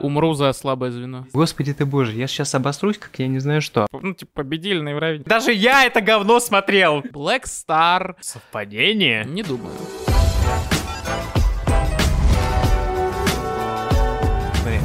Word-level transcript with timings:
Умру 0.00 0.34
за 0.34 0.52
слабое 0.52 0.90
звено. 0.90 1.26
Господи 1.32 1.74
ты 1.74 1.84
боже, 1.86 2.12
я 2.12 2.26
сейчас 2.26 2.54
обосрусь, 2.54 2.98
как 2.98 3.18
я 3.18 3.28
не 3.28 3.38
знаю 3.38 3.60
что. 3.62 3.86
Ну, 3.92 4.14
типа, 4.14 4.30
победили 4.34 4.80
на 4.80 4.90
Евровидении. 4.90 5.28
Даже 5.28 5.52
я 5.52 5.84
это 5.84 6.00
говно 6.00 6.40
смотрел! 6.40 7.00
Black 7.00 7.44
Star. 7.44 8.16
Совпадение? 8.20 9.24
Не 9.24 9.42
думаю. 9.42 9.74
Блин, 14.64 14.82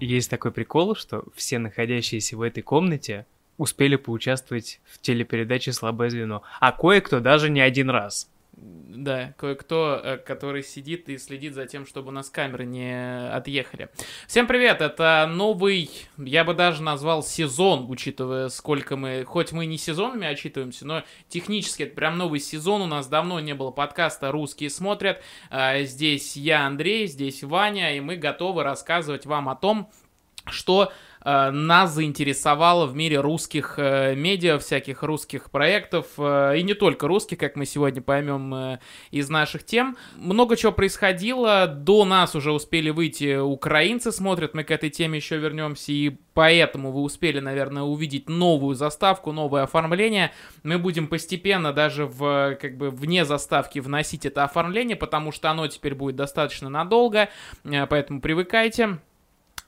есть 0.00 0.30
такой 0.30 0.52
прикол, 0.52 0.94
что 0.94 1.24
все 1.34 1.58
находящиеся 1.58 2.36
в 2.36 2.42
этой 2.42 2.62
комнате 2.62 3.26
успели 3.56 3.96
поучаствовать 3.96 4.80
в 4.84 5.00
телепередаче 5.00 5.72
«Слабое 5.72 6.10
звено», 6.10 6.42
а 6.60 6.72
кое-кто 6.72 7.20
даже 7.20 7.50
не 7.50 7.60
один 7.60 7.90
раз. 7.90 8.28
Да, 8.56 9.34
кое-кто, 9.36 10.00
э, 10.02 10.16
который 10.18 10.62
сидит 10.62 11.08
и 11.08 11.18
следит 11.18 11.54
за 11.54 11.66
тем, 11.66 11.86
чтобы 11.86 12.08
у 12.08 12.10
нас 12.12 12.30
камеры 12.30 12.64
не 12.64 13.28
отъехали. 13.28 13.88
Всем 14.28 14.46
привет, 14.46 14.80
это 14.80 15.28
новый, 15.28 15.90
я 16.16 16.44
бы 16.44 16.54
даже 16.54 16.80
назвал 16.80 17.24
сезон, 17.24 17.86
учитывая, 17.90 18.48
сколько 18.50 18.96
мы, 18.96 19.24
хоть 19.24 19.50
мы 19.50 19.66
не 19.66 19.76
сезонами 19.76 20.28
отчитываемся, 20.28 20.86
но 20.86 21.02
технически 21.28 21.82
это 21.82 21.96
прям 21.96 22.16
новый 22.16 22.38
сезон, 22.38 22.82
у 22.82 22.86
нас 22.86 23.08
давно 23.08 23.40
не 23.40 23.54
было 23.54 23.72
подкаста 23.72 24.30
«Русские 24.30 24.70
смотрят». 24.70 25.20
А, 25.50 25.82
здесь 25.82 26.36
я, 26.36 26.66
Андрей, 26.66 27.08
здесь 27.08 27.42
Ваня, 27.42 27.96
и 27.96 28.00
мы 28.00 28.14
готовы 28.14 28.62
рассказывать 28.62 29.26
вам 29.26 29.48
о 29.48 29.56
том, 29.56 29.90
что 30.46 30.92
нас 31.24 31.92
заинтересовало 31.92 32.86
в 32.86 32.94
мире 32.94 33.20
русских 33.20 33.74
э, 33.78 34.14
медиа, 34.14 34.58
всяких 34.58 35.02
русских 35.02 35.50
проектов, 35.50 36.06
э, 36.18 36.58
и 36.58 36.62
не 36.62 36.74
только 36.74 37.08
русских, 37.08 37.38
как 37.38 37.56
мы 37.56 37.64
сегодня 37.64 38.02
поймем 38.02 38.54
э, 38.54 38.78
из 39.10 39.30
наших 39.30 39.64
тем. 39.64 39.96
Много 40.16 40.56
чего 40.56 40.72
происходило, 40.72 41.66
до 41.66 42.04
нас 42.04 42.34
уже 42.34 42.52
успели 42.52 42.90
выйти 42.90 43.36
украинцы, 43.38 44.12
смотрят, 44.12 44.54
мы 44.54 44.64
к 44.64 44.70
этой 44.70 44.90
теме 44.90 45.16
еще 45.16 45.38
вернемся, 45.38 45.92
и 45.92 46.16
поэтому 46.34 46.92
вы 46.92 47.00
успели, 47.00 47.40
наверное, 47.40 47.84
увидеть 47.84 48.28
новую 48.28 48.74
заставку, 48.74 49.32
новое 49.32 49.62
оформление. 49.62 50.32
Мы 50.62 50.78
будем 50.78 51.06
постепенно 51.06 51.72
даже 51.72 52.04
в, 52.04 52.58
как 52.60 52.76
бы, 52.76 52.90
вне 52.90 53.24
заставки 53.24 53.78
вносить 53.78 54.26
это 54.26 54.44
оформление, 54.44 54.96
потому 54.96 55.32
что 55.32 55.50
оно 55.50 55.66
теперь 55.68 55.94
будет 55.94 56.16
достаточно 56.16 56.68
надолго, 56.68 57.30
э, 57.64 57.86
поэтому 57.86 58.20
привыкайте. 58.20 58.98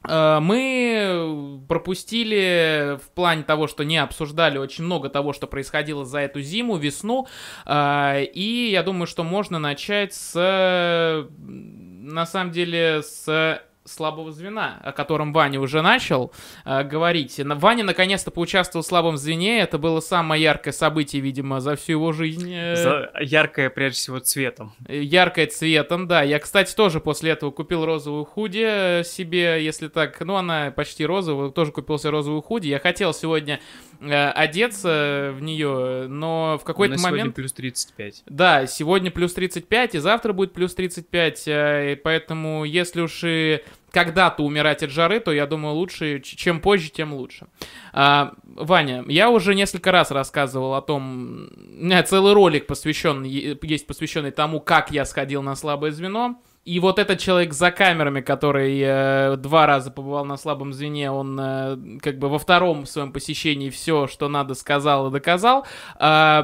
Э, 0.09 0.39
мы 0.41 1.61
пропустили 1.69 2.99
в 3.03 3.11
плане 3.11 3.43
того, 3.43 3.67
что 3.67 3.85
не 3.85 3.99
обсуждали 3.99 4.59
очень 4.59 4.85
много 4.85 5.09
того, 5.09 5.33
что 5.33 5.47
происходило 5.47 6.05
за 6.05 6.21
эту 6.21 6.41
зиму, 6.41 6.77
весну. 6.77 7.27
Э, 7.65 8.25
и 8.25 8.71
я 8.71 8.83
думаю, 8.83 9.07
что 9.07 9.25
можно 9.25 9.59
начать 9.59 10.15
с, 10.15 11.29
на 11.39 12.27
самом 12.27 12.53
деле, 12.53 13.03
с 13.03 13.63
слабого 13.87 14.33
звена, 14.33 14.81
о 14.83 14.93
котором 14.93 15.33
Ваня 15.33 15.61
уже 15.61 15.83
начал 15.83 16.33
э, 16.65 16.83
говорить. 16.85 17.41
Ваня 17.45 17.85
наконец-то 17.85 18.31
поучаствовал 18.31 18.83
в 18.83 18.87
слабом 18.87 19.17
звене. 19.17 19.61
Это 19.61 19.79
было 19.79 20.01
самое 20.01 20.43
яркое 20.43 20.73
событие, 20.73 21.23
видимо, 21.23 21.61
за 21.61 21.77
всю 21.77 21.93
его 21.93 22.13
жизнь. 22.13 22.51
За 22.51 23.11
яркое, 23.21 23.71
прежде 23.71 23.99
всего, 23.99 24.19
цветом. 24.19 24.75
Яркое 24.89 25.47
цветом, 25.47 26.07
да. 26.07 26.23
Я, 26.23 26.39
кстати, 26.39 26.75
тоже 26.75 27.01
после 27.01 27.33
этого 27.33 27.51
купил 27.51 27.85
розовую 27.85 28.25
худи 28.25 28.65
э, 28.65 29.05
себе, 29.05 29.65
если 29.65 29.89
так. 29.89 30.21
Ну, 30.21 30.37
она 30.37 30.71
почти 30.71 31.07
розовая. 31.07 31.51
Тоже 31.51 31.73
купил 31.73 31.99
себе 31.99 32.11
розовую 32.11 32.43
худи. 32.43 32.69
Я 32.69 32.79
хотел 32.79 33.15
сегодня 33.15 33.61
э, 34.01 34.31
одеться 34.31 35.33
в 35.35 35.43
нее, 35.43 36.07
но 36.09 36.59
в 36.61 36.65
какой-то 36.65 37.01
момент... 37.01 37.17
сегодня 37.17 37.33
плюс 37.33 37.53
35. 37.53 38.23
Да, 38.27 38.67
сегодня 38.67 39.11
плюс 39.11 39.33
35, 39.35 39.95
и 39.95 39.99
завтра 39.99 40.33
будет 40.33 40.53
плюс 40.53 40.75
35, 40.75 41.49
э, 41.49 42.01
поэтому 42.03 42.65
если 42.65 43.01
уж 43.01 43.21
и 43.25 43.63
когда-то 43.91 44.43
умирать 44.43 44.83
от 44.83 44.91
жары, 44.91 45.21
то 45.21 45.33
я 45.33 45.47
думаю, 45.47 45.75
лучше, 45.75 46.21
чем 46.21 46.61
позже, 46.61 46.91
тем 46.91 47.15
лучше. 47.15 47.47
А, 47.93 48.35
Ваня, 48.45 49.05
я 49.09 49.31
уже 49.31 49.55
несколько 49.55 49.91
раз 49.91 50.11
рассказывал 50.11 50.75
о 50.75 50.83
том, 50.83 51.49
у 51.81 51.85
меня 51.85 52.03
целый 52.03 52.35
ролик 52.35 52.67
посвященный, 52.67 53.59
есть 53.63 53.87
посвященный 53.87 54.33
тому, 54.33 54.61
как 54.61 54.91
я 54.91 55.05
сходил 55.05 55.43
на 55.43 55.55
слабое 55.57 55.93
звено. 55.93 56.37
И 56.67 56.81
вот 56.81 56.99
этот 56.99 57.21
человек 57.21 57.53
за 57.53 57.71
камерами, 57.71 58.21
который 58.21 58.81
э, 58.85 59.37
два 59.37 59.67
раза 59.67 59.93
побывал 59.93 60.25
на 60.25 60.37
слабом 60.37 60.73
звене, 60.73 61.13
он 61.13 61.39
э, 61.41 61.77
как 62.03 62.19
бы 62.19 62.29
во 62.29 62.41
втором 62.41 62.87
своем 62.87 63.13
посещении 63.13 63.71
все, 63.71 64.09
что 64.09 64.29
надо, 64.29 64.55
сказал 64.55 65.09
и 65.09 65.13
доказал. 65.13 65.65
Э, 66.01 66.43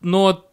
но 0.00 0.46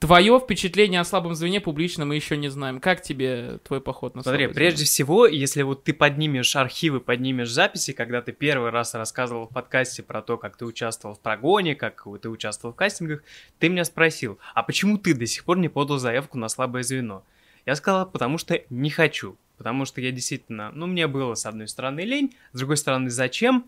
Твое 0.00 0.40
впечатление 0.40 1.02
о 1.02 1.04
слабом 1.04 1.34
звене 1.34 1.60
публично 1.60 2.06
мы 2.06 2.14
еще 2.14 2.38
не 2.38 2.48
знаем. 2.48 2.80
Как 2.80 3.02
тебе 3.02 3.58
твой 3.64 3.82
поход 3.82 4.14
на 4.14 4.22
Смотри, 4.22 4.46
прежде 4.46 4.86
всего, 4.86 5.26
если 5.26 5.60
вот 5.60 5.84
ты 5.84 5.92
поднимешь 5.92 6.56
архивы, 6.56 7.00
поднимешь 7.00 7.50
записи, 7.50 7.92
когда 7.92 8.22
ты 8.22 8.32
первый 8.32 8.70
раз 8.70 8.94
рассказывал 8.94 9.46
в 9.46 9.52
подкасте 9.52 10.02
про 10.02 10.22
то, 10.22 10.38
как 10.38 10.56
ты 10.56 10.64
участвовал 10.64 11.16
в 11.16 11.20
прогоне, 11.20 11.74
как 11.74 12.06
ты 12.22 12.30
участвовал 12.30 12.72
в 12.72 12.76
кастингах, 12.78 13.22
ты 13.58 13.68
меня 13.68 13.84
спросил, 13.84 14.38
а 14.54 14.62
почему 14.62 14.96
ты 14.96 15.12
до 15.12 15.26
сих 15.26 15.44
пор 15.44 15.58
не 15.58 15.68
подал 15.68 15.98
заявку 15.98 16.38
на 16.38 16.48
слабое 16.48 16.82
звено? 16.82 17.22
Я 17.66 17.76
сказал, 17.76 18.06
потому 18.06 18.38
что 18.38 18.58
не 18.70 18.88
хочу. 18.88 19.36
Потому 19.58 19.84
что 19.84 20.00
я 20.00 20.10
действительно, 20.12 20.72
ну, 20.72 20.86
мне 20.86 21.06
было 21.08 21.34
с 21.34 21.44
одной 21.44 21.68
стороны 21.68 22.00
лень, 22.00 22.34
с 22.54 22.58
другой 22.58 22.78
стороны 22.78 23.10
зачем? 23.10 23.66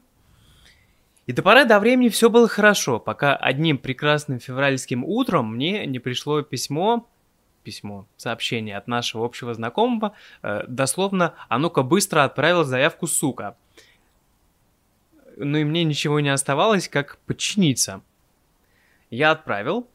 И 1.27 1.33
до 1.33 1.43
поры 1.43 1.65
до 1.65 1.79
времени 1.79 2.09
все 2.09 2.29
было 2.31 2.49
хорошо, 2.49 2.99
пока 2.99 3.37
одним 3.37 3.79
прекрасным 3.79 4.41
февральским 4.41 5.05
утром 5.05 5.55
мне 5.55 5.87
не 5.87 6.01
пришло 6.01 6.43
письмо, 6.43 7.09
письмо, 7.63 8.07
сообщение 8.17 8.77
от 8.77 8.89
нашего 8.89 9.25
общего 9.25 9.55
знакомого, 9.55 10.15
э, 10.43 10.65
дословно 10.67 11.35
«А 11.49 11.59
ну-ка 11.59 11.83
быстро 11.83 12.25
отправил 12.25 12.65
заявку, 12.65 13.07
сука». 13.07 13.57
Ну 15.37 15.59
и 15.59 15.65
мне 15.65 15.85
ничего 15.85 16.21
не 16.21 16.29
оставалось, 16.29 16.89
как 16.89 17.19
подчиниться. 17.27 18.03
Я 19.11 19.31
отправил, 19.31 19.89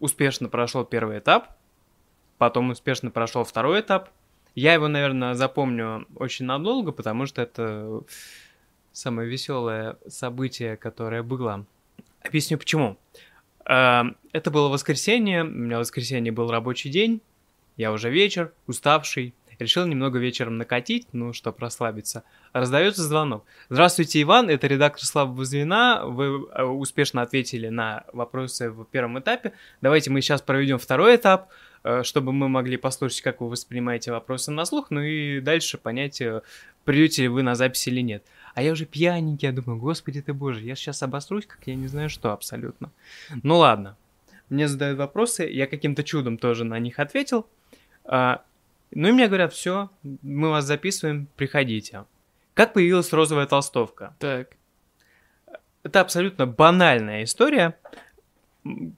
успешно 0.00 0.48
прошел 0.48 0.84
первый 0.84 1.18
этап, 1.18 1.56
потом 2.38 2.70
успешно 2.70 3.10
прошел 3.10 3.44
второй 3.44 3.80
этап. 3.80 4.10
Я 4.54 4.72
его, 4.72 4.88
наверное, 4.88 5.34
запомню 5.34 6.06
очень 6.16 6.46
надолго, 6.46 6.90
потому 6.90 7.26
что 7.26 7.42
это 7.42 8.00
самое 8.96 9.28
веселое 9.28 9.98
событие, 10.08 10.78
которое 10.78 11.22
было. 11.22 11.66
Объясню 12.22 12.56
почему. 12.56 12.96
Эм, 13.66 14.16
это 14.32 14.50
было 14.50 14.68
воскресенье, 14.68 15.42
у 15.42 15.48
меня 15.48 15.78
воскресенье 15.78 16.32
был 16.32 16.50
рабочий 16.50 16.88
день, 16.88 17.20
я 17.76 17.92
уже 17.92 18.08
вечер, 18.08 18.52
уставший, 18.66 19.34
решил 19.58 19.86
немного 19.86 20.18
вечером 20.18 20.56
накатить, 20.56 21.08
ну, 21.12 21.34
чтобы 21.34 21.58
расслабиться. 21.60 22.24
Раздается 22.54 23.02
звонок. 23.02 23.44
Здравствуйте, 23.68 24.22
Иван, 24.22 24.48
это 24.48 24.66
редактор 24.66 25.04
слабого 25.04 25.44
звена, 25.44 26.06
вы 26.06 26.48
э, 26.54 26.62
успешно 26.62 27.20
ответили 27.20 27.68
на 27.68 28.04
вопросы 28.14 28.70
в 28.70 28.86
первом 28.86 29.18
этапе. 29.18 29.52
Давайте 29.82 30.10
мы 30.10 30.22
сейчас 30.22 30.40
проведем 30.40 30.78
второй 30.78 31.16
этап, 31.16 31.50
э, 31.84 32.02
чтобы 32.02 32.32
мы 32.32 32.48
могли 32.48 32.78
послушать, 32.78 33.20
как 33.20 33.42
вы 33.42 33.50
воспринимаете 33.50 34.10
вопросы 34.10 34.52
на 34.52 34.64
слух, 34.64 34.86
ну 34.88 35.02
и 35.02 35.40
дальше 35.40 35.76
понять, 35.76 36.22
э, 36.22 36.40
придете 36.84 37.22
ли 37.22 37.28
вы 37.28 37.42
на 37.42 37.54
запись 37.54 37.86
или 37.88 38.00
нет. 38.00 38.24
А 38.56 38.62
я 38.62 38.72
уже 38.72 38.86
пьяненький, 38.86 39.48
я 39.48 39.52
думаю, 39.52 39.78
господи 39.78 40.22
ты 40.22 40.32
боже, 40.32 40.62
я 40.62 40.76
сейчас 40.76 41.02
обосрусь, 41.02 41.44
как 41.44 41.58
я 41.66 41.74
не 41.74 41.88
знаю 41.88 42.08
что 42.08 42.32
абсолютно. 42.32 42.90
Ну 43.42 43.58
ладно. 43.58 43.98
Мне 44.48 44.66
задают 44.66 44.98
вопросы, 44.98 45.44
я 45.44 45.66
каким-то 45.66 46.02
чудом 46.02 46.38
тоже 46.38 46.64
на 46.64 46.78
них 46.78 46.98
ответил. 46.98 47.46
А, 48.06 48.42
ну 48.92 49.08
и 49.08 49.12
мне 49.12 49.26
говорят, 49.26 49.52
все, 49.52 49.90
мы 50.02 50.48
вас 50.48 50.64
записываем, 50.64 51.28
приходите. 51.36 52.06
Как 52.54 52.72
появилась 52.72 53.12
розовая 53.12 53.44
толстовка? 53.44 54.16
Так. 54.20 54.56
Это 55.82 56.00
абсолютно 56.00 56.46
банальная 56.46 57.24
история. 57.24 57.76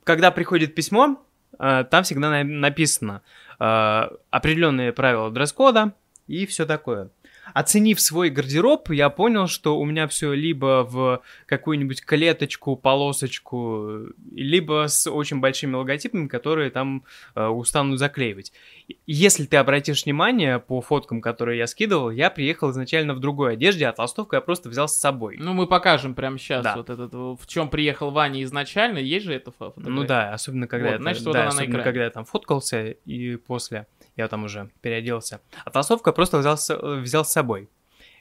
Когда 0.05 0.31
приходит 0.31 0.77
письмо, 0.77 1.21
а, 1.59 1.83
там 1.83 2.05
всегда 2.05 2.45
написано 2.45 3.23
а, 3.59 4.13
определенные 4.31 4.93
правила 4.93 5.33
дресс-кода 5.33 5.95
и 6.29 6.47
все 6.47 6.65
такое 6.65 7.11
оценив 7.55 8.01
свой 8.01 8.31
гардероб, 8.31 8.91
я 8.91 9.11
понял, 9.11 9.47
что 9.47 9.79
у 9.79 9.85
меня 9.85 10.07
все 10.09 10.33
либо 10.33 10.87
в 10.89 11.23
какую-нибудь 11.47 12.05
клеточку, 12.05 12.77
полосочку, 12.77 14.09
либо 14.33 14.87
с 14.89 15.11
очень 15.11 15.41
большими 15.41 15.75
логотипами, 15.75 16.29
которые 16.29 16.71
там 16.71 17.05
э, 17.35 17.47
устанут 17.47 17.99
заклеивать. 17.99 18.53
Если 19.07 19.45
ты 19.47 19.57
обратишь 19.57 20.05
внимание 20.05 20.59
по 20.59 20.81
фоткам, 20.81 21.21
которые 21.21 21.59
я 21.59 21.67
скидывал, 21.67 22.11
я 22.11 22.31
приехал 22.31 22.71
изначально 22.71 23.15
в 23.15 23.21
другой 23.21 23.55
одежде, 23.55 23.87
а 23.87 23.93
толстовку 23.93 24.35
я 24.37 24.41
просто 24.41 24.69
взял 24.69 24.89
с 24.89 24.97
собой. 24.97 25.37
Ну, 25.39 25.53
мы 25.53 25.67
покажем 25.67 26.15
прямо 26.15 26.39
сейчас 26.39 26.65
да. 26.65 26.77
вот 26.77 26.91
этот, 26.91 27.13
в 27.13 27.47
чем 27.47 27.69
приехал 27.69 28.11
Ваня 28.11 28.43
изначально, 28.45 28.99
есть 28.99 29.27
же 29.27 29.35
это 29.35 29.51
фотография? 29.51 29.91
Ну 29.91 30.05
да, 30.05 30.33
особенно 30.33 30.67
когда, 30.67 30.89
вот, 30.89 30.95
я, 30.95 30.99
значит, 30.99 31.25
да, 31.25 31.49
особенно 31.49 31.83
когда 31.83 32.05
я 32.05 32.11
там 32.11 32.25
фоткался 32.25 32.91
и 32.91 33.37
после 33.37 33.87
я 34.19 34.29
там 34.29 34.45
уже 34.45 34.69
переоделся. 34.83 35.41
А 35.65 35.71
толстовку 35.71 36.11
я 36.11 36.13
просто 36.13 36.39
взял 36.39 36.59
взял 37.01 37.25
с 37.25 37.33
собой. 37.33 37.69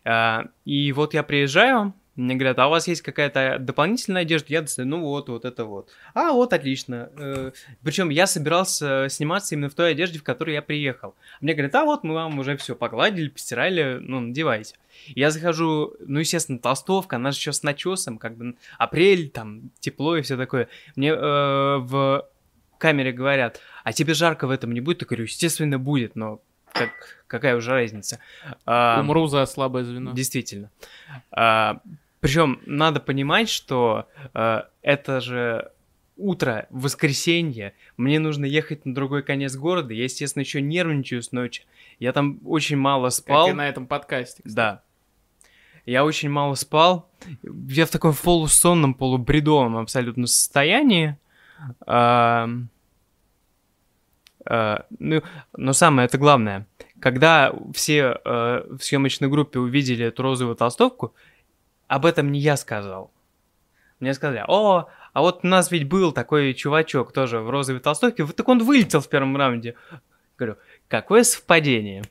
А, 0.06 0.46
и 0.64 0.94
вот 0.94 1.14
я 1.14 1.24
приезжаю, 1.24 1.94
Мне 2.18 2.34
говорят, 2.34 2.58
а 2.58 2.68
у 2.68 2.72
вас 2.72 2.88
есть 2.88 3.04
какая-то 3.04 3.58
дополнительная 3.60 4.24
одежда? 4.24 4.48
Я 4.50 4.62
достаю, 4.62 4.88
ну 4.88 5.02
вот, 5.02 5.30
вот 5.30 5.46
это 5.46 5.66
вот. 5.66 5.92
А, 6.16 6.32
вот, 6.32 6.52
отлично. 6.52 7.12
Э, 7.16 7.52
Причем 7.84 8.10
я 8.10 8.26
собирался 8.26 9.08
сниматься 9.08 9.54
именно 9.54 9.70
в 9.70 9.76
той 9.76 9.92
одежде, 9.92 10.18
в 10.18 10.24
которой 10.24 10.54
я 10.56 10.64
приехал. 10.64 11.14
Мне 11.42 11.54
говорят, 11.54 11.76
а 11.76 11.86
вот 11.86 12.04
мы 12.04 12.16
вам 12.16 12.40
уже 12.40 12.58
все 12.58 12.76
погладили, 12.76 13.30
постирали, 13.30 14.00
ну, 14.02 14.20
надевайте. 14.20 14.76
Я 15.10 15.30
захожу, 15.30 15.94
ну, 16.00 16.20
естественно, 16.20 16.58
толстовка, 16.58 17.18
она 17.18 17.32
же 17.32 17.38
еще 17.38 17.54
с 17.54 17.62
начесом, 17.62 18.18
как 18.18 18.36
бы 18.36 18.56
апрель, 18.80 19.30
там, 19.30 19.70
тепло 19.80 20.18
и 20.18 20.24
все 20.24 20.38
такое. 20.38 20.70
Мне 20.96 21.10
э, 21.10 21.78
в 21.78 22.28
камере 22.78 23.12
говорят, 23.12 23.62
а 23.84 23.94
тебе 23.94 24.14
жарко 24.14 24.48
в 24.48 24.52
этом 24.52 24.72
не 24.72 24.82
будет? 24.82 25.02
Я 25.02 25.08
говорю, 25.08 25.24
естественно, 25.24 25.80
будет, 25.80 26.16
но 26.16 26.42
как, 26.72 26.92
какая 27.28 27.56
уже 27.56 27.72
разница? 27.72 28.20
А, 28.66 29.00
Умру 29.02 29.28
за 29.28 29.46
слабое 29.46 29.84
звено. 29.84 30.14
Действительно. 30.14 30.70
А, 31.32 31.82
причем 32.20 32.62
надо 32.66 33.00
понимать, 33.00 33.50
что 33.50 34.08
э, 34.34 34.64
это 34.82 35.22
же 35.22 35.72
утро, 36.18 36.68
воскресенье, 36.72 37.74
мне 37.96 38.20
нужно 38.20 38.46
ехать 38.46 38.86
на 38.86 38.94
другой 38.94 39.24
конец 39.24 39.56
города, 39.56 39.94
я, 39.94 40.04
естественно, 40.04 40.42
еще 40.42 40.62
нервничаю 40.62 41.22
с 41.22 41.32
ночи. 41.32 41.64
Я 42.00 42.12
там 42.14 42.40
очень 42.46 42.78
мало 42.78 43.10
спал. 43.10 43.46
Как 43.46 43.54
и 43.54 43.58
на 43.58 43.70
этом 43.70 43.88
подкасте. 43.88 44.42
Кстати. 44.44 44.56
Да. 44.56 44.82
Я 45.86 46.04
очень 46.04 46.30
мало 46.30 46.56
спал. 46.56 47.10
Я 47.70 47.86
в 47.86 47.90
таком 47.90 48.14
полусонном, 48.14 48.94
полубредовом 48.94 49.78
абсолютно 49.78 50.28
состоянии. 50.28 51.18
А, 54.50 54.86
ну, 55.00 55.22
но 55.56 55.74
самое 55.74 56.06
это 56.06 56.18
главное. 56.18 56.66
Когда 57.00 57.54
все 57.74 58.18
а, 58.24 58.66
в 58.70 58.82
съемочной 58.82 59.28
группе 59.30 59.60
увидели 59.60 60.06
эту 60.06 60.24
розовую 60.24 60.56
толстовку, 60.56 61.14
об 61.88 62.06
этом 62.06 62.32
не 62.32 62.40
я 62.40 62.58
сказал. 62.58 63.12
Мне 64.00 64.14
сказали, 64.14 64.44
о, 64.48 64.88
а 65.14 65.22
вот 65.22 65.40
у 65.44 65.48
нас 65.48 65.72
ведь 65.72 65.88
был 65.88 66.12
такой 66.12 66.54
чувачок 66.54 67.12
тоже 67.12 67.40
в 67.40 67.50
розовой 67.50 67.82
толстовке, 67.82 68.24
вот 68.24 68.36
так 68.36 68.48
он 68.48 68.64
вылетел 68.64 69.02
в 69.02 69.10
первом 69.10 69.36
раунде. 69.36 69.76
Говорю, 70.38 70.58
какое 70.88 71.24
совпадение? 71.24 72.04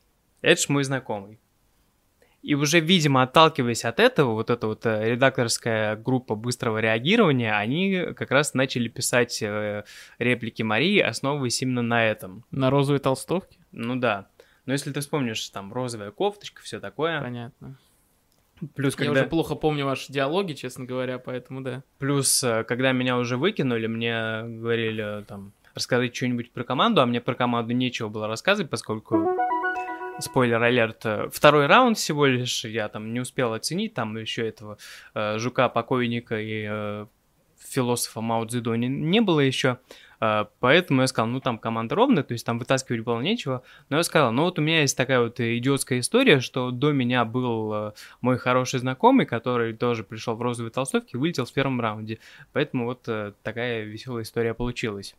Это 0.43 0.61
ж 0.61 0.69
мой 0.69 0.83
знакомый. 0.85 1.39
И 2.47 2.55
уже, 2.55 2.79
видимо, 2.79 3.25
отталкиваясь 3.25 3.85
от 3.85 3.99
этого, 3.99 4.35
вот 4.35 4.51
эта 4.51 4.69
вот 4.69 4.87
э, 4.87 5.11
редакторская 5.11 5.97
группа 5.97 6.37
быстрого 6.37 6.79
реагирования, 6.79 7.53
они 7.53 8.13
как 8.17 8.31
раз 8.31 8.55
начали 8.55 8.87
писать 8.87 9.43
э, 9.43 9.83
реплики 10.21 10.63
Марии, 10.63 11.01
основываясь 11.01 11.61
именно 11.63 11.83
на 11.83 12.07
этом. 12.07 12.45
На 12.53 12.71
розовой 12.71 13.01
толстовке? 13.01 13.59
Ну 13.73 13.97
да. 13.97 14.29
Но 14.65 14.75
если 14.75 14.93
ты 14.93 15.01
вспомнишь, 15.01 15.49
там, 15.49 15.73
розовая 15.73 16.13
кофточка, 16.13 16.63
все 16.63 16.79
такое. 16.79 17.21
Понятно. 17.21 17.79
Плюс, 18.77 18.95
когда... 18.95 19.13
Я 19.13 19.21
уже 19.23 19.29
плохо 19.29 19.57
помню 19.57 19.85
ваши 19.85 20.13
диалоги, 20.13 20.53
честно 20.53 20.85
говоря, 20.85 21.19
поэтому 21.19 21.63
да. 21.63 21.83
Плюс, 21.99 22.45
э, 22.45 22.63
когда 22.63 22.93
меня 22.93 23.19
уже 23.19 23.37
выкинули, 23.39 23.89
мне 23.89 24.45
говорили 24.45 25.25
там 25.27 25.53
рассказать 25.75 26.15
что-нибудь 26.15 26.53
про 26.53 26.63
команду, 26.63 27.01
а 27.01 27.07
мне 27.07 27.21
про 27.21 27.35
команду 27.35 27.73
нечего 27.73 28.09
было 28.09 28.29
рассказывать, 28.29 28.71
поскольку 28.71 29.37
спойлер 30.21 30.63
алерт, 30.63 31.05
э, 31.05 31.29
второй 31.33 31.67
раунд 31.67 31.99
всего 31.99 32.27
лишь, 32.27 32.65
я 32.65 32.89
там 32.89 33.13
не 33.13 33.21
успел 33.21 33.53
оценить, 33.53 33.95
там 33.95 34.17
еще 34.17 34.47
этого 34.47 34.79
э, 35.15 35.39
жука 35.39 35.69
покойника 35.69 36.41
и 36.41 36.67
э, 36.69 37.07
философа 37.59 38.21
Мао 38.21 38.45
Цзэдуни 38.45 38.87
не 38.87 39.21
было 39.21 39.41
еще, 39.41 39.79
а, 40.19 40.49
поэтому 40.61 41.03
я 41.03 41.07
сказал, 41.07 41.29
ну 41.29 41.41
там 41.41 41.59
команда 41.59 41.95
ровная, 41.95 42.23
то 42.23 42.33
есть 42.33 42.47
там 42.47 42.59
вытаскивать 42.59 43.03
было 43.03 43.21
нечего. 43.21 43.63
Но 43.89 43.99
я 43.99 44.03
сказал, 44.03 44.33
ну 44.33 44.45
вот 44.45 44.59
у 44.59 44.63
меня 44.63 44.81
есть 44.81 44.97
такая 44.97 45.21
вот 45.21 45.41
идиотская 45.41 46.01
история, 46.01 46.41
что 46.41 46.71
до 46.71 46.93
меня 46.93 47.25
был 47.25 47.73
а, 47.73 47.95
мой 48.21 48.39
хороший 48.39 48.81
знакомый, 48.81 49.27
который 49.27 49.75
тоже 49.75 50.05
пришел 50.05 50.35
в 50.35 50.43
розовой 50.43 50.71
толстовке 50.71 51.11
и 51.15 51.17
вылетел 51.17 51.45
в 51.45 51.53
первом 51.53 51.81
раунде. 51.81 52.19
Поэтому 52.53 52.87
вот 52.87 53.07
э, 53.09 53.33
такая 53.43 53.85
веселая 53.85 54.23
история 54.23 54.55
получилась. 54.55 55.15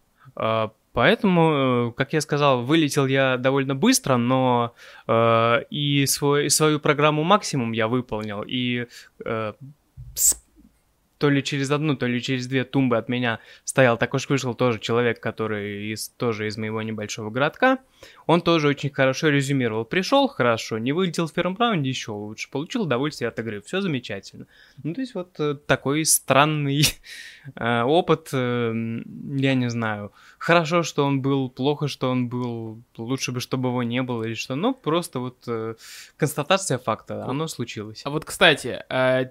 Поэтому, 0.97 1.89
э, 1.89 1.91
как 1.95 2.13
я 2.13 2.21
сказал, 2.21 2.63
вылетел 2.63 3.05
я 3.05 3.37
довольно 3.37 3.75
быстро, 3.75 4.17
но 4.17 4.73
э, 5.07 5.63
и 5.69 6.07
свой, 6.07 6.49
свою 6.49 6.79
программу 6.79 7.23
максимум 7.23 7.71
я 7.71 7.87
выполнил, 7.87 8.41
и 8.41 8.87
э, 9.23 9.53
то 11.17 11.29
ли 11.29 11.43
через 11.43 11.71
одну, 11.71 11.95
то 11.95 12.05
ли 12.05 12.21
через 12.21 12.47
две 12.47 12.63
тумбы 12.63 12.97
от 12.97 13.09
меня 13.09 13.39
стоял. 13.63 13.97
Так 13.97 14.13
уж 14.13 14.29
вышел 14.29 14.53
тоже 14.53 14.79
человек, 14.79 15.19
который 15.19 15.91
из, 15.91 16.09
тоже 16.09 16.47
из 16.47 16.57
моего 16.57 16.81
небольшого 16.81 17.29
городка. 17.29 17.79
Он 18.25 18.41
тоже 18.41 18.67
очень 18.67 18.89
хорошо 18.89 19.29
резюмировал. 19.29 19.85
Пришел 19.85 20.27
хорошо, 20.27 20.77
не 20.77 20.91
вылетел 20.91 21.27
в 21.27 21.33
первом 21.33 21.57
раунде 21.57 21.89
еще 21.89 22.11
лучше. 22.11 22.49
Получил 22.51 22.83
удовольствие 22.83 23.29
от 23.29 23.39
игры. 23.39 23.61
Все 23.61 23.81
замечательно. 23.81 24.45
Ну, 24.83 24.93
то 24.93 25.01
есть 25.01 25.15
вот 25.15 25.39
э, 25.39 25.55
такой 25.65 26.05
странный 26.05 26.83
э, 27.55 27.81
опыт, 27.83 28.29
э, 28.33 29.01
я 29.37 29.55
не 29.55 29.69
знаю. 29.69 30.11
Хорошо, 30.37 30.83
что 30.83 31.05
он 31.05 31.21
был, 31.21 31.49
плохо, 31.49 31.87
что 31.87 32.09
он 32.11 32.27
был, 32.27 32.81
лучше 32.97 33.31
бы, 33.31 33.39
чтобы 33.39 33.69
его 33.69 33.81
не 33.81 34.03
было 34.03 34.23
или 34.23 34.35
что. 34.35 34.55
Ну, 34.55 34.73
просто 34.73 35.19
вот 35.19 35.47
констатация 36.17 36.77
факта, 36.77 37.25
оно 37.25 37.47
случилось. 37.47 38.01
А 38.05 38.09
вот, 38.09 38.25
кстати, 38.25 38.83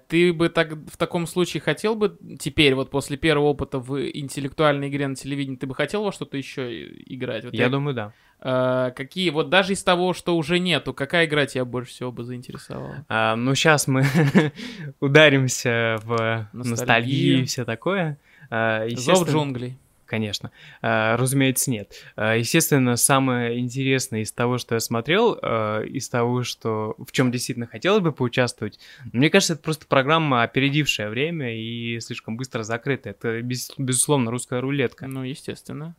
ты 0.09 0.33
бы 0.33 0.49
так 0.49 0.73
в 0.73 0.97
таком 0.97 1.27
случае 1.27 1.61
хотел 1.61 1.76
бы 1.97 2.19
теперь, 2.39 2.75
вот 2.75 2.91
после 2.91 3.17
первого 3.17 3.47
опыта 3.47 3.79
в 3.79 4.01
интеллектуальной 4.01 4.89
игре 4.89 5.07
на 5.09 5.15
телевидении, 5.15 5.57
ты 5.57 5.67
бы 5.67 5.75
хотел 5.75 6.05
во 6.05 6.13
что-то 6.13 6.37
еще 6.37 6.87
играть? 7.07 7.45
Вот 7.45 7.55
я, 7.55 7.65
я 7.65 7.69
думаю, 7.69 7.95
да. 7.95 8.13
Э, 8.41 8.93
какие, 8.95 9.31
вот 9.31 9.49
даже 9.49 9.73
из 9.73 9.83
того, 9.83 10.13
что 10.13 10.37
уже 10.37 10.59
нету, 10.59 10.93
какая 10.93 11.27
игра 11.27 11.47
тебя 11.47 11.65
больше 11.65 11.93
всего 11.93 12.13
бы 12.13 12.25
заинтересовала? 12.25 13.05
А, 13.09 13.37
ну, 13.37 13.55
сейчас 13.55 13.87
мы 13.87 14.05
ударимся 15.01 15.97
в 16.03 16.49
ностальгию, 16.53 16.71
ностальгию 16.71 17.43
и 17.43 17.45
все 17.45 17.65
такое. 17.65 18.19
А, 18.51 18.87
Зов 18.91 19.29
джунглей. 19.29 19.79
Конечно. 20.07 20.53
А, 20.83 21.17
разумеется, 21.17 21.71
нет. 21.71 21.93
А, 22.15 22.37
естественно, 22.37 22.97
самое 22.97 23.59
интересное 23.59 24.23
из 24.23 24.33
того, 24.33 24.59
что 24.59 24.75
я 24.77 24.81
смотрел, 24.81 25.39
а, 25.43 25.83
из 25.83 26.09
того, 26.09 26.45
что 26.45 26.95
в 26.99 27.11
чем 27.13 27.33
действительно 27.33 27.67
хотелось 27.67 28.03
бы 28.03 28.13
поучаствовать, 28.13 28.79
мне 29.13 29.29
кажется, 29.31 29.55
это 29.55 29.63
просто 29.63 29.87
программа, 29.87 30.43
опередившая 30.45 31.11
время 31.11 31.55
и 31.57 31.99
слишком 32.01 32.37
быстро 32.37 32.63
закрытая. 32.63 33.15
Это, 33.15 33.43
без, 33.43 33.73
безусловно, 33.77 34.31
русская 34.31 34.61
рулетка. 34.61 35.07
Ну, 35.09 35.25
естественно. 35.25 35.97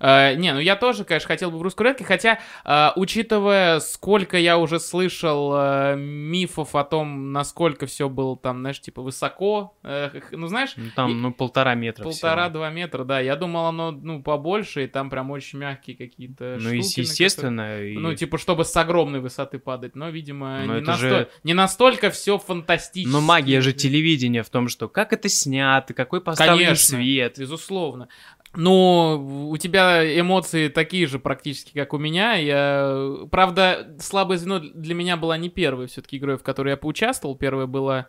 Uh, 0.00 0.36
не, 0.36 0.52
ну 0.52 0.60
я 0.60 0.76
тоже, 0.76 1.04
конечно, 1.04 1.28
хотел 1.28 1.50
бы 1.50 1.58
в 1.58 1.62
русской 1.62 1.82
рулетке, 1.82 2.04
хотя, 2.04 2.38
uh, 2.64 2.92
учитывая, 2.96 3.80
сколько 3.80 4.38
я 4.38 4.58
уже 4.58 4.80
слышал 4.80 5.52
uh, 5.52 5.96
мифов 5.96 6.74
о 6.74 6.84
том, 6.84 7.32
насколько 7.32 7.86
все 7.86 8.08
было 8.08 8.36
там, 8.36 8.60
знаешь, 8.60 8.80
типа 8.80 9.02
высоко, 9.02 9.76
ну 9.82 10.46
знаешь... 10.46 10.74
Ну, 10.76 10.90
там, 10.94 11.10
и... 11.10 11.14
ну, 11.14 11.32
полтора 11.32 11.74
метра 11.74 12.04
Полтора-два 12.04 12.70
метра, 12.70 13.04
да. 13.04 13.20
Я 13.20 13.36
думал, 13.36 13.66
оно, 13.66 13.90
ну, 13.90 14.22
побольше, 14.22 14.84
и 14.84 14.86
там 14.86 15.10
прям 15.10 15.30
очень 15.30 15.58
мягкие 15.58 15.96
какие-то 15.96 16.58
Ну, 16.60 16.82
штуки, 16.82 17.00
естественно. 17.00 17.62
Которые... 17.62 17.94
И... 17.94 17.98
Ну, 17.98 18.14
типа, 18.14 18.38
чтобы 18.38 18.64
с 18.64 18.76
огромной 18.76 19.20
высоты 19.20 19.58
падать, 19.58 19.94
но, 19.94 20.10
видимо, 20.10 20.64
но 20.64 20.76
не, 20.76 20.80
насто... 20.80 21.08
же... 21.08 21.28
не 21.44 21.54
настолько 21.54 22.10
все 22.10 22.38
фантастично. 22.38 23.12
Но 23.12 23.20
магия 23.20 23.60
же 23.60 23.72
телевидения 23.72 24.42
в 24.42 24.50
том, 24.50 24.68
что 24.68 24.88
как 24.88 25.12
это 25.12 25.28
снято, 25.28 25.94
какой 25.94 26.20
поставлен 26.20 26.66
Конечно, 26.66 26.98
свет. 26.98 27.38
безусловно. 27.38 28.08
Ну, 28.56 29.48
у 29.50 29.56
тебя 29.56 30.18
эмоции 30.18 30.68
такие 30.68 31.06
же 31.06 31.18
практически, 31.18 31.72
как 31.74 31.92
у 31.92 31.98
меня. 31.98 32.34
Я... 32.34 33.26
Правда, 33.30 33.94
слабое 34.00 34.38
звено 34.38 34.58
для 34.58 34.94
меня 34.94 35.16
была 35.16 35.36
не 35.36 35.48
первой 35.48 35.86
все-таки 35.86 36.16
игрой, 36.16 36.38
в 36.38 36.42
которой 36.42 36.70
я 36.70 36.76
поучаствовал. 36.76 37.36
Первая 37.36 37.66
была 37.66 38.08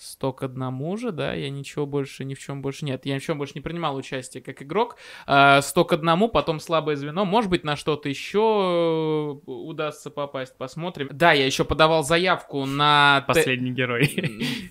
Сто 0.00 0.32
к 0.32 0.42
одному 0.42 0.96
же, 0.96 1.12
да, 1.12 1.34
я 1.34 1.50
ничего 1.50 1.84
больше, 1.84 2.24
ни 2.24 2.32
в 2.32 2.38
чем 2.38 2.62
больше 2.62 2.86
нет, 2.86 3.04
я 3.04 3.16
ни 3.16 3.18
в 3.18 3.22
чем 3.22 3.36
больше 3.36 3.52
не 3.56 3.60
принимал 3.60 3.94
участие 3.96 4.42
как 4.42 4.62
игрок. 4.62 4.96
А, 5.26 5.60
сто 5.60 5.84
к 5.84 5.92
одному, 5.92 6.28
потом 6.30 6.58
слабое 6.58 6.96
звено, 6.96 7.26
может 7.26 7.50
быть, 7.50 7.64
на 7.64 7.76
что-то 7.76 8.08
еще 8.08 9.38
удастся 9.44 10.08
попасть, 10.08 10.56
посмотрим. 10.56 11.10
Да, 11.12 11.32
я 11.32 11.44
еще 11.44 11.66
подавал 11.66 12.02
заявку 12.02 12.64
на... 12.64 13.26
Последний 13.26 13.72
герой. 13.72 14.08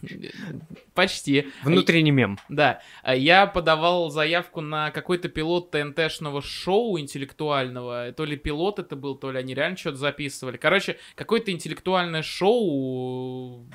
Почти. 0.96 1.50
Внутренний 1.64 2.10
мем. 2.10 2.40
Да, 2.50 2.82
я 3.06 3.46
подавал 3.46 4.10
заявку 4.10 4.62
на 4.62 4.90
какой-то 4.90 5.30
пилот 5.30 5.70
ТНТшного 5.70 6.42
шоу 6.42 7.00
интеллектуального, 7.00 8.12
то 8.14 8.26
ли 8.26 8.36
пилот 8.36 8.80
это 8.80 8.96
был, 8.96 9.14
то 9.14 9.32
ли 9.32 9.38
они 9.38 9.54
реально 9.54 9.78
что-то 9.78 9.98
записывали. 9.98 10.58
Короче, 10.58 10.98
какое-то 11.14 11.52
интеллектуальное 11.52 12.24
шоу 12.24 13.68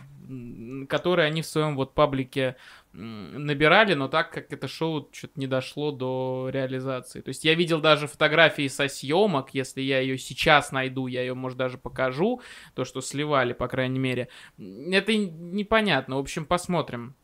которые 0.89 1.27
они 1.27 1.43
в 1.43 1.47
своем 1.47 1.77
вот 1.77 1.95
паблике 1.95 2.57
набирали, 2.93 3.95
но 3.95 4.09
так 4.09 4.31
как 4.31 4.53
это 4.53 4.69
шоу 4.69 5.09
что-то 5.13 5.39
не 5.39 5.47
дошло 5.47 5.91
до 5.91 6.49
реализации. 6.53 7.21
То 7.21 7.29
есть 7.29 7.45
я 7.45 7.55
видел 7.55 7.81
даже 7.81 8.07
фотографии 8.07 8.69
со 8.69 8.89
съемок, 8.89 9.51
если 9.53 9.83
я 9.83 10.01
ее 10.01 10.17
сейчас 10.17 10.73
найду, 10.73 11.07
я 11.07 11.21
ее, 11.21 11.35
может, 11.35 11.59
даже 11.59 11.79
покажу, 11.79 12.41
то, 12.75 12.85
что 12.85 13.01
сливали, 13.01 13.53
по 13.53 13.69
крайней 13.69 13.99
мере. 13.99 14.29
Это 14.59 15.15
непонятно, 15.17 16.17
в 16.17 16.21
общем, 16.21 16.47
посмотрим. 16.47 17.15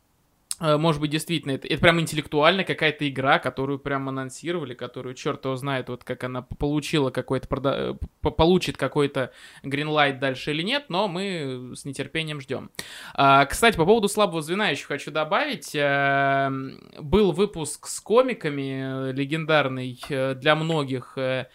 Э, 0.61 0.77
может 0.77 1.01
быть, 1.01 1.11
действительно, 1.11 1.53
это, 1.53 1.67
это 1.67 1.81
прям 1.81 2.01
интеллектуальная 2.01 2.65
какая-то 2.65 3.09
игра, 3.09 3.39
которую 3.39 3.79
прям 3.79 4.09
анонсировали, 4.09 4.75
которую 4.75 5.15
черт 5.15 5.45
его 5.45 5.57
знает, 5.57 5.89
вот 5.89 6.05
как 6.05 6.25
она 6.25 6.43
получила 6.43 7.11
какой-то, 7.11 7.49
прода... 7.49 7.97
Э, 8.23 8.31
получит 8.31 8.77
какой-то 8.77 9.33
гринлайт 9.63 10.19
дальше 10.19 10.51
или 10.53 10.63
нет, 10.63 10.87
но 10.89 11.09
мы 11.09 11.73
с 11.75 11.85
нетерпением 11.85 12.41
ждем. 12.41 12.71
А, 13.15 13.47
кстати, 13.47 13.77
по 13.77 13.87
поводу 13.87 14.09
слабого 14.09 14.43
звена 14.43 14.69
еще 14.69 14.87
хочу 14.87 15.11
добавить. 15.11 15.75
А, 15.75 16.53
был 17.01 17.33
выпуск 17.33 17.87
с 17.87 18.01
комиками 18.01 19.13
легендарный 19.13 20.01
для 20.09 20.55
многих 20.55 21.17
Э, 21.21 21.47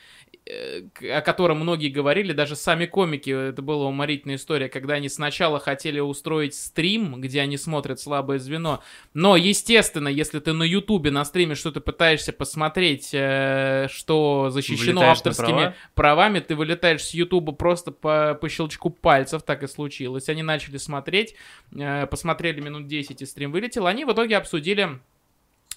о 0.47 1.21
котором 1.21 1.59
многие 1.59 1.89
говорили, 1.89 2.31
даже 2.31 2.55
сами 2.55 2.85
комики, 2.85 3.31
это 3.31 3.61
была 3.63 3.87
уморительная 3.87 4.35
история, 4.35 4.69
когда 4.69 4.95
они 4.95 5.09
сначала 5.09 5.59
хотели 5.59 5.99
устроить 5.99 6.53
стрим, 6.53 7.19
где 7.19 7.41
они 7.41 7.57
смотрят 7.57 7.99
слабое 7.99 8.37
звено, 8.37 8.83
но, 9.13 9.37
естественно, 9.37 10.07
если 10.07 10.39
ты 10.39 10.53
на 10.53 10.63
ютубе 10.63 11.09
на 11.09 11.25
стриме 11.25 11.55
что-то 11.55 11.81
пытаешься 11.81 12.31
посмотреть, 12.31 13.09
э, 13.13 13.87
что 13.89 14.49
защищено 14.51 14.99
Вылетаешь 14.99 15.17
авторскими 15.17 15.55
права? 15.55 15.75
правами, 15.95 16.39
ты 16.39 16.55
вылетаешь 16.55 17.03
с 17.03 17.13
ютуба 17.15 17.51
просто 17.51 17.91
по, 17.91 18.37
по 18.39 18.47
щелчку 18.47 18.91
пальцев, 18.91 19.41
так 19.41 19.63
и 19.63 19.67
случилось. 19.67 20.29
Они 20.29 20.43
начали 20.43 20.77
смотреть, 20.77 21.35
э, 21.75 22.05
посмотрели 22.05 22.61
минут 22.61 22.87
10 22.87 23.21
и 23.21 23.25
стрим 23.25 23.51
вылетел, 23.51 23.87
они 23.87 24.05
в 24.05 24.13
итоге 24.13 24.37
обсудили 24.37 24.99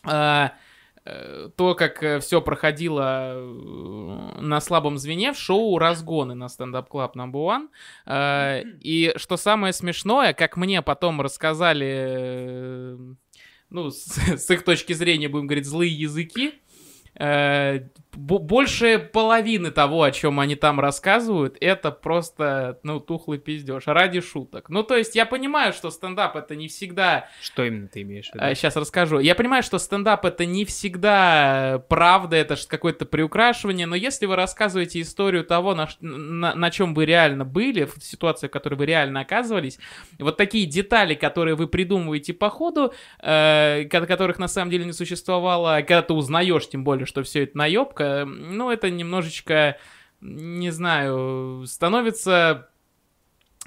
Э, 0.05 0.51
то, 1.57 1.75
как 1.75 2.03
э, 2.03 2.21
все 2.21 2.41
проходило 2.41 3.33
э, 3.35 4.41
на 4.41 4.61
слабом 4.61 4.99
звене 4.99 5.33
в 5.33 5.39
шоу 5.39 5.79
«Разгоны» 5.79 6.35
на 6.35 6.47
Up 6.47 6.89
Club 6.89 7.15
Number 7.15 7.69
One. 8.07 8.65
И 8.81 9.13
что 9.17 9.37
самое 9.37 9.73
смешное, 9.73 10.33
как 10.33 10.57
мне 10.57 10.83
потом 10.83 11.21
рассказали, 11.21 12.97
ну, 13.71 13.91
с, 13.91 14.07
с 14.37 14.51
их 14.51 14.65
точки 14.65 14.93
зрения, 14.93 15.29
будем 15.29 15.47
говорить, 15.47 15.67
злые 15.67 15.93
языки, 15.93 16.55
больше 18.19 18.99
половины 18.99 19.71
того, 19.71 20.03
о 20.03 20.11
чем 20.11 20.41
они 20.41 20.57
там 20.57 20.81
рассказывают, 20.81 21.57
это 21.61 21.91
просто, 21.91 22.79
ну, 22.83 23.01
тухлый 23.01 23.39
пиздеж, 23.39 23.85
ради 23.87 24.21
шуток. 24.21 24.69
Ну, 24.71 24.83
то 24.83 24.97
есть, 24.97 25.15
я 25.15 25.27
понимаю, 25.27 25.73
что 25.73 25.91
стендап 25.91 26.37
это 26.37 26.57
не 26.57 26.69
всегда... 26.69 27.29
Что 27.41 27.65
именно 27.65 27.89
ты 27.89 28.03
имеешь 28.03 28.31
в 28.31 28.35
виду? 28.35 28.55
Сейчас 28.55 28.77
расскажу. 28.77 29.19
Я 29.21 29.35
понимаю, 29.35 29.63
что 29.63 29.79
стендап 29.79 30.25
это 30.25 30.47
не 30.47 30.65
всегда 30.65 31.83
правда, 31.89 32.37
это 32.37 32.57
какое-то 32.67 33.07
приукрашивание, 33.07 33.87
но 33.87 33.95
если 33.95 34.27
вы 34.27 34.37
рассказываете 34.37 35.01
историю 35.01 35.45
того, 35.45 35.75
на, 35.75 35.89
на, 36.01 36.55
на 36.55 36.71
чем 36.71 36.95
вы 36.95 37.05
реально 37.05 37.45
были, 37.45 37.85
в 37.85 38.03
ситуации, 38.03 38.49
в 38.49 38.51
которой 38.51 38.75
вы 38.75 38.87
реально 38.87 39.21
оказывались, 39.21 39.79
вот 40.19 40.37
такие 40.37 40.67
детали, 40.67 41.15
которые 41.15 41.55
вы 41.55 41.69
придумываете 41.69 42.33
по 42.33 42.51
ходу, 42.51 42.93
э, 43.23 43.85
которых 43.85 44.39
на 44.39 44.49
самом 44.49 44.71
деле 44.71 44.85
не 44.85 44.93
существовало, 44.93 45.77
когда 45.79 46.03
ты 46.03 46.15
узнаешь, 46.15 46.69
тем 46.69 46.85
более, 46.85 47.07
что 47.09 47.23
все 47.25 47.43
это 47.45 47.59
наебка, 47.59 48.25
ну, 48.25 48.71
это 48.71 48.91
немножечко, 48.91 49.79
не 50.21 50.71
знаю, 50.71 51.65
становится 51.67 52.69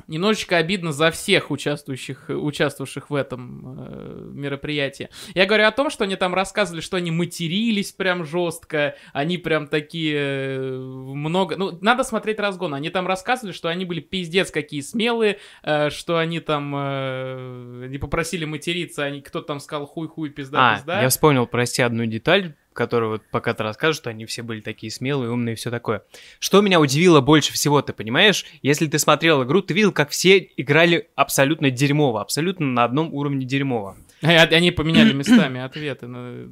немножечко 0.08 0.58
обидно 0.58 0.92
за 0.92 1.12
всех 1.12 1.52
участвующих, 1.52 2.26
участвовавших 2.30 3.10
в 3.10 3.16
этом 3.16 3.78
э, 3.78 4.30
мероприятии. 4.34 5.10
Я 5.34 5.46
говорю 5.46 5.66
о 5.66 5.72
том, 5.72 5.90
что 5.90 6.04
они 6.04 6.16
там 6.16 6.34
рассказывали, 6.34 6.82
что 6.82 6.98
они 6.98 7.12
матерились 7.12 7.92
прям 7.92 8.26
жестко, 8.26 8.96
они 9.14 9.38
прям 9.38 9.68
такие 9.68 10.18
э, 10.18 10.78
много... 10.80 11.56
Ну, 11.58 11.78
надо 11.82 12.04
смотреть 12.04 12.40
разгон. 12.40 12.74
Они 12.74 12.90
там 12.90 13.08
рассказывали, 13.08 13.54
что 13.54 13.68
они 13.68 13.86
были 13.86 14.00
пиздец 14.00 14.52
какие 14.52 14.82
смелые, 14.82 15.40
э, 15.64 15.90
что 15.90 16.18
они 16.18 16.40
там 16.40 16.74
э, 16.76 17.88
не 17.90 17.98
попросили 17.98 18.46
материться, 18.46 19.04
они 19.04 19.22
кто-то 19.22 19.48
там 19.48 19.60
сказал 19.60 19.86
хуй-хуй, 19.86 20.30
пизда, 20.30 20.82
а, 20.86 21.02
я 21.02 21.10
вспомнил, 21.10 21.48
прости, 21.48 21.82
одну 21.82 22.06
деталь, 22.06 22.56
которую 22.74 23.12
вот 23.12 23.22
пока 23.32 23.54
ты 23.54 23.64
расскажешь, 23.64 23.98
что 23.98 24.10
они 24.10 24.26
все 24.26 24.44
были 24.44 24.62
такие 24.62 24.92
смелые, 24.92 25.32
умные 25.32 25.54
и 25.54 25.56
все 25.56 25.70
такое. 25.70 26.04
Что 26.40 26.62
меня 26.62 26.80
удивило 26.80 27.22
больше 27.22 27.54
всего, 27.54 27.82
ты 27.82 27.94
понимаешь? 27.94 28.46
Если 28.62 28.88
ты 28.88 29.00
смотрел 29.00 29.44
игру, 29.44 29.62
ты 29.62 29.74
видел, 29.74 29.92
как 29.92 30.10
все 30.10 30.50
играли 30.58 31.10
абсолютно 31.16 31.70
дерьмово, 31.70 32.22
абсолютно 32.22 32.66
на 32.66 32.84
одном 32.84 33.14
уровне 33.14 33.46
дерьмово. 33.46 33.98
Они 34.22 34.72
поменяли 34.72 35.14
местами 35.14 35.60
ответы. 35.62 36.08
На... 36.08 36.50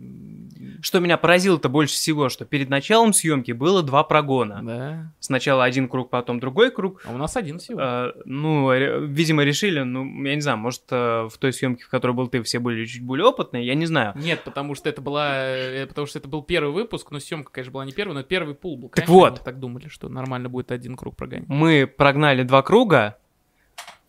Что 0.82 1.00
меня 1.00 1.18
поразило-то 1.18 1.70
больше 1.70 1.94
всего, 1.94 2.30
что 2.30 2.46
перед 2.46 2.70
началом 2.70 3.14
съемки 3.14 3.52
было 3.52 3.84
два 3.84 4.04
прогона. 4.04 4.62
Да. 4.64 5.14
Сначала 5.20 5.64
один 5.64 5.88
круг, 5.88 6.10
потом 6.10 6.40
другой 6.40 6.72
круг. 6.72 7.02
А 7.06 7.14
у 7.14 7.18
нас 7.18 7.36
один 7.38 7.60
всего. 7.60 7.80
А, 7.82 8.14
ну, 8.26 8.72
видимо, 9.06 9.44
решили, 9.44 9.82
ну, 9.82 10.06
я 10.24 10.36
не 10.36 10.42
знаю, 10.42 10.58
может, 10.58 10.84
э, 10.90 11.28
в 11.32 11.38
той 11.38 11.54
съемке, 11.54 11.84
в 11.84 11.90
которой 11.90 12.14
был 12.14 12.28
ты, 12.28 12.42
все 12.44 12.60
были 12.60 12.86
чуть 12.86 13.04
более 13.04 13.26
опытные, 13.26 13.66
я 13.66 13.76
не 13.76 13.86
знаю. 13.86 14.14
Нет, 14.16 14.42
потому 14.44 14.76
что 14.76 14.90
это 14.90 15.02
была, 15.02 15.36
э, 15.36 15.86
потому 15.88 16.08
что 16.08 16.20
это 16.20 16.28
был 16.28 16.42
первый 16.44 16.74
выпуск, 16.74 17.12
но 17.12 17.20
съемка, 17.20 17.52
конечно, 17.52 17.72
была 17.72 17.86
не 17.86 17.92
первая, 17.92 18.18
но 18.18 18.24
первый 18.24 18.56
пул 18.56 18.78
был. 18.78 18.90
Конечно, 18.90 19.14
так 19.14 19.32
вот. 19.32 19.44
так 19.44 19.60
думали, 19.60 19.88
что 19.88 20.10
нормально 20.10 20.50
будет 20.50 20.72
один 20.72 20.96
круг 20.96 21.16
прогонять. 21.16 21.48
Мы 21.48 21.88
прогнали 21.88 22.44
два 22.44 22.62
круга, 22.62 23.18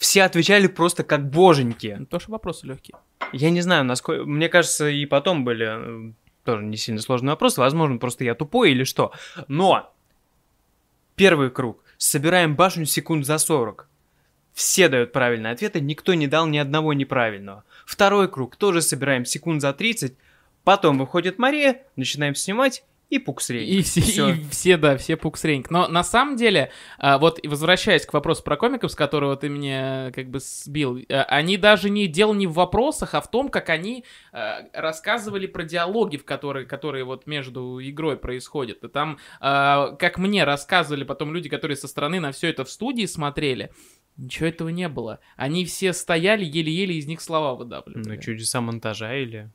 все 0.00 0.22
отвечали 0.22 0.66
просто 0.66 1.04
как 1.04 1.28
боженьки. 1.28 1.94
Ну, 2.00 2.06
тоже 2.06 2.24
вопросы 2.28 2.66
легкие. 2.66 2.96
Я 3.34 3.50
не 3.50 3.60
знаю, 3.60 3.84
насколько... 3.84 4.24
Мне 4.24 4.48
кажется, 4.48 4.88
и 4.88 5.04
потом 5.04 5.44
были 5.44 6.08
э, 6.08 6.12
тоже 6.42 6.64
не 6.64 6.78
сильно 6.78 7.02
сложные 7.02 7.32
вопросы. 7.32 7.60
Возможно, 7.60 7.98
просто 7.98 8.24
я 8.24 8.34
тупой 8.34 8.70
или 8.70 8.84
что. 8.84 9.12
Но 9.46 9.92
первый 11.16 11.50
круг. 11.50 11.84
Собираем 11.98 12.56
башню 12.56 12.86
секунд 12.86 13.26
за 13.26 13.36
40. 13.36 13.86
Все 14.54 14.88
дают 14.88 15.12
правильные 15.12 15.52
ответы, 15.52 15.80
никто 15.82 16.14
не 16.14 16.26
дал 16.26 16.46
ни 16.46 16.56
одного 16.56 16.94
неправильного. 16.94 17.64
Второй 17.84 18.28
круг 18.30 18.56
тоже 18.56 18.80
собираем 18.80 19.26
секунд 19.26 19.60
за 19.60 19.74
30. 19.74 20.16
Потом 20.64 20.98
выходит 20.98 21.38
Мария, 21.38 21.82
начинаем 21.96 22.34
снимать, 22.34 22.84
и 23.10 23.18
пуксренг. 23.18 23.68
И 23.68 23.82
все, 23.82 24.00
все. 24.00 24.28
и 24.30 24.44
все, 24.50 24.76
да, 24.76 24.96
все 24.96 25.16
пуксренг. 25.16 25.68
Но 25.70 25.88
на 25.88 26.04
самом 26.04 26.36
деле, 26.36 26.70
а, 26.96 27.18
вот 27.18 27.40
возвращаясь 27.44 28.06
к 28.06 28.12
вопросу 28.12 28.44
про 28.44 28.56
комиков, 28.56 28.92
с 28.92 28.94
которого 28.94 29.36
ты 29.36 29.50
мне 29.50 30.12
как 30.14 30.30
бы 30.30 30.38
сбил, 30.38 30.98
а, 31.10 31.24
они 31.24 31.56
даже 31.56 31.90
не 31.90 32.06
дело 32.06 32.32
не 32.32 32.46
в 32.46 32.52
вопросах, 32.52 33.14
а 33.14 33.20
в 33.20 33.28
том, 33.28 33.48
как 33.48 33.68
они 33.68 34.04
а, 34.32 34.60
рассказывали 34.72 35.46
про 35.46 35.64
диалоги, 35.64 36.16
в 36.16 36.24
которые, 36.24 36.66
которые 36.66 37.04
вот 37.04 37.26
между 37.26 37.80
игрой 37.82 38.16
происходят. 38.16 38.84
И 38.84 38.88
там, 38.88 39.18
как 39.40 40.18
мне 40.18 40.44
рассказывали 40.44 41.02
потом 41.02 41.34
люди, 41.34 41.48
которые 41.48 41.76
со 41.76 41.88
стороны 41.88 42.20
на 42.20 42.30
все 42.30 42.48
это 42.48 42.64
в 42.64 42.70
студии 42.70 43.06
смотрели, 43.06 43.70
Ничего 44.16 44.48
этого 44.48 44.68
не 44.68 44.88
было. 44.88 45.20
Они 45.36 45.64
все 45.64 45.94
стояли, 45.94 46.44
еле-еле 46.44 46.96
из 46.96 47.06
них 47.06 47.22
слова 47.22 47.54
выдавливали. 47.54 48.06
Ну, 48.06 48.20
чудеса 48.20 48.60
монтажа 48.60 49.16
или... 49.16 49.50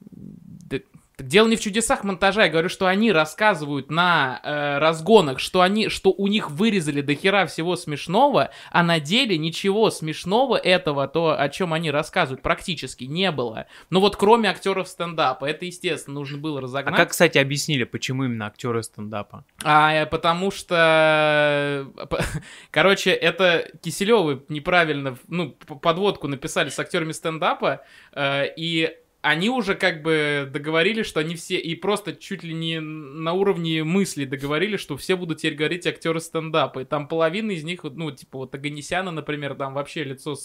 Да, 0.00 0.78
так 1.20 1.28
дело 1.28 1.48
не 1.48 1.56
в 1.56 1.60
чудесах 1.60 2.02
монтажа, 2.02 2.44
я 2.44 2.48
говорю, 2.48 2.70
что 2.70 2.86
они 2.86 3.12
рассказывают 3.12 3.90
на 3.90 4.40
э, 4.42 4.78
разгонах, 4.78 5.38
что 5.38 5.60
они, 5.60 5.90
что 5.90 6.12
у 6.12 6.28
них 6.28 6.50
вырезали 6.50 7.02
до 7.02 7.14
хера 7.14 7.44
всего 7.44 7.76
смешного, 7.76 8.52
а 8.70 8.82
на 8.82 9.00
деле 9.00 9.36
ничего 9.36 9.90
смешного 9.90 10.56
этого, 10.56 11.06
то, 11.08 11.38
о 11.38 11.48
чем 11.50 11.74
они 11.74 11.90
рассказывают, 11.90 12.40
практически 12.40 13.04
не 13.04 13.30
было. 13.32 13.66
Ну 13.90 14.00
вот 14.00 14.16
кроме 14.16 14.48
актеров 14.48 14.88
стендапа, 14.88 15.44
это, 15.44 15.66
естественно, 15.66 16.14
нужно 16.14 16.38
было 16.38 16.58
разогнать. 16.58 16.94
А 16.94 16.96
как, 16.96 17.10
кстати, 17.10 17.36
объяснили, 17.36 17.84
почему 17.84 18.24
именно 18.24 18.46
актеры 18.46 18.82
стендапа? 18.82 19.44
А, 19.62 19.92
э, 19.92 20.06
потому 20.06 20.50
что, 20.50 21.86
короче, 22.70 23.10
это 23.10 23.70
Киселевы 23.82 24.42
неправильно, 24.48 25.18
ну, 25.28 25.50
подводку 25.50 26.28
написали 26.28 26.70
с 26.70 26.78
актерами 26.78 27.12
стендапа, 27.12 27.84
э, 28.14 28.46
и 28.56 28.96
они 29.22 29.50
уже 29.50 29.74
как 29.74 30.02
бы 30.02 30.48
договорились, 30.50 31.06
что 31.06 31.20
они 31.20 31.34
все, 31.36 31.58
и 31.58 31.74
просто 31.74 32.14
чуть 32.14 32.42
ли 32.42 32.54
не 32.54 32.80
на 32.80 33.32
уровне 33.34 33.84
мысли 33.84 34.24
договорились, 34.24 34.80
что 34.80 34.96
все 34.96 35.16
будут 35.16 35.38
теперь 35.38 35.56
говорить 35.56 35.86
актеры 35.86 36.20
стендапа. 36.20 36.80
И 36.80 36.84
там 36.84 37.06
половина 37.06 37.50
из 37.50 37.62
них, 37.62 37.84
ну, 37.84 38.10
типа 38.10 38.38
вот 38.38 38.54
Аганесяна, 38.54 39.10
например, 39.10 39.54
там 39.54 39.74
вообще 39.74 40.04
лицо 40.04 40.36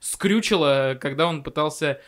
скрючило, 0.00 0.98
когда 1.00 1.26
он 1.26 1.42
пытался 1.42 2.00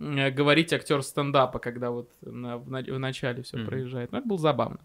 говорить 0.00 0.72
актер 0.72 1.02
стендапа, 1.02 1.58
когда 1.58 1.90
вот 1.90 2.08
на, 2.22 2.56
в, 2.56 2.64
в 2.64 2.98
начале 2.98 3.42
все 3.42 3.58
mm-hmm. 3.58 3.66
проезжает. 3.66 4.12
Ну, 4.12 4.18
это 4.18 4.26
было 4.26 4.38
забавно. 4.38 4.80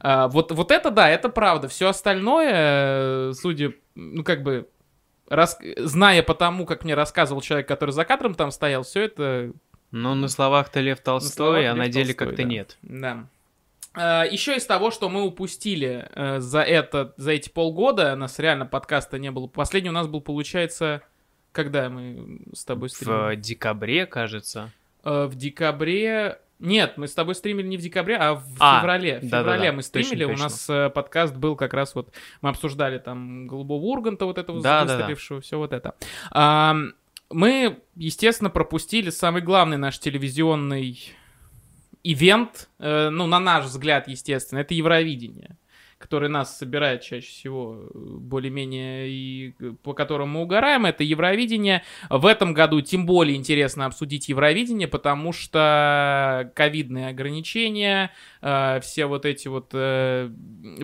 А, 0.00 0.26
вот, 0.28 0.50
вот 0.50 0.72
это 0.72 0.90
да, 0.90 1.08
это 1.08 1.28
правда. 1.28 1.68
Все 1.68 1.88
остальное, 1.88 3.32
судя, 3.32 3.74
ну, 3.94 4.24
как 4.24 4.42
бы, 4.42 4.68
рас... 5.28 5.56
зная 5.76 6.22
по 6.24 6.34
тому, 6.34 6.66
как 6.66 6.84
мне 6.84 6.94
рассказывал 6.94 7.42
человек, 7.42 7.68
который 7.68 7.92
за 7.92 8.04
кадром 8.04 8.34
там 8.34 8.50
стоял, 8.50 8.82
все 8.82 9.02
это 9.02 9.52
ну, 9.96 10.14
на 10.14 10.28
словах-то 10.28 10.80
Лев 10.80 11.00
Толстой, 11.00 11.64
на 11.64 11.72
а 11.72 11.74
на 11.74 11.88
деле 11.88 12.14
как-то 12.14 12.36
да. 12.36 12.42
нет. 12.42 12.76
Да. 12.82 13.26
А, 13.94 14.24
Еще 14.24 14.56
из 14.56 14.66
того, 14.66 14.90
что 14.90 15.08
мы 15.08 15.22
упустили 15.22 16.08
э, 16.14 16.38
за 16.40 16.60
это, 16.60 17.14
за 17.16 17.32
эти 17.32 17.48
полгода, 17.48 18.12
у 18.12 18.16
нас 18.16 18.38
реально 18.38 18.66
подкаста 18.66 19.18
не 19.18 19.30
было. 19.30 19.46
Последний 19.46 19.90
у 19.90 19.94
нас 19.94 20.06
был, 20.06 20.20
получается, 20.20 21.02
когда 21.52 21.88
мы 21.88 22.40
с 22.52 22.64
тобой 22.64 22.90
стримили? 22.90 23.36
В 23.36 23.40
декабре, 23.40 24.06
кажется. 24.06 24.70
Э, 25.02 25.24
в 25.24 25.34
декабре... 25.34 26.40
Нет, 26.58 26.94
мы 26.96 27.06
с 27.06 27.12
тобой 27.12 27.34
стримили 27.34 27.66
не 27.66 27.76
в 27.76 27.80
декабре, 27.80 28.16
а 28.16 28.34
в 28.34 28.44
а, 28.58 28.80
феврале. 28.80 29.18
В 29.20 29.28
да, 29.28 29.40
феврале 29.40 29.62
да, 29.62 29.66
да. 29.66 29.72
мы 29.72 29.82
стримили, 29.82 30.24
точно, 30.24 30.34
у 30.34 30.42
нас 30.42 30.70
э, 30.70 30.90
подкаст 30.90 31.34
был 31.34 31.54
как 31.54 31.74
раз 31.74 31.94
вот, 31.94 32.14
мы 32.40 32.48
обсуждали 32.48 32.98
там 32.98 33.46
Голубого 33.46 33.82
Урганта, 33.82 34.24
вот 34.24 34.38
этого 34.38 34.62
да, 34.62 34.84
выстрелившего, 34.84 35.38
да, 35.38 35.40
да. 35.40 35.46
все 35.46 35.58
вот 35.58 35.72
это. 35.72 35.94
Мы, 37.30 37.78
естественно, 37.94 38.50
пропустили 38.50 39.10
самый 39.10 39.42
главный 39.42 39.76
наш 39.76 39.98
телевизионный 39.98 41.16
ивент, 42.02 42.68
э, 42.78 43.08
ну, 43.10 43.26
на 43.26 43.40
наш 43.40 43.66
взгляд, 43.66 44.08
естественно, 44.08 44.60
это 44.60 44.74
Евровидение 44.74 45.56
который 45.98 46.28
нас 46.28 46.58
собирает 46.58 47.00
чаще 47.00 47.26
всего 47.26 47.80
э, 47.82 47.88
более-менее 47.94 49.08
и 49.08 49.54
э, 49.58 49.72
по 49.82 49.94
которому 49.94 50.34
мы 50.34 50.42
угораем, 50.42 50.84
это 50.84 51.02
Евровидение. 51.02 51.84
В 52.10 52.26
этом 52.26 52.52
году 52.52 52.82
тем 52.82 53.06
более 53.06 53.34
интересно 53.34 53.86
обсудить 53.86 54.28
Евровидение, 54.28 54.88
потому 54.88 55.32
что 55.32 56.52
ковидные 56.54 57.08
ограничения, 57.08 58.12
все 58.42 59.06
вот 59.06 59.24
эти 59.24 59.48
вот 59.48 59.70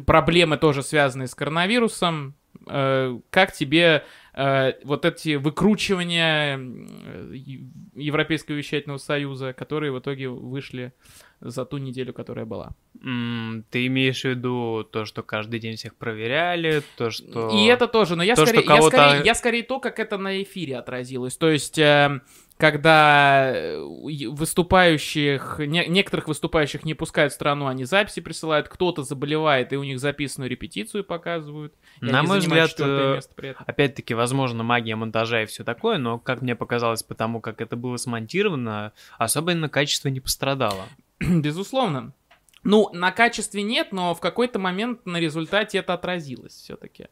проблемы 0.06 0.56
тоже 0.56 0.82
связанные 0.82 1.28
с 1.28 1.34
коронавирусом. 1.34 2.34
Как 2.66 3.52
тебе 3.52 4.04
э, 4.34 4.72
вот 4.84 5.04
эти 5.04 5.36
выкручивания 5.36 6.58
Европейского 7.94 8.56
вещательного 8.56 8.98
союза, 8.98 9.52
которые 9.52 9.92
в 9.92 9.98
итоге 9.98 10.28
вышли 10.28 10.92
за 11.40 11.64
ту 11.64 11.78
неделю, 11.78 12.12
которая 12.12 12.46
была. 12.46 12.70
Mm, 13.04 13.64
ты 13.70 13.86
имеешь 13.86 14.22
в 14.22 14.26
виду 14.26 14.84
то, 14.84 15.04
что 15.04 15.22
каждый 15.22 15.58
день 15.58 15.76
всех 15.76 15.96
проверяли, 15.96 16.82
то, 16.96 17.10
что... 17.10 17.50
И 17.50 17.66
это 17.66 17.88
тоже, 17.88 18.14
но 18.16 18.22
я, 18.22 18.36
то, 18.36 18.46
скорее, 18.46 18.64
я, 18.64 18.82
скорее, 18.82 19.22
я 19.24 19.34
скорее 19.34 19.62
то, 19.64 19.80
как 19.80 19.98
это 19.98 20.18
на 20.18 20.42
эфире 20.42 20.76
отразилось. 20.76 21.36
То 21.36 21.50
есть... 21.50 21.78
Э, 21.78 22.20
когда 22.62 23.50
э, 23.52 23.76
выступающих, 24.28 25.56
не, 25.58 25.84
некоторых 25.88 26.28
выступающих 26.28 26.84
не 26.84 26.94
пускают 26.94 27.32
в 27.32 27.34
страну, 27.34 27.66
они 27.66 27.84
записи 27.84 28.20
присылают, 28.20 28.68
кто-то 28.68 29.02
заболевает, 29.02 29.72
и 29.72 29.76
у 29.76 29.82
них 29.82 29.98
записанную 29.98 30.48
репетицию 30.48 31.02
показывают. 31.02 31.74
На 32.00 32.22
мой 32.22 32.38
взгляд, 32.38 32.70
э, 32.78 33.20
опять-таки, 33.66 34.14
возможно, 34.14 34.62
магия 34.62 34.94
монтажа 34.94 35.42
и 35.42 35.46
все 35.46 35.64
такое, 35.64 35.98
но, 35.98 36.20
как 36.20 36.40
мне 36.40 36.54
показалось, 36.54 37.02
потому 37.02 37.40
как 37.40 37.60
это 37.60 37.74
было 37.74 37.96
смонтировано, 37.96 38.92
особенно 39.18 39.68
качество 39.68 40.06
не 40.06 40.20
пострадало. 40.20 40.84
Безусловно. 41.20 42.12
Ну, 42.62 42.90
на 42.92 43.10
качестве 43.10 43.64
нет, 43.64 43.88
но 43.90 44.14
в 44.14 44.20
какой-то 44.20 44.60
момент 44.60 45.04
на 45.04 45.16
результате 45.16 45.78
это 45.78 45.94
отразилось 45.94 46.52
все-таки. 46.52 47.08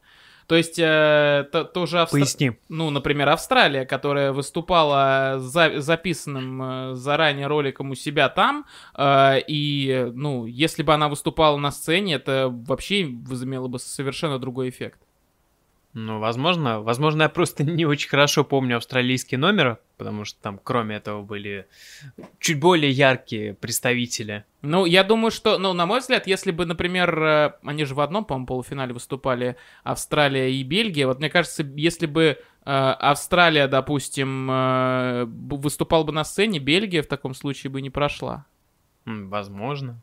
То 0.51 0.57
есть, 0.57 0.77
э, 0.79 1.47
то, 1.49 1.63
тоже 1.63 2.01
Австра... 2.01 2.19
Поясни. 2.19 2.51
Ну, 2.67 2.89
например, 2.89 3.29
Австралия, 3.29 3.85
которая 3.85 4.33
выступала 4.33 5.35
за 5.39 5.79
записанным 5.79 6.61
э, 6.91 6.95
заранее 6.95 7.47
роликом 7.47 7.91
у 7.91 7.95
себя 7.95 8.27
там, 8.27 8.65
э, 8.97 9.39
и, 9.47 10.11
ну, 10.13 10.45
если 10.45 10.83
бы 10.83 10.93
она 10.93 11.07
выступала 11.07 11.55
на 11.55 11.71
сцене, 11.71 12.15
это 12.15 12.49
вообще 12.51 13.07
возымело 13.09 13.69
бы 13.69 13.79
совершенно 13.79 14.39
другой 14.39 14.67
эффект. 14.67 14.99
Ну, 15.93 16.19
возможно. 16.19 16.79
Возможно, 16.81 17.23
я 17.23 17.29
просто 17.29 17.63
не 17.65 17.85
очень 17.85 18.09
хорошо 18.09 18.43
помню 18.43 18.77
австралийский 18.77 19.37
номер, 19.37 19.79
потому 19.97 20.25
что 20.25 20.41
там, 20.41 20.59
кроме 20.63 20.95
этого, 20.95 21.21
были 21.21 21.67
чуть 22.39 22.59
более 22.59 22.91
яркие 22.91 23.53
представители. 23.53 24.45
Ну, 24.61 24.85
я 24.85 25.03
думаю, 25.03 25.31
что, 25.31 25.57
ну, 25.57 25.73
на 25.73 25.85
мой 25.85 25.99
взгляд, 25.99 26.27
если 26.27 26.51
бы, 26.51 26.65
например, 26.65 27.23
э, 27.23 27.53
они 27.63 27.83
же 27.83 27.93
в 27.93 27.99
одном, 27.99 28.23
по-моему, 28.23 28.47
полуфинале 28.47 28.93
выступали, 28.93 29.57
Австралия 29.83 30.51
и 30.51 30.63
Бельгия, 30.63 31.07
вот 31.07 31.19
мне 31.19 31.29
кажется, 31.29 31.63
если 31.75 32.05
бы 32.05 32.23
э, 32.23 32.37
Австралия, 32.63 33.67
допустим, 33.67 34.49
э, 34.49 35.25
выступал 35.25 36.05
бы 36.05 36.13
на 36.13 36.23
сцене, 36.23 36.59
Бельгия 36.59 37.01
в 37.01 37.07
таком 37.07 37.33
случае 37.33 37.71
бы 37.71 37.81
не 37.81 37.89
прошла. 37.89 38.45
Возможно. 39.05 40.01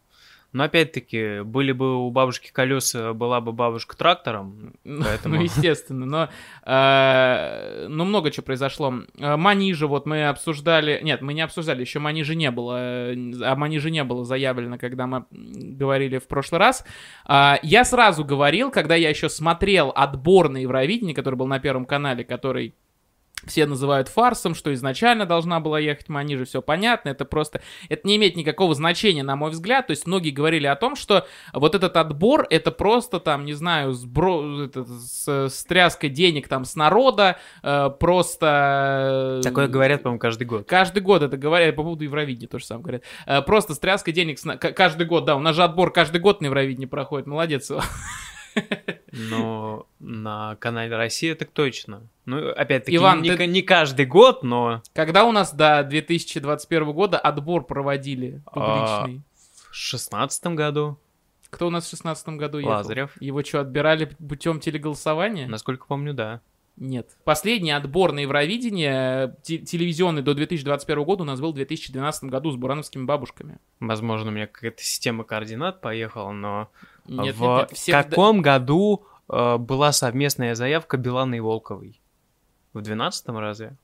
Но 0.53 0.65
опять-таки, 0.65 1.43
были 1.43 1.73
бы 1.73 2.07
у 2.07 2.11
бабушки 2.11 2.51
колеса, 2.51 3.13
была 3.13 3.41
бы 3.43 3.53
бабушка 3.53 3.97
трактором. 3.97 4.73
Ну, 4.83 5.03
поэтому... 5.05 5.37
Ну, 5.37 5.43
естественно, 5.43 6.07
но 6.07 6.29
э, 6.65 7.87
ну, 7.89 8.05
много 8.05 8.31
чего 8.31 8.45
произошло. 8.45 8.95
Э, 9.19 9.37
Манижа, 9.37 9.87
вот 9.87 10.07
мы 10.07 10.27
обсуждали. 10.27 11.01
Нет, 11.03 11.21
мы 11.21 11.35
не 11.35 11.43
обсуждали, 11.43 11.83
еще 11.83 11.99
Манижа 11.99 12.35
не 12.35 12.51
было. 12.51 12.79
А 12.79 13.55
Манижа 13.57 13.91
не 13.91 14.03
было 14.05 14.25
заявлено, 14.25 14.79
когда 14.79 15.07
мы 15.07 15.27
говорили 15.31 16.17
в 16.19 16.27
прошлый 16.27 16.61
раз. 16.61 16.85
Э, 17.29 17.57
я 17.63 17.85
сразу 17.85 18.25
говорил, 18.25 18.71
когда 18.71 18.95
я 18.95 19.11
еще 19.11 19.29
смотрел 19.29 19.93
отбор 19.95 20.49
на 20.49 20.59
Евровидение, 20.59 21.15
который 21.15 21.35
был 21.35 21.47
на 21.47 21.59
Первом 21.59 21.85
канале, 21.85 22.25
который 22.25 22.75
все 23.47 23.67
называют 23.67 24.09
фарсом, 24.09 24.55
что 24.55 24.73
изначально 24.75 25.27
должна 25.27 25.61
была 25.61 25.79
ехать 25.79 26.09
Манижа, 26.09 26.45
все 26.45 26.63
понятно, 26.63 27.11
это 27.11 27.25
просто, 27.25 27.61
это 27.89 28.07
не 28.07 28.17
имеет 28.17 28.37
никакого 28.37 28.75
значения, 28.75 29.23
на 29.23 29.37
мой 29.37 29.51
взгляд, 29.51 29.87
то 29.87 29.93
есть 29.93 30.07
многие 30.07 30.31
говорили 30.31 30.67
о 30.67 30.77
том, 30.77 30.97
что 30.97 31.27
вот 31.53 31.75
этот 31.75 31.97
отбор, 31.97 32.47
это 32.51 32.71
просто 32.71 33.21
там, 33.21 33.45
не 33.45 33.53
знаю, 33.53 33.93
сбро... 33.93 34.65
это, 34.65 34.85
с, 34.85 35.49
с 35.49 35.65
тряской 35.65 36.11
денег 36.11 36.49
там 36.49 36.65
с 36.65 36.75
народа, 36.75 37.39
э, 37.63 37.91
просто... 37.99 39.41
Такое 39.43 39.69
говорят, 39.69 40.03
по-моему, 40.03 40.19
каждый 40.19 40.47
год. 40.47 40.69
Каждый 40.69 41.01
год 41.01 41.23
это 41.23 41.37
говорят, 41.37 41.77
по 41.77 41.83
поводу 41.83 42.05
Евровидения 42.05 42.49
тоже 42.49 42.65
сам 42.65 42.83
говорят. 42.83 43.03
Э, 43.27 43.43
просто 43.43 43.75
с 43.75 43.79
тряской 43.79 44.13
денег 44.13 44.39
с... 44.39 44.57
каждый 44.57 45.07
год, 45.07 45.25
да, 45.25 45.37
у 45.37 45.41
нас 45.41 45.57
же 45.57 45.63
отбор 45.63 45.93
каждый 45.93 46.21
год 46.21 46.41
на 46.41 46.47
Евровидении 46.47 46.87
проходит, 46.87 47.27
молодец. 47.27 47.71
Но 49.13 49.87
на 49.99 50.57
канале 50.57 50.97
Россия 50.97 51.35
так 51.35 51.51
точно. 51.51 52.03
Ну, 52.25 52.51
опять-таки, 52.51 52.97
Иван, 52.97 53.23
не, 53.23 53.35
ты... 53.35 53.47
не 53.47 53.63
каждый 53.63 54.07
год, 54.07 54.43
но... 54.43 54.83
Когда 54.93 55.25
у 55.25 55.33
нас 55.33 55.55
до 55.55 55.83
2021 55.83 56.93
года 56.93 57.19
отбор 57.19 57.65
проводили 57.65 58.43
публичный? 58.53 59.23
А, 59.23 59.71
в 59.71 59.75
шестнадцатом 59.75 60.57
году. 60.57 60.99
Кто 61.51 61.69
у 61.69 61.71
нас 61.71 61.87
в 61.87 61.91
шестнадцатом 61.91 62.37
году 62.37 62.59
ехал? 62.59 62.73
Лазарев. 62.73 63.11
Его 63.21 63.43
что, 63.43 63.61
отбирали 63.61 64.05
путем 64.29 64.61
телеголосования? 64.61 65.49
Насколько 65.49 65.87
помню, 65.87 66.13
да. 66.13 66.43
Нет. 66.81 67.17
Последний 67.25 67.73
отбор 67.73 68.13
на 68.13 68.21
Евровидение 68.21 69.35
телевизионный 69.43 70.23
до 70.23 70.35
2021 70.35 71.03
года 71.03 71.23
у 71.23 71.27
нас 71.27 71.41
был 71.41 71.53
в 71.53 71.57
2012 71.57 72.25
году 72.25 72.53
с 72.53 72.57
бурановскими 72.57 73.05
бабушками. 73.05 73.59
Возможно, 73.81 74.31
у 74.31 74.33
меня 74.33 74.47
какая-то 74.47 74.83
система 74.83 75.25
координат 75.25 75.81
поехала, 75.81 76.31
но 76.31 76.71
нет, 77.09 77.35
в 77.35 77.41
нет, 77.41 77.59
нет, 77.59 77.71
всех... 77.73 78.09
каком 78.09 78.43
году 78.43 79.07
э, 79.29 79.57
была 79.57 79.93
совместная 79.93 80.55
заявка 80.55 80.97
Билана 80.97 81.37
и 81.37 81.41
Волковой? 81.41 82.01
В 82.73 82.81
12 82.81 83.29
разве? 83.29 83.77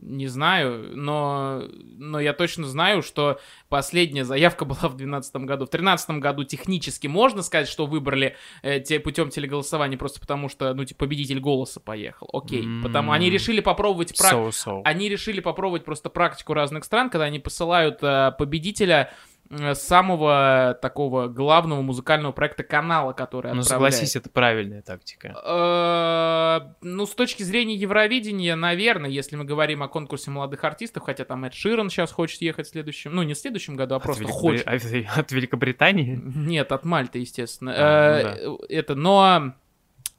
Не 0.00 0.26
знаю, 0.26 0.96
но, 0.96 1.64
но 1.98 2.18
я 2.18 2.32
точно 2.32 2.66
знаю, 2.66 3.02
что 3.02 3.38
последняя 3.68 4.24
заявка 4.24 4.64
была 4.66 4.88
в 4.88 4.96
2012 4.96 5.36
году. 5.36 5.66
В 5.66 5.70
2013 5.70 6.10
году 6.10 6.44
технически 6.44 7.06
можно 7.08 7.42
сказать, 7.42 7.68
что 7.68 7.86
выбрали 7.86 8.36
э, 8.62 8.80
те, 8.80 9.00
путем 9.00 9.28
телеголосования 9.28 9.98
просто 9.98 10.20
потому, 10.20 10.48
что, 10.48 10.72
ну, 10.72 10.84
типа, 10.84 11.00
победитель 11.00 11.40
голоса 11.40 11.78
поехал. 11.78 12.28
Окей. 12.32 12.62
Mm-hmm. 12.62 12.82
Потому 12.82 13.12
они 13.12 13.28
решили 13.28 13.60
попробовать... 13.60 14.16
Прак... 14.16 14.32
So 14.32 14.48
-so. 14.48 14.82
Они 14.84 15.08
решили 15.08 15.40
попробовать 15.40 15.84
просто 15.84 16.08
практику 16.08 16.54
разных 16.54 16.84
стран, 16.84 17.10
когда 17.10 17.26
они 17.26 17.38
посылают 17.38 17.98
э, 18.02 18.32
победителя 18.38 19.10
Э, 19.10 19.31
самого 19.74 20.78
такого 20.80 21.28
главного 21.28 21.82
музыкального 21.82 22.32
проекта 22.32 22.62
канала, 22.62 23.12
который 23.12 23.52
Ну, 23.52 23.62
согласись, 23.62 24.16
это 24.16 24.30
правильная 24.30 24.82
тактика. 24.82 25.34
Э, 25.44 26.60
ну, 26.80 27.06
с 27.06 27.14
точки 27.14 27.42
зрения 27.42 27.74
Евровидения, 27.74 28.56
наверное, 28.56 29.10
если 29.10 29.36
мы 29.36 29.44
говорим 29.44 29.82
о 29.82 29.88
конкурсе 29.88 30.30
молодых 30.30 30.64
артистов, 30.64 31.02
хотя 31.04 31.24
там 31.24 31.44
Эд 31.44 31.54
Ширан 31.54 31.90
сейчас 31.90 32.12
хочет 32.12 32.40
ехать 32.42 32.66
в 32.66 32.70
следующем, 32.70 33.14
ну, 33.14 33.22
не 33.22 33.34
в 33.34 33.38
следующем 33.38 33.76
году, 33.76 33.94
а 33.94 34.00
просто 34.00 34.24
хочет. 34.24 34.66
От 34.66 35.32
Великобритании? 35.32 36.20
Нет, 36.22 36.72
от 36.72 36.84
Мальты, 36.84 37.18
естественно. 37.18 37.72
А, 37.74 38.36
ну 38.42 38.58
э, 38.68 38.74
это, 38.74 38.94
но 38.94 39.54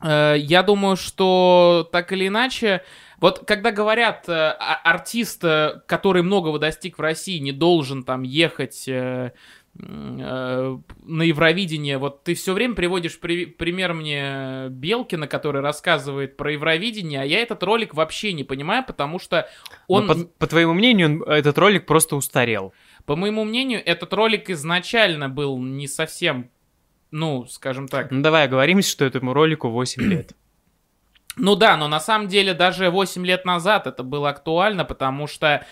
я 0.03 0.63
думаю, 0.63 0.95
что 0.97 1.87
так 1.91 2.11
или 2.11 2.27
иначе 2.27 2.81
вот 3.23 3.45
когда 3.45 3.71
говорят, 3.71 4.27
э, 4.27 4.33
артист, 4.33 5.45
э, 5.45 5.81
который 5.87 6.23
многого 6.23 6.59
достиг 6.59 6.97
в 6.97 7.01
России, 7.01 7.37
не 7.37 7.53
должен 7.53 8.03
там 8.03 8.23
ехать 8.23 8.85
э, 8.85 9.31
э, 9.79 10.77
на 11.05 11.23
Евровидение, 11.23 11.99
вот 11.99 12.25
ты 12.25 12.33
все 12.33 12.51
время 12.51 12.75
приводишь 12.75 13.17
при, 13.17 13.45
пример 13.45 13.93
мне 13.93 14.65
Белкина, 14.67 15.27
который 15.27 15.61
рассказывает 15.61 16.35
про 16.35 16.51
Евровидение, 16.51 17.21
а 17.21 17.23
я 17.23 17.39
этот 17.39 17.63
ролик 17.63 17.93
вообще 17.93 18.33
не 18.33 18.43
понимаю, 18.43 18.83
потому 18.85 19.19
что 19.19 19.47
он... 19.87 20.05
по, 20.05 20.15
по 20.39 20.47
твоему 20.47 20.73
мнению, 20.73 21.23
этот 21.23 21.57
ролик 21.57 21.85
просто 21.85 22.17
устарел. 22.17 22.73
По 23.05 23.15
моему 23.15 23.45
мнению, 23.45 23.81
этот 23.85 24.11
ролик 24.11 24.49
изначально 24.49 25.29
был 25.29 25.57
не 25.59 25.87
совсем, 25.87 26.49
ну, 27.13 27.45
скажем 27.45 27.87
так... 27.87 28.09
Ну 28.09 28.21
давай 28.21 28.45
оговоримся, 28.45 28.89
что 28.89 29.05
этому 29.05 29.33
ролику 29.33 29.69
8 29.69 30.01
лет. 30.01 30.33
Ну 31.35 31.55
да, 31.55 31.77
но 31.77 31.87
на 31.87 31.99
самом 31.99 32.27
деле 32.27 32.55
даже 32.55 32.89
8 32.89 33.23
лет 33.25 33.45
назад 33.45 33.85
это 33.85 34.03
было 34.03 34.29
актуально, 34.29 34.83
потому 34.83 35.27
что 35.27 35.65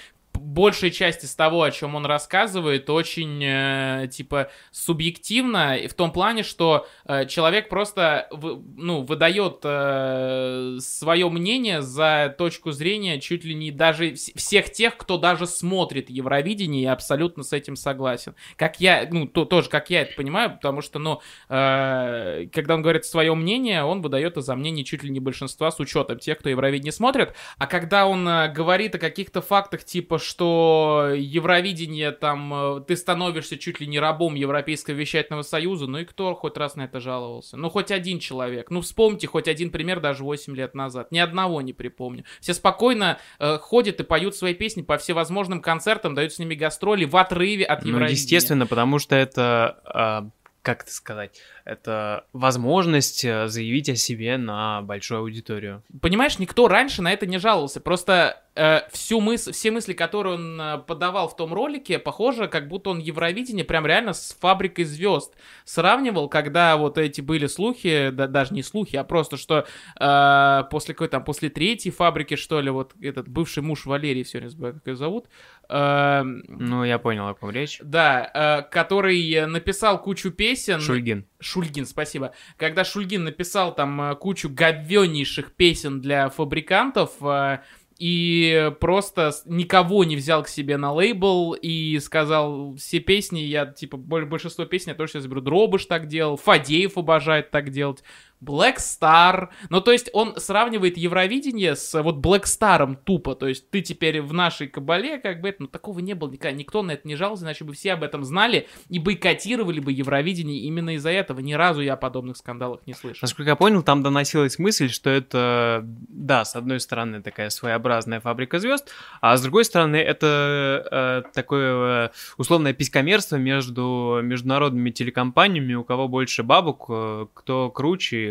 большая 0.54 0.92
часть 0.92 1.24
из 1.24 1.36
того, 1.36 1.64
о 1.64 1.72
чем 1.72 1.96
он 1.96 2.06
рассказывает, 2.06 2.90
очень, 2.90 3.44
э, 3.44 4.08
типа, 4.12 4.50
субъективно, 4.72 5.78
в 5.90 5.94
том 5.94 6.12
плане, 6.12 6.44
что 6.44 6.88
э, 7.06 7.26
человек 7.28 7.70
просто, 7.70 8.28
в, 8.32 8.62
ну, 8.76 9.04
выдает 9.04 9.60
э, 9.64 10.78
свое 10.80 11.30
мнение 11.30 11.82
за 11.82 12.34
точку 12.38 12.72
зрения 12.72 13.20
чуть 13.20 13.44
ли 13.46 13.54
не 13.54 13.72
даже 13.72 14.16
всех 14.16 14.72
тех, 14.72 14.98
кто 14.98 15.18
даже 15.18 15.46
смотрит 15.46 16.10
Евровидение 16.10 16.84
и 16.84 16.88
абсолютно 16.88 17.44
с 17.44 17.54
этим 17.54 17.76
согласен. 17.76 18.36
Как 18.56 18.80
я, 18.80 19.08
ну, 19.10 19.28
то, 19.28 19.46
тоже, 19.46 19.70
как 19.70 19.90
я 19.90 20.02
это 20.02 20.16
понимаю, 20.16 20.52
потому 20.52 20.82
что, 20.82 21.00
ну, 21.00 21.22
э, 21.50 22.48
когда 22.52 22.76
он 22.76 22.82
говорит 22.82 23.06
свое 23.06 23.34
мнение, 23.36 23.84
он 23.84 24.02
выдает 24.02 24.32
это 24.32 24.42
за 24.42 24.56
мнение 24.56 24.84
чуть 24.84 25.04
ли 25.04 25.10
не 25.10 25.20
большинства 25.20 25.72
с 25.72 25.80
учетом 25.80 26.20
тех, 26.20 26.40
кто 26.40 26.50
Евровидение 26.50 26.92
смотрит, 26.92 27.36
а 27.58 27.68
когда 27.68 28.08
он 28.08 28.28
э, 28.28 28.52
говорит 28.52 28.96
о 28.96 29.00
каких-то 29.00 29.42
фактах, 29.42 29.84
типа, 29.84 30.18
что 30.18 30.41
Евровидение, 30.44 32.12
там, 32.12 32.54
э, 32.54 32.82
ты 32.82 32.96
становишься 32.96 33.58
чуть 33.58 33.80
ли 33.80 33.88
не 33.88 34.00
рабом 34.00 34.36
Европейского 34.36 34.96
вещательного 34.96 35.44
союза, 35.44 35.88
ну 35.88 36.00
и 36.00 36.06
кто 36.06 36.34
хоть 36.36 36.58
раз 36.58 36.76
на 36.76 36.84
это 36.84 37.00
жаловался? 37.00 37.58
Ну, 37.58 37.70
хоть 37.70 37.92
один 37.92 38.20
человек. 38.20 38.72
Ну, 38.72 38.82
вспомните 38.82 39.28
хоть 39.28 39.48
один 39.48 39.70
пример 39.72 40.00
даже 40.00 40.24
8 40.24 40.56
лет 40.56 40.76
назад. 40.76 41.12
Ни 41.12 41.20
одного 41.20 41.62
не 41.62 41.74
припомню. 41.74 42.26
Все 42.40 42.54
спокойно 42.54 43.20
э, 43.40 43.58
ходят 43.58 44.00
и 44.00 44.04
поют 44.04 44.36
свои 44.36 44.54
песни 44.54 44.82
по 44.82 44.98
всевозможным 44.98 45.62
концертам, 45.62 46.16
дают 46.16 46.34
с 46.34 46.40
ними 46.40 46.56
гастроли 46.56 47.06
в 47.06 47.16
отрыве 47.18 47.66
от 47.66 47.80
Евровидения. 47.80 48.08
Ну, 48.08 48.12
естественно, 48.12 48.68
потому 48.68 49.00
что 49.00 49.16
это... 49.16 50.24
Э 50.26 50.42
как 50.62 50.84
это 50.84 50.92
сказать, 50.92 51.40
это 51.66 52.26
возможность 52.34 53.26
э, 53.26 53.48
заявить 53.48 53.90
о 53.90 53.96
себе 53.96 54.38
на 54.38 54.82
большую 54.82 55.22
аудиторию. 55.22 55.84
Понимаешь, 56.02 56.38
никто 56.38 56.68
раньше 56.68 57.02
на 57.02 57.12
это 57.12 57.26
не 57.26 57.40
жаловался. 57.40 57.82
Просто 57.82 58.44
э, 58.56 58.82
всю 58.92 59.20
мыс 59.22 59.48
все 59.48 59.72
мысли, 59.72 59.94
которые 59.94 60.36
он 60.36 60.60
э, 60.60 60.78
подавал 60.80 61.28
в 61.28 61.36
том 61.36 61.54
ролике, 61.54 62.00
похоже, 62.00 62.48
как 62.48 62.68
будто 62.68 62.92
он 62.92 63.00
Евровидение 63.00 63.66
прям 63.66 63.86
реально 63.86 64.14
с 64.14 64.38
фабрикой 64.40 64.86
звезд 64.86 65.34
сравнивал, 65.66 66.30
когда 66.30 66.78
вот 66.78 66.98
эти 66.98 67.22
были 67.22 67.48
слухи, 67.48 68.10
да, 68.12 68.28
даже 68.28 68.54
не 68.54 68.64
слухи, 68.64 68.96
а 68.96 69.04
просто 69.04 69.38
что 69.38 69.66
э, 70.00 70.64
после 70.70 70.94
какой 70.94 71.08
там, 71.08 71.24
после 71.24 71.50
третьей 71.50 71.92
фабрики, 71.92 72.36
что 72.36 72.60
ли, 72.60 72.70
вот 72.70 72.94
этот 73.02 73.28
бывший 73.28 73.64
муж 73.64 73.86
Валерий, 73.86 74.24
все 74.24 74.40
не 74.40 74.50
забываю, 74.50 74.76
как 74.76 74.88
ее 74.88 74.96
зовут. 74.96 75.28
Э, 75.70 76.24
ну, 76.24 76.84
я 76.84 77.00
понял, 77.00 77.28
о 77.28 77.34
ком 77.34 77.52
речь. 77.52 77.80
Да, 77.82 78.30
э, 78.34 78.70
который 78.70 79.46
написал 79.46 80.02
кучу 80.02 80.32
песен. 80.32 80.80
Шульгин. 80.80 81.26
Шульгин, 81.40 81.86
спасибо. 81.86 82.34
Когда 82.58 82.84
Шульгин 82.84 83.24
написал 83.24 83.74
там 83.74 84.02
э, 84.02 84.16
кучу 84.16 84.50
говеннейших 84.50 85.54
песен 85.54 86.02
для 86.02 86.30
фабрикантов, 86.30 87.12
э, 87.22 87.60
и 88.02 88.72
просто 88.80 89.32
никого 89.46 90.04
не 90.04 90.16
взял 90.16 90.42
к 90.42 90.48
себе 90.48 90.78
на 90.78 90.92
лейбл 90.92 91.54
и 91.54 92.00
сказал, 92.00 92.74
все 92.76 93.00
песни, 93.00 93.42
я, 93.42 93.68
типа, 93.68 93.96
большинство 93.96 94.66
песен 94.66 94.90
я 94.90 94.96
тоже 94.96 95.12
сейчас 95.12 95.28
беру. 95.28 95.40
Дробыш 95.40 95.86
так 95.86 96.08
делал, 96.08 96.36
Фадеев 96.36 96.98
обожает 96.98 97.52
так 97.52 97.70
делать. 97.70 98.04
Black 98.44 98.78
Star. 98.78 99.50
Ну, 99.70 99.82
то 99.82 99.92
есть 99.92 100.10
он 100.14 100.36
сравнивает 100.38 100.98
Евровидение 100.98 101.76
с 101.76 102.02
вот 102.02 102.18
Black 102.18 102.44
Star'ом 102.44 102.98
тупо. 103.04 103.36
То 103.36 103.48
есть 103.48 103.70
ты 103.70 103.82
теперь 103.82 104.22
в 104.22 104.34
нашей 104.34 104.68
кабале, 104.68 105.20
как 105.20 105.42
бы 105.42 105.50
это, 105.50 105.64
ну, 105.64 105.68
такого 105.68 106.00
не 106.00 106.14
было 106.14 106.32
никогда. 106.32 106.58
Никто 106.58 106.82
на 106.82 106.92
это 106.92 107.08
не 107.08 107.16
жаловался, 107.16 107.46
иначе 107.46 107.64
бы 107.64 107.74
все 107.74 107.94
об 107.94 108.04
этом 108.04 108.24
знали 108.24 108.68
и 108.90 109.00
бойкотировали 109.00 109.80
бы 109.80 109.92
Евровидение 109.92 110.62
именно 110.62 110.96
из-за 110.96 111.12
этого. 111.12 111.40
Ни 111.40 111.54
разу 111.54 111.82
я 111.82 111.94
о 111.94 111.98
подобных 111.98 112.38
скандалах 112.38 112.82
не 112.88 112.94
слышал. 112.94 113.20
Насколько 113.22 113.52
я 113.52 113.56
понял, 113.56 113.84
там 113.84 114.04
доносилась 114.04 114.58
мысль, 114.60 114.90
что 114.90 115.10
это, 115.10 115.84
да, 115.84 116.46
с 116.46 116.56
одной 116.56 116.80
стороны 116.80 117.22
такая 117.22 117.50
своеобразная 117.50 118.20
фабрика 118.20 118.60
звезд, 118.60 118.92
а 119.22 119.38
с 119.38 119.42
другой 119.42 119.66
стороны 119.66 119.98
это 119.98 121.24
э, 121.26 121.32
такое 121.34 122.06
э, 122.06 122.10
условное 122.38 122.74
писькомерство 122.74 123.36
между 123.36 124.20
международными 124.24 124.90
телекомпаниями, 124.90 125.74
у 125.74 125.84
кого 125.84 126.08
больше 126.08 126.44
бабок, 126.44 126.86
э, 126.90 127.28
кто 127.34 127.70
круче 127.70 128.31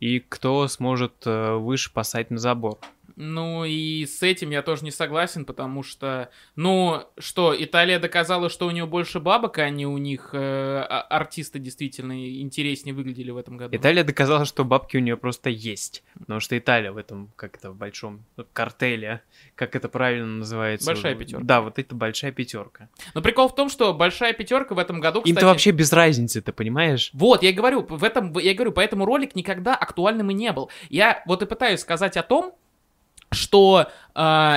и 0.00 0.20
кто 0.20 0.68
сможет 0.68 1.26
э, 1.26 1.54
выше 1.54 1.92
посадить 1.92 2.30
на 2.30 2.38
забор. 2.38 2.78
Ну 3.20 3.64
и 3.64 4.06
с 4.06 4.22
этим 4.22 4.50
я 4.50 4.62
тоже 4.62 4.84
не 4.84 4.92
согласен, 4.92 5.44
потому 5.44 5.82
что, 5.82 6.30
ну 6.54 7.02
что, 7.18 7.52
Италия 7.58 7.98
доказала, 7.98 8.48
что 8.48 8.68
у 8.68 8.70
нее 8.70 8.86
больше 8.86 9.18
бабок, 9.18 9.58
а 9.58 9.68
не 9.70 9.86
у 9.86 9.98
них 9.98 10.30
э, 10.34 10.38
а, 10.38 11.00
артисты 11.00 11.58
действительно 11.58 12.12
интереснее 12.40 12.94
выглядели 12.94 13.32
в 13.32 13.36
этом 13.36 13.56
году. 13.56 13.76
Италия 13.76 14.04
доказала, 14.04 14.44
что 14.44 14.64
бабки 14.64 14.96
у 14.96 15.00
нее 15.00 15.16
просто 15.16 15.50
есть, 15.50 16.04
потому 16.16 16.38
что 16.38 16.56
Италия 16.56 16.92
в 16.92 16.96
этом, 16.96 17.32
как 17.34 17.56
это, 17.56 17.72
в 17.72 17.76
большом 17.76 18.24
картеле, 18.52 19.22
как 19.56 19.74
это 19.74 19.88
правильно 19.88 20.36
называется? 20.38 20.86
Большая 20.86 21.16
пятерка. 21.16 21.44
Да, 21.44 21.60
вот 21.60 21.80
это 21.80 21.96
большая 21.96 22.30
пятерка. 22.30 22.88
Но 23.14 23.20
прикол 23.20 23.48
в 23.48 23.54
том, 23.56 23.68
что 23.68 23.92
большая 23.94 24.32
пятерка 24.32 24.76
в 24.76 24.78
этом 24.78 25.00
году, 25.00 25.22
кстати... 25.22 25.34
Им-то 25.34 25.46
вообще 25.46 25.72
без 25.72 25.92
разницы, 25.92 26.40
ты 26.40 26.52
понимаешь? 26.52 27.10
Вот, 27.14 27.42
я 27.42 27.52
говорю, 27.52 27.82
в 27.82 28.04
этом, 28.04 28.38
я 28.38 28.54
говорю, 28.54 28.70
поэтому 28.70 29.04
ролик 29.04 29.34
никогда 29.34 29.74
актуальным 29.88 30.30
и 30.30 30.34
не 30.34 30.52
был. 30.52 30.70
Я 30.88 31.22
вот 31.26 31.42
и 31.42 31.46
пытаюсь 31.46 31.80
сказать 31.80 32.16
о 32.16 32.22
том, 32.22 32.54
что 33.30 33.88
э, 34.14 34.56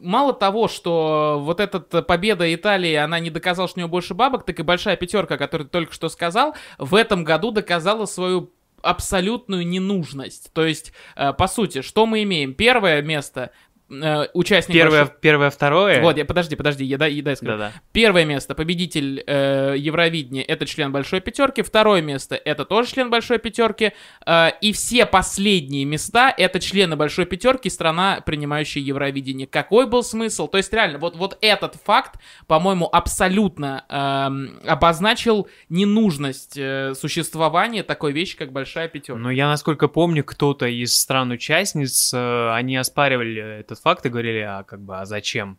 мало 0.00 0.32
того, 0.32 0.68
что 0.68 1.40
вот 1.42 1.60
эта 1.60 1.80
победа 1.80 2.52
Италии, 2.54 2.94
она 2.94 3.18
не 3.18 3.30
доказала, 3.30 3.68
что 3.68 3.78
у 3.78 3.82
нее 3.82 3.88
больше 3.88 4.14
бабок, 4.14 4.44
так 4.44 4.58
и 4.58 4.62
большая 4.62 4.96
пятерка, 4.96 5.36
которую 5.36 5.66
ты 5.66 5.72
только 5.72 5.92
что 5.92 6.08
сказал, 6.08 6.54
в 6.78 6.94
этом 6.94 7.24
году 7.24 7.50
доказала 7.50 8.06
свою 8.06 8.52
абсолютную 8.82 9.66
ненужность. 9.66 10.52
То 10.52 10.64
есть, 10.64 10.92
э, 11.16 11.32
по 11.32 11.48
сути, 11.48 11.82
что 11.82 12.06
мы 12.06 12.22
имеем? 12.22 12.54
Первое 12.54 13.02
место 13.02 13.50
э, 13.90 14.26
участник... 14.34 14.74
Первое, 14.74 15.00
большой... 15.00 15.16
первое, 15.20 15.50
второе? 15.50 16.02
Вот, 16.02 16.16
я, 16.16 16.24
подожди, 16.24 16.56
подожди, 16.56 16.84
я, 16.84 16.98
дай, 16.98 17.20
дай 17.20 17.36
скажу. 17.36 17.52
Да-да. 17.52 17.72
Первое 17.92 18.24
место, 18.24 18.54
победитель 18.54 19.22
э, 19.26 19.74
Евровидения, 19.76 20.42
это 20.42 20.66
член 20.66 20.92
Большой 20.92 21.20
Пятерки. 21.20 21.62
Второе 21.62 22.02
место, 22.02 22.34
это 22.36 22.64
тоже 22.64 22.90
член 22.90 23.10
Большой 23.10 23.38
Пятерки. 23.38 23.92
Э, 24.26 24.50
и 24.60 24.72
все 24.72 25.06
последние 25.06 25.84
места, 25.84 26.34
это 26.36 26.60
члены 26.60 26.96
Большой 26.96 27.26
Пятерки, 27.26 27.68
страна, 27.68 28.20
принимающая 28.24 28.82
Евровидение. 28.82 29.46
Какой 29.46 29.86
был 29.86 30.02
смысл? 30.02 30.48
То 30.48 30.58
есть, 30.58 30.72
реально, 30.72 30.98
вот, 30.98 31.16
вот 31.16 31.38
этот 31.40 31.76
факт, 31.76 32.20
по-моему, 32.46 32.88
абсолютно 32.90 33.84
э, 33.88 34.68
обозначил 34.68 35.48
ненужность 35.68 36.56
э, 36.56 36.94
существования 36.94 37.82
такой 37.82 38.12
вещи, 38.12 38.36
как 38.36 38.52
Большая 38.52 38.88
Пятерка. 38.88 39.20
Но 39.20 39.30
я, 39.30 39.48
насколько 39.48 39.88
помню, 39.88 40.24
кто-то 40.24 40.66
из 40.66 40.94
стран-участниц, 40.94 42.12
э, 42.14 42.50
они 42.52 42.76
оспаривали 42.76 43.64
этот 43.74 43.82
факт 43.82 44.06
и 44.06 44.08
говорили, 44.08 44.40
а 44.40 44.62
как 44.62 44.80
бы, 44.80 44.98
а 44.98 45.04
зачем? 45.04 45.58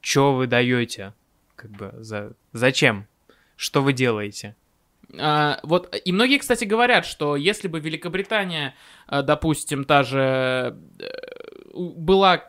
Что 0.00 0.34
вы 0.34 0.46
даете? 0.46 1.12
Как 1.56 1.70
бы, 1.70 1.92
за... 1.98 2.34
зачем? 2.52 3.06
Что 3.56 3.82
вы 3.82 3.92
делаете? 3.92 4.54
А, 5.18 5.60
вот, 5.62 5.94
и 6.04 6.12
многие, 6.12 6.38
кстати, 6.38 6.64
говорят, 6.64 7.06
что 7.06 7.36
если 7.36 7.68
бы 7.68 7.80
Великобритания, 7.80 8.74
э, 9.08 9.22
допустим, 9.22 9.84
та 9.84 10.02
же 10.02 10.76
э, 10.98 11.06
была 11.74 12.44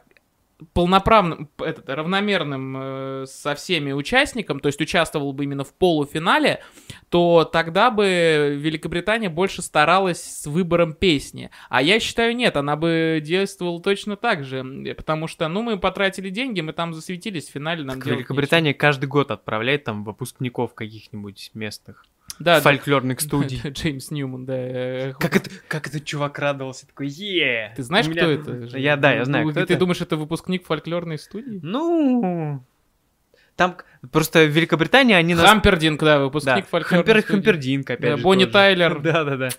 полноправным, 0.73 1.49
этот, 1.57 1.89
равномерным 1.89 2.75
э, 2.77 3.25
со 3.27 3.55
всеми 3.55 3.91
участникам, 3.91 4.59
то 4.59 4.67
есть 4.67 4.79
участвовал 4.79 5.33
бы 5.33 5.43
именно 5.43 5.63
в 5.63 5.73
полуфинале, 5.73 6.61
то 7.09 7.43
тогда 7.43 7.91
бы 7.91 8.55
Великобритания 8.57 9.29
больше 9.29 9.61
старалась 9.61 10.21
с 10.21 10.45
выбором 10.45 10.93
песни. 10.93 11.49
А 11.69 11.81
я 11.81 11.99
считаю, 11.99 12.35
нет, 12.35 12.55
она 12.55 12.75
бы 12.75 13.21
действовала 13.23 13.81
точно 13.81 14.15
так 14.15 14.45
же, 14.45 14.63
потому 14.95 15.27
что, 15.27 15.47
ну, 15.47 15.61
мы 15.61 15.77
потратили 15.77 16.29
деньги, 16.29 16.61
мы 16.61 16.73
там 16.73 16.93
засветились 16.93 17.47
в 17.47 17.51
финале, 17.51 17.83
нам 17.83 17.99
так 18.01 18.07
Великобритания 18.07 18.69
нечего. 18.69 18.79
каждый 18.79 19.07
год 19.07 19.31
отправляет 19.31 19.83
там 19.83 20.03
выпускников 20.03 20.73
каких-нибудь 20.73 21.51
местных 21.53 22.05
да, 22.39 22.61
фольклорных 22.61 23.19
да, 23.19 23.23
студий. 23.23 23.61
Джеймс 23.69 24.11
Ньюман, 24.11 24.45
да. 24.45 25.13
Как, 25.19 25.35
это, 25.35 25.49
как 25.67 25.87
этот 25.87 26.05
чувак 26.05 26.37
радовался, 26.39 26.87
такой, 26.87 27.07
е 27.07 27.73
Ты 27.75 27.83
знаешь, 27.83 28.07
кто 28.07 28.29
это? 28.29 28.77
Я, 28.77 28.97
да, 28.97 29.13
я 29.13 29.25
знаю, 29.25 29.49
кто 29.49 29.65
Ты 29.65 29.73
это? 29.73 29.79
думаешь, 29.79 30.01
это 30.01 30.17
выпускник 30.17 30.65
фольклорной 30.65 31.17
студии? 31.17 31.59
Ну, 31.61 32.63
там 33.55 33.77
просто 34.11 34.45
в 34.45 34.49
Великобритании 34.49 35.15
они... 35.15 35.33
Хампердинг, 35.33 36.01
да, 36.03 36.19
выпускник 36.19 36.65
да. 36.65 36.69
фольклорной 36.69 37.05
Хампер, 37.05 37.21
студии. 37.21 37.35
Хампердинг, 37.35 37.89
опять 37.89 38.11
да, 38.11 38.17
же. 38.17 38.23
Бонни 38.23 38.43
тоже. 38.43 38.53
Тайлер. 38.53 38.99
Да-да-да. 39.01 39.49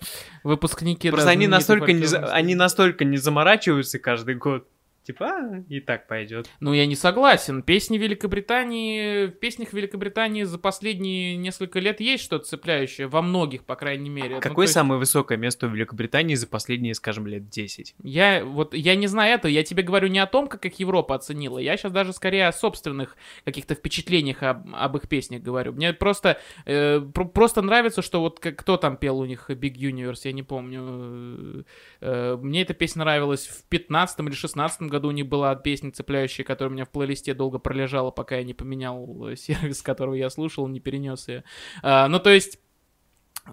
Выпускники, 0.43 1.09
Просто 1.09 1.31
они 1.31 1.47
настолько, 1.47 1.91
не, 1.93 2.05
они 2.05 2.53
настолько 2.53 3.05
не 3.05 3.17
заморачиваются 3.17 3.97
каждый 3.97 4.35
год 4.35 4.67
типа, 5.07 5.25
а, 5.25 5.63
и 5.69 5.79
так 5.79 6.05
пойдет. 6.07 6.49
Ну, 6.59 6.73
я 6.73 6.85
не 6.85 6.95
согласен. 6.95 7.63
Песни 7.63 7.97
Великобритании, 7.97 9.27
в 9.27 9.31
песнях 9.31 9.71
Великобритании 9.71 10.43
за 10.43 10.59
последние 10.59 11.37
несколько 11.37 11.79
лет 11.79 12.01
есть 12.01 12.25
что-то 12.25 12.45
цепляющее, 12.45 13.07
во 13.07 13.21
многих, 13.21 13.63
по 13.63 13.77
крайней 13.77 14.09
мере. 14.09 14.35
Ну, 14.35 14.41
Какое 14.41 14.67
ну, 14.67 14.71
самое 14.71 14.99
есть... 14.99 15.09
высокое 15.09 15.37
место 15.37 15.67
в 15.67 15.73
Великобритании 15.73 16.35
за 16.35 16.45
последние, 16.45 16.93
скажем, 16.93 17.25
лет 17.25 17.49
10? 17.49 17.95
Я, 18.03 18.43
вот, 18.43 18.73
я 18.73 18.95
не 18.95 19.07
знаю 19.07 19.35
это, 19.35 19.47
я 19.47 19.63
тебе 19.63 19.81
говорю 19.81 20.09
не 20.09 20.19
о 20.19 20.27
том, 20.27 20.47
как 20.49 20.65
их 20.65 20.77
Европа 20.77 21.15
оценила, 21.15 21.57
я 21.57 21.77
сейчас 21.77 21.93
даже 21.93 22.11
скорее 22.11 22.47
о 22.47 22.51
собственных 22.51 23.15
каких-то 23.45 23.75
впечатлениях 23.75 24.43
об, 24.43 24.67
об 24.75 24.97
их 24.97 25.07
песнях 25.07 25.41
говорю. 25.41 25.71
Мне 25.71 25.93
просто, 25.93 26.37
э, 26.65 26.99
про, 26.99 27.23
просто 27.23 27.61
нравится, 27.61 28.01
что 28.01 28.19
вот 28.19 28.41
как, 28.41 28.57
кто 28.57 28.75
там 28.75 28.97
пел 28.97 29.19
у 29.19 29.25
них 29.25 29.49
Big 29.49 29.75
Universe, 29.75 30.21
я 30.25 30.33
не 30.33 30.43
помню. 30.43 31.65
Э, 32.01 32.37
мне 32.41 32.63
эта 32.63 32.73
песня 32.73 32.99
нравилась 32.99 33.47
в 33.47 33.63
15 33.69 34.19
или 34.19 34.33
16 34.33 34.81
году, 34.81 34.96
году 34.97 35.11
них 35.11 35.27
была 35.27 35.55
песня 35.55 35.91
цепляющая, 35.91 36.45
которая 36.45 36.71
у 36.71 36.73
меня 36.73 36.85
в 36.85 36.89
плейлисте 36.89 37.33
долго 37.33 37.59
пролежала, 37.59 38.11
пока 38.11 38.37
я 38.37 38.43
не 38.43 38.53
поменял 38.53 39.27
э, 39.27 39.35
сервис, 39.37 39.81
которого 39.81 40.15
я 40.15 40.29
слушал, 40.29 40.67
не 40.67 40.79
перенес 40.79 41.27
ее. 41.27 41.43
А, 41.81 42.07
ну, 42.07 42.19
то 42.19 42.29
есть... 42.29 42.59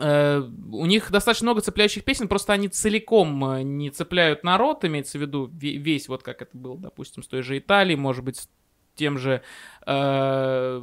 Э, 0.01 0.41
у 0.73 0.87
них 0.87 1.13
достаточно 1.13 1.45
много 1.45 1.61
цепляющих 1.61 2.03
песен, 2.03 2.27
просто 2.27 2.53
они 2.53 2.67
целиком 2.67 3.45
э, 3.45 3.63
не 3.63 3.91
цепляют 3.91 4.43
народ, 4.43 4.85
имеется 4.85 5.19
в 5.19 5.21
виду 5.21 5.49
весь, 5.53 6.09
вот 6.09 6.25
как 6.25 6.43
это 6.43 6.57
было, 6.57 6.77
допустим, 6.77 7.23
с 7.23 7.29
той 7.29 7.43
же 7.43 7.57
Италией, 7.59 7.97
может 7.97 8.25
быть, 8.25 8.49
тем 8.95 9.19
же 9.19 9.43
Э, 9.87 10.81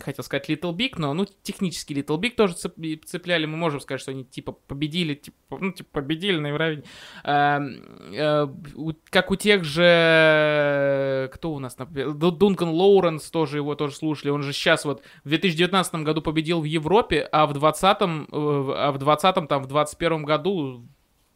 хотел 0.00 0.24
сказать 0.24 0.48
Little 0.48 0.72
Big, 0.74 0.94
но, 0.96 1.12
ну, 1.12 1.26
технически 1.42 1.92
Little 1.92 2.18
Big 2.18 2.30
тоже 2.30 2.54
цепляли, 2.54 3.44
мы 3.44 3.58
можем 3.58 3.80
сказать, 3.80 4.00
что 4.00 4.10
они, 4.10 4.24
типа, 4.24 4.52
победили, 4.52 5.14
типа, 5.14 5.58
ну, 5.60 5.72
типа, 5.72 6.00
победили 6.00 6.38
на 6.38 6.48
Евровидении. 6.48 6.88
Эм, 7.24 7.82
э, 8.14 8.46
как 9.10 9.30
у 9.30 9.36
тех 9.36 9.64
же, 9.64 11.30
кто 11.34 11.52
у 11.52 11.58
нас, 11.58 11.76
Дункан 11.76 12.70
Лоуренс 12.70 13.30
тоже 13.30 13.58
его 13.58 13.74
тоже 13.74 13.94
слушали, 13.94 14.30
он 14.30 14.42
же 14.42 14.52
сейчас 14.54 14.86
вот 14.86 15.02
в 15.24 15.28
2019 15.28 15.96
году 15.96 16.22
победил 16.22 16.62
в 16.62 16.64
Европе, 16.64 17.28
а 17.30 17.46
в 17.46 17.52
20 17.52 17.84
э, 17.84 18.26
а 18.32 18.92
в 18.92 18.98
20 18.98 19.48
там, 19.48 19.62
в 19.62 19.66
21 19.66 20.22
году 20.22 20.88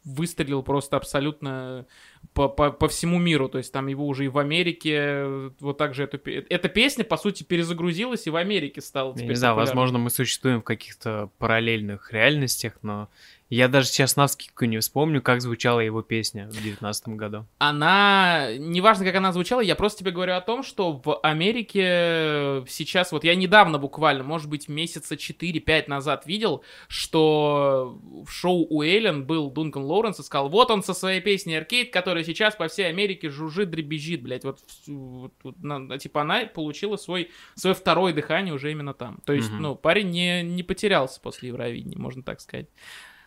выстрелил 0.03 0.63
просто 0.63 0.97
абсолютно 0.97 1.85
по, 2.33 2.49
по, 2.49 2.71
по 2.71 2.87
всему 2.87 3.19
миру. 3.19 3.49
То 3.49 3.57
есть 3.57 3.71
там 3.71 3.87
его 3.87 4.07
уже 4.07 4.25
и 4.25 4.27
в 4.27 4.37
Америке 4.37 5.51
вот 5.59 5.77
так 5.77 5.93
же 5.93 6.03
эту, 6.03 6.17
эта 6.29 6.69
песня, 6.69 7.03
по 7.03 7.17
сути, 7.17 7.43
перезагрузилась 7.43 8.27
и 8.27 8.29
в 8.29 8.35
Америке 8.35 8.81
стала 8.81 9.13
теперь 9.13 9.29
Не 9.29 9.35
знаю, 9.35 9.55
возможно, 9.55 9.97
мы 9.97 10.09
существуем 10.09 10.61
в 10.61 10.63
каких-то 10.63 11.29
параллельных 11.37 12.11
реальностях, 12.11 12.73
но 12.81 13.09
я 13.49 13.67
даже 13.67 13.87
сейчас 13.87 14.15
навскидку 14.15 14.65
не 14.65 14.79
вспомню, 14.79 15.21
как 15.21 15.41
звучала 15.41 15.79
его 15.79 16.01
песня 16.01 16.47
в 16.49 16.63
девятнадцатом 16.63 17.17
году. 17.17 17.45
Она... 17.59 18.49
Неважно, 18.57 19.05
как 19.05 19.15
она 19.15 19.31
звучала, 19.31 19.61
я 19.61 19.75
просто 19.75 19.99
тебе 19.99 20.11
говорю 20.11 20.33
о 20.33 20.41
том, 20.41 20.63
что 20.63 21.01
в 21.03 21.19
Америке 21.21 22.63
сейчас... 22.67 23.11
Вот 23.11 23.23
я 23.23 23.35
недавно 23.35 23.77
буквально, 23.77 24.23
может 24.23 24.49
быть, 24.49 24.67
месяца 24.69 25.15
4-5 25.15 25.83
назад 25.87 26.25
видел, 26.25 26.63
что 26.87 27.99
в 28.25 28.31
шоу 28.31 28.65
у 28.69 28.81
Эллен 28.81 29.25
был 29.25 29.51
Дункан 29.51 29.83
Лоуренс 29.83 30.19
и 30.19 30.23
сказал, 30.23 30.49
вот 30.49 30.71
он 30.71 30.83
со 30.83 30.93
своей 30.93 31.21
песней 31.21 31.57
Arcade, 31.57 31.91
которая 31.91 32.23
сейчас 32.23 32.55
по 32.55 32.67
всей 32.67 32.89
Америке 32.89 33.29
жужжит, 33.29 33.69
дребезжит, 33.69 34.23
блядь. 34.23 34.43
Вот, 34.45 34.59
вот, 34.87 35.33
вот 35.43 35.61
на, 35.61 35.97
типа 35.99 36.21
она 36.21 36.45
получила 36.45 36.95
свой, 36.95 37.29
свое 37.55 37.75
второе 37.75 38.13
дыхание 38.13 38.53
уже 38.53 38.71
именно 38.71 38.93
там. 38.93 39.19
То 39.25 39.33
есть, 39.33 39.51
mm-hmm. 39.51 39.59
ну, 39.59 39.75
парень 39.75 40.09
не, 40.09 40.43
не 40.43 40.63
потерялся 40.63 41.21
после 41.21 41.49
Евровидения, 41.49 41.97
можно 41.99 42.23
так 42.23 42.41
сказать. 42.41 42.67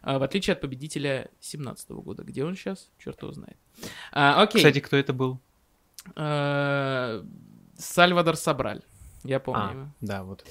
А, 0.07 0.21
в 0.21 0.23
отличие 0.23 0.53
от 0.53 0.61
победителя 0.61 1.29
17 1.41 1.91
года. 1.91 2.23
Где 2.23 2.45
он 2.45 2.55
сейчас? 2.55 2.91
Черт 3.03 3.21
его 3.23 3.33
знает. 3.33 3.57
А, 4.13 4.41
окей. 4.41 4.61
Кстати, 4.61 4.79
кто 4.79 4.97
это 4.97 5.13
был? 5.13 5.41
А, 6.15 7.25
Сальвадор 7.77 8.37
Собраль. 8.37 8.83
Я 9.25 9.41
помню. 9.41 9.61
А, 9.61 9.89
да, 10.01 10.23
вот. 10.23 10.47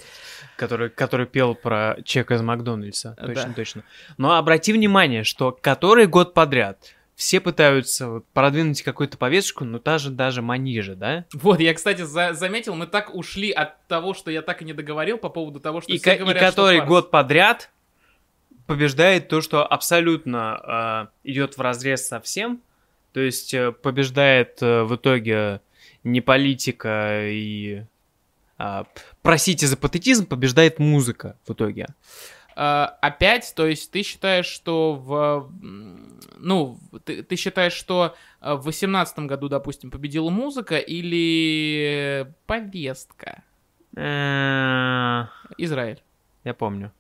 Который, 0.58 0.90
который 0.90 1.26
пел 1.26 1.56
про 1.56 1.96
чек 2.04 2.32
из 2.32 2.42
Макдональдса. 2.42 3.16
Точно, 3.18 3.48
да. 3.48 3.54
точно. 3.54 3.84
Но 4.18 4.36
обрати 4.36 4.74
внимание, 4.74 5.24
что 5.24 5.58
который 5.62 6.08
год 6.08 6.34
подряд 6.34 6.94
все 7.16 7.40
пытаются 7.40 8.10
вот 8.10 8.28
продвинуть 8.34 8.82
какую-то 8.82 9.18
повесточку, 9.18 9.64
но 9.64 9.80
та 9.80 10.00
же 10.00 10.10
даже 10.10 10.42
манижа, 10.42 10.96
да? 10.96 11.24
Вот, 11.32 11.62
я, 11.62 11.74
кстати, 11.74 12.02
за 12.02 12.34
заметил, 12.34 12.76
мы 12.76 12.88
так 12.88 13.16
ушли 13.16 13.52
от 13.52 13.88
того, 13.88 14.14
что 14.14 14.32
я 14.32 14.42
так 14.42 14.62
и 14.62 14.66
не 14.66 14.74
договорил 14.74 15.18
по 15.18 15.30
поводу 15.30 15.62
того, 15.62 15.80
что 15.80 15.94
и 15.94 15.98
все 15.98 16.18
говорят, 16.18 16.44
И 16.44 16.46
который 16.46 16.80
что 16.80 16.86
год 16.88 17.12
подряд 17.12 17.72
побеждает 18.66 19.28
то, 19.28 19.42
что 19.42 19.66
абсолютно 19.66 21.10
э, 21.24 21.30
идет 21.30 21.58
в 21.58 21.62
разрез 21.62 22.08
со 22.08 22.20
всем. 22.20 22.62
То 23.14 23.22
есть 23.22 23.54
э, 23.54 23.72
побеждает 23.72 24.62
э, 24.62 24.84
в 24.84 24.96
итоге 24.96 25.62
не 26.04 26.20
политика 26.22 27.26
и 27.30 27.84
э, 28.60 28.84
простите 29.22 29.68
за 29.68 29.78
патетизм, 29.78 30.26
побеждает 30.26 30.80
музыка 30.80 31.38
в 31.48 31.54
итоге. 31.54 31.88
Uh, 32.58 32.86
опять, 33.02 33.52
то 33.54 33.68
есть 33.68 33.92
ты 33.92 34.02
считаешь, 34.02 34.46
что 34.46 34.94
в... 34.96 35.52
Ну, 36.38 36.80
ты, 37.04 37.22
ты 37.22 37.36
считаешь, 37.36 37.74
что 37.74 38.16
в 38.40 38.62
восемнадцатом 38.62 39.28
году, 39.28 39.50
допустим, 39.50 39.92
победила 39.92 40.30
музыка 40.30 40.78
или 40.78 42.34
повестка? 42.46 43.44
Израиль. 45.58 46.02
Я 46.46 46.54
помню. 46.54 46.94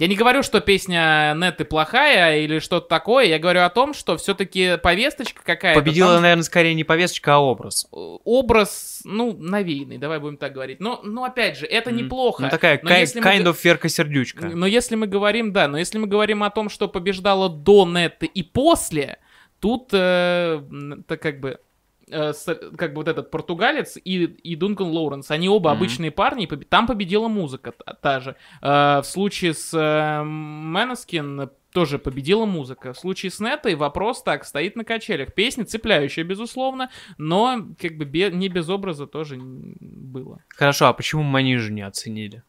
Я 0.00 0.06
не 0.06 0.16
говорю, 0.16 0.42
что 0.42 0.62
песня 0.62 1.34
Неты 1.36 1.66
плохая 1.66 2.38
или 2.38 2.58
что-то 2.58 2.88
такое. 2.88 3.26
Я 3.26 3.38
говорю 3.38 3.60
о 3.60 3.68
том, 3.68 3.92
что 3.92 4.16
все-таки 4.16 4.78
повесточка 4.82 5.42
какая-то. 5.44 5.78
Победила, 5.78 6.14
там... 6.14 6.22
наверное, 6.22 6.42
скорее 6.42 6.72
не 6.72 6.84
повесточка, 6.84 7.34
а 7.34 7.38
образ. 7.38 7.86
Образ, 7.92 9.02
ну, 9.04 9.36
навеянный, 9.36 9.98
давай 9.98 10.18
будем 10.18 10.38
так 10.38 10.54
говорить. 10.54 10.80
Но, 10.80 11.00
но 11.04 11.24
опять 11.24 11.58
же, 11.58 11.66
это 11.66 11.90
mm. 11.90 11.94
неплохо. 11.94 12.44
Ну, 12.44 12.48
такая 12.48 12.80
но 12.82 12.90
kind, 12.90 13.22
kind 13.22 13.42
мы... 13.42 13.50
of 13.50 13.58
ферка-сердючка. 13.62 14.46
Но 14.48 14.66
если 14.66 14.96
мы 14.96 15.06
говорим, 15.06 15.52
да, 15.52 15.68
но 15.68 15.76
если 15.76 15.98
мы 15.98 16.06
говорим 16.06 16.42
о 16.44 16.50
том, 16.50 16.70
что 16.70 16.88
побеждала 16.88 17.50
до 17.50 17.86
Неты 17.86 18.24
и 18.24 18.42
после, 18.42 19.18
тут, 19.60 19.90
э, 19.92 20.62
это 21.02 21.18
как 21.18 21.40
бы 21.40 21.60
э, 22.10 22.32
как 22.76 22.92
бы 22.92 22.96
вот 22.96 23.08
этот 23.08 23.30
португалец 23.30 23.96
и, 23.96 24.24
и 24.24 24.56
Дункан 24.56 24.88
Лоуренс, 24.88 25.30
они 25.30 25.48
оба 25.48 25.70
mm-hmm. 25.70 25.72
обычные 25.74 26.10
парни, 26.10 26.44
и 26.44 26.56
там 26.64 26.86
победила 26.86 27.28
музыка 27.28 27.72
та, 27.72 27.94
та 27.94 28.20
же. 28.20 28.36
Э, 28.62 29.00
в 29.00 29.04
случае 29.04 29.54
с 29.54 29.72
э, 29.74 31.48
тоже 31.72 31.98
победила 31.98 32.46
музыка. 32.46 32.92
В 32.92 32.98
случае 32.98 33.30
с 33.30 33.40
Нетой 33.40 33.74
вопрос 33.74 34.22
так, 34.22 34.44
стоит 34.44 34.76
на 34.76 34.84
качелях. 34.84 35.34
Песня 35.34 35.64
цепляющая, 35.64 36.24
безусловно, 36.24 36.90
но 37.18 37.66
как 37.80 37.96
бы 37.96 38.04
бе- 38.04 38.30
не 38.30 38.48
без 38.48 38.68
образа 38.68 39.06
тоже 39.06 39.38
было. 39.38 40.42
Хорошо, 40.48 40.86
а 40.86 40.92
почему 40.92 41.22
Манижу 41.22 41.72
не 41.72 41.82
оценили? 41.82 42.42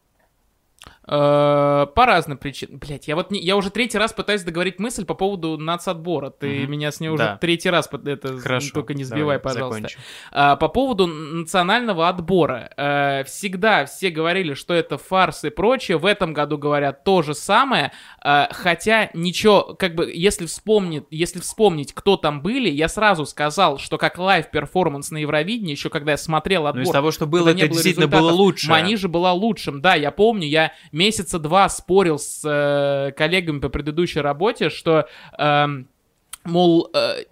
Э, 1.04 1.86
по 1.96 2.06
разным 2.06 2.38
причинам. 2.38 2.78
Блять, 2.78 3.08
я 3.08 3.16
вот 3.16 3.32
не, 3.32 3.40
я 3.40 3.56
уже 3.56 3.70
третий 3.70 3.98
раз 3.98 4.12
пытаюсь 4.12 4.42
договорить 4.42 4.78
мысль 4.78 5.04
по 5.04 5.14
поводу 5.14 5.58
нацотбора. 5.58 6.30
Ты 6.30 6.46
mm-hmm. 6.46 6.66
меня 6.68 6.92
с 6.92 7.00
ней 7.00 7.08
уже 7.08 7.24
да. 7.24 7.36
третий 7.38 7.70
раз 7.70 7.90
это 8.06 8.38
Хорошо, 8.38 8.72
только 8.72 8.94
не 8.94 9.02
сбивай, 9.02 9.38
давай, 9.38 9.38
пожалуйста. 9.40 9.88
А, 10.30 10.54
по 10.54 10.68
поводу 10.68 11.08
национального 11.08 12.08
отбора. 12.08 12.70
А, 12.76 13.24
всегда 13.24 13.84
все 13.86 14.10
говорили, 14.10 14.54
что 14.54 14.74
это 14.74 14.96
фарс 14.96 15.42
и 15.42 15.50
прочее. 15.50 15.98
В 15.98 16.06
этом 16.06 16.32
году 16.32 16.56
говорят 16.56 17.02
то 17.02 17.22
же 17.22 17.34
самое. 17.34 17.90
А, 18.20 18.48
хотя 18.52 19.10
ничего, 19.12 19.74
как 19.76 19.96
бы, 19.96 20.08
если 20.14 20.46
вспомнить, 20.46 21.02
если 21.10 21.40
вспомнить, 21.40 21.92
кто 21.94 22.16
там 22.16 22.42
были, 22.42 22.70
я 22.70 22.86
сразу 22.86 23.26
сказал, 23.26 23.78
что 23.78 23.98
как 23.98 24.18
live-перформанс 24.18 25.10
на 25.10 25.16
Евровидении, 25.16 25.72
еще 25.72 25.90
когда 25.90 26.12
я 26.12 26.16
смотрел 26.16 26.68
отбор. 26.68 26.84
Ну, 26.84 26.88
из 26.88 26.92
того, 26.92 27.10
что 27.10 27.26
было, 27.26 27.48
это 27.48 27.66
действительно 27.66 28.06
было 28.06 28.30
лучше. 28.30 28.70
Манижа 28.70 29.08
была 29.08 29.32
лучшим. 29.32 29.80
Да, 29.80 29.96
я 29.96 30.12
помню, 30.12 30.46
я 30.46 30.72
месяца 31.02 31.38
два 31.38 31.68
спорил 31.68 32.18
с 32.18 32.42
э, 32.44 33.12
коллегами 33.12 33.58
по 33.58 33.68
предыдущей 33.68 34.20
работе, 34.20 34.70
что, 34.70 35.08
э, 35.36 35.66
мол, 36.44 36.90
э, 36.94 37.24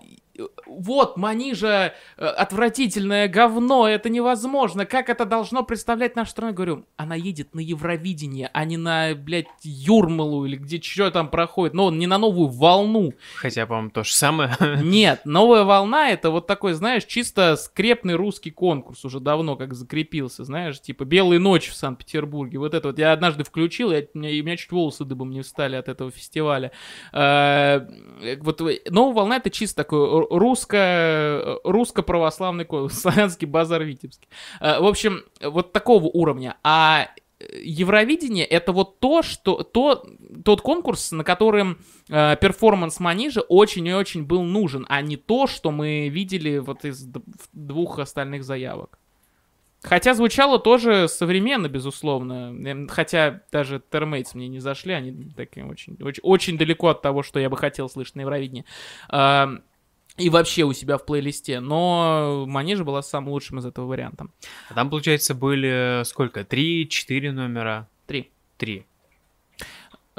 вот, 0.71 1.17
Манижа 1.17 1.95
э, 2.17 2.25
отвратительное 2.25 3.29
говно, 3.29 3.89
это 3.89 4.09
невозможно, 4.09 4.87
как 4.87 5.09
это 5.09 5.25
должно 5.25 5.65
представлять 5.65 6.17
нашу 6.17 6.31
страну? 6.31 6.53
Говорю, 6.53 6.87
она 6.97 7.17
едет 7.17 7.55
на 7.55 7.61
Евровидение, 7.61 8.51
а 8.53 8.65
не 8.65 8.77
на, 8.77 9.15
блядь, 9.15 9.47
Юрмалу 9.63 10.45
или 10.47 10.57
где 10.57 10.81
что 10.81 11.11
там 11.11 11.29
проходит, 11.29 11.75
но 11.75 11.91
не 11.91 12.07
на 12.07 12.19
новую 12.19 12.49
волну. 12.49 13.13
Хотя, 13.37 13.67
по-моему, 13.67 13.91
то 13.91 14.05
же 14.05 14.13
самое. 14.13 14.57
Нет, 14.83 15.23
новая 15.25 15.65
волна 15.65 16.11
это 16.11 16.31
вот 16.31 16.47
такой, 16.47 16.75
знаешь, 16.75 17.05
чисто 17.05 17.57
скрепный 17.57 18.15
русский 18.15 18.51
конкурс 18.51 19.05
уже 19.05 19.21
давно 19.21 19.57
как 19.57 19.75
закрепился, 19.75 20.45
знаешь, 20.45 20.81
типа 20.81 21.05
«Белые 21.05 21.41
ночи» 21.41 21.71
в 21.71 21.75
Санкт-Петербурге, 21.75 22.59
вот 22.59 22.75
это 22.75 22.89
вот. 22.89 22.99
Я 22.99 23.13
однажды 23.13 23.45
включил, 23.45 23.91
и 23.93 24.07
у 24.15 24.19
меня 24.19 24.57
чуть 24.57 24.71
волосы 24.71 25.05
дыбом 25.05 25.31
не 25.31 25.43
встали 25.43 25.77
от 25.77 25.89
этого 25.89 26.11
фестиваля. 26.11 26.71
Э, 27.13 27.87
вот 28.41 28.61
новая 28.89 29.15
волна 29.15 29.37
это 29.37 29.51
чисто 29.51 29.77
такой 29.77 30.27
русско, 30.61 31.61
русско-православный 31.65 32.67
славянский 32.91 33.47
базар 33.47 33.83
Витебский. 33.83 34.29
Э, 34.61 34.81
в 34.81 34.87
общем, 34.87 35.23
вот 35.41 35.73
такого 35.73 36.05
уровня. 36.05 36.57
А 36.63 37.09
Евровидение 37.63 38.45
это 38.45 38.73
вот 38.73 39.01
то, 39.01 39.23
что 39.23 39.63
то, 39.63 40.05
тот 40.45 40.61
конкурс, 40.61 41.11
на 41.11 41.25
котором 41.25 41.79
э, 42.11 42.37
перформанс 42.37 43.01
Манижа 43.01 43.41
очень 43.41 43.87
и 43.87 43.95
очень 43.95 44.25
был 44.25 44.43
нужен, 44.43 44.85
а 44.91 45.01
не 45.01 45.17
то, 45.17 45.47
что 45.47 45.71
мы 45.71 46.09
видели 46.09 46.59
вот 46.59 46.85
из 46.85 47.09
двух 47.53 47.99
остальных 47.99 48.45
заявок. 48.45 48.99
Хотя 49.83 50.13
звучало 50.13 50.59
тоже 50.59 51.09
современно, 51.09 51.69
безусловно. 51.69 52.55
Эм, 52.67 52.87
хотя 52.89 53.41
даже 53.51 53.81
Термейтс 53.91 54.35
мне 54.35 54.49
не 54.49 54.59
зашли, 54.59 54.93
они 54.93 55.33
такие 55.35 55.65
очень, 55.65 55.97
очень, 56.03 56.21
очень 56.23 56.59
далеко 56.59 56.89
от 56.89 57.01
того, 57.01 57.23
что 57.23 57.41
я 57.41 57.49
бы 57.49 57.57
хотел 57.57 57.89
слышать 57.89 58.17
на 58.17 58.21
Евровидении 58.21 58.67
и 60.21 60.29
вообще 60.29 60.65
у 60.65 60.73
себя 60.73 60.99
в 60.99 61.07
плейлисте, 61.07 61.61
но 61.61 62.45
Манежа 62.47 62.85
была 62.85 63.03
самым 63.03 63.31
лучшим 63.31 63.59
из 63.59 63.67
этого 63.67 63.87
варианта. 63.87 64.27
А 64.69 64.75
там, 64.75 64.91
получается, 64.91 65.35
были 65.35 66.03
сколько? 66.05 66.45
Три, 66.45 66.89
четыре 66.89 67.33
номера? 67.33 67.89
Три. 68.07 68.31
Три. 68.57 68.87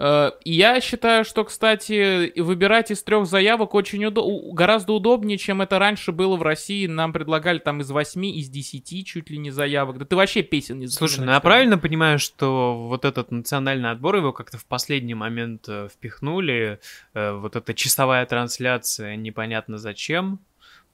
Э, 0.04 0.32
я 0.44 0.82
считаю, 0.82 1.24
что, 1.24 1.44
кстати, 1.44 2.40
выбирать 2.40 2.90
из 2.90 3.04
трех 3.04 3.28
заявок 3.28 3.76
очень 3.76 4.04
удо- 4.04 4.52
гораздо 4.52 4.94
удобнее, 4.94 5.38
чем 5.38 5.62
это 5.62 5.78
раньше 5.78 6.12
было 6.12 6.36
в 6.38 6.42
России. 6.42 6.88
Нам 6.88 7.14
предлагали 7.14 7.60
там 7.60 7.82
из 7.82 7.92
восьми, 7.92 8.36
из 8.40 8.50
десяти 8.50 9.06
чуть 9.06 9.30
ли 9.30 9.38
не 9.38 9.52
заявок. 9.52 10.00
Да 10.00 10.06
ты 10.06 10.16
вообще 10.16 10.42
песен 10.42 10.80
не 10.80 10.88
Слушай, 10.88 11.24
ну 11.26 11.32
я 11.32 11.40
правильно 11.40 11.78
понимаю, 11.78 12.18
что 12.18 12.88
вот 12.88 13.06
этот 13.06 13.30
национальный 13.30 13.92
отбор, 13.92 14.16
его 14.16 14.34
как-то 14.34 14.58
в 14.58 14.66
последний 14.66 15.14
момент 15.14 15.66
э, 15.68 15.88
впихнули, 15.94 16.80
э, 17.14 17.34
вот 17.34 17.56
эта 17.56 17.76
часовая 17.76 18.26
трансляция, 18.26 19.16
непонятно 19.16 19.78
зачем, 19.78 20.40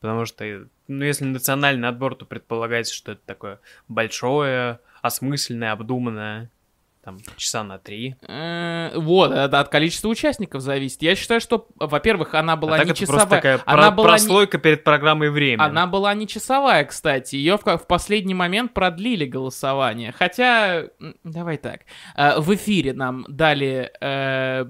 потому 0.02 0.26
что, 0.26 0.68
ну, 0.90 1.06
если 1.06 1.24
национальный 1.24 1.88
отбор, 1.88 2.16
то 2.16 2.26
предполагается, 2.26 2.94
что 2.94 3.14
это 3.14 3.22
такое 3.26 3.62
большое, 3.88 4.82
осмысленное, 5.02 5.72
обдуманное, 5.72 6.50
там, 7.08 7.20
часа 7.38 7.64
на 7.64 7.78
три. 7.80 8.16
Э, 8.28 8.92
Вот, 8.98 9.32
это 9.32 9.62
от 9.62 9.70
количества 9.70 10.10
участников 10.10 10.62
зависит. 10.62 11.02
Я 11.02 11.16
считаю, 11.16 11.40
что, 11.40 11.68
во-первых, 11.78 12.34
она 12.34 12.58
была 12.58 12.76
а 12.76 12.78
так 12.80 12.86
не 12.88 12.92
это 12.92 13.00
часовая. 13.00 13.20
просто 13.22 13.36
такая 13.38 13.62
она 13.66 13.88
про- 13.88 13.92
была 13.92 14.08
не- 14.08 14.12
прослойка 14.12 14.58
перед 14.58 14.84
программой 14.84 15.30
«Время». 15.30 15.64
Она 15.64 15.88
была 15.88 16.14
не 16.14 16.28
часовая, 16.28 16.84
кстати. 16.84 17.38
Ее 17.38 17.58
в, 17.58 17.64
в 17.78 17.88
последний 17.88 18.34
момент 18.34 18.74
продлили 18.74 19.24
голосование. 19.26 20.12
Хотя, 20.12 20.84
давай 21.24 21.56
так. 21.56 21.82
э, 22.18 22.42
В 22.42 22.54
эфире 22.56 22.92
нам 22.92 23.24
дали, 23.30 23.90
э, 24.02 24.66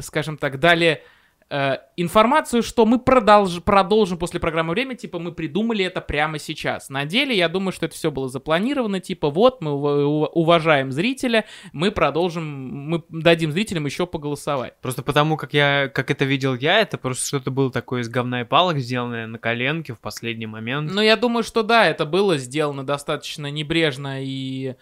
скажем 0.00 0.38
так, 0.38 0.58
дали 0.58 1.04
э, 1.50 1.76
информацию, 1.96 2.62
что 2.62 2.86
мы 2.86 2.98
продолж- 2.98 3.60
продолжим 3.60 4.18
после 4.18 4.40
программы 4.40 4.72
«Время», 4.72 4.94
типа 4.94 5.18
мы 5.18 5.32
придумали 5.32 5.84
это 5.84 6.00
прямо 6.00 6.38
сейчас. 6.38 6.88
На 6.88 7.04
деле, 7.04 7.36
я 7.36 7.48
думаю, 7.48 7.72
что 7.72 7.86
это 7.86 7.94
все 7.94 8.10
было 8.10 8.28
запланировано, 8.28 9.00
типа 9.00 9.30
вот 9.30 9.60
мы 9.60 9.70
ува- 9.70 10.30
уважаем 10.32 10.92
зрителя, 10.92 11.44
мы 11.72 11.90
продолжим, 11.90 12.44
мы 12.44 13.02
дадим 13.08 13.52
зрителям 13.52 13.86
еще 13.86 14.06
поголосовать. 14.06 14.74
Просто 14.80 15.02
потому, 15.02 15.36
как 15.36 15.54
я, 15.54 15.88
как 15.88 16.10
это 16.10 16.24
видел 16.24 16.54
я, 16.54 16.80
это 16.80 16.98
просто 16.98 17.26
что-то 17.26 17.50
было 17.50 17.70
такое 17.70 18.02
из 18.02 18.08
говна 18.08 18.42
и 18.42 18.44
палок, 18.44 18.78
сделанное 18.78 19.26
на 19.26 19.38
коленке 19.38 19.94
в 19.94 20.00
последний 20.00 20.46
момент. 20.46 20.92
Ну, 20.92 21.00
я 21.00 21.16
думаю, 21.16 21.42
что 21.44 21.62
да, 21.62 21.86
это 21.86 22.06
было 22.06 22.38
сделано 22.38 22.84
достаточно 22.84 23.50
небрежно 23.50 24.22
и 24.22 24.74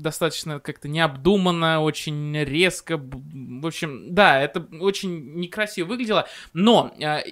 достаточно 0.00 0.60
как-то 0.60 0.88
необдуманно, 0.88 1.80
очень 1.80 2.36
резко. 2.36 2.98
В 2.98 3.66
общем, 3.66 4.14
да, 4.14 4.40
это 4.40 4.66
очень 4.80 5.34
некрасиво 5.34 5.86
выглядело. 5.86 6.26
Но 6.52 6.94
а, 7.02 7.22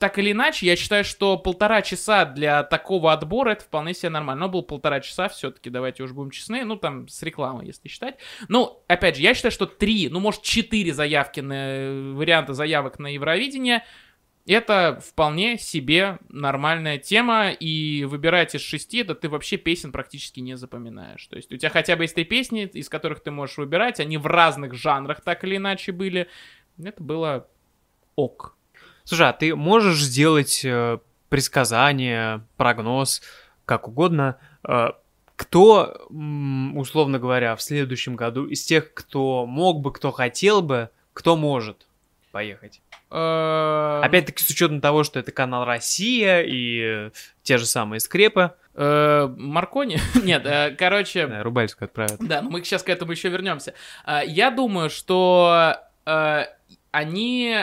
так 0.00 0.18
или 0.18 0.32
иначе, 0.32 0.64
я 0.64 0.76
считаю, 0.76 1.04
что 1.04 1.36
полтора 1.36 1.82
часа 1.82 2.24
для 2.24 2.62
такого 2.62 3.12
отбора 3.12 3.50
это 3.50 3.64
вполне 3.64 3.92
себе 3.92 4.08
нормально. 4.08 4.46
Но 4.46 4.48
был 4.50 4.62
полтора 4.62 5.00
часа 5.00 5.28
все-таки, 5.28 5.68
давайте 5.68 6.02
уж 6.02 6.12
будем 6.12 6.30
честны. 6.30 6.64
Ну, 6.64 6.76
там, 6.76 7.06
с 7.06 7.22
рекламой, 7.22 7.66
если 7.66 7.88
считать. 7.88 8.16
Ну, 8.48 8.82
опять 8.88 9.16
же, 9.16 9.22
я 9.22 9.34
считаю, 9.34 9.52
что 9.52 9.66
три, 9.66 10.08
ну, 10.08 10.20
может, 10.20 10.40
четыре 10.40 10.94
заявки 10.94 11.40
на 11.40 12.14
варианта 12.14 12.54
заявок 12.54 12.98
на 12.98 13.08
Евровидение 13.08 13.84
это 14.46 15.00
вполне 15.04 15.58
себе 15.58 16.18
нормальная 16.28 16.98
тема, 16.98 17.50
и 17.50 18.04
выбирать 18.04 18.54
из 18.54 18.62
шести, 18.62 19.02
да 19.02 19.14
ты 19.14 19.28
вообще 19.28 19.56
песен 19.56 19.92
практически 19.92 20.40
не 20.40 20.56
запоминаешь. 20.56 21.26
То 21.26 21.36
есть 21.36 21.52
у 21.52 21.56
тебя 21.56 21.70
хотя 21.70 21.96
бы 21.96 22.04
есть 22.04 22.14
три 22.14 22.24
песни, 22.24 22.64
из 22.72 22.88
которых 22.88 23.20
ты 23.20 23.30
можешь 23.30 23.58
выбирать, 23.58 24.00
они 24.00 24.18
в 24.18 24.26
разных 24.26 24.74
жанрах 24.74 25.20
так 25.20 25.44
или 25.44 25.56
иначе 25.56 25.92
были. 25.92 26.28
Это 26.82 27.02
было 27.02 27.48
ок. 28.16 28.56
Слушай, 29.04 29.28
а 29.28 29.32
ты 29.32 29.54
можешь 29.54 30.00
сделать 30.00 30.64
э, 30.64 30.98
предсказание, 31.28 32.44
прогноз, 32.56 33.22
как 33.64 33.88
угодно, 33.88 34.38
э, 34.66 34.88
кто, 35.36 36.06
условно 36.74 37.18
говоря, 37.18 37.56
в 37.56 37.62
следующем 37.62 38.14
году 38.14 38.46
из 38.46 38.62
тех, 38.62 38.92
кто 38.92 39.46
мог 39.46 39.80
бы, 39.80 39.90
кто 39.90 40.10
хотел 40.10 40.60
бы, 40.60 40.90
кто 41.14 41.34
может 41.34 41.86
поехать? 42.30 42.82
Э, 43.10 44.00
Опять-таки, 44.04 44.42
с 44.42 44.50
учетом 44.50 44.80
того, 44.80 45.04
что 45.04 45.18
это 45.18 45.32
канал 45.32 45.64
Россия 45.64 46.42
и 46.42 46.80
э, 46.82 47.10
те 47.42 47.58
же 47.58 47.66
самые 47.66 48.00
скрепы. 48.00 48.52
э, 48.74 49.28
Маркони? 49.36 49.98
Нет, 50.22 50.42
э, 50.46 50.74
короче... 50.78 51.26
Да, 51.26 51.42
Рубальскую 51.42 51.86
отправят. 51.86 52.16
Да, 52.20 52.40
но 52.42 52.50
мы 52.50 52.62
сейчас 52.64 52.82
к 52.82 52.88
этому 52.88 53.12
еще 53.12 53.28
вернемся. 53.28 53.74
А, 54.04 54.22
Я 54.22 54.50
думаю, 54.50 54.90
что 54.90 55.76
э, 56.06 56.44
они, 56.92 57.56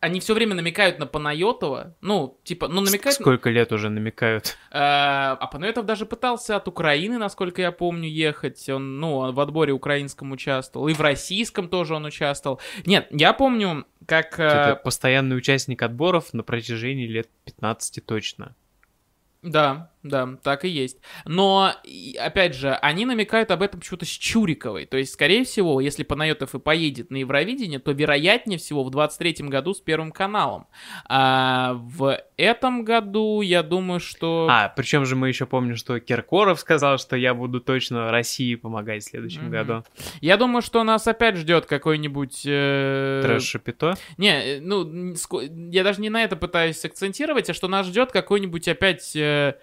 они 0.00 0.20
все 0.20 0.34
время 0.34 0.54
намекают 0.54 0.98
на 0.98 1.06
Панайотова. 1.06 1.96
Ну, 2.00 2.38
типа, 2.44 2.68
ну, 2.68 2.80
намекают... 2.80 3.16
Сколько 3.18 3.50
лет 3.50 3.72
уже 3.72 3.88
намекают? 3.88 4.56
Э, 4.70 4.78
А 4.78 5.48
Панайотов 5.50 5.86
даже 5.86 6.06
пытался 6.06 6.56
от 6.56 6.68
Украины, 6.68 7.18
насколько 7.18 7.60
я 7.60 7.72
помню, 7.72 8.08
ехать. 8.08 8.68
Он, 8.68 9.00
ну, 9.00 9.32
в 9.32 9.40
отборе 9.40 9.72
украинском 9.72 10.30
участвовал. 10.32 10.88
И 10.88 10.94
в 10.94 11.00
российском 11.00 11.68
тоже 11.68 11.94
он 11.94 12.04
участвовал. 12.04 12.60
Нет, 12.86 13.08
я 13.10 13.32
помню, 13.32 13.86
как... 14.06 14.38
э, 14.38 14.48
Что-то 14.48 14.80
постоянный 14.84 15.36
участник 15.36 15.82
отборов 15.82 16.32
на 16.32 16.42
протяжении 16.44 17.06
лет 17.06 17.28
15 17.44 18.04
точно. 18.06 18.54
Да, 19.42 19.92
да, 20.02 20.28
так 20.42 20.64
и 20.64 20.68
есть. 20.68 20.98
Но, 21.24 21.72
опять 22.18 22.54
же, 22.54 22.72
они 22.74 23.04
намекают 23.06 23.50
об 23.50 23.62
этом 23.62 23.80
почему-то 23.80 24.04
с 24.06 24.08
Чуриковой. 24.08 24.86
То 24.86 24.96
есть, 24.96 25.12
скорее 25.12 25.44
всего, 25.44 25.80
если 25.80 26.02
Панайотов 26.02 26.54
и 26.54 26.58
поедет 26.58 27.10
на 27.10 27.16
Евровидение, 27.16 27.78
то 27.78 27.92
вероятнее 27.92 28.58
всего 28.58 28.84
в 28.84 28.90
23-м 28.90 29.48
году 29.48 29.74
с 29.74 29.80
Первым 29.80 30.12
каналом. 30.12 30.66
А 31.08 31.74
в 31.74 32.20
этом 32.36 32.84
году, 32.84 33.40
я 33.40 33.62
думаю, 33.62 34.00
что... 34.00 34.46
А, 34.50 34.68
причем 34.68 35.04
же 35.04 35.16
мы 35.16 35.28
еще 35.28 35.46
помним, 35.46 35.76
что 35.76 35.98
Киркоров 36.00 36.60
сказал, 36.60 36.98
что 36.98 37.16
я 37.16 37.34
буду 37.34 37.60
точно 37.60 38.10
России 38.10 38.54
помогать 38.54 39.02
в 39.02 39.08
следующем 39.08 39.42
Мгм. 39.42 39.50
году. 39.50 39.84
Я 40.20 40.36
думаю, 40.36 40.62
что 40.62 40.82
нас 40.84 41.06
опять 41.08 41.36
ждет 41.36 41.66
какой-нибудь... 41.66 42.42
э, 42.46 43.20
Трэш-шапито. 43.24 43.96
Не, 44.16 44.56
э, 44.56 44.60
ну, 44.60 45.14
я 45.70 45.84
даже 45.84 46.00
не 46.00 46.10
на 46.10 46.22
это 46.22 46.36
пытаюсь 46.36 46.84
акцентировать, 46.84 47.50
а 47.50 47.54
что 47.54 47.68
нас 47.68 47.86
ждет 47.86 48.12
какой-нибудь 48.12 48.68
опять 48.68 49.14
э, 49.16 49.54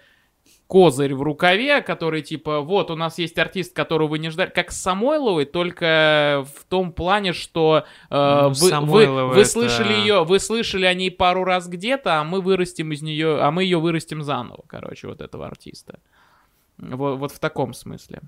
козырь 0.66 1.14
в 1.14 1.22
рукаве, 1.22 1.80
который 1.80 2.22
типа, 2.22 2.60
вот, 2.60 2.90
у 2.90 2.96
нас 2.96 3.18
есть 3.18 3.38
артист, 3.38 3.74
которого 3.74 4.08
вы 4.08 4.18
не 4.18 4.30
ждали, 4.30 4.50
как 4.50 4.72
с 4.72 4.80
Самойловой, 4.80 5.44
только 5.44 6.44
в 6.56 6.64
том 6.64 6.92
плане, 6.92 7.32
что 7.32 7.84
э, 8.10 8.50
Ну, 8.60 8.84
вы, 8.86 9.06
вы, 9.06 9.26
вы 9.28 9.40
это- 9.40 9.48
слышали 9.50 9.92
ее, 9.92 10.24
вы 10.24 10.38
слышали 10.40 10.84
о 10.86 10.94
ней 10.94 11.10
пару 11.10 11.44
раз 11.44 11.68
где-то, 11.68 12.20
а 12.20 12.24
мы 12.24 12.40
вырастим 12.40 12.92
из 12.92 13.02
нее, 13.02 13.40
а 13.40 13.50
мы 13.50 13.62
ее 13.64 13.78
вырастим 13.78 14.22
заново, 14.22 14.64
короче, 14.66 15.06
вот 15.08 15.20
этого 15.20 15.46
артиста. 15.46 16.00
Вот, 16.78 17.18
вот 17.18 17.32
в 17.32 17.38
таком 17.38 17.72
смысле. 17.72 18.20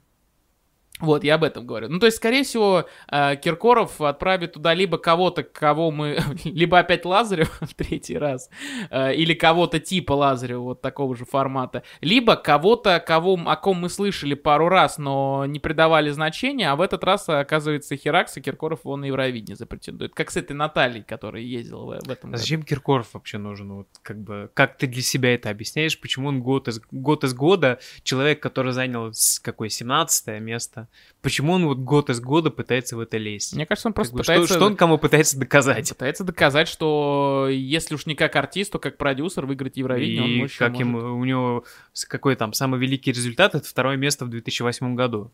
Вот, 1.00 1.24
я 1.24 1.36
об 1.36 1.44
этом 1.44 1.66
говорю. 1.66 1.88
Ну, 1.88 1.98
то 1.98 2.06
есть, 2.06 2.18
скорее 2.18 2.42
всего, 2.42 2.86
э, 3.10 3.36
Киркоров 3.36 4.00
отправит 4.00 4.54
туда 4.54 4.74
либо 4.74 4.98
кого-то, 4.98 5.42
кого 5.42 5.90
мы... 5.90 6.18
Либо 6.44 6.78
опять 6.78 7.04
Лазарев 7.04 7.58
в 7.60 7.74
третий 7.74 8.18
раз, 8.18 8.50
э, 8.90 9.14
или 9.14 9.34
кого-то 9.34 9.78
типа 9.80 10.12
Лазарева, 10.12 10.60
вот 10.60 10.80
такого 10.80 11.14
же 11.16 11.24
формата. 11.24 11.82
Либо 12.00 12.36
кого-то, 12.36 13.00
кого, 13.00 13.38
о 13.46 13.56
ком 13.56 13.80
мы 13.80 13.88
слышали 13.88 14.34
пару 14.34 14.68
раз, 14.68 14.98
но 14.98 15.44
не 15.46 15.60
придавали 15.60 16.10
значения, 16.10 16.70
а 16.70 16.76
в 16.76 16.80
этот 16.80 17.04
раз, 17.04 17.28
оказывается, 17.28 17.96
Херакс 17.96 18.36
и 18.36 18.40
Киркоров 18.40 18.80
его 18.84 18.96
на 18.96 19.04
Евровидение 19.06 19.56
запретендует. 19.56 20.14
Как 20.14 20.30
с 20.30 20.36
этой 20.36 20.52
Натальей, 20.54 21.02
которая 21.02 21.42
ездила 21.42 21.84
в, 21.84 22.06
в 22.06 22.10
этом 22.10 22.30
А 22.30 22.32
году. 22.32 22.36
зачем 22.38 22.62
Киркоров 22.62 23.14
вообще 23.14 23.38
нужен? 23.38 23.72
Вот 23.72 23.88
как 24.02 24.18
бы, 24.18 24.50
как 24.54 24.76
ты 24.76 24.86
для 24.86 25.02
себя 25.02 25.34
это 25.34 25.50
объясняешь? 25.50 26.00
Почему 26.00 26.28
он 26.28 26.40
год 26.42 26.68
из, 26.68 26.80
год 26.90 27.24
из 27.24 27.34
года, 27.34 27.78
человек, 28.02 28.42
который 28.42 28.72
занял 28.72 29.12
какое 29.42 29.68
17 29.68 30.40
место, 30.40 30.87
почему 31.22 31.52
он 31.52 31.66
вот 31.66 31.78
год 31.78 32.10
из 32.10 32.20
года 32.20 32.50
пытается 32.50 32.96
в 32.96 33.00
это 33.00 33.16
лезть? 33.16 33.54
Мне 33.54 33.66
кажется, 33.66 33.88
он 33.88 33.92
Как 33.92 33.96
просто 33.96 34.14
бы, 34.14 34.18
пытается... 34.20 34.46
что, 34.46 34.54
что 34.56 34.66
он 34.66 34.76
кому 34.76 34.98
пытается 34.98 35.38
доказать? 35.38 35.88
Пытается 35.88 36.24
доказать, 36.24 36.68
что 36.68 37.48
если 37.50 37.94
уж 37.94 38.06
не 38.06 38.14
как 38.14 38.36
артист, 38.36 38.72
то 38.72 38.78
как 38.78 38.96
продюсер 38.96 39.46
выиграть 39.46 39.76
Евровидение 39.76 40.22
он 40.22 40.28
И 40.28 40.42
еще 40.44 40.58
как 40.58 40.70
может. 40.70 40.86
ему, 40.86 41.18
у 41.18 41.24
него 41.24 41.64
какой 42.08 42.36
там 42.36 42.52
самый 42.52 42.80
великий 42.80 43.12
результат, 43.12 43.54
это 43.54 43.66
второе 43.66 43.96
место 43.96 44.24
в 44.24 44.28
2008 44.30 44.94
году. 44.94 45.30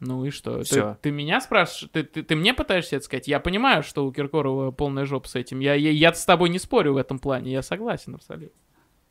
Ну 0.00 0.24
и 0.24 0.30
что? 0.30 0.58
Ты, 0.58 0.64
Всё. 0.64 0.96
ты 1.02 1.10
меня 1.10 1.40
спрашиваешь? 1.42 1.90
Ты, 1.92 2.02
ты, 2.04 2.22
ты 2.22 2.34
мне 2.34 2.54
пытаешься 2.54 2.96
это 2.96 3.04
сказать? 3.04 3.28
Я 3.28 3.38
понимаю, 3.38 3.82
что 3.82 4.06
у 4.06 4.12
Киркорова 4.12 4.70
полная 4.70 5.04
жопа 5.04 5.28
с 5.28 5.34
этим. 5.34 5.60
Я, 5.60 5.74
я, 5.74 5.90
я 5.90 6.14
с 6.14 6.24
тобой 6.24 6.48
не 6.48 6.58
спорю 6.58 6.94
в 6.94 6.96
этом 6.96 7.18
плане, 7.18 7.52
я 7.52 7.62
согласен 7.62 8.14
абсолютно. 8.14 8.58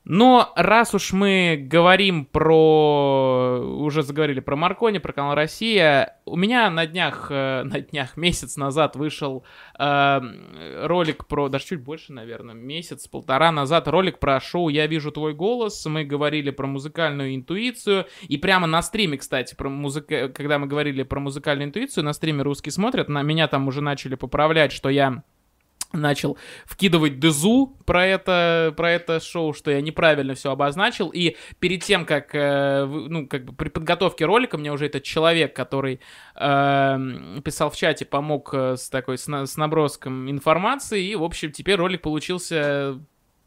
Но 0.04 0.52
раз 0.56 0.96
уж 0.96 1.14
мы 1.14 1.60
говорим 1.62 2.26
про... 2.26 3.49
Уже 3.90 4.04
заговорили 4.04 4.40
про 4.40 4.56
Маркони, 4.56 5.00
про 5.00 5.14
канал 5.14 5.34
«Россия», 5.34 6.20
у 6.26 6.36
меня 6.36 6.70
на 6.70 6.86
днях, 6.86 7.32
э, 7.32 7.64
на 7.64 7.80
днях, 7.80 8.18
месяц 8.18 8.56
назад 8.56 8.96
вышел 8.96 9.44
э, 9.80 10.20
ролик 10.86 11.26
про... 11.26 11.50
Даже 11.50 11.66
чуть 11.66 11.82
больше, 11.82 12.14
наверное, 12.14 12.54
месяц-полтора 12.54 13.52
назад 13.52 13.88
ролик 13.88 14.20
про 14.20 14.40
шоу 14.40 14.70
«Я 14.70 14.86
вижу 14.86 15.12
твой 15.12 15.34
голос». 15.34 15.84
Мы 15.88 16.04
говорили 16.04 16.52
про 16.52 16.68
музыкальную 16.68 17.34
интуицию. 17.34 18.06
И 18.28 18.38
прямо 18.38 18.68
на 18.68 18.84
стриме, 18.84 19.18
кстати, 19.18 19.56
про 19.56 19.70
музыка... 19.70 20.30
когда 20.30 20.60
мы 20.60 20.68
говорили 20.68 21.02
про 21.02 21.20
музыкальную 21.20 21.70
интуицию, 21.70 22.04
на 22.04 22.14
стриме 22.14 22.44
«Русский 22.44 22.70
смотрят», 22.70 23.10
на 23.10 23.24
меня 23.24 23.48
там 23.48 23.68
уже 23.68 23.82
начали 23.82 24.14
поправлять, 24.14 24.72
что 24.72 24.90
я 24.90 25.24
начал 25.92 26.38
вкидывать 26.66 27.20
дезу 27.20 27.78
про 27.86 28.06
это, 28.06 28.74
про 28.78 28.92
это 28.92 29.20
шоу, 29.20 29.54
что 29.54 29.72
я 29.72 29.82
неправильно 29.82 30.36
все 30.36 30.52
обозначил. 30.52 31.10
И 31.10 31.36
перед 31.60 31.84
тем, 31.84 32.06
как, 32.06 32.34
э, 32.34 32.86
ну, 32.86 33.28
как 33.28 33.46
бы 33.46 33.54
при 33.54 33.70
подготовке 33.70 34.26
ролика, 34.26 34.58
мне 34.58 34.72
уже 34.72 34.86
этот 34.86 35.04
человек, 35.04 35.56
который 35.56 36.00
э, 36.36 37.40
писал 37.44 37.70
в 37.70 37.76
чате, 37.76 38.06
помог 38.06 38.54
э, 38.54 38.78
с 38.78 38.90
такой, 38.90 39.18
с, 39.18 39.28
с 39.28 39.58
наброском 39.58 40.30
информации. 40.30 41.04
И, 41.06 41.16
в 41.16 41.24
общем, 41.24 41.52
теперь 41.52 41.76
ролик 41.76 42.02
получился 42.02 43.00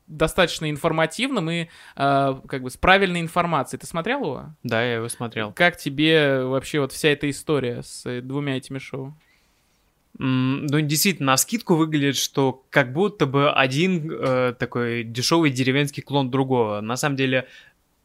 достаточно 0.08 0.68
информативным 0.68 1.50
и 1.50 1.68
э, 1.96 2.34
как 2.48 2.62
бы 2.62 2.70
с 2.70 2.76
правильной 2.76 3.20
информацией. 3.20 3.80
Ты 3.80 3.86
смотрел 3.86 4.20
его? 4.20 4.46
Да, 4.62 4.82
я 4.82 4.94
его 4.96 5.08
смотрел. 5.08 5.52
Как 5.52 5.76
тебе 5.76 6.44
вообще 6.44 6.80
вот 6.80 6.92
вся 6.92 7.10
эта 7.10 7.30
история 7.30 7.82
с 7.82 8.20
двумя 8.22 8.56
этими 8.56 8.78
шоу? 8.78 9.16
Ну, 10.24 10.80
действительно, 10.80 11.32
на 11.32 11.36
скидку 11.36 11.74
выглядит, 11.74 12.16
что 12.16 12.62
как 12.70 12.92
будто 12.92 13.26
бы 13.26 13.50
один 13.50 14.08
э, 14.08 14.54
такой 14.56 15.02
дешевый 15.02 15.50
деревенский 15.50 16.00
клон 16.00 16.30
другого. 16.30 16.80
На 16.80 16.96
самом 16.96 17.16
деле, 17.16 17.48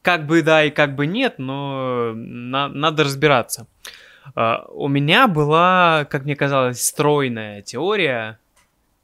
как 0.02 0.26
бы 0.26 0.42
да 0.42 0.64
и 0.64 0.72
как 0.72 0.96
бы 0.96 1.06
нет, 1.06 1.36
но 1.38 2.14
на, 2.16 2.70
надо 2.70 3.04
разбираться. 3.04 3.68
Uh, 4.36 4.66
у 4.74 4.88
меня 4.90 5.28
была, 5.28 6.06
как 6.10 6.26
мне 6.26 6.36
казалось, 6.36 6.84
стройная 6.84 7.62
теория, 7.62 8.40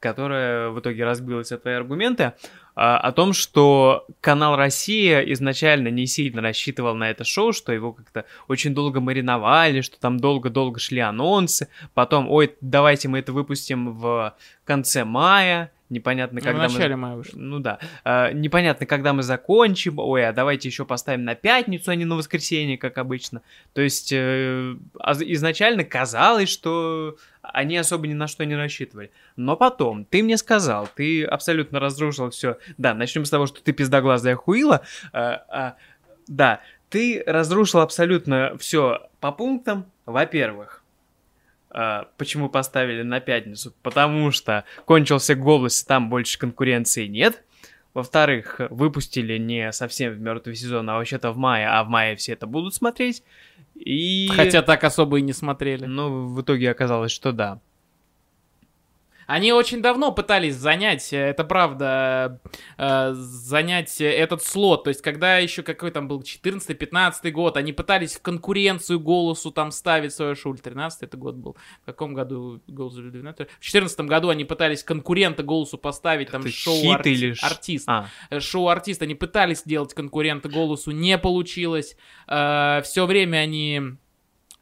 которая 0.00 0.70
в 0.70 0.80
итоге 0.80 1.04
разбилась 1.04 1.52
от 1.52 1.62
твои 1.62 1.74
аргументы. 1.74 2.24
А, 2.24 2.32
о 2.74 3.12
том, 3.12 3.32
что 3.32 4.06
канал 4.20 4.56
Россия 4.56 5.20
изначально 5.20 5.88
не 5.88 6.06
сильно 6.06 6.42
рассчитывал 6.42 6.94
на 6.94 7.10
это 7.10 7.22
шоу, 7.22 7.52
что 7.52 7.72
его 7.72 7.92
как-то 7.92 8.24
очень 8.48 8.74
долго 8.74 9.00
мариновали, 9.00 9.80
что 9.80 9.98
там 10.00 10.18
долго-долго 10.18 10.80
шли 10.80 11.00
анонсы, 11.00 11.68
потом, 11.94 12.28
ой, 12.28 12.56
давайте 12.60 13.08
мы 13.08 13.20
это 13.20 13.32
выпустим 13.32 13.92
в 13.92 14.34
конце 14.64 15.04
мая, 15.04 15.70
непонятно, 15.94 16.40
ну, 16.40 16.44
когда 16.44 16.68
в 16.68 16.72
начале 16.72 16.96
мы... 16.96 17.02
мая 17.02 17.16
вышло. 17.16 17.38
Ну 17.38 17.58
да. 17.60 17.78
А, 18.04 18.32
непонятно, 18.32 18.84
когда 18.84 19.12
мы 19.12 19.22
закончим. 19.22 19.98
Ой, 19.98 20.28
а 20.28 20.32
давайте 20.32 20.68
еще 20.68 20.84
поставим 20.84 21.24
на 21.24 21.34
пятницу, 21.34 21.90
а 21.90 21.94
не 21.94 22.04
на 22.04 22.16
воскресенье, 22.16 22.76
как 22.76 22.98
обычно. 22.98 23.40
То 23.72 23.80
есть 23.80 24.12
э, 24.12 24.76
изначально 25.20 25.84
казалось, 25.84 26.50
что 26.50 27.16
они 27.40 27.76
особо 27.76 28.06
ни 28.06 28.14
на 28.14 28.26
что 28.26 28.44
не 28.44 28.56
рассчитывали. 28.56 29.10
Но 29.36 29.56
потом, 29.56 30.04
ты 30.04 30.22
мне 30.22 30.36
сказал, 30.36 30.88
ты 30.94 31.24
абсолютно 31.24 31.80
разрушил 31.80 32.30
все. 32.30 32.58
Да, 32.76 32.92
начнем 32.92 33.24
с 33.24 33.30
того, 33.30 33.46
что 33.46 33.62
ты 33.62 33.72
пиздоглазая 33.72 34.36
хуила. 34.36 34.82
А, 35.12 35.44
а, 35.48 35.76
да, 36.26 36.60
ты 36.90 37.22
разрушил 37.26 37.80
абсолютно 37.80 38.56
все 38.58 39.08
по 39.20 39.32
пунктам. 39.32 39.86
Во-первых, 40.06 40.83
почему 42.16 42.48
поставили 42.48 43.02
на 43.02 43.20
пятницу? 43.20 43.74
Потому 43.82 44.30
что 44.30 44.64
кончился 44.84 45.34
голос, 45.34 45.82
там 45.84 46.08
больше 46.08 46.38
конкуренции 46.38 47.06
нет. 47.06 47.42
Во-вторых, 47.94 48.60
выпустили 48.70 49.38
не 49.38 49.70
совсем 49.72 50.12
в 50.12 50.20
мертвый 50.20 50.56
сезон, 50.56 50.90
а 50.90 50.96
вообще-то 50.96 51.30
в 51.30 51.36
мае, 51.36 51.68
а 51.68 51.84
в 51.84 51.88
мае 51.88 52.16
все 52.16 52.32
это 52.32 52.46
будут 52.46 52.74
смотреть. 52.74 53.22
И... 53.74 54.28
Хотя 54.34 54.62
так 54.62 54.82
особо 54.84 55.18
и 55.18 55.22
не 55.22 55.32
смотрели. 55.32 55.86
Ну, 55.86 56.26
в 56.26 56.42
итоге 56.42 56.70
оказалось, 56.70 57.12
что 57.12 57.32
да. 57.32 57.60
Они 59.26 59.52
очень 59.52 59.80
давно 59.82 60.12
пытались 60.12 60.54
занять, 60.54 61.12
э, 61.12 61.18
это 61.18 61.44
правда, 61.44 62.40
э, 62.76 63.12
занять 63.14 64.00
этот 64.00 64.42
слот. 64.42 64.84
То 64.84 64.88
есть, 64.88 65.02
когда 65.02 65.38
еще 65.38 65.62
какой 65.62 65.90
там 65.90 66.08
был 66.08 66.22
14-15 66.22 67.30
год, 67.30 67.56
они 67.56 67.72
пытались 67.72 68.14
в 68.16 68.22
конкуренцию 68.22 69.00
голосу 69.00 69.50
там 69.50 69.70
ставить 69.70 70.12
свое 70.12 70.34
шоу. 70.34 70.54
13 70.54 71.02
это 71.02 71.16
год 71.16 71.34
был. 71.36 71.56
В 71.82 71.86
каком 71.86 72.14
году 72.14 72.60
голос 72.66 72.94
12? 72.94 73.48
В 73.58 73.64
14 73.64 74.00
году 74.00 74.28
они 74.28 74.44
пытались 74.44 74.84
конкурента 74.84 75.42
голосу 75.42 75.78
поставить 75.78 76.30
там 76.30 76.42
это 76.42 76.50
шоу 76.50 76.92
арти... 76.92 77.08
или... 77.08 77.34
артист. 77.42 77.88
А. 77.88 78.08
Э, 78.30 78.40
шоу 78.40 78.68
артист. 78.68 79.02
Они 79.02 79.14
пытались 79.14 79.60
сделать 79.60 79.94
конкурента 79.94 80.48
голосу, 80.48 80.90
не 80.90 81.18
получилось. 81.18 81.96
Все 82.26 83.06
время 83.06 83.38
они 83.38 83.96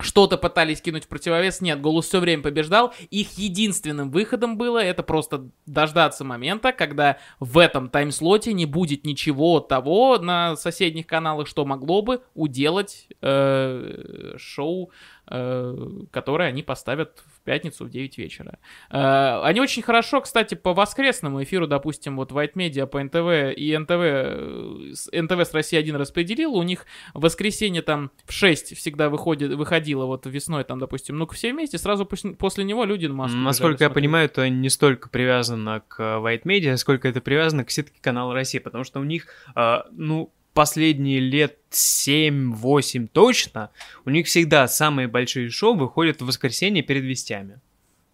что-то 0.02 0.36
пытались 0.36 0.80
кинуть 0.80 1.04
в 1.04 1.08
противовес. 1.08 1.60
Нет, 1.60 1.80
голос 1.80 2.06
все 2.06 2.20
время 2.20 2.42
побеждал. 2.42 2.94
Их 3.10 3.38
единственным 3.38 4.10
выходом 4.10 4.58
было 4.58 4.78
это 4.78 5.02
просто 5.02 5.48
дождаться 5.66 6.24
момента, 6.24 6.72
когда 6.72 7.18
в 7.40 7.58
этом 7.58 7.88
таймслоте 7.88 8.52
не 8.52 8.66
будет 8.66 9.04
ничего 9.04 9.60
того 9.60 10.18
на 10.18 10.56
соседних 10.56 11.06
каналах, 11.06 11.46
что 11.46 11.64
могло 11.64 12.02
бы 12.02 12.22
уделать 12.34 13.08
э, 13.20 14.34
шоу, 14.36 14.90
э, 15.28 15.88
которое 16.10 16.48
они 16.48 16.62
поставят 16.62 17.22
пятницу 17.42 17.84
в 17.84 17.90
9 17.90 18.18
вечера. 18.18 18.58
Э, 18.90 19.40
они 19.42 19.60
очень 19.60 19.82
хорошо, 19.82 20.20
кстати, 20.20 20.54
по 20.54 20.74
воскресному 20.74 21.42
эфиру, 21.42 21.66
допустим, 21.66 22.16
вот 22.16 22.32
White 22.32 22.54
Media 22.54 22.86
по 22.86 23.02
НТВ 23.02 23.56
и 23.56 23.76
НТВ, 23.76 25.12
НТВ 25.12 25.48
с 25.48 25.54
России 25.54 25.76
1 25.76 25.96
распределил, 25.96 26.54
у 26.54 26.62
них 26.62 26.86
в 27.14 27.20
воскресенье 27.20 27.82
там 27.82 28.10
в 28.24 28.32
6 28.32 28.76
всегда 28.76 29.08
выходит, 29.08 29.52
выходило 29.54 30.06
вот 30.06 30.26
весной 30.26 30.64
там, 30.64 30.78
допустим, 30.78 31.16
ну-ка 31.16 31.34
все 31.34 31.52
вместе, 31.52 31.78
сразу 31.78 32.06
после 32.06 32.64
него 32.64 32.84
люди 32.84 33.06
на 33.06 33.14
Москву 33.14 33.40
Насколько 33.40 33.84
я 33.84 33.90
понимаю, 33.90 34.26
это 34.26 34.48
не 34.48 34.68
столько 34.68 35.08
привязано 35.08 35.82
к 35.86 36.00
White 36.00 36.42
Media, 36.44 36.76
сколько 36.76 37.08
это 37.08 37.20
привязано 37.20 37.64
к 37.64 37.70
сетке 37.70 38.00
канала 38.00 38.34
России, 38.34 38.58
потому 38.58 38.84
что 38.84 39.00
у 39.00 39.04
них, 39.04 39.26
э, 39.56 39.82
ну, 39.92 40.32
последние 40.52 41.20
лет 41.20 41.58
7-8 41.70 43.08
точно, 43.12 43.70
у 44.04 44.10
них 44.10 44.26
всегда 44.26 44.68
самые 44.68 45.08
большие 45.08 45.50
шоу 45.50 45.74
выходят 45.74 46.20
в 46.20 46.26
воскресенье 46.26 46.82
перед 46.82 47.04
вестями. 47.04 47.60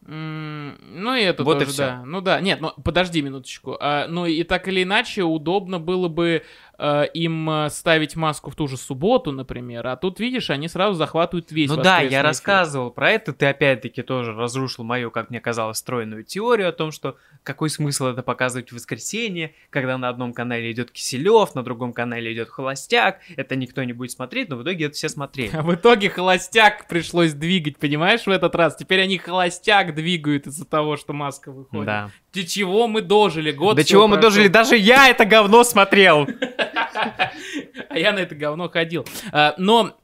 ну 0.07 1.15
и 1.15 1.23
это 1.23 1.45
вот 1.45 1.59
тоже, 1.59 1.71
и 1.71 1.77
да. 1.77 2.03
Ну 2.07 2.21
да, 2.21 2.41
нет, 2.41 2.61
ну 2.61 2.73
подожди 2.83 3.21
минуточку. 3.21 3.77
А, 3.81 4.07
ну 4.09 4.27
и 4.27 4.43
так 4.43 4.69
или 4.69 4.83
иначе 4.83 5.23
удобно 5.23 5.79
было 5.79 6.09
бы 6.09 6.45
э, 6.79 7.07
им 7.13 7.51
э, 7.51 7.71
ставить 7.71 8.17
маску 8.17 8.51
в 8.51 8.55
ту 8.55 8.69
же 8.69 8.77
субботу, 8.77 9.33
например, 9.33 9.87
а 9.87 9.97
тут, 9.97 10.21
видишь, 10.21 10.51
они 10.51 10.69
сразу 10.69 10.95
захватывают 10.95 11.51
весь 11.53 11.69
Ну 11.69 11.77
да, 11.77 12.01
я 12.01 12.23
рассказывал 12.23 12.91
про 12.91 13.11
это, 13.11 13.33
ты 13.33 13.47
опять-таки 13.47 14.03
тоже 14.03 14.33
разрушил 14.33 14.85
мою, 14.85 15.11
как 15.11 15.31
мне 15.31 15.41
казалось, 15.41 15.79
стройную 15.79 16.25
теорию 16.25 16.69
о 16.69 16.73
том, 16.73 16.93
что 16.93 17.17
какой 17.43 17.71
смысл 17.71 18.07
это 18.07 18.23
показывать 18.23 18.71
в 18.71 18.75
воскресенье, 18.75 19.55
когда 19.71 19.99
на 19.99 20.09
одном 20.09 20.33
канале 20.33 20.71
идет 20.71 20.91
Киселев, 20.91 21.55
на 21.55 21.63
другом 21.63 21.93
канале 21.93 22.33
идет 22.33 22.49
Холостяк, 22.49 23.21
это 23.37 23.57
никто 23.57 23.83
не 23.85 23.93
будет 23.93 24.13
смотреть, 24.13 24.49
но 24.49 24.57
в 24.57 24.63
итоге 24.63 24.87
это 24.87 24.95
все 24.95 25.09
смотрели. 25.09 25.51
А 25.53 25.63
в 25.63 25.75
итоге 25.75 26.11
Холостяк 26.11 26.87
пришлось 26.89 27.33
двигать, 27.33 27.79
понимаешь, 27.79 28.23
в 28.23 28.29
этот 28.29 28.55
раз? 28.55 28.77
Теперь 28.77 29.01
они 29.01 29.19
Холостяк 29.19 29.95
двигают 29.95 30.47
из-за 30.47 30.65
того, 30.65 30.97
что 30.97 31.13
маска 31.13 31.51
выходит. 31.51 31.87
Да. 31.87 32.11
До 32.33 32.47
чего 32.47 32.87
мы 32.87 33.01
дожили? 33.01 33.51
Год 33.51 33.77
До 33.77 33.85
чего 33.85 34.07
мы 34.07 34.17
прошел. 34.17 34.31
дожили? 34.31 34.49
Даже 34.49 34.77
я 34.77 35.09
это 35.09 35.25
говно 35.25 35.65
смотрел! 35.65 36.27
А 37.89 37.99
я 37.99 38.13
на 38.13 38.19
это 38.19 38.35
говно 38.35 38.69
ходил. 38.69 39.07
А, 39.33 39.55
но 39.57 39.99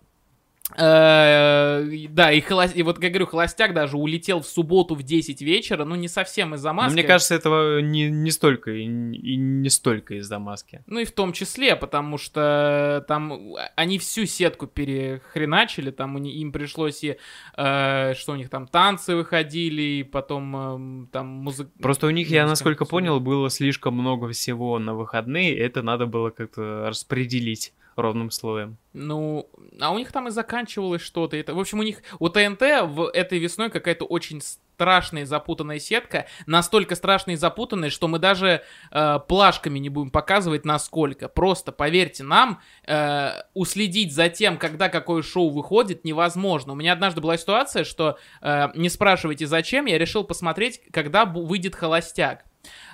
да, 0.77 2.33
и, 2.33 2.41
холост... 2.41 2.77
и 2.77 2.83
вот, 2.83 2.97
как 2.97 3.05
я 3.05 3.11
говорю, 3.11 3.27
холостяк 3.27 3.75
даже 3.75 3.97
улетел 3.97 4.41
в 4.41 4.47
субботу 4.47 4.95
в 4.95 5.03
10 5.03 5.41
вечера, 5.43 5.85
ну, 5.85 5.95
не 5.95 6.09
совсем 6.09 6.55
из-за 6.55 6.73
маски. 6.73 6.91
Но 6.91 6.95
мне 6.95 7.05
кажется, 7.05 7.35
этого 7.35 7.81
не, 7.81 8.11
не 8.11 8.31
столько 8.31 8.71
и, 8.71 8.83
и 8.83 9.37
не 9.37 9.71
столько 9.71 10.15
из-за 10.15 10.39
маски. 10.39 10.83
Ну, 10.87 11.01
и 11.01 11.05
в 11.05 11.13
том 11.13 11.33
числе, 11.33 11.77
потому 11.77 12.19
что 12.19 13.05
там 13.09 13.55
они 13.77 13.99
всю 13.99 14.27
сетку 14.27 14.67
перехреначили, 14.67 15.91
там 15.91 16.17
им 16.17 16.53
пришлось 16.53 17.05
и, 17.05 17.19
э, 17.57 18.15
что 18.15 18.33
у 18.33 18.37
них 18.37 18.51
там, 18.51 18.67
танцы 18.67 19.15
выходили, 19.15 19.83
и 19.83 20.03
потом 20.03 21.05
э, 21.05 21.07
там 21.13 21.27
музыка... 21.27 21.71
Просто 21.81 22.07
у 22.07 22.11
них, 22.11 22.29
я 22.31 22.47
насколько 22.47 22.85
понял, 22.85 23.21
было 23.21 23.51
слишком 23.51 23.95
много 23.95 24.31
всего 24.31 24.79
на 24.79 24.95
выходные, 24.95 25.57
это 25.57 25.83
надо 25.83 26.07
было 26.07 26.31
как-то 26.31 26.87
распределить 26.89 27.73
ровным 27.97 28.31
слоем. 28.31 28.77
Ну, 28.93 29.49
а 29.81 29.93
у 29.93 29.99
них 29.99 30.13
там 30.13 30.29
и 30.29 30.31
заканчивалось 30.31 31.03
что-то. 31.03 31.37
Это, 31.37 31.55
в 31.55 31.59
общем, 31.59 31.81
у 31.81 31.83
них 31.83 31.99
у 32.19 32.29
ТНТ 32.29 32.61
в 32.85 33.11
этой 33.13 33.39
весной 33.39 33.71
какая-то 33.71 34.05
очень 34.05 34.41
страшная 34.75 35.25
запутанная 35.25 35.79
сетка, 35.79 36.27
настолько 36.47 36.97
страшная 36.97 37.35
и 37.35 37.39
запутанная, 37.39 37.91
что 37.91 38.09
мы 38.09 38.19
даже 38.19 38.63
э, 38.91 39.19
плашками 39.29 39.79
не 39.79 39.89
будем 39.89 40.11
показывать 40.11 40.65
насколько. 40.65 41.29
Просто 41.29 41.71
поверьте 41.71 42.25
нам, 42.25 42.61
э, 42.87 43.31
уследить 43.55 44.13
за 44.13 44.29
тем, 44.29 44.59
когда 44.59 44.89
какое 44.89 45.23
шоу 45.23 45.51
выходит, 45.51 46.05
невозможно. 46.05 46.73
У 46.73 46.77
меня 46.77 46.93
однажды 46.93 47.21
была 47.21 47.37
ситуация, 47.37 47.85
что 47.85 48.19
э, 48.41 48.69
не 48.75 48.89
спрашивайте 48.89 49.47
зачем, 49.47 49.87
я 49.87 49.99
решил 49.99 50.25
посмотреть, 50.25 50.81
когда 50.91 51.25
выйдет 51.25 51.77
холостяк. 51.77 52.45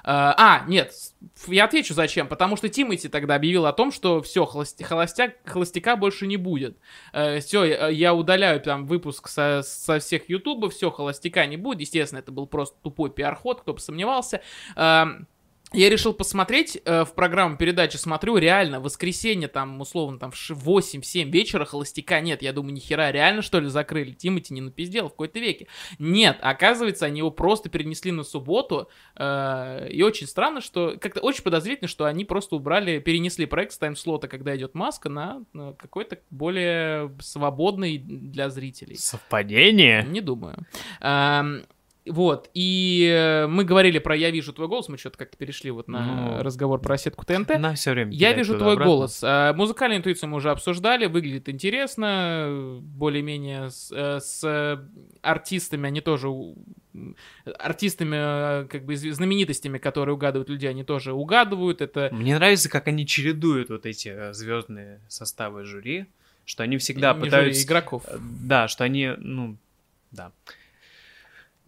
Э, 0.03 0.35
а, 0.37 0.65
нет, 0.67 0.93
я 1.47 1.65
отвечу 1.65 1.95
зачем. 1.95 2.29
Потому 2.29 2.57
что 2.57 2.69
Тимати 2.69 3.09
тогда 3.09 3.35
объявил 3.35 3.67
о 3.67 3.73
том, 3.73 3.93
что 3.93 4.23
все, 4.23 4.45
холости, 4.47 4.83
холостяк, 4.83 5.37
холостяка 5.45 5.97
больше 5.97 6.27
не 6.27 6.37
будет. 6.37 6.79
Э, 7.13 7.41
все, 7.41 7.89
я 7.89 8.15
удаляю 8.15 8.61
там 8.61 8.87
выпуск 8.87 9.29
со, 9.29 9.63
со 9.65 9.99
всех 9.99 10.29
ютубов, 10.29 10.75
все, 10.75 10.91
холостяка 10.91 11.47
не 11.47 11.57
будет. 11.57 11.81
Естественно, 11.81 12.21
это 12.21 12.33
был 12.33 12.47
просто 12.47 12.77
тупой 12.83 13.11
пиар-ход, 13.11 13.63
кто 13.63 13.75
бы 13.75 13.81
сомневался. 13.81 14.43
Э, 15.73 15.79
я 15.79 15.89
решил 15.89 16.13
посмотреть 16.13 16.81
э, 16.85 17.05
в 17.05 17.15
программу 17.15 17.57
передачи, 17.57 17.97
смотрю, 17.97 18.37
реально, 18.37 18.81
воскресенье, 18.81 19.49
там, 19.49 19.81
условно, 19.81 20.19
там, 20.19 20.31
в 20.31 20.69
8-7 20.69 21.31
вечера, 21.31 21.65
холостяка 21.65 22.21
нет. 22.21 22.43
Я 22.43 22.53
думаю, 22.53 22.75
нихера, 22.75 23.11
реально, 23.11 23.43
что 23.43 23.61
ли, 23.61 23.69
закрыли? 23.69 24.13
Тимати 24.13 24.53
не 24.53 24.61
напиздел 24.61 25.09
в 25.09 25.11
какой-то 25.11 25.39
веке. 25.39 25.67
Нет, 25.99 26.39
оказывается, 26.41 27.07
они 27.07 27.19
его 27.19 27.31
просто 27.31 27.69
перенесли 27.69 28.13
на 28.13 28.23
субботу. 28.23 28.89
Э, 29.17 29.89
и 29.91 30.03
очень 30.03 30.27
странно, 30.27 30.61
что... 30.61 30.97
Как-то 31.01 31.21
очень 31.21 31.43
подозрительно, 31.43 31.89
что 31.89 32.05
они 32.05 32.25
просто 32.25 32.57
убрали, 32.57 32.99
перенесли 32.99 33.47
проект 33.47 33.73
с 33.73 33.79
таймслота, 33.79 34.29
когда 34.29 34.57
идет 34.57 34.75
маска, 34.75 35.09
на, 35.09 35.45
на 35.53 35.73
какой-то 35.75 36.19
более 36.31 37.15
свободный 37.21 37.99
для 37.99 38.51
зрителей. 38.51 38.97
Совпадение? 38.97 40.05
Не 40.05 40.21
думаю. 40.21 40.67
Эм, 41.01 41.65
вот, 42.11 42.51
и 42.55 43.09
э, 43.11 43.47
мы 43.47 43.65
говорили 43.65 43.99
про 43.99 44.17
«Я 44.17 44.31
вижу 44.31 44.53
твой 44.53 44.69
голос», 44.69 44.89
мы 44.89 44.99
что-то 44.99 45.19
как-то 45.19 45.37
перешли 45.37 45.71
вот 45.71 45.89
на 45.89 46.01
Ну, 46.01 46.43
разговор 46.43 46.81
про 46.81 46.99
сетку 46.99 47.25
ТНТ. 47.25 47.59
На 47.59 47.75
все 47.75 47.93
время. 47.93 48.13
Я 48.13 48.33
вижу 48.33 48.59
твой 48.59 48.73
обратно. 48.73 48.93
голос. 48.93 49.21
А, 49.23 49.53
Музыкальную 49.55 49.99
интуицию 49.99 50.31
мы 50.31 50.37
уже 50.37 50.51
обсуждали, 50.51 51.07
выглядит 51.07 51.49
интересно, 51.49 52.79
более-менее 52.81 53.71
с, 53.71 53.93
э, 53.93 54.21
с 54.21 54.45
э, 54.45 54.79
артистами, 55.23 55.87
они 55.87 56.01
тоже 56.01 56.29
артистами, 57.59 58.63
э, 58.63 58.67
как 58.67 58.85
бы 58.85 58.97
знаменитостями, 58.97 59.79
которые 59.79 60.15
угадывают 60.15 60.49
людей, 60.49 60.69
они 60.69 60.85
тоже 60.85 61.13
угадывают. 61.13 61.81
Это 61.81 62.09
Мне 62.13 62.35
нравится, 62.35 62.69
как 62.69 62.89
они 62.89 63.07
чередуют 63.07 63.71
вот 63.71 63.87
эти 63.87 64.33
звездные 64.33 65.01
составы 65.09 65.65
жюри, 65.65 66.07
что 66.45 66.63
они 66.63 66.79
всегда 66.79 67.13
не 67.13 67.19
жюри, 67.19 67.31
пытаются... 67.31 67.65
игроков. 67.65 68.03
Э, 68.07 68.19
Да, 68.21 68.69
что 68.69 68.85
они, 68.85 69.13
ну, 69.19 69.57
да. 70.11 70.33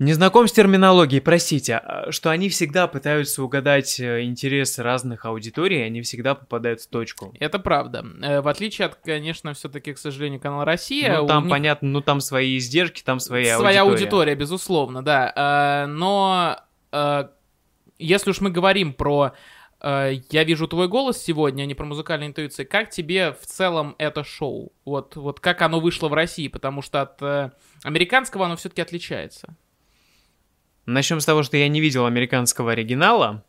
Не 0.03 0.15
знаком 0.15 0.49
с 0.49 0.53
терминологией, 0.53 1.23
простите, 1.23 1.77
а, 1.77 2.11
что 2.11 2.31
они 2.31 2.49
всегда 2.49 2.89
пытаются 2.89 3.41
угадать 3.41 4.01
э, 4.01 4.25
интересы 4.25 4.83
разных 4.83 5.25
аудиторий, 5.27 5.87
они 5.87 6.03
всегда 6.03 6.35
попадают 6.35 6.81
в 6.81 6.89
точку. 6.89 7.33
Это 7.39 7.61
правда. 7.61 8.05
Э, 8.21 8.41
В 8.41 8.49
отличие 8.49 8.87
от, 8.87 8.97
конечно, 8.97 9.55
все-таки, 9.55 9.93
к 9.93 9.99
сожалению, 9.99 10.41
канала 10.41 10.65
Россия. 10.65 11.21
ну, 11.21 11.29
там 11.29 11.45
них- 11.45 11.51
понятно, 11.53 11.89
ну, 11.89 12.01
там 12.01 12.21
свои 12.21 12.59
издержки, 12.59 13.01
там 13.05 13.21
своя, 13.21 13.57
Своя 13.59 13.83
аудитория. 13.83 14.01
аудитория, 14.03 14.35
безусловно, 14.35 15.05
да. 15.05 15.85
Э, 15.85 15.87
Но 15.87 16.57
если 18.01 18.31
уж 18.31 18.41
мы 18.41 18.51
говорим 18.51 18.95
про 18.95 19.35
«Я 19.81 20.45
вижу 20.45 20.67
твой 20.67 20.89
голос» 20.89 21.19
сегодня, 21.23 21.63
а 21.63 21.67
не 21.67 21.75
про 21.75 21.85
музыкальную 21.87 22.29
интуицию, 22.31 22.67
как 22.69 22.91
тебе 22.91 23.37
в 23.41 23.47
целом 23.47 23.95
это 23.99 24.25
шоу? 24.25 24.73
Вот, 24.85 25.15
вот 25.15 25.39
как 25.39 25.63
оно 25.63 25.79
вышло 25.79 26.09
в 26.09 26.15
России? 26.15 26.49
Потому 26.49 26.83
что 26.83 27.03
от 27.03 27.53
американского 27.85 28.47
оно 28.47 28.57
все-таки 28.57 28.83
отличается. 28.83 29.55
Начнем 30.87 31.21
с 31.21 31.25
того, 31.25 31.43
что 31.43 31.57
я 31.57 31.69
не 31.69 31.81
видел 31.81 32.07
американского 32.07 32.73
оригинала. 32.73 33.45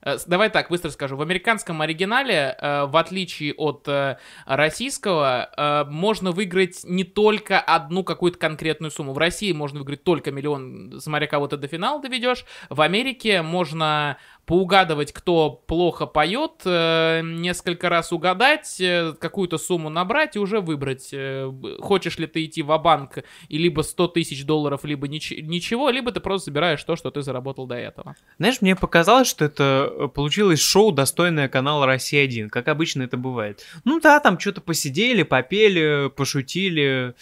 Э, 0.00 0.16
Давай 0.26 0.48
так, 0.48 0.70
быстро 0.70 0.90
скажу. 0.90 1.16
В 1.16 1.20
американском 1.20 1.82
оригинале, 1.82 2.56
э, 2.58 2.86
в 2.86 2.96
отличие 2.96 3.52
от 3.54 3.86
э, 3.88 4.16
российского, 4.46 5.86
можно 5.90 6.30
выиграть 6.30 6.82
не 6.84 7.04
только 7.04 7.60
одну 7.60 8.04
какую-то 8.04 8.38
конкретную 8.38 8.90
сумму. 8.90 9.12
В 9.12 9.18
России 9.18 9.52
можно 9.52 9.80
выиграть 9.80 10.04
только 10.04 10.30
миллион, 10.30 10.98
смотря 11.00 11.26
кого 11.26 11.48
ты 11.48 11.56
до 11.56 11.66
финала 11.66 12.00
доведешь. 12.00 12.44
В 12.70 12.80
Америке 12.80 13.42
можно 13.42 14.16
поугадывать, 14.46 15.12
кто 15.12 15.50
плохо 15.50 16.06
поет, 16.06 16.62
э, 16.64 17.20
несколько 17.22 17.88
раз 17.88 18.12
угадать, 18.12 18.80
э, 18.80 19.12
какую-то 19.20 19.58
сумму 19.58 19.88
набрать 19.88 20.36
и 20.36 20.38
уже 20.38 20.60
выбрать, 20.60 21.08
э, 21.12 21.52
хочешь 21.80 22.18
ли 22.18 22.28
ты 22.28 22.44
идти 22.44 22.62
в 22.62 22.78
банк 22.78 23.18
и 23.48 23.58
либо 23.58 23.82
100 23.82 24.06
тысяч 24.08 24.44
долларов, 24.44 24.84
либо 24.84 25.08
нич- 25.08 25.40
ничего, 25.40 25.90
либо 25.90 26.12
ты 26.12 26.20
просто 26.20 26.46
забираешь 26.46 26.82
то, 26.84 26.94
что 26.94 27.10
ты 27.10 27.22
заработал 27.22 27.66
до 27.66 27.74
этого. 27.74 28.14
Знаешь, 28.38 28.60
мне 28.60 28.76
показалось, 28.76 29.28
что 29.28 29.44
это 29.44 30.10
получилось 30.14 30.60
шоу, 30.60 30.92
достойное 30.92 31.48
канала 31.48 31.84
«Россия-1», 31.84 32.48
как 32.48 32.68
обычно 32.68 33.02
это 33.02 33.16
бывает. 33.16 33.64
Ну 33.84 34.00
да, 34.00 34.20
там 34.20 34.38
что-то 34.38 34.60
посидели, 34.60 35.24
попели, 35.24 36.08
пошутили, 36.14 37.14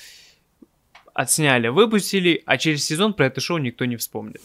отсняли, 1.14 1.68
выпустили, 1.68 2.42
а 2.44 2.58
через 2.58 2.84
сезон 2.84 3.14
про 3.14 3.26
это 3.26 3.40
шоу 3.40 3.56
никто 3.56 3.86
не 3.86 3.96
вспомнит. 3.96 4.42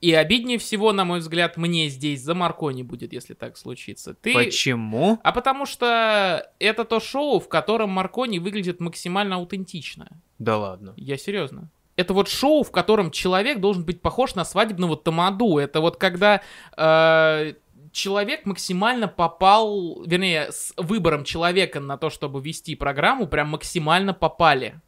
И 0.00 0.12
обиднее 0.12 0.58
всего, 0.58 0.92
на 0.92 1.04
мой 1.04 1.18
взгляд, 1.18 1.56
мне 1.56 1.88
здесь 1.88 2.22
за 2.22 2.34
Маркони 2.34 2.82
будет, 2.82 3.12
если 3.12 3.34
так 3.34 3.56
случится. 3.56 4.14
Ты... 4.14 4.32
Почему? 4.32 5.18
А 5.24 5.32
потому 5.32 5.66
что 5.66 6.48
это 6.60 6.84
то 6.84 7.00
шоу, 7.00 7.40
в 7.40 7.48
котором 7.48 7.90
Маркони 7.90 8.38
выглядит 8.38 8.78
максимально 8.78 9.36
аутентично. 9.36 10.08
Да 10.38 10.56
ладно. 10.56 10.94
Я 10.96 11.16
серьезно. 11.16 11.70
Это 11.96 12.14
вот 12.14 12.28
шоу, 12.28 12.62
в 12.62 12.70
котором 12.70 13.10
человек 13.10 13.58
должен 13.58 13.84
быть 13.84 14.00
похож 14.00 14.36
на 14.36 14.44
свадебного 14.44 14.96
тамаду. 14.96 15.58
Это 15.58 15.80
вот 15.80 15.96
когда 15.96 16.42
э, 16.76 17.54
человек 17.90 18.46
максимально 18.46 19.08
попал, 19.08 20.04
вернее, 20.04 20.52
с 20.52 20.72
выбором 20.76 21.24
человека 21.24 21.80
на 21.80 21.98
то, 21.98 22.08
чтобы 22.08 22.40
вести 22.40 22.76
программу, 22.76 23.26
прям 23.26 23.48
максимально 23.48 24.14
попали. 24.14 24.80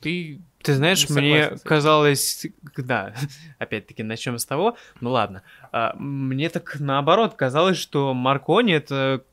Ты 0.00 0.40
Ты 0.62 0.74
знаешь, 0.74 1.08
Не 1.08 1.20
мне 1.20 1.50
казалось, 1.64 2.46
да, 2.76 3.14
опять-таки 3.58 4.02
начнем 4.02 4.38
с 4.38 4.44
того, 4.44 4.76
ну 5.00 5.10
ладно, 5.10 5.42
А, 5.72 5.94
мне 5.96 6.48
так 6.50 6.76
наоборот 6.78 7.34
казалось, 7.34 7.78
что 7.78 8.12
Маркони 8.12 8.74
это 8.74 9.24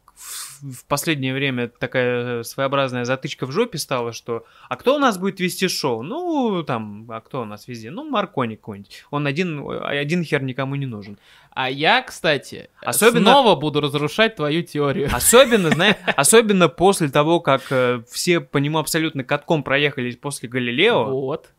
в 0.61 0.85
последнее 0.85 1.33
время 1.33 1.67
такая 1.67 2.43
своеобразная 2.43 3.05
затычка 3.05 3.45
в 3.45 3.51
жопе 3.51 3.77
стала, 3.77 4.11
что 4.11 4.45
а 4.67 4.75
кто 4.75 4.95
у 4.95 4.99
нас 4.99 5.17
будет 5.17 5.39
вести 5.39 5.67
шоу? 5.67 6.01
Ну, 6.01 6.63
там, 6.63 7.05
а 7.09 7.21
кто 7.21 7.41
у 7.41 7.45
нас 7.45 7.67
везде? 7.67 7.91
Ну, 7.91 8.09
Маркони 8.09 8.55
какой-нибудь. 8.55 9.03
Он 9.11 9.27
один, 9.27 9.63
один 9.69 10.23
хер 10.23 10.41
никому 10.41 10.75
не 10.75 10.85
нужен. 10.85 11.19
А 11.51 11.69
я, 11.69 12.01
кстати, 12.01 12.69
Особенно- 12.81 13.31
снова 13.31 13.55
буду 13.55 13.81
разрушать 13.81 14.35
твою 14.35 14.63
теорию. 14.63 15.09
Особенно, 15.13 15.69
знаешь, 15.71 15.95
особенно 16.15 16.69
после 16.69 17.09
того, 17.09 17.39
как 17.39 17.63
э, 17.71 18.01
все 18.11 18.39
по 18.39 18.57
нему 18.57 18.79
абсолютно 18.79 19.23
катком 19.23 19.63
проехались 19.63 20.17
после 20.17 20.49
Галилео. 20.49 21.05
Вот. 21.05 21.49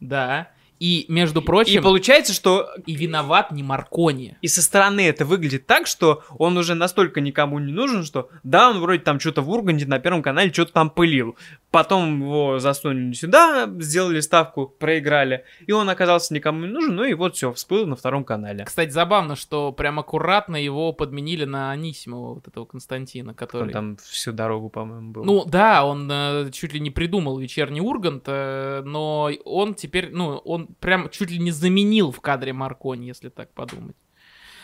Да. 0.00 0.48
И, 0.80 1.06
между 1.08 1.40
И 1.40 1.44
прочим, 1.44 1.80
и, 1.80 1.82
получается, 1.82 2.32
что 2.32 2.68
виноват 2.86 3.52
не 3.52 3.62
Маркони. 3.62 4.36
И 4.42 4.48
со 4.48 4.60
стороны 4.62 5.06
это 5.06 5.24
выглядит 5.24 5.66
так, 5.66 5.86
что 5.86 6.22
он 6.36 6.56
уже 6.56 6.74
настолько 6.74 7.20
никому 7.20 7.58
не 7.58 7.72
нужен, 7.72 8.04
что 8.04 8.28
да, 8.42 8.70
он 8.70 8.80
вроде 8.80 9.00
там 9.00 9.20
что-то 9.20 9.42
в 9.42 9.50
Урганте 9.50 9.86
на 9.86 9.98
Первом 9.98 10.22
канале 10.22 10.52
что-то 10.52 10.72
там 10.72 10.90
пылил. 10.90 11.36
Потом 11.70 12.20
его 12.20 12.58
засунули 12.58 13.12
сюда, 13.14 13.68
сделали 13.80 14.20
ставку, 14.20 14.66
проиграли. 14.66 15.44
И 15.66 15.72
он 15.72 15.88
оказался 15.90 16.32
никому 16.34 16.66
не 16.66 16.72
нужен, 16.72 16.94
ну 16.94 17.04
и 17.04 17.14
вот 17.14 17.36
все, 17.36 17.52
всплыл 17.52 17.86
на 17.86 17.96
Втором 17.96 18.24
канале. 18.24 18.64
Кстати, 18.64 18.90
забавно, 18.90 19.36
что 19.36 19.72
прям 19.72 19.98
аккуратно 19.98 20.56
его 20.56 20.92
подменили 20.92 21.44
на 21.44 21.70
Анисимова, 21.70 22.34
вот 22.34 22.48
этого 22.48 22.64
Константина, 22.64 23.30
Он 23.30 23.34
который... 23.34 23.72
там 23.72 23.96
всю 23.96 24.32
дорогу, 24.32 24.68
по-моему, 24.70 25.12
был. 25.12 25.24
Ну 25.24 25.44
да, 25.46 25.84
он 25.84 26.08
э, 26.10 26.50
чуть 26.52 26.72
ли 26.72 26.80
не 26.80 26.90
придумал 26.90 27.38
вечерний 27.38 27.80
Ургант, 27.80 28.24
э, 28.26 28.82
но 28.84 29.30
он 29.44 29.74
теперь, 29.74 30.10
ну, 30.10 30.36
он 30.44 30.68
прям 30.80 31.08
чуть 31.10 31.30
ли 31.30 31.38
не 31.38 31.50
заменил 31.50 32.10
в 32.12 32.20
кадре 32.20 32.52
Маркони, 32.52 33.06
если 33.06 33.28
так 33.28 33.52
подумать. 33.52 33.96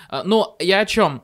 А, 0.09 0.25
Но 0.25 0.57
я 0.59 0.81
о 0.81 0.87
чем? 0.87 1.23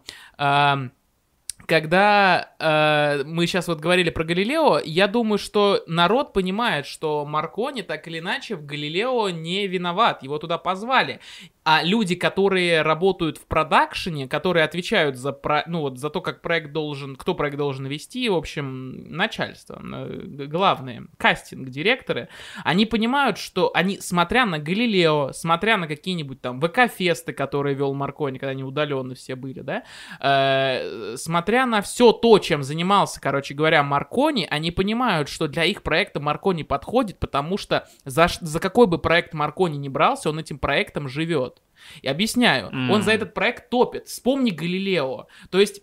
Когда 1.66 2.52
э, 2.58 3.24
мы 3.24 3.46
сейчас 3.46 3.68
вот 3.68 3.80
говорили 3.80 4.10
про 4.10 4.24
Галилео, 4.24 4.80
я 4.84 5.08
думаю, 5.08 5.38
что 5.38 5.82
народ 5.86 6.32
понимает, 6.32 6.86
что 6.86 7.24
Маркони 7.24 7.82
так 7.82 8.06
или 8.06 8.20
иначе 8.20 8.56
в 8.56 8.64
Галилео 8.64 9.30
не 9.30 9.66
виноват, 9.66 10.22
его 10.22 10.38
туда 10.38 10.58
позвали. 10.58 11.20
А 11.64 11.82
люди, 11.82 12.14
которые 12.14 12.82
работают 12.82 13.38
в 13.38 13.46
продакшене, 13.46 14.28
которые 14.28 14.64
отвечают 14.64 15.16
за, 15.16 15.32
про, 15.32 15.64
ну, 15.66 15.80
вот, 15.80 15.98
за 15.98 16.10
то, 16.10 16.20
как 16.20 16.40
проект 16.40 16.70
должен, 16.70 17.16
кто 17.16 17.34
проект 17.34 17.56
должен 17.56 17.86
вести, 17.86 18.28
в 18.28 18.36
общем, 18.36 19.10
начальство, 19.10 19.82
э, 19.82 20.46
главные, 20.46 21.08
кастинг-директоры, 21.16 22.28
они 22.62 22.86
понимают, 22.86 23.38
что 23.38 23.72
они, 23.74 23.98
смотря 23.98 24.46
на 24.46 24.60
Галилео, 24.60 25.32
смотря 25.32 25.76
на 25.76 25.88
какие-нибудь 25.88 26.40
там 26.40 26.60
ВК-фесты, 26.60 27.32
которые 27.32 27.74
вел 27.74 27.94
Маркони, 27.94 28.38
когда 28.38 28.52
они 28.52 28.62
удаленно 28.62 29.16
все 29.16 29.34
были, 29.34 29.62
да, 29.62 29.82
э, 30.20 31.16
смотря 31.16 31.55
на 31.64 31.80
все 31.80 32.12
то, 32.12 32.38
чем 32.38 32.62
занимался, 32.62 33.20
короче 33.20 33.54
говоря, 33.54 33.82
Маркони, 33.82 34.46
они 34.50 34.70
понимают, 34.70 35.28
что 35.28 35.48
для 35.48 35.64
их 35.64 35.82
проекта 35.82 36.20
Маркони 36.20 36.64
подходит, 36.64 37.18
потому 37.18 37.57
что 37.57 37.88
за, 38.04 38.28
за 38.40 38.61
какой 38.61 38.86
бы 38.86 38.98
проект 38.98 39.32
Маркони 39.32 39.76
не 39.78 39.88
брался, 39.88 40.28
он 40.28 40.38
этим 40.38 40.59
проектом 40.59 41.09
живет. 41.09 41.62
И 42.02 42.09
объясняю, 42.09 42.68
М. 42.68 42.90
он 42.90 43.02
за 43.02 43.12
этот 43.12 43.32
проект 43.32 43.70
топит. 43.70 44.09
Вспомни 44.09 44.50
Галилео. 44.50 45.28
То 45.50 45.61
есть 45.61 45.82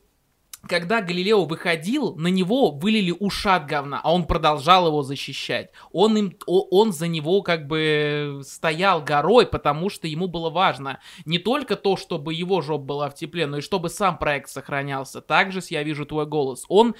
когда 0.68 1.02
Галилео 1.02 1.44
выходил, 1.44 2.16
на 2.16 2.28
него 2.28 2.72
вылили 2.72 3.12
ушат 3.12 3.66
говна, 3.66 4.00
а 4.02 4.14
он 4.14 4.26
продолжал 4.26 4.88
его 4.88 5.04
защищать. 5.04 5.72
Он, 5.92 6.18
им, 6.18 6.38
он 6.48 6.94
за 6.94 7.08
него 7.08 7.42
как 7.42 7.68
бы 7.68 8.42
стоял 8.44 9.04
горой, 9.04 9.46
потому 9.46 9.90
что 9.90 10.08
ему 10.08 10.28
было 10.28 10.50
важно 10.50 11.00
не 11.26 11.38
только 11.38 11.76
то, 11.76 11.98
чтобы 11.98 12.34
его 12.34 12.62
жопа 12.62 12.86
была 12.86 13.10
в 13.10 13.16
тепле, 13.16 13.46
но 13.46 13.58
и 13.58 13.62
чтобы 13.62 13.90
сам 13.90 14.18
проект 14.18 14.50
сохранялся. 14.50 15.20
Также 15.22 15.60
я 15.70 15.84
вижу 15.84 16.06
твой 16.06 16.26
голос. 16.26 16.66
Он, 16.70 16.96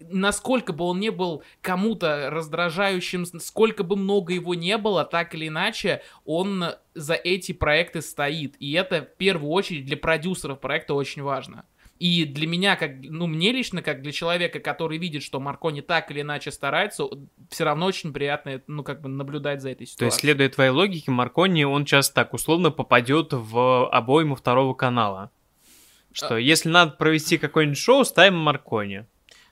насколько 0.00 0.72
бы 0.72 0.84
он 0.84 0.98
не 0.98 1.10
был 1.10 1.44
кому-то 1.60 2.30
раздражающим, 2.30 3.26
сколько 3.26 3.84
бы 3.84 3.96
много 3.96 4.32
его 4.32 4.54
не 4.54 4.76
было, 4.76 5.04
так 5.04 5.34
или 5.34 5.48
иначе, 5.48 6.02
он 6.24 6.64
за 6.94 7.14
эти 7.14 7.52
проекты 7.52 8.02
стоит. 8.02 8.56
И 8.58 8.72
это 8.72 9.02
в 9.02 9.16
первую 9.18 9.52
очередь 9.52 9.86
для 9.86 9.96
продюсеров 9.96 10.60
проекта 10.60 10.94
очень 10.94 11.22
важно. 11.22 11.64
И 11.98 12.24
для 12.24 12.46
меня, 12.46 12.76
как, 12.76 12.92
ну, 13.02 13.26
мне 13.26 13.52
лично, 13.52 13.80
как 13.80 14.02
для 14.02 14.10
человека, 14.10 14.58
который 14.58 14.98
видит, 14.98 15.22
что 15.22 15.38
Маркони 15.38 15.80
так 15.80 16.10
или 16.10 16.22
иначе 16.22 16.50
старается, 16.50 17.04
все 17.50 17.64
равно 17.64 17.86
очень 17.86 18.12
приятно, 18.12 18.60
ну, 18.66 18.82
как 18.82 19.00
бы 19.00 19.08
наблюдать 19.08 19.62
за 19.62 19.70
этой 19.70 19.86
ситуацией. 19.86 19.98
То 19.98 20.04
есть, 20.06 20.20
следуя 20.20 20.48
твоей 20.48 20.70
логике, 20.70 21.10
Маркони, 21.12 21.64
он 21.64 21.86
сейчас 21.86 22.10
так 22.10 22.34
условно 22.34 22.70
попадет 22.70 23.28
в 23.30 23.88
обойму 23.88 24.34
второго 24.34 24.74
канала. 24.74 25.30
Что 26.12 26.34
а... 26.34 26.40
если 26.40 26.68
надо 26.68 26.92
провести 26.92 27.38
какое-нибудь 27.38 27.78
шоу, 27.78 28.04
ставим 28.04 28.38
Маркони. 28.38 29.06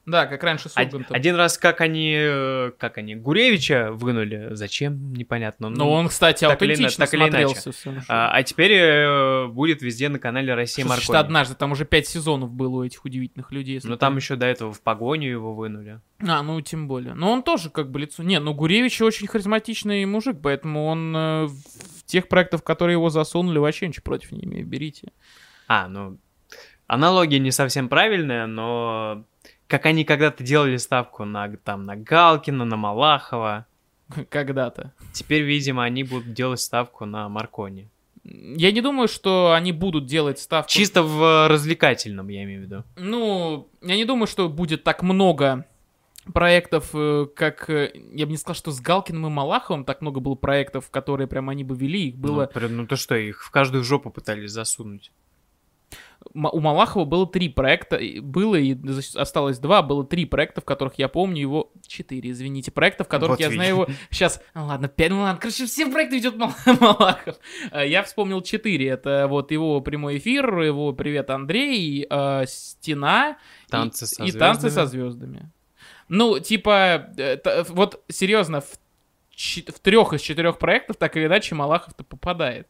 Да, 0.05 0.27
как 0.27 0.43
раньше 0.43 0.69
с 0.69 0.77
Ургантом. 0.77 1.15
Один 1.15 1.37
раз, 1.37 1.57
как 1.57 1.81
они, 1.81 2.15
э, 2.17 2.73
как 2.77 2.99
они, 2.99 3.15
Гуревича 3.15 3.93
вынули, 3.93 4.49
зачем, 4.51 5.13
непонятно. 5.13 5.69
Ну, 5.69 5.89
он, 5.89 6.09
кстати, 6.09 6.41
так 6.41 6.61
аутентично 6.61 7.07
так 7.07 7.15
смотрелся. 7.15 7.71
А, 8.09 8.31
а 8.33 8.43
теперь 8.43 8.73
э, 8.73 9.47
будет 9.47 9.81
везде 9.81 10.09
на 10.09 10.19
канале 10.19 10.55
Россия 10.55 10.85
Маркони. 10.85 11.05
Что 11.05 11.21
однажды, 11.21 11.55
там 11.55 11.71
уже 11.71 11.85
пять 11.85 12.09
сезонов 12.09 12.51
было 12.51 12.79
у 12.79 12.85
этих 12.85 13.05
удивительных 13.05 13.53
людей. 13.53 13.81
Ну, 13.85 13.97
там 13.97 14.17
еще 14.17 14.35
до 14.35 14.47
этого 14.47 14.73
в 14.73 14.81
погоню 14.81 15.31
его 15.31 15.55
вынули. 15.55 16.01
А, 16.21 16.43
ну, 16.43 16.61
тем 16.61 16.89
более. 16.89 17.15
Но 17.15 17.31
он 17.31 17.45
тоже 17.45 17.71
как 17.71 17.91
бы 17.91 18.01
лицо... 18.01 18.25
Не, 18.25 18.41
ну, 18.41 18.55
Гуревич 18.55 19.01
очень 19.03 19.29
харизматичный 19.29 20.05
мужик, 20.05 20.39
поэтому 20.43 20.87
он 20.87 21.17
э, 21.17 21.47
в 21.47 22.05
тех 22.07 22.27
проектах, 22.27 22.65
которые 22.65 22.95
его 22.95 23.09
засунули, 23.09 23.59
вообще 23.59 23.87
ничего 23.87 24.03
против 24.03 24.33
не 24.33 24.45
имеет, 24.45 24.67
берите. 24.67 25.13
А, 25.69 25.87
ну, 25.87 26.19
аналогия 26.89 27.39
не 27.39 27.53
совсем 27.53 27.89
правильная, 27.89 28.47
но 28.47 29.25
как 29.69 29.87
они 29.87 30.05
когда-то 30.05 30.45
делали 30.45 30.77
ставку 30.77 31.25
на, 31.25 31.57
там, 31.57 31.87
на 31.87 31.97
Галкина, 31.97 32.65
на 32.65 32.77
Малахова. 32.77 33.67
Когда-то. 34.29 34.93
Теперь, 35.13 35.43
видимо, 35.43 35.85
они 35.85 36.05
будут 36.05 36.35
делать 36.35 36.61
ставку 36.61 37.07
на 37.07 37.29
Маркони. 37.29 37.89
Я 38.25 38.71
не 38.71 38.81
думаю, 38.81 39.09
что 39.09 39.53
они 39.53 39.73
будут 39.73 40.07
делать 40.07 40.39
ставку... 40.39 40.71
Чисто 40.71 41.03
в 41.03 41.49
развлекательном, 41.49 42.29
я 42.29 42.45
имею 42.45 42.61
в 42.61 42.65
виду. 42.65 42.85
Ну, 42.97 43.69
я 43.81 43.97
не 43.97 44.05
думаю, 44.05 44.27
что 44.27 44.49
будет 44.49 44.85
так 44.85 45.03
много 45.03 45.67
проектов, 46.33 46.91
э, 46.95 47.27
как... 47.35 47.69
Э, 47.69 47.91
я 48.13 48.27
бы 48.27 48.33
не 48.33 48.39
сказал, 48.39 48.55
что 48.55 48.71
с 48.71 48.81
Галкиным 48.81 49.27
и 49.27 49.31
Малаховым 49.31 49.85
так 49.85 50.03
много 50.03 50.21
было 50.21 50.37
проектов, 50.37 50.89
которые 50.91 51.27
прям 51.27 51.49
они 51.49 51.65
бы 51.65 51.75
вели. 51.75 52.11
Их 52.11 52.17
было... 52.17 52.49
Ну, 52.55 52.69
ну 52.69 52.87
то 52.87 52.95
что, 52.95 53.17
их 53.17 53.43
в 53.43 53.51
каждую 53.51 53.83
жопу 53.83 54.11
пытались 54.11 54.53
засунуть 54.53 55.11
у 56.35 56.61
Малахова 56.61 57.05
было 57.05 57.27
три 57.27 57.49
проекта, 57.49 57.99
было 58.21 58.57
и 58.57 58.77
осталось 59.15 59.59
два, 59.59 59.83
было 59.83 60.05
три 60.05 60.25
проекта, 60.25 60.61
в 60.61 60.65
которых 60.65 60.95
я 60.99 61.09
помню 61.09 61.41
его, 61.41 61.73
четыре, 61.87 62.31
извините, 62.31 62.71
проекта, 62.71 63.05
в 63.05 63.09
которых 63.09 63.39
вот 63.39 63.41
я 63.41 63.49
видишь. 63.49 63.57
знаю 63.57 63.75
его, 63.75 63.87
сейчас, 64.11 64.43
ну 64.55 64.67
ладно, 64.67 64.89
пять, 64.89 65.11
ну 65.11 65.21
ладно, 65.21 65.41
короче, 65.41 65.67
все 65.67 65.91
проекты 65.91 66.17
ведет 66.17 66.37
Малахов. 66.81 67.37
Э, 67.71 67.87
я 67.87 68.03
вспомнил 68.03 68.41
четыре, 68.43 68.89
это 68.89 69.27
вот 69.29 69.51
его 69.51 69.81
прямой 69.81 70.19
эфир, 70.19 70.61
его 70.61 70.93
«Привет, 70.93 71.31
Андрей», 71.31 72.07
э, 72.09 72.45
«Стена» 72.47 73.39
танцы 73.69 74.07
и, 74.25 74.29
и 74.29 74.33
«Танцы 74.33 74.71
со 74.71 74.87
звездами». 74.87 75.51
Ну, 76.09 76.39
типа, 76.39 77.11
это, 77.17 77.65
вот 77.71 78.03
серьезно, 78.09 78.61
в, 78.61 78.79
в 79.35 79.81
трех 79.81 80.13
из 80.13 80.21
четырех 80.21 80.59
проектов 80.59 80.97
так 80.97 81.17
или 81.17 81.27
иначе 81.27 81.55
Малахов-то 81.55 82.05
попадает. 82.05 82.69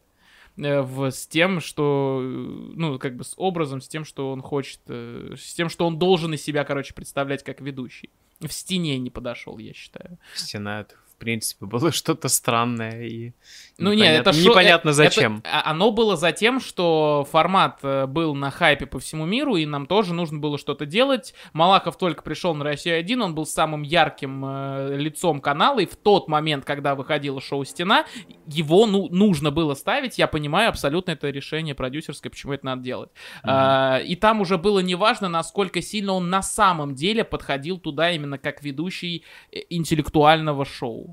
Э, 0.57 0.81
в, 0.81 1.09
с 1.09 1.27
тем, 1.27 1.59
что, 1.59 2.21
э, 2.21 2.25
ну, 2.25 2.99
как 2.99 3.15
бы 3.15 3.23
с 3.23 3.33
образом, 3.37 3.81
с 3.81 3.87
тем, 3.87 4.05
что 4.05 4.31
он 4.31 4.41
хочет, 4.41 4.81
э, 4.87 5.35
с 5.37 5.53
тем, 5.53 5.69
что 5.69 5.87
он 5.87 5.97
должен 5.97 6.33
из 6.33 6.43
себя, 6.43 6.63
короче, 6.63 6.93
представлять 6.93 7.43
как 7.43 7.61
ведущий. 7.61 8.11
В 8.39 8.51
стене 8.51 8.97
не 8.99 9.09
подошел, 9.09 9.57
я 9.57 9.73
считаю. 9.73 10.19
Стена 10.35 10.81
это 10.81 10.95
принципе, 11.23 11.65
было 11.65 11.91
что-то 11.91 12.27
странное 12.29 13.03
и 13.03 13.31
ну 13.77 13.91
нет, 13.93 14.21
это 14.21 14.31
непонятно 14.31 14.91
шо... 14.91 14.95
зачем. 14.95 15.37
Это, 15.39 15.49
а, 15.49 15.71
оно 15.71 15.91
было 15.91 16.15
за 16.15 16.31
тем, 16.31 16.59
что 16.59 17.27
формат 17.31 17.79
э, 17.81 18.05
был 18.05 18.35
на 18.35 18.51
хайпе 18.51 18.85
по 18.85 18.99
всему 18.99 19.25
миру, 19.25 19.55
и 19.55 19.65
нам 19.65 19.87
тоже 19.87 20.13
нужно 20.13 20.37
было 20.37 20.57
что-то 20.57 20.85
делать. 20.85 21.33
Малахов 21.53 21.97
только 21.97 22.21
пришел 22.21 22.53
на 22.53 22.63
Россию 22.63 22.99
1, 22.99 23.21
он 23.21 23.35
был 23.35 23.45
самым 23.45 23.81
ярким 23.81 24.43
э, 24.45 24.97
лицом 24.97 25.41
канала, 25.41 25.79
и 25.79 25.85
в 25.85 25.95
тот 25.95 26.27
момент, 26.27 26.65
когда 26.65 26.93
выходило 26.93 27.41
шоу 27.41 27.65
«Стена», 27.65 28.05
его 28.45 28.85
ну, 28.85 29.09
нужно 29.09 29.49
было 29.49 29.73
ставить. 29.73 30.17
Я 30.19 30.27
понимаю 30.27 30.69
абсолютно 30.69 31.11
это 31.11 31.29
решение 31.29 31.73
продюсерское, 31.73 32.29
почему 32.29 32.53
это 32.53 32.65
надо 32.65 32.83
делать. 32.83 33.09
Mm-hmm. 33.09 33.41
А, 33.45 33.97
и 34.05 34.15
там 34.15 34.41
уже 34.41 34.57
было 34.57 34.79
неважно, 34.79 35.29
насколько 35.29 35.81
сильно 35.81 36.13
он 36.13 36.29
на 36.29 36.43
самом 36.43 36.93
деле 36.93 37.23
подходил 37.23 37.79
туда 37.79 38.11
именно 38.11 38.37
как 38.37 38.61
ведущий 38.61 39.23
э, 39.51 39.61
интеллектуального 39.69 40.63
шоу. 40.63 41.12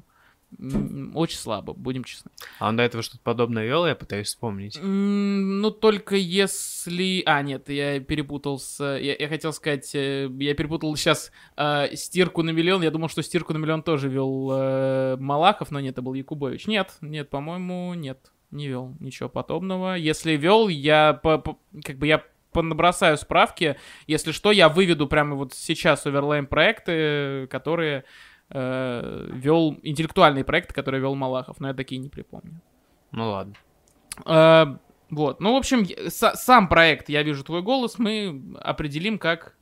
Очень 1.14 1.38
слабо, 1.38 1.72
будем 1.74 2.04
честны. 2.04 2.30
А 2.58 2.68
он 2.68 2.76
до 2.76 2.82
этого 2.82 3.02
что-то 3.02 3.22
подобное 3.22 3.64
вел, 3.66 3.86
я 3.86 3.94
пытаюсь 3.94 4.26
вспомнить. 4.28 4.78
Ну, 4.82 5.70
только 5.70 6.16
если... 6.16 7.22
А, 7.24 7.40
нет, 7.42 7.68
я 7.68 8.00
перепутал 8.00 8.58
с... 8.58 8.82
Я, 8.82 9.14
я 9.16 9.28
хотел 9.28 9.52
сказать, 9.52 9.94
э, 9.94 10.28
я 10.38 10.54
перепутал 10.54 10.94
сейчас 10.96 11.30
э, 11.56 11.94
стирку 11.94 12.42
на 12.42 12.50
миллион. 12.50 12.82
Я 12.82 12.90
думал, 12.90 13.08
что 13.08 13.22
стирку 13.22 13.52
на 13.52 13.58
миллион 13.58 13.82
тоже 13.82 14.08
вел 14.08 14.50
э, 14.52 15.16
Малахов, 15.18 15.70
но 15.70 15.80
нет, 15.80 15.92
это 15.92 16.02
был 16.02 16.14
Якубович. 16.14 16.66
Нет, 16.66 16.94
нет, 17.00 17.30
по-моему, 17.30 17.94
нет, 17.94 18.18
не 18.50 18.68
вел 18.68 18.96
ничего 18.98 19.28
подобного. 19.28 19.94
Если 19.94 20.32
вел, 20.32 20.68
я 20.68 21.14
по, 21.14 21.38
по, 21.38 21.58
как 21.84 21.96
бы 21.96 22.06
я 22.06 22.24
понабросаю 22.52 23.16
справки. 23.16 23.76
Если 24.06 24.32
что, 24.32 24.50
я 24.50 24.68
выведу 24.68 25.06
прямо 25.06 25.36
вот 25.36 25.54
сейчас 25.54 26.06
оверлейм 26.06 26.46
проекты, 26.46 27.46
которые 27.48 28.04
э, 28.50 29.28
вел 29.32 29.78
интеллектуальный 29.82 30.44
проект, 30.44 30.72
который 30.72 31.00
вел 31.00 31.14
Малахов, 31.14 31.60
но 31.60 31.68
я 31.68 31.74
такие 31.74 32.00
не 32.00 32.08
припомню. 32.08 32.60
Ну 33.12 33.30
ладно. 33.30 33.54
Э, 34.26 34.76
вот, 35.10 35.40
ну, 35.40 35.54
в 35.54 35.56
общем, 35.56 35.86
сам 36.08 36.68
проект 36.68 37.08
«Я 37.08 37.22
вижу 37.22 37.42
твой 37.42 37.62
голос» 37.62 37.98
мы 37.98 38.56
определим 38.60 39.18
как... 39.18 39.56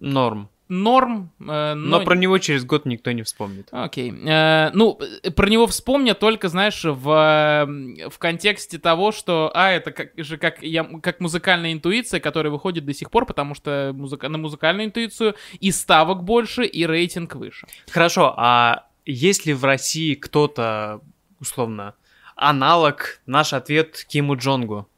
Норм 0.00 0.48
норм. 0.70 1.30
Э, 1.40 1.74
но... 1.74 1.98
но 1.98 2.04
про 2.04 2.14
него 2.14 2.38
через 2.38 2.64
год 2.64 2.86
никто 2.86 3.12
не 3.12 3.22
вспомнит. 3.22 3.68
Окей. 3.72 4.12
Э, 4.26 4.70
ну, 4.72 4.98
про 5.36 5.48
него 5.48 5.66
вспомнят 5.66 6.18
только, 6.18 6.48
знаешь, 6.48 6.82
в, 6.84 6.94
в 6.96 8.18
контексте 8.18 8.78
того, 8.78 9.12
что, 9.12 9.50
а, 9.54 9.70
это 9.72 9.92
как 9.92 10.12
же 10.16 10.38
как, 10.38 10.62
я, 10.62 10.84
как 11.02 11.20
музыкальная 11.20 11.72
интуиция, 11.72 12.20
которая 12.20 12.50
выходит 12.50 12.86
до 12.86 12.94
сих 12.94 13.10
пор, 13.10 13.26
потому 13.26 13.54
что 13.54 13.92
музыка, 13.94 14.28
на 14.28 14.38
музыкальную 14.38 14.86
интуицию 14.86 15.34
и 15.58 15.70
ставок 15.70 16.22
больше, 16.24 16.64
и 16.64 16.86
рейтинг 16.86 17.34
выше. 17.34 17.66
Хорошо, 17.90 18.34
а 18.36 18.86
есть 19.04 19.46
ли 19.46 19.52
в 19.52 19.64
России 19.64 20.14
кто-то, 20.14 21.00
условно, 21.40 21.94
аналог, 22.36 23.20
наш 23.26 23.52
ответ 23.52 24.04
Киму 24.08 24.36
Джонгу? 24.36 24.88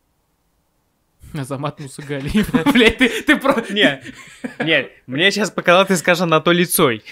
Азамат 1.40 1.80
Мусагалиев. 1.80 2.50
Блять, 2.72 2.98
ты, 2.98 3.22
ты 3.22 3.36
про... 3.36 3.62
Нет, 3.70 4.04
нет, 4.64 4.92
мне 5.06 5.30
сейчас 5.30 5.50
показалось, 5.50 5.88
ты 5.88 5.96
скажешь 5.96 6.22
Анатолий 6.22 6.64
Цой. 6.64 7.02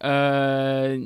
Э, 0.00 0.96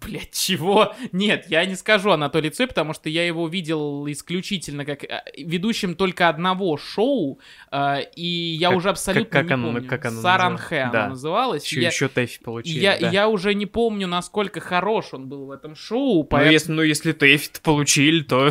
Блять, 0.00 0.32
чего? 0.32 0.94
Нет, 1.12 1.46
я 1.48 1.64
не 1.64 1.74
скажу 1.74 2.10
Анатолий 2.10 2.50
Цой, 2.50 2.66
потому 2.66 2.92
что 2.92 3.08
я 3.08 3.26
его 3.26 3.48
видел 3.48 4.06
исключительно 4.08 4.84
как 4.84 5.04
э, 5.04 5.22
ведущим 5.36 5.94
только 5.94 6.28
одного 6.28 6.76
шоу, 6.76 7.40
э, 7.72 8.02
и 8.14 8.26
я 8.26 8.68
как, 8.68 8.76
уже 8.76 8.90
абсолютно 8.90 9.30
как, 9.30 9.42
как 9.42 9.48
не 9.48 9.54
оно, 9.54 9.72
помню. 9.72 9.88
Как 9.88 10.04
оно 10.06 10.20
Саранхэ 10.20 10.90
да. 10.92 11.00
оно 11.04 11.10
называлось. 11.10 11.64
Еще, 11.64 11.82
я, 11.82 11.88
еще 11.88 12.08
Тэфи 12.08 12.40
получили, 12.42 12.78
я, 12.78 12.98
да. 12.98 13.10
я 13.10 13.28
уже 13.28 13.54
не 13.54 13.66
помню, 13.66 14.06
насколько 14.06 14.60
хорош 14.60 15.12
он 15.12 15.28
был 15.28 15.46
в 15.46 15.50
этом 15.50 15.74
шоу. 15.74 16.18
Ну, 16.18 16.24
поэтому... 16.24 16.46
Ну, 16.46 16.52
если, 16.52 16.72
ну, 16.72 16.82
если 16.82 17.12
Тэфи 17.12 17.50
получили, 17.62 18.22
то... 18.22 18.50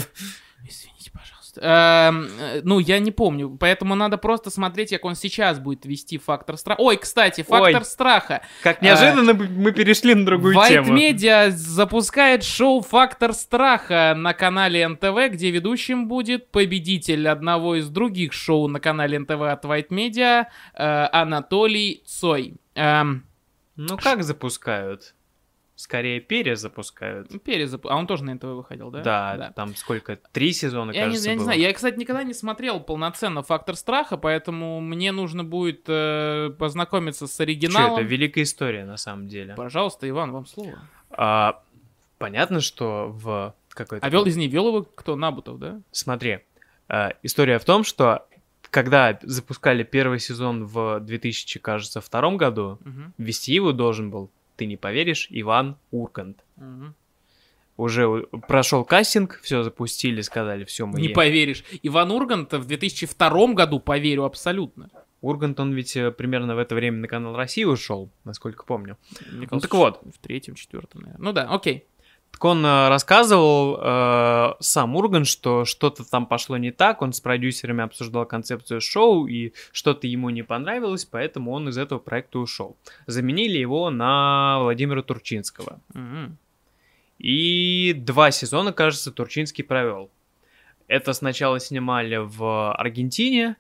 Эм, 1.61 2.29
э, 2.39 2.61
ну, 2.63 2.79
я 2.79 2.99
не 2.99 3.11
помню, 3.11 3.57
поэтому 3.59 3.95
надо 3.95 4.17
просто 4.17 4.49
смотреть, 4.49 4.91
как 4.91 5.03
он 5.05 5.15
сейчас 5.15 5.59
будет 5.59 5.85
вести 5.85 6.17
фактор 6.17 6.57
страха. 6.57 6.81
Ой, 6.81 6.97
кстати, 6.97 7.41
фактор 7.41 7.81
Ой, 7.81 7.85
страха. 7.85 8.41
Как 8.63 8.81
неожиданно 8.81 9.31
э, 9.31 9.33
мы 9.33 9.71
перешли 9.71 10.15
на 10.15 10.25
другую 10.25 10.55
White 10.55 10.67
тему. 10.67 10.97
White 10.97 11.13
Media 11.13 11.49
запускает 11.49 12.43
шоу 12.43 12.81
«Фактор 12.81 13.33
страха» 13.33 14.13
на 14.15 14.33
канале 14.33 14.87
НТВ, 14.87 15.31
где 15.31 15.51
ведущим 15.51 16.07
будет 16.07 16.49
победитель 16.51 17.27
одного 17.27 17.75
из 17.75 17.89
других 17.89 18.33
шоу 18.33 18.67
на 18.67 18.79
канале 18.79 19.19
НТВ 19.19 19.41
от 19.41 19.65
White 19.65 19.89
Media 19.89 20.45
э, 20.73 21.07
Анатолий 21.11 22.03
Цой. 22.05 22.55
Эм, 22.75 23.25
ну, 23.75 23.97
как 23.97 24.23
запускают? 24.23 25.13
Скорее 25.79 26.19
перезапускают. 26.19 27.31
Ну, 27.31 27.39
Перезап... 27.39 27.85
А 27.85 27.95
он 27.95 28.05
тоже 28.05 28.25
на 28.25 28.33
НТВ 28.33 28.43
выходил, 28.47 28.91
да? 28.91 29.01
Да, 29.01 29.53
там 29.55 29.77
сколько? 29.77 30.17
Три 30.33 30.51
сезона, 30.51 30.91
Я, 30.91 31.05
не, 31.05 31.11
кажется, 31.11 31.29
я 31.29 31.33
не 31.35 31.37
было. 31.37 31.43
знаю, 31.45 31.59
я, 31.61 31.73
кстати, 31.73 31.97
никогда 31.97 32.23
не 32.23 32.33
смотрел 32.33 32.81
полноценно 32.81 33.43
«Фактор 33.43 33.77
страха», 33.77 34.17
поэтому 34.17 34.81
мне 34.81 35.13
нужно 35.13 35.45
будет 35.45 35.85
э, 35.87 36.51
познакомиться 36.59 37.27
с 37.27 37.39
оригиналом. 37.39 37.93
это 37.93 38.01
великая 38.01 38.43
история, 38.43 38.83
на 38.83 38.97
самом 38.97 39.29
деле. 39.29 39.53
Пожалуйста, 39.55 40.09
Иван, 40.09 40.33
вам 40.33 40.45
слово. 40.47 40.79
А, 41.11 41.63
понятно, 42.17 42.59
что 42.59 43.07
в 43.13 43.55
какой-то... 43.69 44.05
А 44.05 44.09
вел 44.09 44.25
из 44.25 44.35
нее 44.35 44.49
вел 44.49 44.67
его 44.67 44.83
кто? 44.83 45.15
Набутов, 45.15 45.59
да? 45.59 45.79
Смотри, 45.91 46.39
а, 46.89 47.13
история 47.23 47.57
в 47.57 47.63
том, 47.63 47.85
что 47.85 48.27
когда 48.69 49.17
запускали 49.21 49.83
первый 49.83 50.19
сезон 50.19 50.65
в 50.65 50.99
2000, 50.99 51.57
кажется, 51.59 52.01
втором 52.01 52.35
году, 52.35 52.79
Мгм, 52.83 53.13
вести 53.17 53.53
его 53.53 53.71
должен 53.71 54.11
был, 54.11 54.29
ты 54.59 54.65
не 54.65 54.77
поверишь, 54.77 55.27
Иван 55.31 55.77
Ургант. 55.91 56.43
мгм. 56.57 56.93
Уже 57.77 58.23
прошел 58.47 58.83
кастинг, 58.83 59.39
все 59.41 59.63
запустили, 59.63 60.19
сказали, 60.19 60.65
все, 60.65 60.85
мы 60.85 60.99
Не 60.99 61.07
е- 61.07 61.13
поверишь. 61.13 61.63
Иван 61.81 62.11
Ургант 62.11 62.51
в 62.51 62.65
2002 62.65 63.53
году 63.53 63.79
поверю 63.79 64.25
абсолютно. 64.25 64.89
Ургант, 65.21 65.59
он 65.61 65.71
ведь 65.73 65.95
э, 65.95 66.11
примерно 66.11 66.55
в 66.55 66.59
это 66.59 66.75
время 66.75 66.97
на 66.97 67.07
канал 67.07 67.35
России 67.37 67.63
ушел, 67.63 68.09
насколько 68.25 68.65
помню. 68.65 68.97
Мне 69.31 69.47
Ну 69.49 69.59
так 69.61 69.73
вот. 69.73 70.01
В 70.13 70.19
третьем, 70.19 70.55
четвертом, 70.55 71.01
наверное. 71.03 71.23
Ну 71.25 71.31
да, 71.33 71.43
окей. 71.49 71.85
Так 72.31 72.45
он 72.45 72.65
э, 72.65 72.89
рассказывал, 72.89 73.79
э, 73.81 74.53
сам 74.59 74.95
Ургант, 74.95 75.27
что 75.27 75.65
что-то 75.65 76.09
там 76.09 76.25
пошло 76.25 76.57
не 76.57 76.71
так, 76.71 77.01
он 77.01 77.11
с 77.11 77.19
продюсерами 77.19 77.83
обсуждал 77.83 78.25
концепцию 78.25 78.81
шоу, 78.81 79.27
и 79.27 79.53
что-то 79.71 80.07
ему 80.07 80.29
не 80.29 80.43
понравилось, 80.43 81.05
поэтому 81.05 81.51
он 81.51 81.69
из 81.69 81.77
этого 81.77 81.99
проекта 81.99 82.39
ушел. 82.39 82.77
Заменили 83.07 83.57
его 83.57 83.89
на 83.89 84.59
Владимира 84.61 85.01
Турчинского. 85.01 85.79
Мгм. 85.93 86.37
И 87.19 87.93
два 87.97 88.31
сезона, 88.31 88.71
кажется, 88.71 89.11
Турчинский 89.11 89.63
провел. 89.63 90.09
Это 90.87 91.13
сначала 91.13 91.59
снимали 91.59 92.15
в 92.15 92.73
Аргентине, 92.73 93.57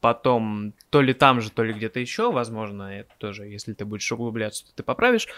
потом 0.00 0.72
то 0.90 1.00
ли 1.00 1.14
там 1.14 1.40
же, 1.40 1.50
то 1.50 1.62
ли 1.62 1.72
где-то 1.72 2.00
еще, 2.00 2.32
возможно, 2.32 2.82
это 2.82 3.10
тоже, 3.18 3.46
если 3.46 3.74
ты 3.74 3.84
будешь 3.84 4.10
углубляться, 4.10 4.66
то 4.66 4.72
ты 4.74 4.82
поправишь. 4.82 5.28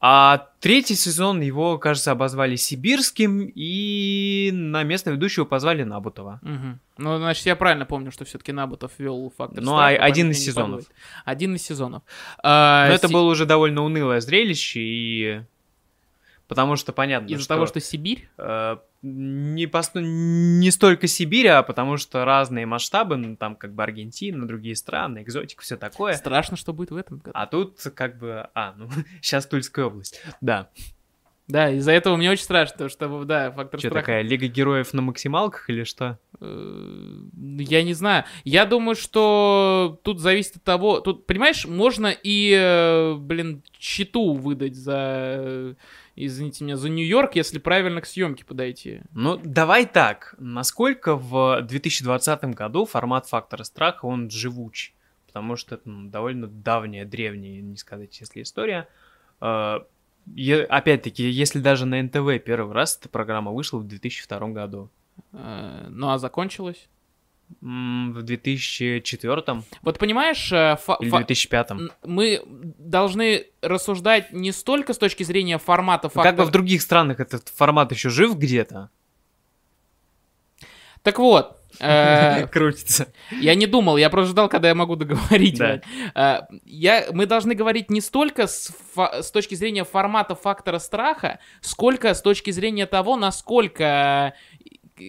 А 0.00 0.46
третий 0.60 0.94
сезон 0.94 1.40
его, 1.40 1.76
кажется, 1.78 2.12
обозвали 2.12 2.54
сибирским, 2.54 3.50
и 3.52 4.50
на 4.52 4.84
место 4.84 5.10
ведущего 5.10 5.44
позвали 5.44 5.82
Набутова. 5.82 6.38
Мгм. 6.42 6.80
Ну, 6.98 7.18
значит, 7.18 7.46
я 7.46 7.56
правильно 7.56 7.84
помню, 7.84 8.12
что 8.12 8.24
все-таки 8.24 8.52
Набутов 8.52 8.92
вел 8.98 9.32
фактор 9.36 9.62
Ну, 9.62 9.76
а 9.76 9.88
один 9.88 10.30
из 10.30 10.38
сезонов. 10.44 10.84
подводит. 10.86 10.90
Один 11.24 11.54
из 11.56 11.62
сезонов. 11.62 12.02
А, 12.42 12.86
Но 12.88 12.94
это 12.94 13.08
Си- 13.08 13.12
было 13.12 13.28
уже 13.28 13.44
довольно 13.44 13.82
унылое 13.82 14.20
зрелище, 14.20 14.80
и... 14.80 15.42
Потому 16.48 16.76
что 16.76 16.92
понятно, 16.94 17.26
Из-за 17.28 17.42
что... 17.44 17.54
того, 17.54 17.66
что 17.66 17.78
Сибирь? 17.78 18.28
Э, 18.38 18.78
не, 19.02 19.66
пос- 19.66 20.00
не 20.00 20.70
столько 20.70 21.06
Сибирь, 21.06 21.48
а 21.48 21.62
потому 21.62 21.98
что 21.98 22.24
разные 22.24 22.64
масштабы, 22.64 23.16
ну, 23.18 23.36
там 23.36 23.54
как 23.54 23.74
бы 23.74 23.82
Аргентина, 23.82 24.48
другие 24.48 24.74
страны, 24.74 25.22
экзотика, 25.22 25.62
все 25.62 25.76
такое. 25.76 26.14
Страшно, 26.14 26.56
что 26.56 26.72
будет 26.72 26.90
в 26.90 26.96
этом 26.96 27.18
году. 27.18 27.32
А 27.34 27.46
тут 27.46 27.78
как 27.94 28.18
бы, 28.18 28.48
а, 28.54 28.74
ну, 28.78 28.88
сейчас 29.22 29.46
Тульская 29.46 29.84
область, 29.84 30.22
да. 30.40 30.70
Да, 31.48 31.70
из-за 31.70 31.92
этого 31.92 32.16
мне 32.16 32.30
очень 32.30 32.44
страшно, 32.44 32.90
что, 32.90 33.24
да, 33.24 33.50
фактор 33.50 33.80
Что 33.80 33.88
страха. 33.88 34.02
такая, 34.06 34.22
Лига 34.22 34.48
Героев 34.48 34.92
на 34.92 35.00
максималках 35.00 35.70
или 35.70 35.82
что? 35.84 36.18
Э, 36.40 37.20
Я 37.40 37.82
не 37.82 37.94
знаю. 37.94 38.24
Я 38.44 38.66
думаю, 38.66 38.94
что 38.96 39.98
тут 40.04 40.20
зависит 40.20 40.56
от 40.56 40.64
того... 40.64 41.00
Тут, 41.00 41.26
понимаешь, 41.26 41.64
можно 41.66 42.08
и, 42.08 42.52
э, 42.54 43.14
блин, 43.14 43.62
читу 43.78 44.34
выдать 44.34 44.76
за... 44.76 45.74
Извините 46.26 46.64
меня, 46.64 46.76
за 46.76 46.88
Нью-Йорк, 46.88 47.36
если 47.36 47.58
правильно 47.58 48.00
к 48.00 48.06
съемке 48.06 48.44
подойти. 48.44 49.02
Ну, 49.12 49.36
давай 49.42 49.86
так, 49.86 50.34
насколько 50.38 51.14
в 51.16 51.62
2020 51.62 52.44
году 52.54 52.86
формат 52.86 53.26
Фактора 53.28 53.62
Страха, 53.62 54.06
он 54.06 54.28
живучий? 54.28 54.94
Потому 55.26 55.54
что 55.56 55.76
это 55.76 55.88
ну, 55.88 56.08
довольно 56.10 56.48
давняя, 56.48 57.04
древняя, 57.04 57.60
не 57.60 57.76
сказать, 57.76 58.18
если 58.20 58.42
история. 58.42 58.88
Э, 59.40 59.80
е- 60.34 60.64
опять-таки, 60.64 61.22
если 61.28 61.60
даже 61.60 61.86
на 61.86 62.02
НТВ 62.02 62.42
первый 62.44 62.72
раз 62.72 62.98
эта 62.98 63.08
программа 63.08 63.52
вышла 63.52 63.78
в 63.78 63.86
2002 63.86 64.48
году. 64.48 64.90
Э, 65.32 65.86
Ну, 65.88 66.10
а 66.10 66.18
закончилось? 66.18 66.88
В 67.60 68.22
2004 68.22 69.62
Вот 69.82 69.98
понимаешь, 69.98 70.52
э, 70.52 70.76
фа- 70.84 70.98
или 71.00 71.10
фа- 71.10 71.16
2005. 71.18 71.70
н- 71.72 71.92
мы 72.04 72.42
должны 72.46 73.46
рассуждать 73.62 74.32
не 74.32 74.52
столько 74.52 74.92
с 74.94 74.98
точки 74.98 75.22
зрения 75.24 75.58
формата 75.58 76.10
Ну, 76.14 76.22
Как 76.22 76.34
бы 76.34 76.42
фактор- 76.42 76.46
в 76.46 76.50
других 76.52 76.82
странах 76.82 77.20
этот 77.20 77.48
формат 77.48 77.90
еще 77.92 78.10
жив 78.10 78.36
где-то? 78.36 78.90
Так 81.02 81.18
вот, 81.18 81.56
э, 81.80 82.46
Крутится. 82.52 83.12
Я 83.40 83.54
не 83.54 83.66
думал, 83.66 83.96
я 83.96 84.10
просто 84.10 84.30
ждал, 84.32 84.48
когда 84.48 84.68
я 84.68 84.74
могу 84.74 84.96
договорить. 84.96 85.58
Да. 85.58 85.80
А, 86.14 86.46
Я, 86.64 87.06
мы 87.12 87.26
должны 87.26 87.54
говорить 87.54 87.90
не 87.90 88.00
столько 88.00 88.46
с, 88.46 88.72
фа- 88.94 89.22
с 89.22 89.30
точки 89.30 89.54
зрения 89.54 89.84
формата 89.84 90.34
фактора 90.34 90.78
страха, 90.80 91.38
сколько 91.60 92.12
с 92.14 92.20
точки 92.22 92.50
зрения 92.50 92.86
того, 92.86 93.16
насколько 93.16 93.84
э, 93.84 94.32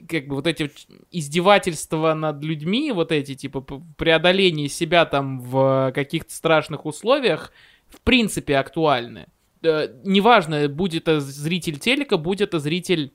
как 0.08 0.28
бы 0.28 0.36
вот 0.36 0.48
эти 0.48 0.72
издевательства 1.12 2.14
над 2.14 2.44
людьми, 2.44 2.92
вот 2.92 3.12
эти 3.12 3.36
типа 3.36 3.62
преодоление 3.98 4.70
себя 4.70 5.06
там 5.06 5.40
в 5.42 5.92
каких-то 5.94 6.34
страшных 6.34 6.86
условиях, 6.86 7.52
в 7.88 8.02
принципе 8.02 8.58
актуальны. 8.58 9.28
Э, 9.64 9.88
Неважно, 10.04 10.68
будет 10.70 11.04
это 11.04 11.20
зритель 11.20 11.80
телека, 11.80 12.18
будет 12.18 12.42
это 12.42 12.60
зритель 12.60 13.14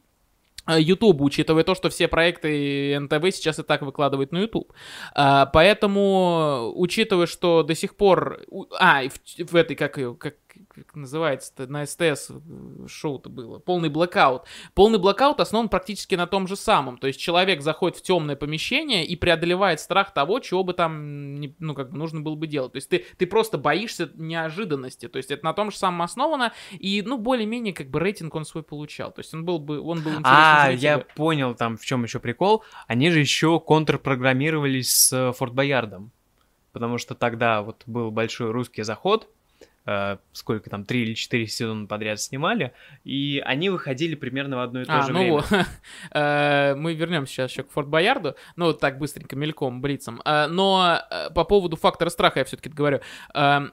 э, 0.67 0.81
YouTube, 0.81 1.21
учитывая 1.23 1.65
то, 1.65 1.75
что 1.75 1.89
все 1.89 2.09
проекты 2.09 2.99
НТВ 3.01 3.35
сейчас 3.35 3.59
и 3.59 3.63
так 3.63 3.83
выкладывают 3.83 4.33
на 4.33 4.39
YouTube. 4.39 4.73
А, 5.15 5.47
поэтому, 5.47 6.73
учитывая, 6.75 7.27
что 7.27 7.63
до 7.63 7.75
сих 7.75 7.97
пор... 7.97 8.41
А, 8.79 9.03
в, 9.03 9.51
в 9.51 9.57
этой, 9.57 9.77
как 9.77 9.95
как, 10.19 10.37
как 10.75 10.95
называется 10.97 11.53
на 11.69 11.87
СТС 11.87 12.31
э, 12.31 12.87
шоу-то 12.89 13.29
было, 13.29 13.59
полный 13.59 13.89
блэкаут. 13.89 14.43
Полный 14.75 14.99
блэкаут 14.99 15.41
основан 15.41 15.69
практически 15.69 16.15
на 16.15 16.27
том 16.27 16.47
же 16.47 16.57
самом. 16.57 16.99
То 16.99 17.07
есть 17.07 17.21
человек 17.21 17.63
заходит 17.63 17.99
в 17.99 18.03
темное 18.03 18.37
помещение 18.37 19.07
и 19.07 19.17
преодолевает 19.17 19.81
страх 19.81 20.13
того, 20.13 20.41
чего 20.41 20.65
бы 20.65 20.73
там, 20.75 21.37
не- 21.37 21.55
ну, 21.59 21.75
как 21.75 21.91
бы 21.91 21.99
нужно 21.99 22.21
было 22.21 22.35
бы 22.35 22.47
делать. 22.47 22.73
То 22.73 22.77
есть 22.77 22.89
ты, 22.89 23.05
ты 23.17 23.27
просто 23.27 23.57
боишься 23.59 24.11
неожиданности. 24.15 25.09
То 25.09 25.19
есть 25.19 25.31
это 25.31 25.45
на 25.45 25.53
том 25.53 25.71
же 25.71 25.77
самом 25.77 26.03
основано. 26.03 26.53
И, 26.73 27.03
ну, 27.03 27.19
более-менее, 27.19 27.73
как 27.73 27.89
бы 27.89 28.01
рейтинг 28.01 28.35
он 28.35 28.45
свой 28.45 28.63
получал. 28.63 29.13
То 29.13 29.21
есть 29.21 29.33
он 29.33 29.45
был 29.45 29.59
бы, 29.59 29.81
он 29.81 30.03
был 30.03 30.11
интересен 30.11 30.25
А, 30.25 30.71
я 30.71 30.99
понял 30.99 31.55
там, 31.55 31.77
в 31.77 31.85
чем 31.85 32.03
еще 32.03 32.19
прикол. 32.19 32.65
Они 32.87 33.11
же 33.11 33.21
еще 33.21 33.61
контрпрограммировались 33.61 34.93
с 34.93 35.13
э, 35.13 35.33
Форт 35.33 35.55
Боярдом. 35.55 36.11
Потому 36.73 36.99
что 36.99 37.15
тогда 37.15 37.63
вот 37.63 37.85
был 37.87 38.11
большой 38.11 38.51
русский 38.51 38.83
заход, 38.83 39.29
сколько 40.33 40.71
там, 40.71 40.85
три 40.85 41.03
или 41.03 41.15
четыре 41.15 41.47
сезона 41.47 41.87
подряд 41.87 42.19
снимали, 42.21 42.73
и 43.05 43.43
они 43.45 43.69
выходили 43.69 44.15
примерно 44.15 44.57
в 44.57 44.61
одно 44.61 44.81
и 44.81 44.85
то 44.85 44.99
А, 44.99 45.03
же 45.03 45.13
ну 45.13 45.19
время. 45.41 45.67
Э, 46.11 46.75
Мы 46.75 46.95
вернемся 46.95 47.33
сейчас 47.35 47.51
еще 47.51 47.65
к 47.65 47.71
Форт 47.71 47.89
Боярду. 47.89 48.35
Ну, 48.57 48.73
так 48.73 48.99
быстренько, 48.99 49.37
мельком, 49.37 49.81
брицем. 49.83 50.23
Э, 50.25 50.47
Но 50.47 51.01
э, 51.11 51.31
по 51.35 51.45
поводу 51.45 51.77
фактора 51.77 52.09
страха 52.09 52.39
я 52.41 52.45
все-таки 52.45 52.71
говорю. 52.71 53.01
Эм, 53.35 53.73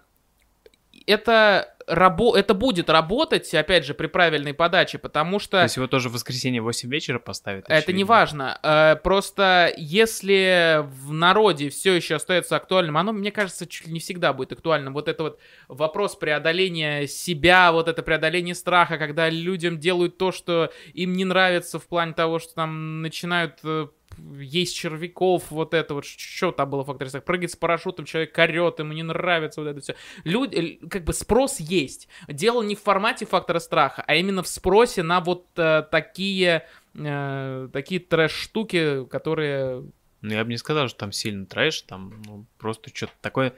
Это, 1.08 1.74
рабо... 1.88 2.36
это 2.36 2.54
будет 2.54 2.90
работать, 2.90 3.54
опять 3.54 3.86
же, 3.86 3.94
при 3.94 4.08
правильной 4.08 4.54
подаче, 4.54 4.98
потому 4.98 5.40
что... 5.40 5.58
То 5.58 5.64
есть 5.64 5.78
его 5.78 5.88
тоже 5.88 6.10
в 6.10 6.14
воскресенье 6.14 6.62
в 6.62 6.66
8 6.66 6.90
вечера 6.90 7.20
поставят. 7.20 7.66
Это 7.66 7.74
не 7.74 7.80
очевидно. 7.80 8.06
важно. 8.06 8.60
Э, 8.64 8.96
Просто 9.04 9.74
если 9.78 10.86
в 10.88 11.12
народе 11.12 11.70
все 11.70 11.94
еще 11.94 12.16
остается 12.16 12.56
актуальным, 12.56 12.98
оно, 12.98 13.14
мне 13.14 13.32
кажется, 13.32 13.66
чуть 13.66 13.88
ли 13.88 13.94
не 13.94 14.00
всегда 14.00 14.34
будет 14.34 14.52
актуальным. 14.54 14.94
Вот 14.94 15.08
это 15.08 15.24
вот 15.24 15.40
вопрос 15.68 16.16
преодоления 16.16 17.08
себя, 17.08 17.72
вот 17.72 17.88
это 17.88 18.04
преодоление 18.04 18.56
страха, 18.56 18.98
когда 18.98 19.30
людям 19.30 19.80
делают 19.80 20.18
то, 20.18 20.32
что 20.32 20.72
им 20.94 21.14
не 21.14 21.26
нравится 21.26 21.80
в 21.80 21.88
плане 21.88 22.14
того, 22.14 22.40
что 22.40 22.54
там 22.56 23.02
начинают 23.02 23.60
э, 23.64 23.88
есть 24.18 24.76
червяков, 24.76 25.52
вот 25.52 25.74
это 25.74 25.94
вот, 25.94 26.06
что 26.06 26.52
там 26.52 26.70
было 26.70 26.84
в 26.84 26.88
факторе 26.88 27.10
страха, 27.10 27.26
прыгать 27.26 27.52
с 27.52 27.56
парашютом, 27.56 28.06
человек 28.06 28.34
корет, 28.34 28.80
ему 28.80 28.94
не 28.94 29.04
нравится 29.04 29.62
вот 29.62 29.68
это 29.68 29.82
все. 29.82 29.96
Люди, 30.24 30.80
как 30.90 31.04
бы 31.04 31.14
спрос 31.14 31.60
есть. 31.60 32.08
Дело 32.28 32.62
не 32.62 32.76
в 32.76 32.82
формате 32.82 33.26
фактора 33.26 33.60
страха, 33.60 34.04
а 34.06 34.16
именно 34.16 34.44
в 34.44 34.48
спросе 34.48 35.04
на 35.04 35.22
вот 35.22 35.48
э, 35.58 35.84
такие 35.90 36.68
э, 36.96 37.70
такие 37.72 38.02
трэш-штуки, 38.02 39.06
которые 39.06 39.86
Ну, 40.22 40.34
я 40.34 40.44
бы 40.44 40.50
не 40.50 40.58
сказал, 40.58 40.88
что 40.88 41.00
там 41.00 41.12
сильно 41.12 41.46
трэш, 41.46 41.82
там 41.84 42.22
ну, 42.26 42.46
просто 42.58 42.90
что-то 42.94 43.14
такое, 43.22 43.54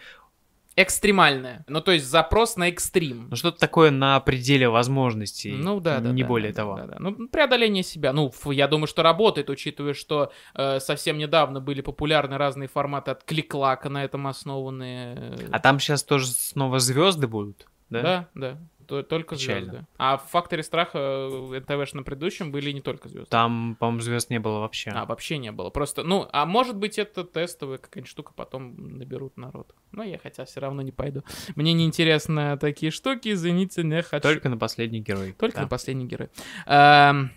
экстремальные. 0.76 1.64
Ну, 1.68 1.82
то 1.82 1.92
есть 1.92 2.06
запрос 2.06 2.56
на 2.58 2.70
экстрим. 2.70 3.28
ну 3.30 3.36
что-то 3.36 3.60
такое 3.60 3.92
на 3.92 4.20
пределе 4.20 4.70
возможностей, 4.70 5.52
Ну 5.52 5.80
да, 5.80 6.00
да. 6.00 6.12
не 6.12 6.24
да, 6.24 6.28
более 6.28 6.52
да, 6.52 6.56
того. 6.56 6.76
да, 6.78 6.86
да. 6.86 6.96
Ну, 7.00 7.28
преодоление 7.28 7.84
себя. 7.84 8.14
Ну, 8.14 8.28
ф- 8.30 8.48
я 8.52 8.68
думаю, 8.68 8.88
что 8.88 9.04
работает, 9.04 9.50
учитывая, 9.50 9.94
что 9.94 10.32
э, 10.56 10.80
совсем 10.80 11.18
недавно 11.18 11.60
были 11.60 11.82
популярны 11.82 12.38
разные 12.38 12.68
форматы 12.68 13.12
от 13.12 13.24
кликлака 13.24 13.90
на 13.90 14.04
этом 14.04 14.28
основанные. 14.28 15.38
А 15.52 15.60
там 15.60 15.80
сейчас 15.80 16.04
тоже 16.04 16.28
снова 16.28 16.80
звезды 16.80 17.28
будут, 17.28 17.68
да? 17.90 18.02
Да, 18.02 18.28
да. 18.34 18.58
То- 18.88 19.04
Только 19.04 19.36
Печально. 19.36 19.72
звезды. 19.72 19.88
А 19.98 20.18
в 20.18 20.24
«Факторе 20.30 20.64
страха» 20.64 20.98
э, 21.00 21.60
НТВ 21.60 21.94
на 21.94 22.04
предыдущем 22.04 22.52
были 22.52 22.72
не 22.72 22.82
только 22.82 23.10
звезды. 23.10 23.30
Там, 23.30 23.76
по-моему, 23.80 24.02
звезд 24.02 24.30
не 24.30 24.40
было 24.40 24.60
вообще. 24.60 24.92
А, 24.92 25.06
вообще 25.06 25.38
не 25.38 25.52
было. 25.52 25.70
Просто, 25.70 26.04
ну, 26.04 26.28
а 26.32 26.46
может 26.46 26.76
быть, 26.78 26.98
это 27.00 27.24
тестовая 27.24 27.78
какая-нибудь 27.78 28.10
штука, 28.10 28.34
потом 28.36 28.98
наберут 28.98 29.38
народ. 29.38 29.74
Но 29.92 30.04
я 30.04 30.18
хотя 30.18 30.46
все 30.46 30.60
равно 30.60 30.82
не 30.82 30.92
пойду. 30.92 31.24
Мне 31.56 31.74
не 31.74 31.86
интересны 31.86 32.58
такие 32.58 32.92
штуки, 32.92 33.32
извините, 33.34 33.84
не 33.84 34.02
хочу. 34.02 34.22
Только 34.22 34.50
на 34.50 34.58
последний 34.58 35.00
герой. 35.02 35.34
Только 35.38 35.58
Да. 35.58 35.62
на 35.64 35.68
последний 35.68 36.06
герой. 36.06 36.30
Эм, 36.66 37.32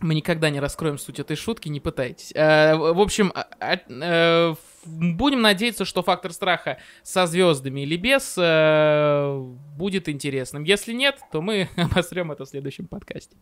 Мы 0.00 0.14
никогда 0.14 0.48
не 0.48 0.60
раскроем 0.60 0.96
суть 0.96 1.18
этой 1.18 1.34
шутки, 1.34 1.68
не 1.68 1.80
пытайтесь. 1.80 2.30
Э, 2.32 2.76
В 2.76 3.00
общем, 3.00 3.32
а- 3.34 3.48
а- 3.58 3.80
э, 3.88 4.50
ф- 4.52 4.58
будем 4.88 5.40
надеяться, 5.42 5.84
что 5.84 6.02
фактор 6.02 6.32
страха 6.32 6.78
со 7.02 7.26
звездами 7.26 7.80
или 7.82 7.96
без 7.96 8.34
э, 8.38 9.38
будет 9.76 10.08
интересным. 10.08 10.64
Если 10.64 10.92
нет, 10.92 11.18
то 11.32 11.40
мы 11.40 11.68
обосрем 11.76 12.32
это 12.32 12.44
в 12.44 12.48
следующем 12.48 12.86
подкасте. 12.86 13.36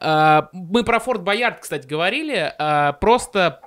Э, 0.00 0.42
Мы 0.52 0.84
про 0.84 0.98
Форт 0.98 1.22
Боярд, 1.22 1.60
кстати, 1.60 1.86
говорили. 1.86 2.52
Э, 2.58 2.92
Просто 3.00 3.60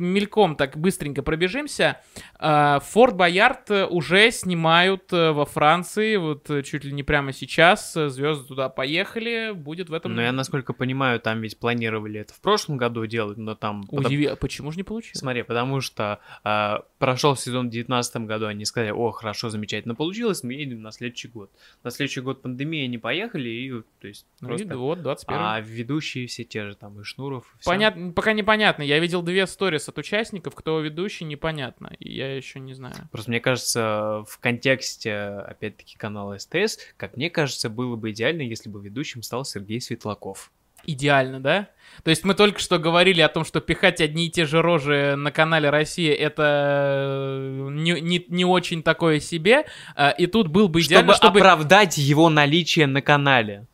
мельком 0.00 0.56
так 0.56 0.76
быстренько 0.76 1.22
пробежимся. 1.22 2.00
А, 2.38 2.80
Форт 2.80 3.14
Боярд 3.16 3.70
э, 3.70 3.86
уже 3.86 4.30
снимают 4.30 5.12
э, 5.12 5.30
во 5.32 5.44
Франции, 5.44 6.16
вот 6.16 6.48
э, 6.50 6.62
чуть 6.62 6.84
ли 6.84 6.92
не 6.92 7.02
прямо 7.02 7.32
сейчас. 7.32 7.96
э, 7.96 8.08
Звезды 8.08 8.46
туда 8.48 8.68
поехали, 8.68 9.52
будет 9.52 9.90
в 9.90 9.94
этом... 9.94 10.14
Но 10.14 10.22
я, 10.22 10.32
насколько 10.32 10.72
понимаю, 10.72 11.20
там 11.20 11.40
ведь 11.42 11.58
планировали 11.58 12.20
это 12.20 12.32
в 12.34 12.40
прошлом 12.40 12.76
году 12.78 13.04
делать, 13.06 13.36
но 13.38 13.54
там... 13.54 13.84
потом- 13.84 14.06
Удиви- 14.06 14.26
а 14.28 14.36
Почему 14.36 14.70
же 14.72 14.78
не 14.78 14.82
получилось? 14.84 15.18
Смотри, 15.18 15.42
потому 15.42 15.80
что 15.80 16.18
а, 16.44 16.84
прошел 16.98 17.36
сезон 17.36 17.66
в 17.68 17.70
2019 17.70 18.16
году, 18.26 18.46
они 18.46 18.64
сказали, 18.64 18.90
о, 18.90 19.10
хорошо, 19.10 19.50
замечательно 19.50 19.94
получилось, 19.94 20.42
мы 20.42 20.54
едем 20.54 20.82
на 20.82 20.92
следующий 20.92 21.28
год. 21.28 21.50
На 21.84 21.90
следующий 21.90 22.20
год 22.22 22.42
пандемия 22.42 22.86
не 22.88 22.98
поехали, 22.98 23.48
и 23.48 23.70
то 24.00 24.08
есть 24.08 24.24
Ну 24.40 24.48
и 24.54 24.56
просто... 24.58 24.78
вот, 24.78 25.02
21 25.02 25.40
А 25.42 25.60
ведущие 25.60 26.26
все 26.26 26.44
те 26.44 26.66
же, 26.66 26.74
там, 26.74 27.00
и 27.00 27.04
Шнуров, 27.04 27.44
и 27.56 27.60
всё. 27.60 27.70
Понятно, 27.70 28.12
пока 28.12 28.32
непонятно. 28.32 28.82
Я 28.82 28.98
видел 28.98 29.20
две 29.22 29.46
сторис 29.46 29.88
от 29.90 29.98
участников, 29.98 30.54
кто 30.54 30.80
ведущий, 30.80 31.24
непонятно. 31.24 31.92
И 31.98 32.12
я 32.14 32.34
еще 32.34 32.58
не 32.58 32.74
знаю. 32.74 32.94
Просто 33.12 33.30
мне 33.30 33.40
кажется, 33.40 34.24
в 34.26 34.38
контексте, 34.40 35.14
опять-таки, 35.14 35.96
канала 35.96 36.38
СТС, 36.38 36.78
как 36.96 37.16
мне 37.16 37.30
кажется, 37.30 37.68
было 37.68 37.96
бы 37.96 38.10
идеально, 38.10 38.42
если 38.42 38.68
бы 38.68 38.82
ведущим 38.82 39.22
стал 39.22 39.44
Сергей 39.44 39.80
Светлаков. 39.80 40.50
Идеально, 40.86 41.40
да? 41.40 41.68
То 42.04 42.10
есть 42.10 42.24
мы 42.24 42.34
только 42.34 42.58
что 42.58 42.78
говорили 42.78 43.20
о 43.20 43.28
том, 43.28 43.44
что 43.44 43.60
пихать 43.60 44.00
одни 44.00 44.26
и 44.26 44.30
те 44.30 44.46
же 44.46 44.62
рожи 44.62 45.14
на 45.16 45.30
канале 45.30 45.68
Россия 45.68 46.14
это 46.14 47.38
э, 47.38 47.68
не, 47.72 48.00
не, 48.00 48.24
не 48.28 48.44
очень 48.46 48.82
такое 48.82 49.20
себе. 49.20 49.66
а, 49.94 50.10
И 50.10 50.26
тут 50.26 50.48
был 50.48 50.68
бы 50.68 50.80
идеально, 50.80 51.14
чтобы, 51.14 51.38
чтобы... 51.38 51.40
оправдать 51.40 51.98
его 51.98 52.30
наличие 52.30 52.86
на 52.86 53.02
канале. 53.02 53.66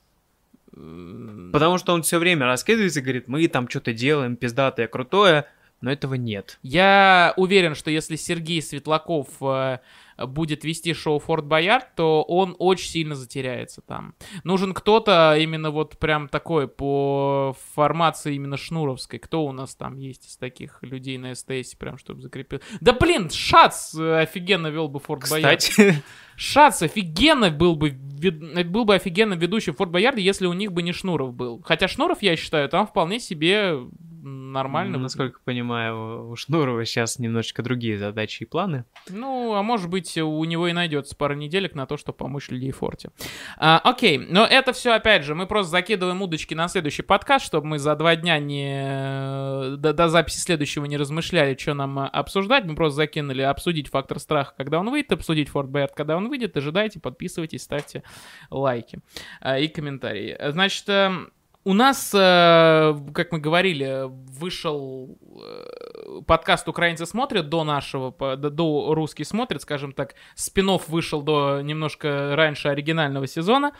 Потому 0.72 1.78
что 1.78 1.94
он 1.94 2.02
все 2.02 2.18
время 2.18 2.46
раскидывается 2.46 3.00
и 3.00 3.02
говорит, 3.02 3.28
мы 3.28 3.46
там 3.48 3.68
что-то 3.68 3.92
делаем, 3.92 4.36
пиздатое, 4.36 4.88
крутое, 4.88 5.46
но 5.80 5.92
этого 5.92 6.14
нет. 6.14 6.58
Я 6.62 7.34
уверен, 7.36 7.74
что 7.74 7.90
если 7.90 8.16
Сергей 8.16 8.62
Светлаков 8.62 9.28
э, 9.40 9.78
будет 10.18 10.64
вести 10.64 10.94
шоу 10.94 11.18
Форт 11.18 11.44
Боярд, 11.44 11.94
то 11.94 12.22
он 12.22 12.56
очень 12.58 12.88
сильно 12.88 13.14
затеряется 13.14 13.82
там. 13.82 14.14
Нужен 14.44 14.72
кто-то 14.72 15.36
именно 15.38 15.70
вот 15.70 15.98
прям 15.98 16.28
такой 16.28 16.68
по 16.68 17.54
формации 17.74 18.34
именно 18.34 18.56
шнуровской. 18.56 19.18
Кто 19.18 19.44
у 19.44 19.52
нас 19.52 19.74
там 19.74 19.98
есть 19.98 20.26
из 20.26 20.36
таких 20.36 20.78
людей 20.82 21.18
на 21.18 21.34
СТС, 21.34 21.74
прям 21.78 21.98
чтобы 21.98 22.22
закрепил. 22.22 22.60
Да 22.80 22.92
блин, 22.92 23.30
Шац 23.30 23.94
офигенно 23.94 24.68
вел 24.68 24.88
бы 24.88 25.00
Форт 25.00 25.28
Боярд. 25.28 25.60
Кстати, 25.60 26.02
Шац 26.36 26.82
офигенно 26.82 27.50
был 27.50 27.76
бы, 27.76 27.90
был 27.90 28.84
бы 28.86 28.94
офигенно 28.94 29.34
ведущим 29.34 29.74
Форт 29.74 29.90
Боярда, 29.90 30.20
если 30.20 30.46
у 30.46 30.52
них 30.54 30.72
бы 30.72 30.82
не 30.82 30.92
Шнуров 30.92 31.34
был. 31.34 31.62
Хотя 31.64 31.88
Шнуров, 31.88 32.22
я 32.22 32.36
считаю, 32.36 32.68
там 32.70 32.86
вполне 32.86 33.20
себе 33.20 33.78
нормально. 34.26 34.98
насколько 34.98 35.40
понимаю, 35.44 36.30
у 36.30 36.36
Шнурова 36.36 36.84
сейчас 36.84 37.18
немножечко 37.18 37.62
другие 37.62 37.98
задачи 37.98 38.42
и 38.42 38.46
планы. 38.46 38.84
Ну, 39.08 39.54
а 39.54 39.62
может 39.62 39.88
быть, 39.88 40.16
у 40.18 40.44
него 40.44 40.68
и 40.68 40.72
найдется 40.72 41.16
пара 41.16 41.34
неделек 41.34 41.74
на 41.74 41.86
то, 41.86 41.96
чтобы 41.96 42.18
помочь 42.18 42.48
людей 42.48 42.70
форте. 42.72 43.10
А, 43.56 43.78
окей, 43.78 44.18
но 44.18 44.44
это 44.44 44.72
все, 44.72 44.92
опять 44.92 45.24
же, 45.24 45.34
мы 45.34 45.46
просто 45.46 45.70
закидываем 45.70 46.20
удочки 46.20 46.54
на 46.54 46.68
следующий 46.68 47.02
подкаст, 47.02 47.46
чтобы 47.46 47.66
мы 47.66 47.78
за 47.78 47.94
два 47.94 48.16
дня 48.16 48.38
не... 48.38 49.76
До, 49.76 49.92
до 49.92 50.08
записи 50.08 50.38
следующего 50.38 50.84
не 50.86 50.96
размышляли, 50.96 51.56
что 51.56 51.74
нам 51.74 51.98
а, 51.98 52.08
обсуждать. 52.08 52.64
Мы 52.64 52.74
просто 52.74 52.96
закинули 52.96 53.42
обсудить 53.42 53.88
фактор 53.88 54.18
страха, 54.18 54.54
когда 54.56 54.80
он 54.80 54.90
выйдет, 54.90 55.12
обсудить 55.12 55.48
Форт 55.48 55.70
Боярд, 55.70 55.94
когда 55.94 56.16
он 56.16 56.28
выйдет. 56.28 56.56
Ожидайте, 56.56 57.00
подписывайтесь, 57.00 57.62
ставьте 57.62 58.02
лайки 58.50 59.00
а, 59.40 59.58
и 59.58 59.68
комментарии. 59.68 60.36
Значит, 60.50 60.88
эм, 60.88 61.30
у 61.66 61.74
нас, 61.74 62.14
э, 62.14 62.94
как 63.12 63.32
мы 63.32 63.40
говорили, 63.40 64.04
вышел 64.06 65.18
э, 65.20 66.20
подкаст 66.24 66.68
«Украинцы 66.68 67.06
смотрят» 67.06 67.48
до 67.48 67.64
нашего, 67.64 68.36
до, 68.36 68.94
«Русский 68.94 69.24
смотрит», 69.24 69.62
скажем 69.62 69.92
так. 69.92 70.14
Спинов 70.36 70.88
вышел 70.88 71.22
до 71.22 71.60
немножко 71.62 72.36
раньше 72.36 72.68
оригинального 72.68 73.26
сезона. 73.26 73.72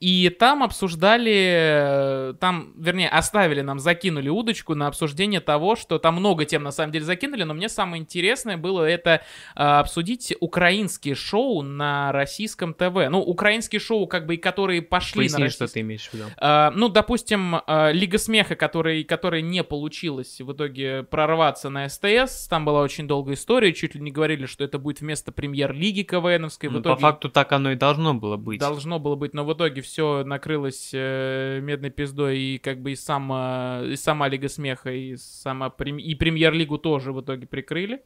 И 0.00 0.30
там 0.30 0.62
обсуждали, 0.62 2.30
э, 2.30 2.34
там, 2.40 2.72
вернее, 2.78 3.10
оставили 3.10 3.60
нам, 3.60 3.78
закинули 3.78 4.30
удочку 4.30 4.74
на 4.74 4.86
обсуждение 4.86 5.40
того, 5.40 5.76
что 5.76 5.98
там 5.98 6.14
много 6.16 6.46
тем 6.46 6.62
на 6.62 6.70
самом 6.70 6.90
деле 6.92 7.04
закинули, 7.04 7.42
но 7.42 7.52
мне 7.52 7.68
самое 7.68 8.00
интересное 8.00 8.56
было 8.56 8.82
это 8.84 9.20
э, 9.54 9.60
обсудить 9.62 10.34
украинские 10.40 11.14
шоу 11.14 11.60
на 11.62 12.12
российском 12.12 12.72
ТВ. 12.72 13.10
Ну, 13.10 13.20
украинские 13.20 13.78
шоу, 13.80 14.06
как 14.06 14.24
бы, 14.26 14.36
и 14.36 14.38
которые 14.38 14.80
пошли 14.80 15.20
на 15.20 15.22
Поясни, 15.24 15.42
российском 15.44 15.66
что 15.66 15.74
ты 15.74 15.80
имеешь 15.80 16.08
в 16.08 16.14
виду. 16.14 16.24
а, 16.38 16.70
ну, 16.74 16.88
допустим, 16.88 17.56
а, 17.66 17.90
Лига 17.92 18.16
смеха, 18.16 18.56
который, 18.56 19.04
которой 19.04 19.42
не 19.42 19.62
получилось 19.62 20.40
в 20.40 20.50
итоге 20.52 21.02
прорваться 21.02 21.68
на 21.68 21.88
СТС, 21.90 22.48
там 22.48 22.64
была 22.64 22.80
очень 22.80 23.06
долгая 23.06 23.34
история, 23.34 23.74
чуть 23.74 23.94
ли 23.94 24.00
не 24.00 24.10
говорили, 24.10 24.46
что 24.46 24.64
это 24.64 24.78
будет 24.78 25.00
вместо 25.02 25.30
премьер-лиги 25.30 26.02
КВНовской. 26.02 26.70
В 26.70 26.72
Ну, 26.72 26.80
итоге 26.80 26.94
По 26.94 27.00
факту 27.00 27.28
так 27.28 27.52
оно 27.52 27.72
и 27.72 27.76
должно 27.76 28.14
было 28.14 28.38
быть. 28.38 28.60
должно 28.60 28.98
было 28.98 29.14
быть, 29.14 29.34
но 29.34 29.44
в 29.44 29.52
итоге 29.52 29.82
все 29.90 30.22
накрылось 30.24 30.90
э, 30.94 31.60
медной 31.62 31.90
пиздой, 31.90 32.38
и 32.38 32.58
как 32.58 32.80
бы 32.80 32.92
и 32.92 32.96
сама, 32.96 33.80
и 33.84 33.96
сама 33.96 34.28
Лига 34.28 34.48
смеха, 34.48 34.90
и, 34.92 35.16
сама 35.16 35.68
прем- 35.70 35.98
и 35.98 36.14
премьер-лигу 36.14 36.78
тоже 36.78 37.12
в 37.12 37.20
итоге 37.20 37.46
прикрыли. 37.46 38.02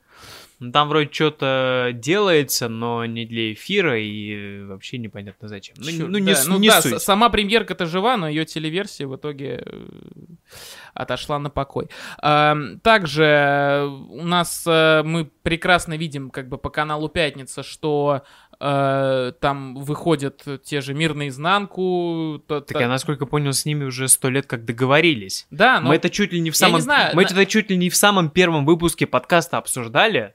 Ну, 0.60 0.72
Там 0.72 0.88
вроде 0.88 1.12
что-то 1.12 1.90
делается, 1.92 2.68
но 2.68 3.04
не 3.06 3.26
для 3.26 3.52
эфира 3.52 3.98
и 4.00 4.62
вообще 4.64 4.98
непонятно 4.98 5.48
зачем. 5.48 5.76
Ну, 5.78 5.90
Чё- 5.90 6.06
ну, 6.08 6.18
не, 6.18 6.32
да, 6.32 6.40
ну 6.46 6.58
не 6.58 6.68
да, 6.68 6.80
суть. 6.80 7.02
сама 7.02 7.28
премьерка-то 7.28 7.86
жива, 7.86 8.16
но 8.16 8.28
ее 8.28 8.44
телеверсия 8.44 9.06
в 9.06 9.16
итоге 9.16 9.62
э, 9.66 9.86
отошла 10.94 11.38
на 11.38 11.50
покой. 11.50 11.88
Ам, 12.18 12.78
Также 12.80 13.24
э, 13.24 13.84
у 13.84 14.24
нас 14.24 14.64
э, 14.66 15.02
мы 15.04 15.24
прекрасно 15.42 15.96
видим 15.96 16.30
как 16.30 16.48
бы 16.48 16.56
по 16.58 16.70
каналу 16.70 17.08
Пятница, 17.08 17.62
что 17.62 18.22
там 19.40 19.74
выходят 19.76 20.42
те 20.64 20.80
же 20.80 20.94
Мир 20.94 21.14
наизнанку. 21.14 22.42
то- 22.46 22.60
Так 22.60 22.76
то- 22.78 22.80
я, 22.80 22.88
насколько 22.88 23.26
понял, 23.26 23.52
с 23.52 23.64
ними 23.66 23.84
уже 23.84 24.08
сто 24.08 24.30
лет 24.30 24.46
как 24.46 24.64
договорились. 24.64 25.46
Да, 25.50 25.80
но 25.80 25.88
Мы 25.88 25.96
это 25.96 26.08
чуть 26.08 26.32
ли 26.32 26.40
не 26.40 26.50
в 26.50 26.54
я 26.54 26.66
не 26.66 26.70
самом... 26.70 26.80
знаю, 26.80 27.14
мы 27.14 27.22
на- 27.22 27.26
это 27.26 27.46
чуть 27.46 27.70
ли 27.70 27.76
не 27.76 27.90
в 27.90 27.96
самом 27.96 28.30
первом 28.30 28.64
выпуске 28.64 29.06
подкаста 29.06 29.58
обсуждали. 29.58 30.34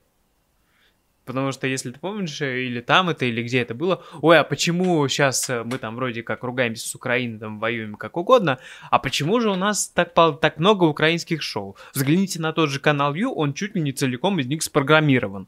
Потому 1.25 1.51
что, 1.51 1.67
если 1.67 1.91
ты 1.91 1.99
помнишь, 1.99 2.41
э, 2.41 2.63
или 2.65 2.81
там 2.81 3.07
это, 3.09 3.25
или 3.25 3.43
где 3.43 3.59
это 3.61 3.75
было, 3.75 4.03
ой, 4.21 4.39
а 4.39 4.43
почему 4.43 5.07
сейчас 5.07 5.47
мы 5.63 5.77
там 5.77 5.95
вроде 5.95 6.23
как 6.23 6.43
ругаемся 6.43 6.87
с 6.87 6.95
Украиной, 6.95 7.37
там 7.37 7.59
воюем 7.59 7.95
как 7.95 8.17
угодно, 8.17 8.57
а 8.89 8.97
почему 8.97 9.39
же 9.39 9.51
у 9.51 9.55
нас 9.55 9.89
так, 9.89 10.13
так 10.41 10.57
много 10.57 10.85
украинских 10.85 11.43
шоу? 11.43 11.75
Взгляните 11.93 12.41
на 12.41 12.51
тот 12.51 12.69
же 12.71 12.79
канал 12.79 13.13
Ю, 13.13 13.31
он 13.31 13.53
чуть 13.53 13.75
ли 13.75 13.81
не 13.81 13.91
целиком 13.91 14.39
из 14.39 14.47
них 14.47 14.63
спрограммирован. 14.63 15.45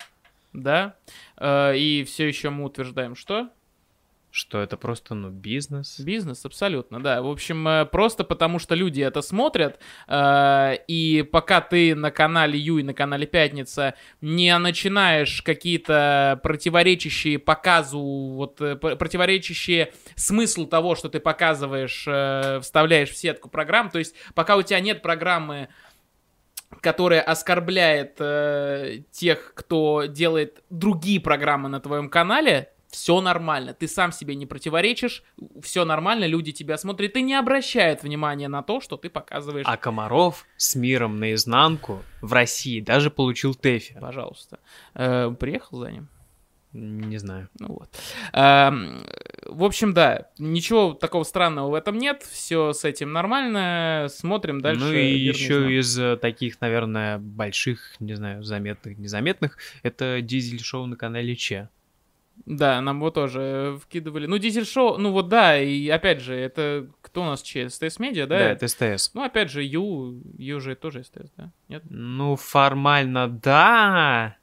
Да. 0.54 0.96
Э, 1.38 1.76
И 1.76 2.04
все 2.04 2.28
еще 2.28 2.50
мы 2.50 2.66
утверждаем, 2.66 3.16
что 3.16 3.50
Что 4.34 4.62
это 4.62 4.78
просто, 4.78 5.14
ну, 5.14 5.30
бизнес. 5.30 6.00
Бизнес, 6.00 6.46
абсолютно, 6.46 7.04
да. 7.04 7.22
В 7.22 7.28
общем, 7.28 7.68
э, 7.68 7.86
просто 7.86 8.24
потому 8.24 8.60
что 8.60 8.76
люди 8.76 9.02
это 9.02 9.22
смотрят, 9.22 9.80
э, 10.08 10.76
и 10.88 11.24
пока 11.24 11.60
ты 11.60 11.96
на 11.96 12.12
канале 12.12 12.58
Ю 12.58 12.78
и 12.78 12.84
на 12.84 12.94
канале 12.94 13.28
Пятница 13.28 13.94
не 14.22 14.58
начинаешь 14.58 15.42
какие-то 15.42 16.40
противоречащие 16.44 17.40
показу, 17.40 18.00
вот 18.00 18.62
э, 18.62 18.78
противоречащие 18.78 19.92
смыслу 20.16 20.66
того, 20.66 20.96
что 20.96 21.10
ты 21.10 21.20
показываешь, 21.20 22.06
э, 22.08 22.60
вставляешь 22.62 23.10
в 23.10 23.18
сетку 23.18 23.50
программ, 23.50 23.90
то 23.90 24.00
есть 24.00 24.16
пока 24.34 24.56
у 24.56 24.62
тебя 24.62 24.80
нет 24.80 25.02
программы 25.02 25.68
которая 26.82 27.22
оскорбляет 27.22 28.16
э, 28.20 29.04
тех, 29.12 29.54
кто 29.54 30.06
делает 30.06 30.64
другие 30.70 31.20
программы 31.22 31.70
на 31.70 31.80
твоем 31.80 32.10
канале, 32.10 32.70
все 32.90 33.22
нормально. 33.22 33.74
Ты 33.74 33.88
сам 33.88 34.12
себе 34.12 34.36
не 34.36 34.46
противоречишь, 34.46 35.24
все 35.62 35.86
нормально, 35.86 36.26
люди 36.26 36.52
тебя 36.52 36.78
смотрят 36.78 37.16
и 37.16 37.22
не 37.22 37.36
обращают 37.36 38.04
внимания 38.04 38.50
на 38.50 38.64
то, 38.64 38.82
что 38.82 38.98
ты 38.98 39.10
показываешь. 39.10 39.66
А 39.68 39.78
Комаров 39.78 40.46
с 40.58 40.76
миром 40.76 41.20
наизнанку 41.20 42.04
в 42.22 42.34
России 42.34 42.82
даже 42.82 43.10
получил 43.10 43.56
ТЭФИ. 43.56 43.98
Пожалуйста. 44.02 44.60
Э, 44.94 45.34
приехал 45.40 45.80
за 45.80 45.92
ним? 45.92 46.10
Не 46.74 47.18
знаю. 47.18 47.50
Ну 47.60 47.68
вот. 47.80 47.90
Эм, 48.34 49.06
в 49.52 49.64
общем, 49.64 49.94
да, 49.94 50.30
ничего 50.40 50.94
такого 50.94 51.24
странного 51.24 51.70
в 51.70 51.74
этом 51.74 51.98
нет, 51.98 52.24
все 52.24 52.74
с 52.74 52.86
этим 52.86 53.12
нормально, 53.12 54.08
смотрим 54.10 54.62
дальше. 54.62 54.84
Ну 54.84 54.94
и 54.94 54.96
«Мир 54.96 55.34
еще 55.36 55.60
наизнанку». 55.60 55.72
из 55.72 56.00
э, 56.00 56.18
таких, 56.18 56.62
наверное, 56.62 57.18
больших, 57.18 57.96
не 58.00 58.14
знаю, 58.14 58.44
заметных, 58.44 58.98
незаметных, 58.98 59.58
это 59.84 60.22
дизель-шоу 60.22 60.86
на 60.86 60.96
канале 60.96 61.36
Че. 61.36 61.70
Да, 62.46 62.82
нам 62.82 62.98
его 62.98 63.12
тоже 63.12 63.78
вкидывали. 63.84 64.26
Ну, 64.26 64.38
дизель-шоу, 64.38 64.98
ну 64.98 65.12
вот 65.12 65.28
да, 65.28 65.60
и 65.60 65.88
опять 65.90 66.22
же, 66.22 66.34
это 66.34 66.88
кто 67.02 67.22
у 67.22 67.26
нас 67.26 67.42
че? 67.42 67.70
СТС 67.70 68.00
Медиа, 68.00 68.26
да? 68.26 68.40
Да, 68.40 68.52
это 68.52 68.68
СТС. 68.68 69.14
Ну, 69.14 69.24
опять 69.24 69.52
же, 69.52 69.64
Ю, 69.64 70.22
Ю 70.38 70.60
же 70.60 70.76
тоже 70.76 71.04
СТС, 71.04 71.32
да? 71.38 71.52
Нет? 71.68 71.84
Ну, 71.90 72.36
формально 72.36 73.28
да. 73.28 74.38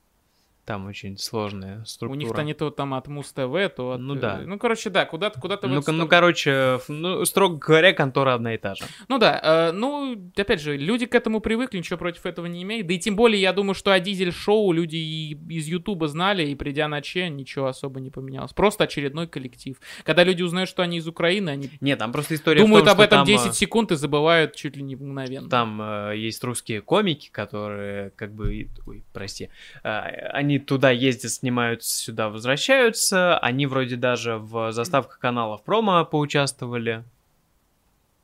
Там 0.69 0.85
очень 0.85 1.16
сложная 1.16 1.83
структура. 1.87 2.19
У 2.19 2.21
них-то 2.21 2.43
не 2.43 2.53
то 2.53 2.69
там 2.69 2.93
от 2.93 3.09
Муз 3.09 3.33
ТВ, 3.33 3.75
то 3.75 3.93
от... 3.93 4.01
Ну 4.01 4.16
э, 4.16 4.19
да. 4.19 4.41
Ну, 4.45 4.59
короче, 4.59 4.91
да, 4.91 5.07
куда-то 5.07 5.41
куда-то 5.41 5.66
в 5.66 5.71
Ну, 5.71 5.81
ну, 5.87 6.07
короче, 6.07 6.79
ну, 6.89 7.25
строго 7.25 7.57
говоря, 7.57 7.95
контора 7.95 8.35
одна 8.35 8.53
и 8.53 8.59
та 8.59 8.75
же. 8.75 8.85
Ну 9.09 9.16
да, 9.16 9.41
э, 9.43 9.73
ну, 9.73 10.31
опять 10.37 10.61
же, 10.61 10.77
люди 10.77 11.07
к 11.07 11.14
этому 11.14 11.41
привыкли, 11.41 11.79
ничего 11.79 11.97
против 11.97 12.27
этого 12.27 12.45
не 12.45 12.62
имеют. 12.64 12.87
Да 12.87 12.93
и 12.93 12.99
тем 12.99 13.16
более, 13.16 13.41
я 13.41 13.55
думаю, 13.55 13.75
что 13.75 13.93
о 13.93 13.99
дизель-шоу 13.99 14.71
люди 14.73 14.97
и 14.97 15.39
из 15.49 15.69
Ютуба 15.69 16.07
знали, 16.07 16.47
и 16.47 16.55
придя 16.55 16.87
на 16.87 17.01
Че, 17.01 17.31
ничего 17.31 17.69
особо 17.69 18.01
не 18.01 18.11
поменялось. 18.11 18.53
Просто 18.53 18.85
очередной 18.85 19.27
коллектив. 19.27 19.81
Когда 20.05 20.23
люди 20.23 20.43
узнают, 20.43 20.69
что 20.69 20.83
они 20.83 20.99
из 20.99 21.09
Украины, 21.09 21.49
они 21.49 21.71
Нет, 21.81 21.99
там 21.99 22.12
просто 22.12 22.35
история 22.35 22.61
думают 22.61 22.85
том, 22.85 22.93
об 22.93 23.01
этом 23.01 23.19
там, 23.21 23.27
10 23.27 23.47
э, 23.47 23.53
секунд 23.55 23.91
и 23.93 23.97
забывают 23.97 24.55
чуть 24.55 24.77
ли 24.77 24.83
не 24.83 24.97
мгновенно. 24.97 25.49
Там 25.49 25.81
э, 25.81 26.19
есть 26.19 26.45
русские 26.45 26.83
комики, 26.83 27.31
которые, 27.31 28.11
как 28.16 28.35
бы, 28.35 28.69
ой, 28.87 29.03
прости, 29.14 29.49
э, 29.83 29.89
они 29.89 30.58
туда 30.59 30.91
ездят, 30.91 31.33
снимаются, 31.33 31.95
сюда 31.95 32.29
возвращаются. 32.29 33.39
Они 33.39 33.67
вроде 33.67 33.97
даже 33.97 34.37
в 34.37 34.73
заставках 34.73 35.19
каналов 35.19 35.63
промо 35.63 36.05
поучаствовали. 36.05 37.05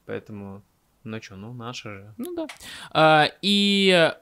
Поэтому, 0.07 0.63
ну 1.03 1.23
что, 1.23 1.37
ну 1.37 1.53
наши 1.53 1.91
же. 1.91 2.15
Ну 2.17 2.35
да. 2.35 2.47
А, 2.91 3.29
и 3.43 4.13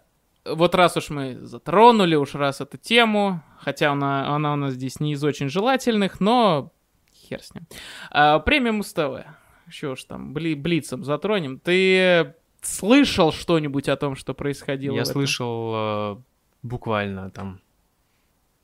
вот 0.44 0.74
раз 0.74 0.96
уж 0.96 1.10
мы 1.10 1.38
затронули 1.40 2.14
уж 2.14 2.34
раз 2.34 2.60
эту 2.60 2.78
тему, 2.78 3.42
хотя 3.58 3.92
она, 3.92 4.34
она 4.34 4.52
у 4.52 4.56
нас 4.56 4.74
здесь 4.74 5.00
не 5.00 5.12
из 5.12 5.22
очень 5.24 5.48
желательных, 5.48 6.20
но 6.20 6.72
хер 7.14 7.42
с 7.42 7.54
ним. 7.54 7.66
А, 8.10 8.38
премия 8.38 8.72
Муз-ТВ. 8.72 9.26
Еще 9.66 9.92
уж 9.92 10.04
там 10.04 10.34
бли, 10.34 10.54
блицем 10.54 11.04
затронем. 11.04 11.58
Ты 11.58 12.34
слышал 12.60 13.32
что-нибудь 13.32 13.88
о 13.88 13.96
том, 13.96 14.16
что 14.16 14.34
происходило? 14.34 14.94
Я 14.96 15.04
слышал 15.04 15.72
э, 15.74 16.16
буквально 16.62 17.30
там 17.30 17.60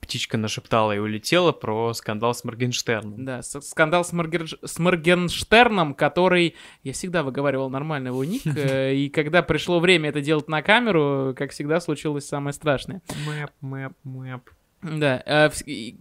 птичка 0.09 0.39
нашептала 0.39 0.97
и 0.97 0.99
улетела 0.99 1.53
про 1.53 1.93
скандал 1.93 2.35
с 2.35 2.43
Моргенштерном. 2.43 3.27
Да, 3.27 3.43
скандал 3.43 4.07
с, 4.07 4.13
Моргерж- 4.15 4.59
с 4.67 4.79
Моргенштерном, 4.79 5.93
который... 5.95 6.57
Я 6.83 6.95
всегда 6.95 7.23
выговаривал 7.23 7.69
нормально 7.69 8.09
его 8.09 8.25
ник, 8.25 8.43
э, 8.47 8.95
и 8.95 9.11
когда 9.11 9.43
пришло 9.43 9.81
время 9.81 10.09
это 10.09 10.23
делать 10.23 10.49
на 10.49 10.63
камеру, 10.63 11.35
как 11.37 11.51
всегда, 11.51 11.79
случилось 11.79 12.27
самое 12.27 12.55
страшное. 12.55 13.03
Мэп, 13.27 13.51
мэп, 13.61 13.93
мэп. 14.03 14.51
Да, 14.81 15.23
э, 15.27 15.51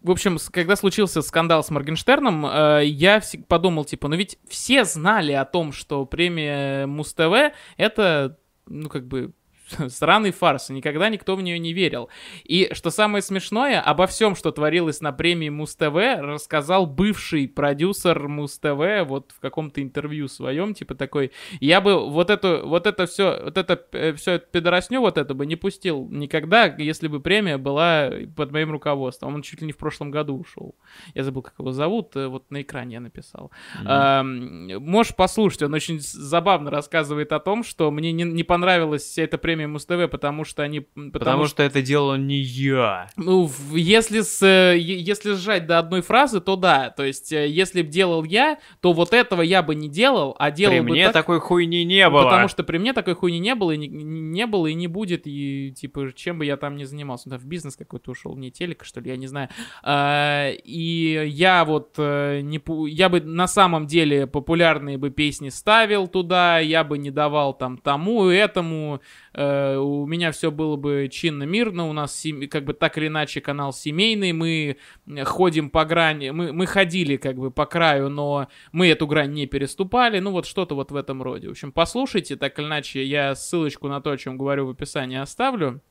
в 0.01 0.11
общем, 0.11 0.37
когда 0.51 0.77
случился 0.77 1.21
скандал 1.21 1.61
с 1.61 1.69
Моргенштерном, 1.69 2.45
э, 2.45 2.85
я 2.85 3.21
подумал, 3.49 3.83
типа, 3.83 4.07
ну 4.07 4.15
ведь 4.15 4.39
все 4.47 4.85
знали 4.85 5.33
о 5.33 5.43
том, 5.43 5.73
что 5.73 6.05
премия 6.05 6.85
Муз-ТВ— 6.87 7.53
это, 7.77 8.37
ну, 8.67 8.87
как 8.87 9.05
бы, 9.05 9.33
сраный 9.87 10.31
фарс, 10.31 10.69
никогда 10.69 11.09
никто 11.09 11.35
в 11.35 11.41
нее 11.41 11.59
не 11.59 11.73
верил. 11.73 12.09
И 12.43 12.69
что 12.73 12.89
самое 12.89 13.21
смешное, 13.21 13.81
обо 13.81 14.07
всем, 14.07 14.35
что 14.35 14.51
творилось 14.51 15.01
на 15.01 15.11
премии 15.11 15.49
Муз-ТВ, 15.49 15.95
рассказал 16.19 16.85
бывший 16.85 17.47
продюсер 17.47 18.27
Муз-ТВ 18.27 19.07
вот 19.07 19.31
в 19.31 19.39
каком-то 19.39 19.81
интервью 19.81 20.27
своем, 20.27 20.73
типа 20.73 20.95
такой, 20.95 21.31
я 21.59 21.81
бы 21.81 22.09
вот 22.09 22.29
эту, 22.29 22.67
вот 22.67 22.87
это 22.87 23.05
все, 23.05 23.41
вот 23.43 23.57
это 23.57 24.13
все 24.15 24.33
это 24.33 24.45
пидоросню 24.51 25.01
вот 25.01 25.17
это 25.17 25.33
бы 25.33 25.45
не 25.45 25.55
пустил 25.55 26.07
никогда, 26.09 26.65
если 26.65 27.07
бы 27.07 27.19
премия 27.19 27.57
была 27.57 28.11
под 28.35 28.51
моим 28.51 28.71
руководством. 28.71 29.35
Он 29.35 29.41
чуть 29.41 29.61
ли 29.61 29.67
не 29.67 29.73
в 29.73 29.77
прошлом 29.77 30.11
году 30.11 30.37
ушел. 30.37 30.75
Я 31.13 31.23
забыл, 31.23 31.41
как 31.41 31.53
его 31.59 31.71
зовут, 31.71 32.15
э, 32.15 32.27
вот 32.27 32.49
на 32.51 32.61
экране 32.61 32.95
я 32.95 32.99
написал. 32.99 33.51
Ам, 33.85 34.67
Можешь 34.79 35.15
послушать, 35.15 35.63
он 35.63 35.73
очень 35.73 35.99
забавно 35.99 36.71
рассказывает 36.71 37.31
о 37.31 37.39
том, 37.39 37.63
что 37.63 37.91
мне 37.91 38.11
не, 38.11 38.23
не 38.23 38.43
понравилась 38.43 39.03
вся 39.03 39.23
эта 39.23 39.37
премия 39.37 39.56
Муз-ТВ, 39.65 40.09
потому 40.09 40.43
что 40.43 40.63
они... 40.63 40.81
Потому, 40.81 41.11
Потому 41.11 41.45
что 41.47 41.63
это 41.63 41.81
делал 41.81 42.15
не 42.15 42.37
я. 42.37 43.09
ну, 43.17 43.49
если, 43.73 44.21
с, 44.21 44.41
э, 44.43 44.77
если 44.77 45.33
сжать 45.33 45.65
до 45.67 45.79
одной 45.79 46.01
фразы, 46.01 46.41
то 46.41 46.55
да. 46.55 46.89
То 46.89 47.03
есть, 47.03 47.31
э, 47.31 47.47
если 47.47 47.81
бы 47.81 47.89
делал 47.89 48.23
я, 48.23 48.59
то 48.81 48.93
вот 48.93 49.13
этого 49.13 49.41
я 49.41 49.63
бы 49.63 49.75
не 49.75 49.89
делал, 49.89 50.35
а 50.39 50.51
делал 50.51 50.73
При 50.73 50.79
бы 50.81 50.89
мне 50.91 51.05
так, 51.05 51.13
такой 51.13 51.39
хуйни 51.39 51.83
не 51.83 52.09
было. 52.09 52.23
Потому 52.23 52.47
что 52.47 52.63
при 52.63 52.77
мне 52.77 52.93
такой 52.93 53.15
хуйни 53.15 53.39
не 53.39 53.55
было, 53.55 53.71
и 53.71 53.77
не, 53.77 53.87
не 53.87 54.45
было, 54.45 54.67
и 54.67 54.73
не 54.73 54.87
будет, 54.87 55.23
и, 55.25 55.73
типа, 55.75 56.11
чем 56.15 56.39
бы 56.39 56.45
я 56.45 56.57
там 56.57 56.75
ни 56.75 56.83
занимался. 56.83 57.29
Да, 57.29 57.37
в 57.37 57.45
бизнес 57.45 57.75
какой-то 57.75 58.11
ушел, 58.11 58.35
не 58.35 58.51
телека, 58.51 58.85
что 58.85 58.99
ли, 58.99 59.09
я 59.09 59.17
не 59.17 59.27
знаю. 59.27 59.49
А, 59.83 60.49
и 60.51 61.27
я 61.27 61.65
вот, 61.65 61.95
э, 61.97 62.41
не, 62.41 62.61
я 62.89 63.09
бы 63.09 63.21
на 63.21 63.47
самом 63.47 63.87
деле 63.87 64.27
популярные 64.27 64.97
бы 64.97 65.09
песни 65.09 65.49
ставил 65.49 66.07
туда, 66.07 66.59
я 66.59 66.83
бы 66.83 66.97
не 66.97 67.11
давал 67.11 67.53
там 67.53 67.77
тому 67.77 68.29
и 68.29 68.35
этому, 68.35 69.01
Э, 69.39 69.46
у 69.79 70.05
меня 70.07 70.31
все 70.31 70.51
было 70.51 70.75
бы 70.75 71.09
чинно-мирно, 71.11 71.87
у 71.87 71.93
нас 71.93 72.15
сем- 72.17 72.47
как 72.49 72.63
бы 72.65 72.73
так 72.73 72.97
или 72.97 73.07
иначе 73.07 73.41
канал 73.41 73.73
семейный, 73.73 74.31
мы 74.33 74.77
э, 75.07 75.23
ходим 75.23 75.69
по 75.69 75.85
грани, 75.85 76.29
мы, 76.31 76.53
мы 76.53 76.65
ходили 76.65 77.17
как 77.17 77.35
бы 77.37 77.51
по 77.51 77.65
краю, 77.65 78.09
но 78.09 78.47
мы 78.71 78.87
эту 78.89 79.07
грань 79.07 79.33
не 79.33 79.45
переступали, 79.47 80.19
ну 80.19 80.31
вот 80.31 80.45
что-то 80.45 80.75
вот 80.75 80.91
в 80.91 80.95
этом 80.95 81.21
роде. 81.23 81.47
В 81.47 81.51
общем, 81.51 81.71
послушайте, 81.71 82.35
так 82.35 82.57
или 82.59 82.65
иначе, 82.65 83.03
я 83.03 83.35
ссылочку 83.35 83.87
на 83.87 84.01
то, 84.01 84.11
о 84.11 84.17
чем 84.17 84.37
говорю 84.37 84.67
в 84.67 84.69
описании 84.71 85.17
оставлю. 85.17 85.81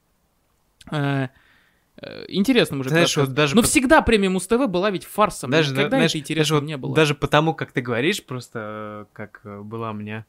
Э, 0.91 1.29
э, 2.01 2.25
Интересно 2.29 2.79
уже. 2.79 2.91
Знаешь, 2.91 3.17
вот 3.17 3.33
даже 3.33 3.55
Но 3.57 3.63
по- 3.63 3.67
всегда 3.69 4.03
премия 4.03 4.29
Муз-ТВ 4.29 4.67
была 4.69 4.91
ведь 4.91 5.05
фарсом. 5.05 5.51
Даже, 5.51 5.73
Никогда 5.73 5.89
знаешь, 5.97 6.11
это 6.13 6.19
интересно 6.19 6.41
даже, 6.43 6.55
вот- 6.55 6.65
не 6.65 6.77
было. 6.77 6.95
даже 6.95 7.15
потому, 7.15 7.55
как 7.55 7.73
ты 7.73 7.81
говоришь, 7.81 8.25
просто 8.25 8.59
э, 8.61 9.05
как 9.13 9.41
э, 9.45 9.61
была 9.63 9.91
у 9.91 9.95
меня 9.95 10.27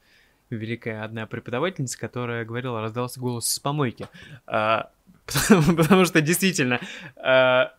великая 0.49 1.03
одна 1.03 1.25
преподавательница, 1.25 1.97
которая 1.99 2.45
говорила, 2.45 2.81
раздался 2.81 3.19
голос 3.19 3.47
с 3.47 3.59
помойки. 3.59 4.07
А, 4.45 4.89
потому, 5.25 5.75
потому 5.75 6.05
что 6.05 6.21
действительно 6.21 6.79
а, 7.17 7.73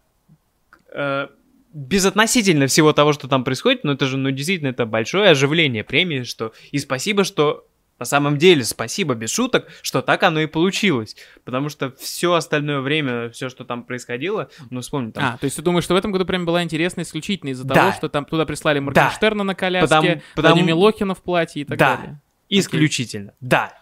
а, 0.93 1.31
безотносительно 1.73 2.67
всего 2.67 2.93
того, 2.93 3.13
что 3.13 3.29
там 3.29 3.45
происходит, 3.45 3.85
но 3.85 3.93
это 3.93 4.07
же, 4.07 4.17
ну, 4.17 4.31
действительно, 4.31 4.69
это 4.69 4.87
большое 4.87 5.31
оживление 5.31 5.85
премии, 5.85 6.23
что 6.23 6.53
и 6.73 6.79
спасибо, 6.79 7.25
что 7.25 7.65
на 7.99 8.05
самом 8.05 8.39
деле, 8.39 8.63
спасибо, 8.63 9.15
без 9.17 9.31
шуток, 9.33 9.67
что 9.83 10.03
так 10.03 10.23
оно 10.23 10.39
и 10.41 10.47
получилось. 10.47 11.17
Потому 11.45 11.69
что 11.69 11.91
все 11.99 12.33
остальное 12.33 12.81
время, 12.81 13.29
все, 13.31 13.49
что 13.49 13.65
там 13.65 13.83
происходило, 13.83 14.51
ну, 14.71 14.83
вспомни, 14.83 15.11
там 15.11 15.25
А, 15.35 15.37
то 15.37 15.45
есть 15.47 15.57
ты 15.57 15.63
думаешь, 15.63 15.83
что 15.83 15.95
в 15.95 15.97
этом 15.97 16.13
году 16.13 16.25
прям 16.25 16.47
была 16.47 16.63
интересна 16.63 17.01
исключительно 17.03 17.51
из-за 17.51 17.65
Да. 17.67 17.75
того, 17.75 17.93
что 17.93 18.09
там 18.09 18.25
туда 18.25 18.47
прислали 18.47 18.79
Моргенштерна 18.79 19.43
на 19.43 19.57
коляске, 19.57 19.89
Потому- 19.89 20.23
потому- 20.37 20.63
Милохина 20.65 21.15
в 21.17 21.23
платье 21.23 21.63
и 21.63 21.65
так 21.65 21.77
Да. 21.77 21.97
далее. 21.97 22.21
Исключительно, 22.49 23.35
да. 23.41 23.73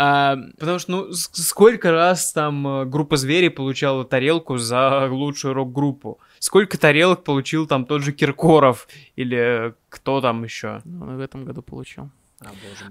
А, 0.00 0.36
Потому 0.58 0.78
что, 0.78 0.90
ну, 0.92 1.12
сколько 1.12 1.90
раз 1.90 2.32
там 2.32 2.66
э, 2.68 2.84
группа 2.84 3.16
Звери 3.16 3.48
получала 3.48 4.04
тарелку 4.04 4.56
за 4.56 5.08
лучшую 5.10 5.54
рок-группу? 5.54 6.20
Сколько 6.38 6.78
тарелок 6.78 7.24
получил 7.24 7.66
там 7.66 7.84
тот 7.84 8.02
же 8.02 8.12
Киркоров? 8.12 8.86
Или 9.16 9.38
э, 9.38 9.72
кто 9.88 10.20
там 10.20 10.44
еще? 10.44 10.82
ну, 10.84 11.16
в 11.16 11.20
этом 11.20 11.44
году 11.44 11.62
получил. 11.62 12.10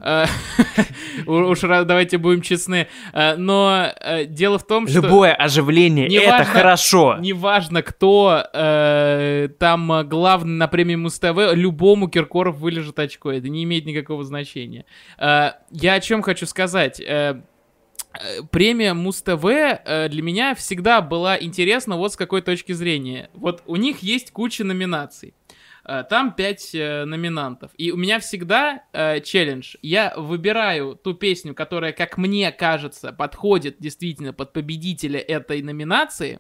А, 0.02 0.26
у- 1.26 1.32
Уж 1.32 1.62
давайте 1.62 2.18
будем 2.18 2.42
честны. 2.42 2.88
А, 3.14 3.36
Но 3.38 3.92
э, 4.00 4.26
дело 4.26 4.60
в 4.60 4.68
том, 4.68 4.88
что... 4.88 5.00
Любое 5.02 5.34
оживление, 5.34 6.08
это 6.14 6.44
хорошо. 6.44 7.18
Неважно, 7.20 7.82
кто 7.82 8.44
э, 8.54 9.48
там 9.58 9.92
э, 9.94 10.04
главный 10.04 10.54
на 10.58 10.68
премии 10.68 10.96
Муз-ТВ, 10.96 11.54
любому 11.54 12.10
Киркоров 12.10 12.58
вылежит 12.58 13.00
очко. 13.00 13.32
Это 13.32 13.48
не 13.48 13.64
имеет 13.64 13.86
никакого 13.86 14.24
значения. 14.26 14.86
Э, 15.18 15.52
я 15.72 15.94
о 15.94 16.00
чем 16.02 16.22
хочу 16.24 16.46
сказать. 16.46 17.00
Э, 17.00 17.42
э, 18.14 18.42
Премия 18.52 18.94
Муз-ТВ 18.94 19.46
э, 19.46 20.10
для 20.10 20.22
меня 20.22 20.56
всегда 20.56 21.00
была 21.00 21.42
интересна 21.42 21.96
вот 21.96 22.12
с 22.12 22.16
какой 22.18 22.42
точки 22.42 22.74
зрения. 22.74 23.30
Вот 23.34 23.64
у 23.66 23.78
них 23.78 24.00
есть 24.00 24.32
куча 24.32 24.66
номинаций. 24.66 25.34
Э, 25.88 26.04
Там 26.10 26.34
пять 26.34 26.76
э, 26.76 27.06
номинантов. 27.06 27.72
И 27.78 27.92
у 27.92 27.98
меня 27.98 28.20
всегда 28.20 28.84
э, 28.94 29.22
челлендж. 29.22 29.76
Я 29.82 30.14
выбираю 30.18 30.96
ту 30.96 31.14
песню, 31.14 31.56
которая, 31.56 31.94
как 31.94 32.18
мне 32.18 32.52
кажется, 32.52 33.14
подходит 33.14 33.78
действительно 33.80 34.34
под 34.34 34.54
победителя 34.54 35.20
этой 35.20 35.62
номинации. 35.62 36.40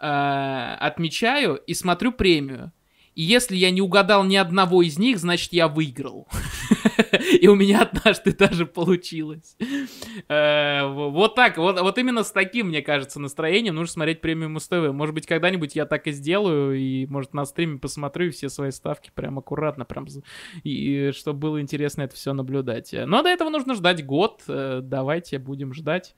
э, 0.00 0.76
отмечаю 0.80 1.56
и 1.56 1.74
смотрю 1.74 2.12
премию. 2.12 2.72
И 3.14 3.22
если 3.22 3.56
я 3.56 3.70
не 3.70 3.80
угадал 3.80 4.24
ни 4.24 4.36
одного 4.36 4.82
из 4.82 4.98
них, 4.98 5.18
значит, 5.18 5.52
я 5.52 5.68
выиграл. 5.68 6.28
И 7.40 7.48
у 7.48 7.54
меня 7.54 7.82
однажды 7.82 8.32
даже 8.32 8.66
получилось. 8.66 9.56
Э, 10.28 10.86
вот 10.86 11.34
так, 11.34 11.58
вот, 11.58 11.98
именно 11.98 12.24
с 12.24 12.32
таким, 12.32 12.68
мне 12.68 12.82
кажется, 12.82 13.20
настроением 13.20 13.74
нужно 13.74 13.92
смотреть 13.92 14.20
премиум 14.20 14.58
СТВ. 14.58 14.92
Может 14.92 15.14
быть, 15.14 15.26
когда-нибудь 15.26 15.76
я 15.76 15.84
так 15.84 16.06
и 16.06 16.12
сделаю, 16.12 16.78
и, 16.78 17.06
может, 17.06 17.34
на 17.34 17.44
стриме 17.44 17.78
посмотрю 17.78 18.30
все 18.30 18.48
свои 18.48 18.70
ставки 18.70 19.10
прям 19.14 19.38
аккуратно, 19.38 19.84
прям, 19.84 20.06
и 20.64 21.10
чтобы 21.14 21.38
было 21.38 21.60
интересно 21.60 22.02
это 22.02 22.14
все 22.16 22.32
наблюдать. 22.32 22.94
Но 23.06 23.22
до 23.22 23.28
этого 23.28 23.50
нужно 23.50 23.74
ждать 23.74 24.04
год. 24.04 24.42
Э, 24.48 24.80
давайте 24.82 25.38
будем 25.38 25.74
ждать. 25.74 26.14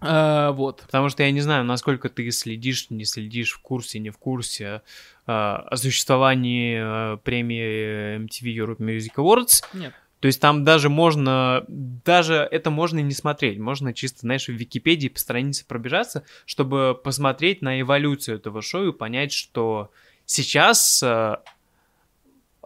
А, 0.00 0.52
вот. 0.52 0.82
Потому 0.82 1.08
что 1.08 1.22
я 1.22 1.30
не 1.30 1.40
знаю, 1.40 1.64
насколько 1.64 2.08
ты 2.08 2.30
следишь, 2.30 2.90
не 2.90 3.04
следишь, 3.04 3.52
в 3.52 3.60
курсе, 3.60 3.98
не 3.98 4.10
в 4.10 4.18
курсе 4.18 4.82
о 5.28 5.76
существовании 5.76 7.14
э, 7.14 7.16
премии 7.18 8.16
MTV 8.18 8.56
Europe 8.56 8.78
Music 8.78 9.14
Awards. 9.16 9.64
Нет. 9.74 9.92
То 10.20 10.26
есть 10.26 10.40
там 10.40 10.64
даже 10.64 10.88
можно, 10.88 11.64
даже 11.68 12.34
это 12.50 12.70
можно 12.70 12.98
не 12.98 13.12
смотреть, 13.12 13.58
можно 13.58 13.94
чисто, 13.94 14.20
знаешь, 14.20 14.46
в 14.46 14.52
Википедии 14.52 15.08
по 15.08 15.18
странице 15.18 15.64
пробежаться, 15.64 16.24
чтобы 16.44 16.98
посмотреть 17.02 17.62
на 17.62 17.80
эволюцию 17.80 18.38
этого 18.38 18.60
шоу 18.60 18.88
и 18.88 18.92
понять, 18.92 19.32
что 19.32 19.92
сейчас 20.24 21.02
э, 21.04 21.36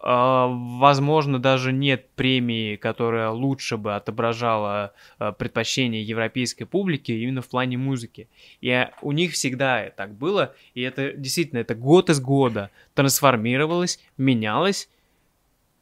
возможно, 0.03 1.39
даже 1.39 1.73
нет 1.73 2.11
премии, 2.11 2.77
которая 2.77 3.31
лучше 3.31 3.77
бы 3.77 3.95
отображала 3.95 4.93
а, 5.19 5.31
предпочтения 5.31 6.03
европейской 6.03 6.65
публики 6.65 7.13
именно 7.13 7.41
в 7.41 7.49
плане 7.49 7.79
музыки. 7.79 8.29
И 8.61 8.89
у 9.01 9.13
них 9.13 9.33
всегда 9.33 9.91
так 9.91 10.15
было, 10.15 10.55
и 10.75 10.83
это 10.83 11.13
действительно, 11.13 11.61
это 11.61 11.77
год 11.77 12.11
из 12.11 12.21
года 12.21 12.71
трансформировалось, 12.95 14.01
менялось, 14.17 14.89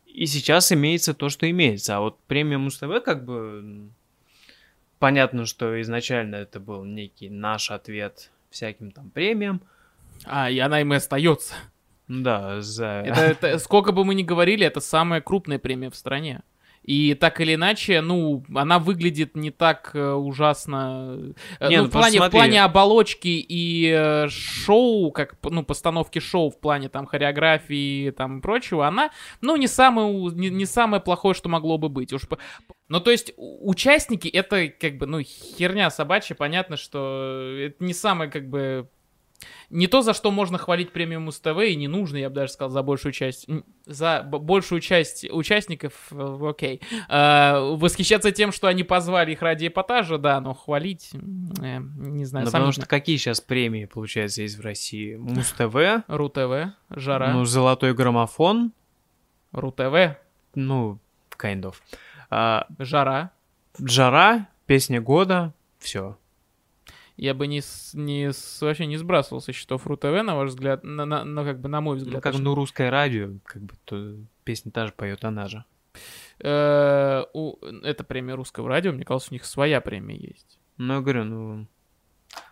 и 0.07 0.27
сейчас 0.27 0.71
имеется 0.73 1.15
то, 1.15 1.29
что 1.29 1.49
имеется. 1.49 1.97
А 1.97 2.01
вот 2.01 2.19
премия 2.27 2.59
Муз-ТВ 2.59 3.03
как 3.05 3.25
бы... 3.25 3.89
Понятно, 4.99 5.47
что 5.47 5.81
изначально 5.81 6.37
это 6.37 6.61
был 6.61 6.85
некий 6.85 7.31
наш 7.31 7.71
ответ 7.71 8.31
всяким 8.51 8.91
там 8.91 9.09
премиям. 9.09 9.63
А, 10.27 10.51
и 10.51 10.59
она 10.59 10.83
им 10.83 10.93
и 10.93 10.97
остается. 10.97 11.55
Да, 12.11 12.61
за... 12.61 13.05
Это, 13.07 13.21
это, 13.21 13.59
сколько 13.61 13.93
бы 13.93 14.05
мы 14.05 14.17
ни 14.17 14.25
говорили, 14.25 14.67
это 14.67 14.81
самая 14.81 15.21
крупная 15.21 15.61
премия 15.61 15.91
в 15.91 15.95
стране. 15.95 16.43
И 16.83 17.15
так 17.15 17.41
или 17.41 17.55
иначе, 17.55 18.01
ну, 18.01 18.43
она 18.53 18.81
выглядит 18.81 19.37
не 19.37 19.53
так 19.53 19.91
э, 19.95 20.13
ужасно. 20.13 21.35
Э, 21.61 21.69
не, 21.69 21.77
ну, 21.77 21.83
ну, 21.85 21.89
в, 21.89 21.93
плане, 21.93 22.21
в 22.21 22.31
плане 22.31 22.65
оболочки 22.65 23.29
и 23.29 23.95
э, 23.95 24.29
шоу, 24.29 25.13
как, 25.13 25.37
ну, 25.45 25.63
постановки 25.63 26.19
шоу 26.19 26.51
в 26.51 26.59
плане 26.59 26.89
там 26.89 27.07
хореографии 27.07 28.11
там 28.11 28.39
и 28.39 28.41
прочего, 28.43 28.89
она, 28.89 29.11
ну, 29.41 29.55
не 29.55 29.69
самое, 29.69 30.11
не, 30.33 30.51
не 30.51 30.67
самое 30.67 31.01
плохое, 31.01 31.35
что 31.35 31.49
могло 31.49 31.79
бы 31.79 31.89
быть. 31.89 32.13
Уж 32.13 32.23
ну, 32.89 32.99
то 32.99 33.13
есть, 33.13 33.35
участники 33.37 34.27
это 34.27 34.67
как 34.67 34.97
бы, 34.97 35.07
ну, 35.07 35.21
херня 35.23 35.91
собачья, 35.91 36.35
понятно, 36.35 36.77
что 36.77 37.57
это 37.57 37.85
не 37.85 37.95
самое, 37.95 38.29
как 38.29 38.49
бы, 38.49 38.89
не 39.71 39.87
то, 39.87 40.03
за 40.03 40.15
что 40.15 40.31
можно 40.31 40.59
хвалить 40.59 40.93
премиум 40.93 41.25
Муз-ТВ, 41.25 41.59
и 41.67 41.77
не 41.77 41.89
нужно, 41.89 42.17
я 42.17 42.29
бы 42.29 42.35
даже 42.35 42.53
сказал, 42.53 42.71
за 42.71 42.83
большую 42.83 43.13
часть, 43.13 43.47
за 43.87 44.23
большую 44.23 44.81
часть 44.81 45.29
участников, 45.31 45.93
э, 46.11 46.39
окей. 46.43 46.81
А, 47.09 47.61
восхищаться 47.61 48.33
тем, 48.33 48.53
что 48.53 48.67
они 48.67 48.85
позвали 48.85 49.33
их 49.33 49.43
ради 49.43 49.69
эпатажа, 49.69 50.19
да, 50.19 50.41
но 50.41 50.55
хвалить, 50.55 51.11
э, 51.13 51.79
не 51.79 52.25
знаю. 52.25 52.47
Да 52.47 52.53
потому 52.53 52.73
что 52.73 52.87
какие 52.87 53.17
сейчас 53.17 53.41
премии, 53.41 53.85
получается, 53.85 54.43
есть 54.43 54.59
в 54.59 54.61
России? 54.61 55.17
Муз-ТВ? 55.17 56.05
РУ-ТВ, 56.09 56.75
Жара. 56.91 57.33
Ну, 57.33 57.45
Золотой 57.45 57.95
граммофон. 57.95 58.73
РУ-ТВ. 59.53 60.17
Ну, 60.55 60.99
kind 61.39 61.63
of. 61.63 61.75
А, 62.29 62.67
Жара. 62.79 63.31
Жара, 63.79 64.49
песня 64.67 65.01
года, 65.01 65.55
все 65.79 66.17
я 67.21 67.35
бы 67.35 67.47
не, 67.47 67.61
не 67.93 68.31
вообще 68.63 68.87
не 68.87 68.97
сбрасывал 68.97 69.43
со 69.43 69.53
счетов 69.53 69.87
РУ-ТВ, 69.87 70.23
на 70.23 70.35
ваш 70.35 70.51
взгляд, 70.51 70.83
на, 70.83 71.05
на, 71.05 71.23
на, 71.23 71.45
как 71.45 71.61
бы 71.61 71.69
на 71.69 71.83
мой 71.83 71.99
взгляд. 71.99 72.15
Ну, 72.15 72.21
как, 72.23 72.39
ну, 72.39 72.55
русское 72.55 72.89
радио, 72.89 73.33
как 73.45 73.63
бы, 73.63 73.75
то 73.85 74.17
песня 74.45 74.73
та 74.73 74.87
же 74.87 74.95
поет, 74.97 75.23
она 75.23 75.47
же. 75.47 75.65
Э, 76.39 77.25
у, 77.35 77.57
это 77.83 78.05
премия 78.05 78.35
русского 78.35 78.71
радио, 78.71 78.93
мне 78.93 79.05
кажется, 79.05 79.33
у 79.33 79.35
них 79.35 79.45
своя 79.45 79.83
премия 79.83 80.17
есть. 80.17 80.59
Ну, 80.79 80.95
я 80.95 81.01
говорю, 81.01 81.25
ну... 81.25 81.67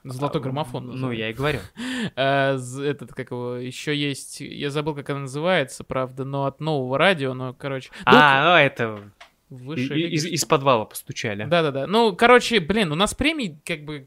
Золотой 0.05 0.41
а, 0.41 0.45
граммофон. 0.45 0.89
Называют. 0.89 1.03
Ну, 1.03 1.12
я 1.12 1.31
и 1.31 1.33
говорю. 1.33 1.61
Э, 2.14 2.59
этот, 2.83 3.12
как 3.14 3.31
его, 3.31 3.57
еще 3.57 3.97
есть, 3.97 4.41
я 4.41 4.71
забыл, 4.71 4.95
как 4.95 5.09
она 5.11 5.21
называется, 5.21 5.83
правда, 5.83 6.25
но 6.25 6.45
от 6.45 6.61
нового 6.61 6.99
радио, 6.99 7.33
но, 7.33 7.55
короче... 7.55 7.91
А, 8.05 8.45
ну, 8.45 8.57
это... 8.57 9.11
Выше 9.49 9.99
из, 9.99 10.27
из 10.27 10.45
подвала 10.45 10.85
постучали. 10.85 11.45
Да-да-да. 11.47 11.87
Ну, 11.87 12.14
короче, 12.14 12.61
блин, 12.61 12.93
у 12.93 12.95
нас 12.95 13.14
премии, 13.14 13.59
как 13.64 13.83
бы, 13.83 14.07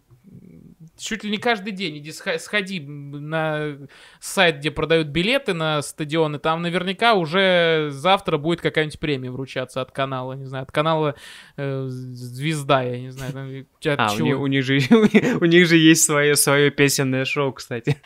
чуть 1.01 1.23
ли 1.23 1.31
не 1.31 1.37
каждый 1.37 1.71
день 1.71 1.97
иди 1.97 2.11
сходи 2.11 2.79
на 2.79 3.77
сайт, 4.19 4.57
где 4.57 4.71
продают 4.71 5.07
билеты 5.07 5.53
на 5.53 5.81
стадионы, 5.81 6.39
там 6.39 6.61
наверняка 6.61 7.13
уже 7.15 7.87
завтра 7.91 8.37
будет 8.37 8.61
какая-нибудь 8.61 8.99
премия 8.99 9.31
вручаться 9.31 9.81
от 9.81 9.91
канала, 9.91 10.33
не 10.33 10.45
знаю, 10.45 10.63
от 10.63 10.71
канала 10.71 11.15
э, 11.57 11.85
Звезда, 11.87 12.83
я 12.83 12.99
не 12.99 13.09
знаю. 13.11 13.67
Там, 13.81 13.95
а, 13.99 14.13
у 14.13 14.19
них, 14.19 14.39
у, 14.39 14.47
них 14.47 14.63
же, 14.63 14.79
у 15.41 15.45
них 15.45 15.67
же 15.67 15.77
есть 15.77 16.03
свое, 16.03 16.35
свое 16.35 16.71
песенное 16.71 17.25
шоу, 17.25 17.53
кстати. 17.53 17.97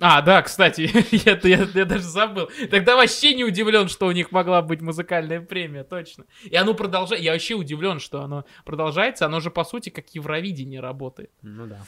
А, 0.00 0.22
да, 0.22 0.42
кстати, 0.42 0.90
я, 1.24 1.38
я, 1.42 1.68
я 1.72 1.84
даже 1.84 2.04
забыл. 2.04 2.50
Тогда 2.70 2.96
вообще 2.96 3.34
не 3.34 3.44
удивлен, 3.44 3.88
что 3.88 4.06
у 4.06 4.12
них 4.12 4.32
могла 4.32 4.60
быть 4.60 4.80
музыкальная 4.80 5.40
премия, 5.40 5.84
точно. 5.84 6.24
И 6.44 6.56
оно 6.56 6.74
продолжает. 6.74 7.22
Я 7.22 7.32
вообще 7.32 7.54
удивлен, 7.54 8.00
что 8.00 8.22
оно 8.22 8.44
продолжается. 8.64 9.26
Оно 9.26 9.40
же, 9.40 9.50
по 9.50 9.64
сути, 9.64 9.90
как 9.90 10.08
Евровидение 10.10 10.80
работает. 10.80 11.30
Ну 11.42 11.66
да. 11.66 11.80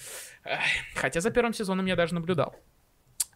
Хотя 0.94 1.20
за 1.20 1.30
первым 1.30 1.52
сезоном 1.52 1.86
я 1.86 1.96
даже 1.96 2.14
наблюдал. 2.14 2.54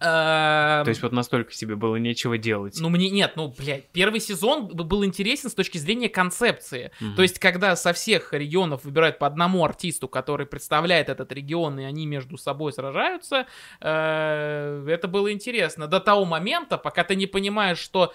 То 0.01 0.89
есть 0.89 1.03
вот 1.03 1.13
настолько 1.13 1.53
тебе 1.53 1.77
было 1.77 1.97
нечего 1.97 2.39
делать. 2.39 2.79
Ну 2.81 2.89
мне 2.89 3.11
нет, 3.11 3.33
ну 3.37 3.55
блядь, 3.57 3.89
первый 3.91 4.21
сезон 4.21 4.69
был 4.69 5.05
интересен 5.05 5.51
с 5.51 5.55
точки 5.55 5.77
зрения 5.77 6.09
концепции. 6.09 6.91
Угу. 7.01 7.17
То 7.17 7.23
есть 7.23 7.39
когда 7.39 7.77
со 7.77 7.93
всех 7.93 8.33
регионов 8.33 8.85
выбирают 8.85 9.19
по 9.19 9.27
одному 9.27 9.65
артисту, 9.65 10.09
который 10.09 10.47
представляет 10.47 11.11
этот 11.11 11.31
регион, 11.33 11.79
и 11.79 11.85
они 11.85 12.07
между 12.07 12.39
собой 12.39 12.73
сражаются, 12.73 13.47
э, 13.81 14.87
это 14.89 15.07
было 15.07 15.31
интересно. 15.33 15.87
До 15.87 16.01
того 16.01 16.25
момента, 16.25 16.79
пока 16.79 17.05
ты 17.05 17.15
не 17.15 17.27
понимаешь, 17.27 17.79
что 17.79 18.15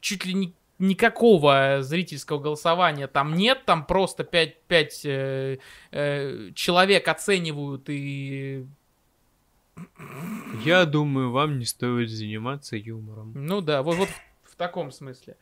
чуть 0.00 0.24
ли 0.24 0.34
не 0.34 0.54
никакого 0.78 1.78
зрительского 1.80 2.40
голосования 2.40 3.06
там 3.06 3.34
нет, 3.34 3.64
там 3.64 3.86
просто 3.86 4.24
5, 4.24 4.62
5 4.66 5.00
э, 5.04 5.58
э, 5.92 6.50
человек 6.54 7.06
оценивают 7.08 7.84
и 7.88 8.66
я 10.64 10.84
думаю, 10.84 11.30
вам 11.30 11.58
не 11.58 11.64
стоит 11.64 12.10
заниматься 12.10 12.76
юмором. 12.76 13.32
Ну 13.34 13.60
да, 13.60 13.82
вот, 13.82 13.96
вот 13.96 14.08
в, 14.42 14.56
таком 14.56 14.90
смысле. 14.90 15.36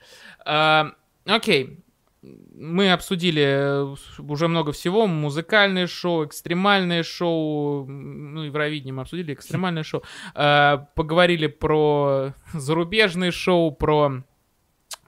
А, 0.44 0.92
окей. 1.24 1.78
Мы 2.22 2.92
обсудили 2.92 3.42
э, 3.42 3.96
уже 4.18 4.46
много 4.46 4.70
всего. 4.70 5.08
Музыкальное 5.08 5.88
шоу, 5.88 6.24
экстремальное 6.24 7.02
шоу. 7.02 7.84
Ну, 7.84 8.42
Евровидение 8.42 8.94
мы 8.94 9.02
обсудили, 9.02 9.34
экстремальное 9.34 9.82
шоу. 9.82 10.04
А, 10.34 10.88
поговорили 10.94 11.48
про 11.48 12.32
зарубежные 12.54 13.32
шоу, 13.32 13.72
про 13.72 14.22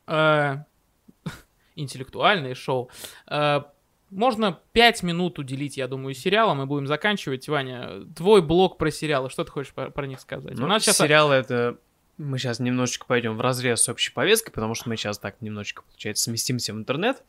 а, 0.08 0.64
интеллектуальные 1.76 2.56
шоу. 2.56 2.90
А, 3.28 3.72
можно 4.10 4.58
5 4.72 5.02
минут 5.02 5.38
уделить, 5.38 5.76
я 5.76 5.88
думаю, 5.88 6.14
сериалам, 6.14 6.62
и 6.62 6.66
будем 6.66 6.86
заканчивать. 6.86 7.48
Ваня, 7.48 8.04
твой 8.16 8.42
блог 8.42 8.78
про 8.78 8.90
сериалы, 8.90 9.30
что 9.30 9.44
ты 9.44 9.50
хочешь 9.50 9.72
про, 9.72 9.90
про 9.90 10.06
них 10.06 10.20
сказать? 10.20 10.56
Ну, 10.56 10.64
У 10.64 10.68
нас 10.68 10.82
сейчас... 10.82 10.98
сериалы 10.98 11.34
это... 11.34 11.78
Мы 12.16 12.38
сейчас 12.38 12.60
немножечко 12.60 13.06
пойдем 13.06 13.36
в 13.36 13.40
разрез 13.40 13.82
с 13.82 13.88
общей 13.88 14.12
повесткой, 14.12 14.52
потому 14.52 14.74
что 14.74 14.88
мы 14.88 14.96
сейчас 14.96 15.18
так 15.18 15.40
немножечко, 15.40 15.82
получается, 15.82 16.24
сместимся 16.24 16.72
в 16.72 16.76
интернет. 16.76 17.24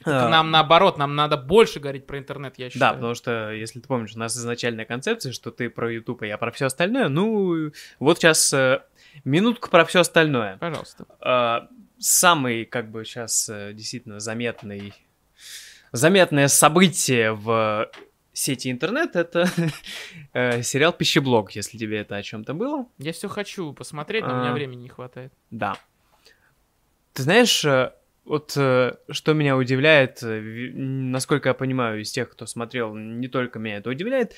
Это 0.00 0.28
нам 0.28 0.50
наоборот, 0.50 0.98
нам 0.98 1.14
надо 1.14 1.36
больше 1.36 1.78
говорить 1.78 2.06
про 2.06 2.18
интернет, 2.18 2.58
я 2.58 2.70
считаю. 2.70 2.92
Да, 2.92 2.96
потому 2.96 3.14
что, 3.14 3.52
если 3.52 3.80
ты 3.80 3.86
помнишь, 3.86 4.14
у 4.14 4.18
нас 4.18 4.36
изначальная 4.36 4.84
концепция, 4.84 5.32
что 5.32 5.50
ты 5.50 5.68
про 5.68 5.92
YouTube, 5.92 6.22
а 6.22 6.26
я 6.26 6.38
про 6.38 6.50
все 6.50 6.66
остальное. 6.66 7.08
Ну, 7.08 7.72
вот 7.98 8.18
сейчас 8.18 8.52
э, 8.54 8.82
минутка 9.24 9.68
про 9.68 9.84
все 9.84 10.00
остальное. 10.00 10.56
Пожалуйста. 10.56 11.06
Э, 11.20 11.68
самый, 11.98 12.64
как 12.64 12.90
бы, 12.90 13.04
сейчас 13.04 13.48
э, 13.48 13.72
действительно 13.74 14.18
заметный 14.18 14.94
заметное 15.92 16.48
событие 16.48 17.32
в 17.32 17.90
сети 18.32 18.70
интернет 18.70 19.14
это 19.16 19.48
э, 20.32 20.62
сериал 20.62 20.92
Пищеблок, 20.92 21.52
если 21.52 21.78
тебе 21.78 21.98
это 21.98 22.16
о 22.16 22.22
чем-то 22.22 22.54
было. 22.54 22.86
Я 22.98 23.12
все 23.12 23.28
хочу 23.28 23.72
посмотреть, 23.72 24.24
но 24.24 24.34
у 24.34 24.40
меня 24.40 24.50
а. 24.50 24.54
времени 24.54 24.82
не 24.82 24.88
хватает. 24.88 25.32
Да. 25.50 25.76
Ты 27.12 27.22
знаешь, 27.22 27.64
э, 27.64 27.92
вот 28.24 28.54
э, 28.56 28.94
что 29.10 29.32
меня 29.34 29.56
удивляет, 29.56 30.18
насколько 30.22 31.50
я 31.50 31.54
понимаю, 31.54 32.00
из 32.00 32.10
тех, 32.10 32.30
кто 32.30 32.46
смотрел, 32.46 32.94
не 32.94 33.28
только 33.28 33.58
меня 33.58 33.76
это 33.76 33.90
удивляет, 33.90 34.34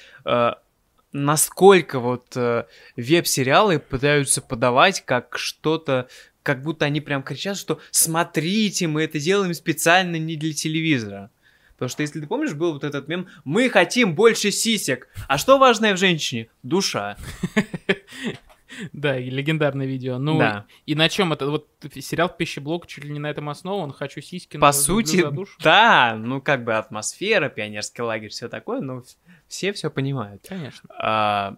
насколько 1.14 2.00
вот 2.00 2.36
э, 2.36 2.66
веб-сериалы 2.96 3.78
пытаются 3.78 4.42
подавать 4.42 5.00
как 5.06 5.38
что-то, 5.38 6.08
как 6.42 6.62
будто 6.62 6.84
они 6.84 7.00
прям 7.00 7.22
кричат, 7.22 7.56
что 7.56 7.80
смотрите, 7.92 8.88
мы 8.88 9.04
это 9.04 9.18
делаем 9.18 9.54
специально 9.54 10.16
не 10.16 10.36
для 10.36 10.52
телевизора. 10.52 11.30
Потому 11.74 11.88
что, 11.88 12.02
если 12.02 12.20
ты 12.20 12.26
помнишь, 12.26 12.54
был 12.54 12.72
вот 12.72 12.84
этот 12.84 13.08
мем 13.08 13.28
«Мы 13.44 13.68
хотим 13.68 14.14
больше 14.14 14.50
сисек». 14.50 15.08
А 15.28 15.38
что 15.38 15.58
важное 15.58 15.94
в 15.94 15.98
женщине? 15.98 16.48
Душа. 16.62 17.16
Да, 18.92 19.16
и 19.18 19.30
легендарное 19.30 19.86
видео. 19.86 20.18
Ну, 20.18 20.38
Да. 20.38 20.66
и 20.84 20.94
на 20.96 21.08
чем 21.08 21.32
это? 21.32 21.48
Вот 21.48 21.68
сериал 21.94 22.28
«Пищеблок» 22.28 22.86
чуть 22.88 23.04
ли 23.04 23.12
не 23.12 23.20
на 23.20 23.28
этом 23.28 23.48
основан. 23.48 23.92
«Хочу 23.92 24.20
сиськи, 24.20 24.56
По 24.56 24.72
сути, 24.72 25.16
люблю 25.16 25.30
за 25.30 25.36
душу». 25.36 25.58
да, 25.62 26.16
ну 26.18 26.40
как 26.40 26.64
бы 26.64 26.74
атмосфера, 26.74 27.48
пионерский 27.48 28.02
лагерь, 28.02 28.30
все 28.30 28.48
такое, 28.48 28.80
но 28.80 29.02
все 29.46 29.72
все 29.72 29.90
понимают. 29.90 30.44
Конечно. 30.48 30.88
А, 30.98 31.56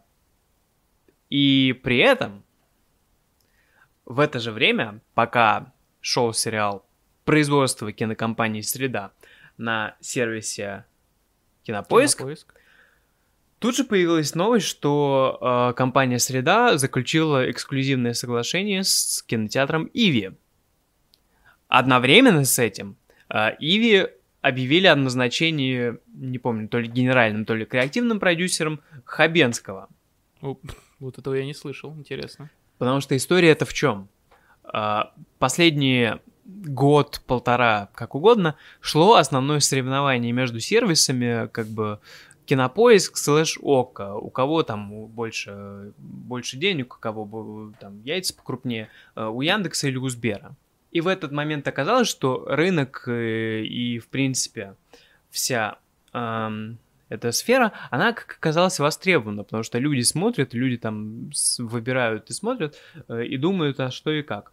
и 1.30 1.78
при 1.82 1.98
этом 1.98 2.44
в 4.04 4.20
это 4.20 4.38
же 4.38 4.52
время, 4.52 5.00
пока 5.14 5.72
шел 6.00 6.32
сериал 6.34 6.86
производства 7.24 7.90
кинокомпании 7.92 8.60
«Среда» 8.60 9.12
на 9.58 9.96
сервисе 10.00 10.84
Кинопоиск, 11.64 12.18
Кинопоиск. 12.18 12.54
тут 13.58 13.76
же 13.76 13.84
появилась 13.84 14.34
новость, 14.34 14.66
что 14.66 15.70
э, 15.70 15.76
компания 15.76 16.18
«Среда» 16.18 16.78
заключила 16.78 17.50
эксклюзивное 17.50 18.14
соглашение 18.14 18.84
с 18.84 19.22
кинотеатром 19.26 19.90
«Иви». 19.92 20.32
Одновременно 21.68 22.44
с 22.44 22.58
этим 22.58 22.96
э, 23.28 23.50
«Иви» 23.58 24.08
объявили 24.42 24.86
о 24.86 24.94
назначении, 24.94 25.98
не 26.14 26.38
помню, 26.38 26.68
то 26.68 26.78
ли 26.78 26.88
генеральным, 26.88 27.44
то 27.44 27.54
ли 27.54 27.64
креативным 27.64 28.20
продюсером 28.20 28.80
Хабенского. 29.04 29.88
О, 30.40 30.56
Вот 30.98 31.18
этого 31.18 31.34
я 31.34 31.44
не 31.44 31.54
слышал, 31.54 31.94
интересно. 31.94 32.50
Потому 32.78 33.00
что 33.00 33.16
история 33.16 33.50
это 33.50 33.64
в 33.64 33.74
чем? 33.74 34.08
Последние 35.38 36.20
год-полтора, 36.46 37.90
как 37.94 38.14
угодно, 38.14 38.56
шло 38.80 39.16
основное 39.16 39.60
соревнование 39.60 40.32
между 40.32 40.60
сервисами, 40.60 41.48
как 41.48 41.66
бы 41.66 42.00
Кинопоиск 42.46 43.16
слэш 43.16 43.58
Ока. 43.60 44.14
У 44.14 44.30
кого 44.30 44.62
там 44.62 45.06
больше, 45.08 45.92
больше 45.98 46.56
денег, 46.56 46.96
у 46.96 47.00
кого 47.00 47.72
там 47.80 48.00
яйца 48.02 48.34
покрупнее, 48.34 48.88
э, 49.16 49.26
у 49.26 49.40
Яндекса 49.40 49.88
или 49.88 49.96
у 49.96 50.08
Сбера. 50.08 50.54
И 50.92 51.00
в 51.00 51.08
этот 51.08 51.32
момент 51.32 51.66
оказалось, 51.66 52.08
что 52.08 52.44
рынок 52.46 53.04
э, 53.08 53.62
и, 53.62 53.98
в 53.98 54.08
принципе, 54.08 54.76
вся 55.30 55.78
эм, 56.12 56.78
эта 57.08 57.32
сфера, 57.32 57.72
она, 57.90 58.12
как 58.12 58.36
оказалось, 58.38 58.78
востребована, 58.78 59.44
потому 59.44 59.62
что 59.62 59.78
люди 59.78 60.02
смотрят, 60.02 60.54
люди 60.54 60.76
там 60.76 61.30
выбирают 61.58 62.30
и 62.30 62.32
смотрят, 62.32 62.76
э, 63.08 63.24
и 63.26 63.36
думают, 63.36 63.80
а 63.80 63.90
что 63.90 64.12
и 64.12 64.22
как. 64.22 64.52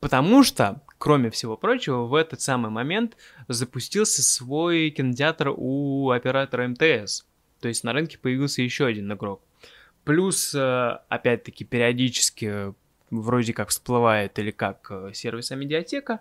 Потому 0.00 0.42
что, 0.42 0.80
кроме 0.96 1.30
всего 1.30 1.56
прочего, 1.58 2.06
в 2.06 2.14
этот 2.14 2.40
самый 2.40 2.70
момент 2.70 3.16
запустился 3.48 4.22
свой 4.22 4.90
кинотеатр 4.90 5.52
у 5.54 6.10
оператора 6.10 6.68
МТС. 6.68 7.26
То 7.60 7.68
есть 7.68 7.84
на 7.84 7.92
рынке 7.92 8.18
появился 8.18 8.62
еще 8.62 8.86
один 8.86 9.12
игрок. 9.12 9.42
Плюс, 10.04 10.54
э, 10.54 10.98
опять-таки, 11.08 11.64
периодически 11.64 12.74
вроде 13.10 13.52
как 13.52 13.68
всплывает 13.68 14.38
или 14.38 14.50
как 14.50 14.86
э, 14.90 15.10
сервис 15.12 15.50
медиатека, 15.50 16.20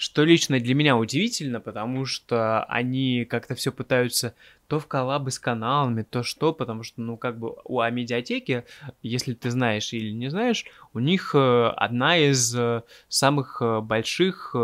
что 0.00 0.24
лично 0.24 0.58
для 0.58 0.74
меня 0.74 0.96
удивительно, 0.96 1.60
потому 1.60 2.06
что 2.06 2.64
они 2.64 3.26
как-то 3.26 3.54
все 3.54 3.70
пытаются 3.70 4.34
то 4.66 4.80
в 4.80 4.86
коллабы 4.86 5.30
с 5.30 5.38
каналами, 5.38 6.04
то 6.04 6.22
что, 6.22 6.54
потому 6.54 6.84
что, 6.84 7.02
ну, 7.02 7.18
как 7.18 7.38
бы 7.38 7.54
у 7.64 7.80
Амедиатеки, 7.80 8.64
если 9.02 9.34
ты 9.34 9.50
знаешь 9.50 9.92
или 9.92 10.10
не 10.10 10.30
знаешь, 10.30 10.64
у 10.94 11.00
них 11.00 11.34
э, 11.34 11.66
одна 11.76 12.16
из 12.16 12.56
э, 12.56 12.82
самых 13.10 13.60
э, 13.60 13.80
больших, 13.82 14.56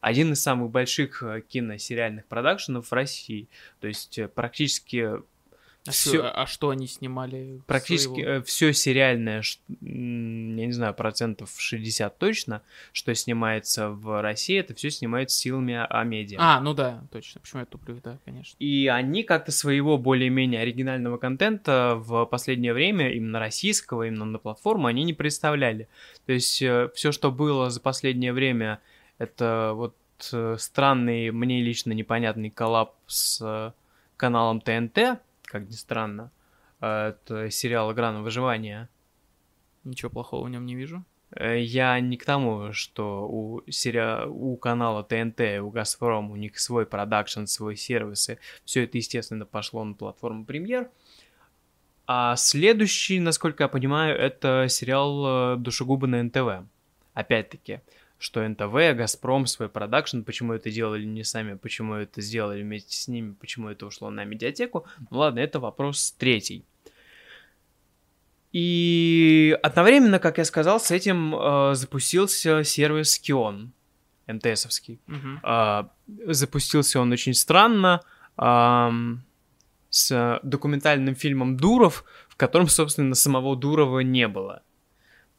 один 0.00 0.32
из 0.32 0.42
самых 0.42 0.70
больших 0.70 1.22
киносериальных 1.46 2.24
продакшенов 2.24 2.86
в 2.86 2.92
России. 2.94 3.48
То 3.80 3.86
есть 3.86 4.18
практически 4.34 5.10
А, 5.86 5.90
Всё- 5.90 6.14
что, 6.14 6.30
а 6.30 6.46
что 6.46 6.70
они 6.70 6.86
снимали? 6.86 7.60
практически 7.66 8.22
своего? 8.22 8.44
все 8.44 8.72
сериальное, 8.72 9.42
я 9.68 10.66
не 10.66 10.72
знаю, 10.72 10.94
процентов 10.94 11.50
60 11.58 12.16
точно, 12.16 12.62
что 12.92 13.14
снимается 13.14 13.90
в 13.90 14.22
России, 14.22 14.58
это 14.58 14.74
все 14.74 14.90
снимается 14.90 15.36
силами 15.36 15.74
Амедиа. 15.90 16.38
А, 16.40 16.60
ну 16.60 16.72
да, 16.72 17.04
точно. 17.12 17.42
Почему 17.42 17.60
я 17.60 17.66
туплю, 17.66 18.00
да, 18.02 18.18
конечно. 18.24 18.56
И 18.58 18.86
они 18.86 19.24
как-то 19.24 19.52
своего 19.52 19.98
более-менее 19.98 20.62
оригинального 20.62 21.18
контента 21.18 21.94
в 21.96 22.24
последнее 22.26 22.72
время, 22.72 23.12
именно 23.12 23.38
российского, 23.38 24.06
именно 24.06 24.24
на 24.24 24.38
платформу, 24.38 24.86
они 24.86 25.04
не 25.04 25.12
представляли. 25.12 25.88
То 26.24 26.32
есть 26.32 26.54
все, 26.94 27.12
что 27.12 27.30
было 27.30 27.68
за 27.68 27.80
последнее 27.80 28.32
время, 28.32 28.80
это 29.18 29.72
вот 29.74 29.94
э, 30.32 30.56
странный, 30.58 31.30
мне 31.30 31.60
лично 31.60 31.92
непонятный 31.92 32.48
коллаб 32.48 32.94
с 33.06 33.38
э, 33.42 33.72
каналом 34.16 34.60
ТНТ, 34.62 35.20
как 35.54 35.68
ни 35.68 35.74
странно. 35.74 36.32
Это 36.80 37.48
сериал 37.48 37.92
«Игра 37.92 38.10
на 38.10 38.22
выживание». 38.22 38.88
Ничего 39.84 40.10
плохого 40.10 40.46
в 40.46 40.50
нем 40.50 40.66
не 40.66 40.74
вижу. 40.74 41.04
Э, 41.30 41.60
Я 41.60 42.00
не 42.00 42.16
к 42.16 42.24
тому, 42.24 42.72
что 42.72 43.28
у, 43.28 43.62
сериа... 43.70 44.26
у 44.26 44.56
канала 44.56 45.04
ТНТ, 45.04 45.60
у 45.62 45.70
Газпром, 45.70 46.32
у 46.32 46.36
них 46.36 46.58
свой 46.58 46.86
продакшн, 46.86 47.44
свой 47.44 47.76
сервисы. 47.76 48.40
Все 48.64 48.82
это, 48.82 48.98
естественно, 48.98 49.46
пошло 49.46 49.84
на 49.84 49.94
платформу 49.94 50.44
Премьер. 50.44 50.90
А 52.08 52.34
следующий, 52.34 53.20
насколько 53.20 53.62
я 53.62 53.68
понимаю, 53.68 54.18
это 54.18 54.66
сериал 54.68 55.54
э, 55.54 55.56
«Душегубы» 55.58 56.08
на 56.08 56.20
НТВ. 56.20 56.66
Опять-таки, 57.12 57.80
что 58.18 58.46
НТВ, 58.46 58.96
Газпром, 58.96 59.46
свой 59.46 59.68
продакшн, 59.68 60.22
почему 60.22 60.52
это 60.54 60.70
делали 60.70 61.04
не 61.04 61.24
сами, 61.24 61.54
почему 61.54 61.94
это 61.94 62.20
сделали 62.20 62.62
вместе 62.62 62.96
с 62.96 63.08
ними, 63.08 63.34
почему 63.38 63.68
это 63.68 63.86
ушло 63.86 64.10
на 64.10 64.24
медиатеку. 64.24 64.86
Ну 65.10 65.18
ладно, 65.18 65.40
это 65.40 65.60
вопрос 65.60 66.14
третий. 66.18 66.64
И 68.52 69.58
одновременно, 69.62 70.20
как 70.20 70.38
я 70.38 70.44
сказал, 70.44 70.78
с 70.78 70.92
этим 70.92 71.34
э, 71.34 71.74
запустился 71.74 72.62
сервис 72.62 73.20
Kion, 73.20 73.70
МТСовский. 74.28 75.00
Мгм. 75.08 75.40
А, 75.42 75.90
запустился 76.26 77.00
он 77.00 77.10
очень 77.10 77.34
странно, 77.34 78.00
ам, 78.36 79.24
с 79.90 80.40
документальным 80.42 81.14
фильмом 81.14 81.56
«Дуров», 81.56 82.04
в 82.28 82.36
котором, 82.36 82.68
собственно, 82.68 83.14
самого 83.14 83.56
Дурова 83.56 84.00
не 84.00 84.28
было. 84.28 84.62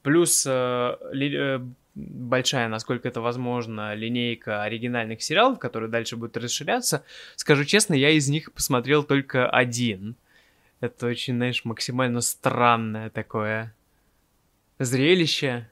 Плюс 0.02 0.46
э, 0.46 0.98
э, 1.14 1.60
большая, 1.96 2.68
насколько 2.68 3.08
это 3.08 3.22
возможно, 3.22 3.96
линейка 3.96 4.64
оригинальных 4.64 5.24
сериалов, 5.24 5.60
которые 5.60 5.90
дальше 5.90 6.18
будут 6.18 6.38
расширяться. 6.38 7.04
Скажу 7.36 7.64
честно, 7.64 7.94
я 7.94 8.10
из 8.12 8.30
них 8.30 8.52
посмотрел 8.54 9.04
только 9.04 9.50
один. 9.50 10.16
Это 10.82 11.08
очень, 11.08 11.36
знаешь, 11.36 11.64
максимально 11.64 12.22
странное 12.22 13.10
такое 13.10 13.74
зрелище. 14.78 15.70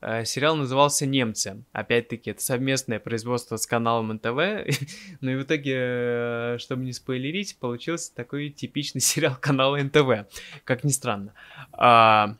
Э, 0.00 0.24
Сериал 0.24 0.54
назывался 0.54 1.06
«Немцы». 1.06 1.64
Опять-таки, 1.72 2.30
это 2.30 2.40
совместное 2.40 3.00
производство 3.00 3.56
с 3.56 3.66
каналом 3.66 4.12
НТВ. 4.12 4.68
Ну 5.20 5.30
и 5.30 5.36
в 5.36 5.42
итоге, 5.42 5.74
э, 5.76 6.56
чтобы 6.58 6.84
не 6.84 6.92
спойлерить, 6.92 7.58
получился 7.58 8.14
такой 8.14 8.50
типичный 8.50 9.00
сериал 9.00 9.36
канала 9.40 9.76
НТВ. 9.78 10.26
Как 10.64 10.84
ни 10.84 10.90
странно. 10.90 11.32
А, 11.72 12.36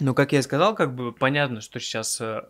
Ну, 0.00 0.14
как 0.14 0.32
я 0.32 0.40
и 0.40 0.42
сказал, 0.42 0.74
как 0.74 0.94
бы 0.94 1.12
понятно, 1.12 1.60
что 1.60 1.78
сейчас 1.78 2.20
э, 2.20 2.42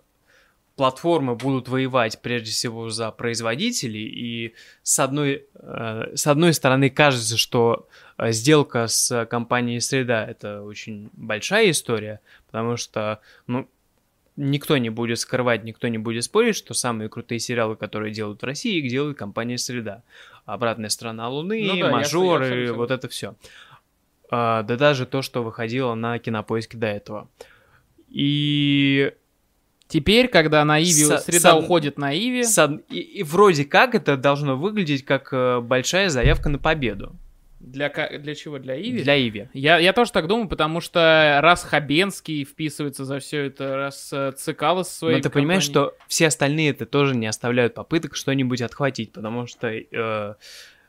платформы 0.76 1.34
будут 1.36 1.68
воевать 1.68 2.20
прежде 2.22 2.50
всего 2.50 2.88
за 2.88 3.10
производителей, 3.10 4.06
и 4.06 4.54
с 4.82 4.98
одной, 4.98 5.44
э, 5.54 6.12
с 6.14 6.26
одной 6.26 6.54
стороны 6.54 6.90
кажется, 6.90 7.36
что 7.36 7.86
э, 8.18 8.32
сделка 8.32 8.86
с 8.86 9.26
компанией 9.26 9.80
«Среда»— 9.80 10.24
это 10.28 10.62
очень 10.62 11.10
большая 11.12 11.70
история, 11.70 12.20
потому 12.46 12.76
что, 12.76 13.20
ну, 13.46 13.68
никто 14.36 14.76
не 14.78 14.90
будет 14.90 15.20
скрывать, 15.20 15.62
никто 15.64 15.86
не 15.88 15.98
будет 15.98 16.24
спорить, 16.24 16.56
что 16.56 16.74
самые 16.74 17.08
крутые 17.08 17.38
сериалы, 17.38 17.76
которые 17.76 18.12
делают 18.12 18.42
в 18.42 18.44
России, 18.44 18.78
их 18.78 18.90
делает 18.90 19.16
компания 19.18 19.58
«Среда». 19.58 20.02
«Обратная 20.46 20.88
сторона 20.90 21.28
Луны», 21.28 21.62
Ну 21.64 21.68
да, 21.72 21.74
я 21.76 21.84
с- 21.84 21.88
я 21.88 21.90
«Мажоры», 21.92 22.44
абсолютно 22.46 22.74
вот 22.74 22.90
это 22.90 23.08
все. 23.08 23.34
Да 24.62 24.76
даже 24.76 25.06
то, 25.06 25.22
что 25.22 25.42
выходило 25.42 25.94
на 25.94 26.18
Кинопоиске 26.18 26.76
до 26.78 26.86
этого. 26.88 27.28
И 28.08 29.12
Теперь, 29.86 30.28
когда 30.28 30.64
на 30.64 30.80
Иви 30.80 31.04
Со- 31.04 31.18
среда 31.18 31.50
со- 31.52 31.56
уходит 31.56 31.98
на 31.98 32.16
Иви, 32.16 32.42
с 32.42 32.58
од- 32.58 32.82
и, 32.90 32.98
и 33.00 33.22
вроде 33.22 33.64
как 33.66 33.94
это 33.94 34.16
должно 34.16 34.56
выглядеть 34.56 35.04
как 35.04 35.28
э, 35.32 35.60
большая 35.60 36.08
заявка 36.08 36.48
на 36.48 36.58
победу 36.58 37.14
для, 37.60 37.90
для 38.18 38.34
чего? 38.34 38.58
Для 38.58 38.80
Иви? 38.80 39.02
для 39.02 39.16
Иви. 39.18 39.48
Я, 39.52 39.78
я 39.78 39.92
тоже 39.92 40.10
так 40.10 40.26
думаю, 40.26 40.48
потому 40.48 40.80
что 40.80 41.38
раз 41.42 41.62
Хабенский 41.64 42.44
вписывается 42.44 43.04
за 43.04 43.18
все 43.20 43.46
это, 43.46 43.76
раз 43.76 44.10
э, 44.12 44.32
Цикало 44.36 44.84
со 44.84 44.94
своей 44.98 45.16
Но 45.18 45.22
ты 45.22 45.30
понимаешь, 45.30 45.66
компанией- 45.66 45.92
что 45.92 46.06
все 46.08 46.26
остальные 46.28 46.70
это 46.70 46.86
тоже 46.86 47.14
не 47.14 47.26
оставляют 47.26 47.74
попыток 47.74 48.16
что-нибудь 48.16 48.62
отхватить, 48.62 49.12
потому 49.12 49.46
что 49.46 49.68
э, 49.68 50.34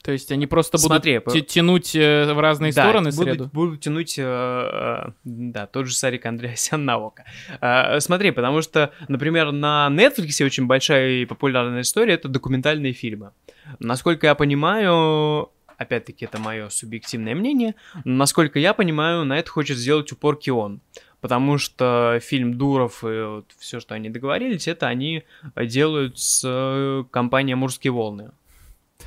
То 0.05 0.11
есть 0.11 0.31
они 0.31 0.45
просто 0.45 0.77
будут 0.77 0.85
Смотри, 0.85 1.19
тя- 1.33 1.41
тянуть 1.41 1.95
э, 1.95 2.31
в 2.31 2.39
разные 2.39 2.71
Да, 2.71 2.83
стороны 2.83 3.09
будут, 3.09 3.27
среду? 3.27 3.49
будут 3.51 3.81
тянуть, 3.81 4.19
э, 4.19 4.23
э, 4.23 5.11
да, 5.23 5.65
тот 5.65 5.87
же 5.87 5.95
Сарик 5.95 6.27
Андреасян 6.27 6.85
на 6.85 6.99
око. 6.99 7.25
Э, 7.59 7.99
смотри, 7.99 8.29
потому 8.29 8.61
что, 8.61 8.93
например, 9.07 9.51
на 9.51 9.89
Netflix 9.91 10.45
очень 10.45 10.67
большая 10.67 11.09
и 11.09 11.25
популярная 11.25 11.81
история— 11.81 12.13
это 12.15 12.27
документальные 12.27 12.93
фильмы. 12.93 13.31
Насколько 13.79 14.27
я 14.27 14.35
понимаю, 14.35 15.49
опять-таки 15.77 16.25
это 16.25 16.37
мое 16.37 16.69
субъективное 16.69 17.33
мнение, 17.33 17.73
насколько 18.03 18.59
я 18.59 18.75
понимаю, 18.75 19.25
на 19.25 19.39
это 19.39 19.49
хочет 19.49 19.75
сделать 19.75 20.11
упор 20.11 20.37
Кион. 20.37 20.81
Потому 21.19 21.57
что 21.57 22.19
фильм 22.21 22.59
Дуров 22.59 23.03
и 23.03 23.07
вот 23.07 23.45
все, 23.57 23.79
что 23.79 23.95
они 23.95 24.11
договорились, 24.11 24.67
это 24.67 24.85
они 24.85 25.23
делают 25.59 26.19
с 26.19 26.43
э, 26.45 27.03
компанией 27.09 27.55
«Мурские 27.55 27.91
волны». 27.91 28.29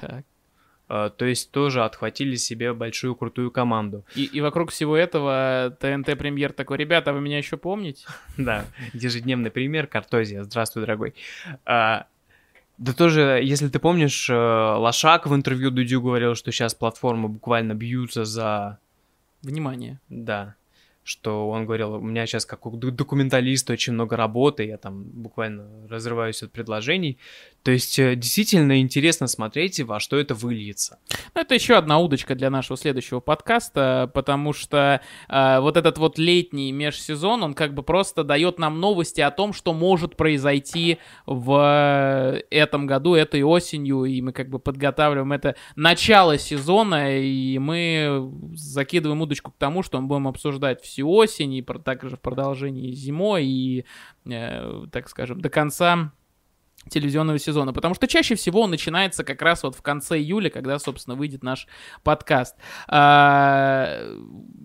Так. 0.01 0.25
Э, 0.89 1.11
То 1.17 1.25
есть 1.25 1.51
тоже 1.51 1.85
отхватили 1.85 2.37
себе 2.37 2.73
большую 2.73 3.15
крутую 3.15 3.51
команду. 3.51 4.05
И, 4.15 4.25
и 4.25 4.41
вокруг 4.41 4.71
всего 4.71 4.97
этого 4.97 5.77
ТНТ 5.81 6.19
премьер 6.19 6.53
такой, 6.53 6.79
ребята, 6.79 7.13
вы 7.13 7.21
меня 7.21 7.39
еще 7.39 7.57
помните? 7.57 8.07
Да, 8.37 8.65
ежедневный 8.93 9.51
пример, 9.51 9.87
Картозия. 9.87 10.45
Здравствуй, 10.45 10.83
дорогой. 10.83 11.15
А, 11.65 12.07
да 12.79 12.93
тоже, 12.93 13.41
если 13.43 13.69
ты 13.69 13.79
помнишь, 13.79 14.31
э, 14.31 14.35
Лошак 14.35 15.27
в 15.27 15.35
интервью 15.35 15.71
Дудю 15.71 16.01
говорил, 16.01 16.35
что 16.35 16.53
сейчас 16.53 16.75
платформы 16.75 17.29
буквально 17.29 17.75
бьются 17.75 18.25
за... 18.25 18.79
Внимание. 19.43 20.01
Да, 20.09 20.57
что 21.09 21.49
он 21.49 21.65
говорил, 21.65 21.95
у 21.95 22.01
меня 22.01 22.27
сейчас 22.27 22.45
как 22.45 22.67
у 22.67 22.77
документалиста 22.77 23.73
очень 23.73 23.95
много 23.95 24.15
работы, 24.15 24.65
я 24.65 24.77
там 24.77 25.05
буквально 25.05 25.67
разрываюсь 25.89 26.43
от 26.43 26.53
предложений. 26.53 27.17
То 27.69 27.73
есть 27.73 27.99
э, 27.99 28.17
действительно 28.17 28.81
интересно 28.81 29.27
смотреть, 29.27 29.79
во 29.81 30.01
что 30.01 30.17
это 30.17 30.35
выльется. 30.35 30.99
Ну, 31.35 31.43
это 31.43 31.55
еще 31.55 31.75
одна 31.75 31.99
удочка 31.99 32.35
для 32.35 32.49
нашего 32.49 32.79
следующего 32.79 33.21
подкаста, 33.21 34.11
потому 34.15 34.55
что 34.55 35.03
э, 35.29 35.61
вот 35.61 35.77
этот 35.77 35.99
вот 35.99 36.17
летний 36.19 36.73
межсезон, 36.73 37.43
он 37.43 37.53
как 37.53 37.75
бы 37.75 37.83
просто 37.83 38.25
дает 38.25 38.59
нам 38.59 38.81
новости 38.81 39.21
о 39.21 39.31
том, 39.31 39.53
что 39.53 39.75
может 39.75 40.17
произойти 40.17 40.97
в 41.27 42.41
этом 42.49 42.87
году, 42.87 43.15
этой 43.15 43.43
осенью, 43.43 44.05
и 44.05 44.23
мы 44.23 44.33
как 44.33 44.49
бы 44.49 44.59
подготавливаем 44.59 45.35
это 45.35 45.55
начало 45.77 46.39
сезона, 46.39 47.21
и 47.21 47.59
мы 47.59 48.33
закидываем 48.55 49.21
удочку 49.21 49.51
к 49.51 49.59
тому, 49.59 49.83
что 49.83 50.01
мы 50.01 50.07
будем 50.07 50.29
обсуждать 50.29 50.83
всю 50.83 51.07
осень, 51.07 51.53
и 51.53 51.63
также 51.85 52.17
в 52.17 52.21
продолжении 52.21 52.93
зимой, 52.93 53.45
и, 53.45 53.85
э, 54.25 54.87
так 54.91 55.11
скажем, 55.11 55.43
до 55.43 55.51
конца 55.51 56.13
телевизионного 56.89 57.39
сезона, 57.39 57.73
потому 57.73 57.95
что 57.95 58.07
чаще 58.07 58.35
всего 58.35 58.63
он 58.63 58.71
начинается 58.71 59.25
как 59.25 59.43
раз 59.43 59.63
вот 59.63 59.77
в 59.77 59.83
конце 59.83 60.19
июля, 60.19 60.51
когда, 60.51 60.79
собственно, 60.79 61.17
выйдет 61.17 61.43
наш 61.43 61.67
подкаст. 62.03 62.57
А, 62.89 64.17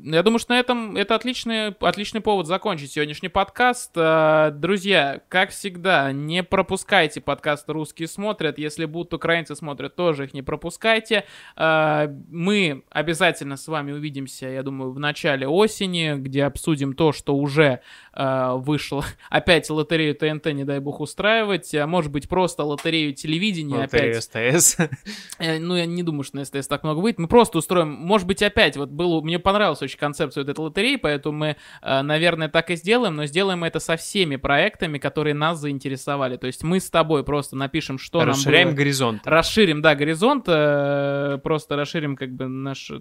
Я 0.04 0.24
думаю, 0.24 0.40
что 0.40 0.54
на 0.54 0.60
этом 0.60 0.96
это 0.96 1.16
отличный, 1.16 1.70
отличный 1.70 2.22
повод 2.22 2.48
закончить 2.48 2.92
сегодняшний 2.92 3.30
подкаст. 3.30 3.92
А, 3.96 4.52
Друзья, 4.52 5.22
как 5.30 5.50
всегда, 5.52 6.12
не 6.12 6.44
пропускайте 6.44 7.22
подкаст 7.22 7.70
«Русские 7.70 8.08
смотрят». 8.08 8.58
Если 8.58 8.86
будут 8.86 9.14
украинцы 9.14 9.56
смотрят, 9.56 9.96
тоже 9.96 10.26
их 10.26 10.34
не 10.34 10.42
пропускайте. 10.42 11.26
А, 11.56 12.08
Мы 12.30 12.84
обязательно 12.90 13.58
с 13.58 13.68
вами 13.68 13.92
увидимся, 13.92 14.48
я 14.48 14.64
думаю, 14.64 14.92
в 14.92 15.00
начале 15.00 15.48
осени, 15.48 16.16
где 16.18 16.46
обсудим 16.46 16.94
то, 16.94 17.12
что 17.12 17.36
уже 17.36 17.82
вышло. 18.16 19.04
Опять 19.30 19.70
лотерею 19.70 20.16
ТНТ, 20.16 20.54
не 20.54 20.64
дай 20.64 20.80
бог, 20.80 21.00
устраивать. 21.00 21.74
А 21.74 21.88
может 22.04 22.12
быть, 22.12 22.28
просто 22.28 22.66
лотерею 22.66 23.14
телевидения 23.14 23.78
Лотерея 23.78 24.20
опять. 24.20 24.62
СТС. 24.64 24.78
Э, 25.40 25.58
Ну, 25.58 25.76
я 25.76 25.86
не 25.86 26.04
думаю, 26.04 26.24
что 26.24 26.38
на 26.38 26.46
СТС 26.46 26.68
так 26.68 26.84
много 26.84 27.00
будет. 27.00 27.18
Мы 27.18 27.28
просто 27.28 27.58
устроим, 27.58 27.90
может 27.90 28.28
быть, 28.28 28.44
опять, 28.44 28.76
вот 28.76 28.90
было, 28.90 29.22
мне 29.22 29.40
понравилась 29.40 29.82
очень 29.82 29.98
концепция 29.98 30.44
вот 30.44 30.50
этой 30.50 30.60
лотереи, 30.60 30.98
поэтому 30.98 31.38
мы, 31.38 31.56
э, 31.82 32.02
наверное, 32.02 32.50
так 32.50 32.70
и 32.72 32.76
сделаем, 32.76 33.16
но 33.16 33.26
сделаем 33.26 33.64
это 33.64 33.80
со 33.80 33.96
всеми 33.96 34.36
проектами, 34.36 34.98
которые 34.98 35.34
нас 35.34 35.60
заинтересовали. 35.60 36.36
То 36.36 36.48
есть 36.48 36.64
мы 36.64 36.80
с 36.80 36.90
тобой 36.90 37.24
просто 37.24 37.56
напишем, 37.56 37.98
что 37.98 38.20
нам 38.20 38.30
Расширяем 38.30 38.76
горизонт. 38.76 39.22
Расширим, 39.26 39.82
да, 39.82 39.96
горизонт, 39.96 40.46
э, 40.48 41.40
просто 41.42 41.78
расширим 41.78 42.18
как 42.18 42.34
бы 42.34 42.48
наш, 42.48 42.92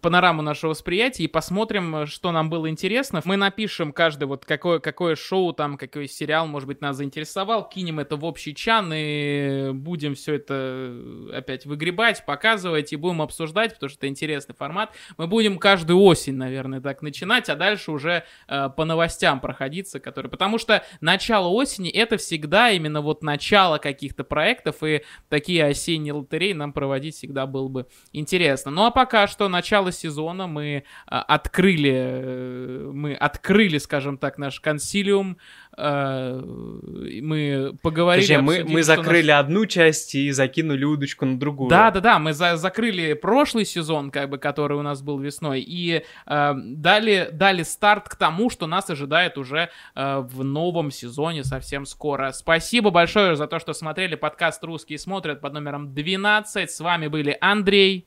панораму 0.00 0.42
нашего 0.42 0.70
восприятия 0.70 1.24
и 1.24 1.28
посмотрим, 1.28 2.06
что 2.06 2.32
нам 2.32 2.50
было 2.50 2.68
интересно. 2.68 3.22
Мы 3.24 3.36
напишем 3.36 3.92
каждый 3.92 4.24
вот 4.24 4.44
какое, 4.44 4.80
какое 4.80 5.14
шоу 5.14 5.52
там, 5.52 5.76
какой 5.76 6.08
сериал, 6.08 6.48
может 6.48 6.66
быть, 6.66 6.80
нас 6.80 6.96
заинтересовал, 6.96 7.67
кинем 7.68 8.00
это 8.00 8.16
в 8.16 8.24
общий 8.24 8.54
чан 8.54 8.90
и 8.94 9.70
будем 9.72 10.14
все 10.14 10.34
это 10.34 10.54
э, 10.54 11.30
опять 11.34 11.66
выгребать, 11.66 12.24
показывать 12.24 12.92
и 12.92 12.96
будем 12.96 13.22
обсуждать, 13.22 13.74
потому 13.74 13.90
что 13.90 13.98
это 13.98 14.08
интересный 14.08 14.54
формат. 14.54 14.92
Мы 15.16 15.26
будем 15.26 15.58
каждую 15.58 16.00
осень, 16.00 16.34
наверное, 16.34 16.80
так 16.80 17.02
начинать, 17.02 17.48
а 17.48 17.56
дальше 17.56 17.92
уже 17.92 18.24
э, 18.48 18.70
по 18.76 18.84
новостям 18.84 19.40
проходиться, 19.40 20.00
которые... 20.00 20.30
Потому 20.30 20.58
что 20.58 20.84
начало 21.00 21.48
осени 21.48 21.90
это 21.90 22.16
всегда 22.16 22.70
именно 22.70 23.00
вот 23.00 23.22
начало 23.22 23.78
каких-то 23.78 24.24
проектов, 24.24 24.82
и 24.82 25.02
такие 25.28 25.64
осенние 25.64 26.12
лотереи 26.12 26.52
нам 26.52 26.72
проводить 26.72 27.16
всегда 27.16 27.46
было 27.46 27.68
бы 27.68 27.86
интересно. 28.12 28.70
Ну 28.70 28.84
а 28.84 28.90
пока 28.90 29.26
что 29.26 29.48
начало 29.48 29.92
сезона 29.92 30.46
мы 30.46 30.84
а, 31.06 31.22
открыли, 31.22 31.92
э, 31.94 32.90
мы 32.92 33.14
открыли, 33.14 33.78
скажем 33.78 34.18
так, 34.18 34.38
наш 34.38 34.60
консилиум, 34.60 35.38
э, 35.67 35.67
мы 35.76 37.76
поговорили. 37.82 38.26
Подожди, 38.26 38.42
мы, 38.42 38.64
мы 38.64 38.82
что 38.82 38.96
нас- 38.96 39.04
закрыли 39.04 39.30
одну 39.30 39.66
часть 39.66 40.14
и 40.14 40.30
закинули 40.32 40.84
удочку 40.84 41.26
на 41.26 41.38
другую. 41.38 41.70
да, 41.70 41.90
да, 41.90 42.00
да, 42.00 42.18
мы 42.18 42.32
за- 42.32 42.56
закрыли 42.56 43.12
прошлый 43.12 43.64
сезон, 43.64 44.10
как 44.10 44.30
бы, 44.30 44.38
который 44.38 44.76
у 44.76 44.82
нас 44.82 45.02
был 45.02 45.18
весной, 45.18 45.60
и 45.60 46.02
э, 46.26 46.54
дали, 46.56 47.28
дали 47.32 47.62
старт 47.62 48.08
к 48.08 48.16
тому, 48.16 48.50
что 48.50 48.66
нас 48.66 48.90
ожидает 48.90 49.38
уже 49.38 49.70
э, 49.94 50.18
в 50.18 50.44
новом 50.44 50.90
сезоне 50.90 51.44
совсем 51.44 51.86
скоро. 51.86 52.32
Спасибо 52.32 52.90
большое 52.90 53.36
за 53.36 53.46
то, 53.46 53.58
что 53.58 53.72
смотрели 53.72 54.14
подкаст 54.14 54.62
«Русские 54.64 54.98
смотрят» 54.98 55.40
под 55.40 55.52
номером 55.52 55.94
12. 55.94 56.70
С 56.70 56.80
вами 56.80 57.08
были 57.08 57.36
Андрей. 57.40 58.06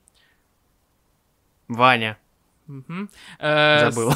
Ваня. 1.68 2.18
Э, 3.40 3.90
Забыл. 3.92 4.14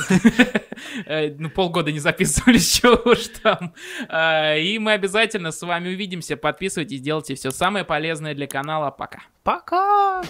э, 1.05 1.29
Ну, 1.37 1.49
полгода 1.49 1.91
не 1.91 1.99
записывались, 1.99 2.73
чего 2.81 3.11
уж 3.11 3.27
там. 3.43 3.73
Э, 4.09 4.59
И 4.59 4.79
мы 4.79 4.93
обязательно 4.93 5.51
с 5.51 5.61
вами 5.61 5.89
увидимся. 5.89 6.37
Подписывайтесь, 6.37 7.01
делайте 7.01 7.35
все 7.35 7.51
самое 7.51 7.85
полезное 7.85 8.33
для 8.33 8.47
канала. 8.47 8.91
Пока. 8.91 9.19
Пока! 9.43 10.23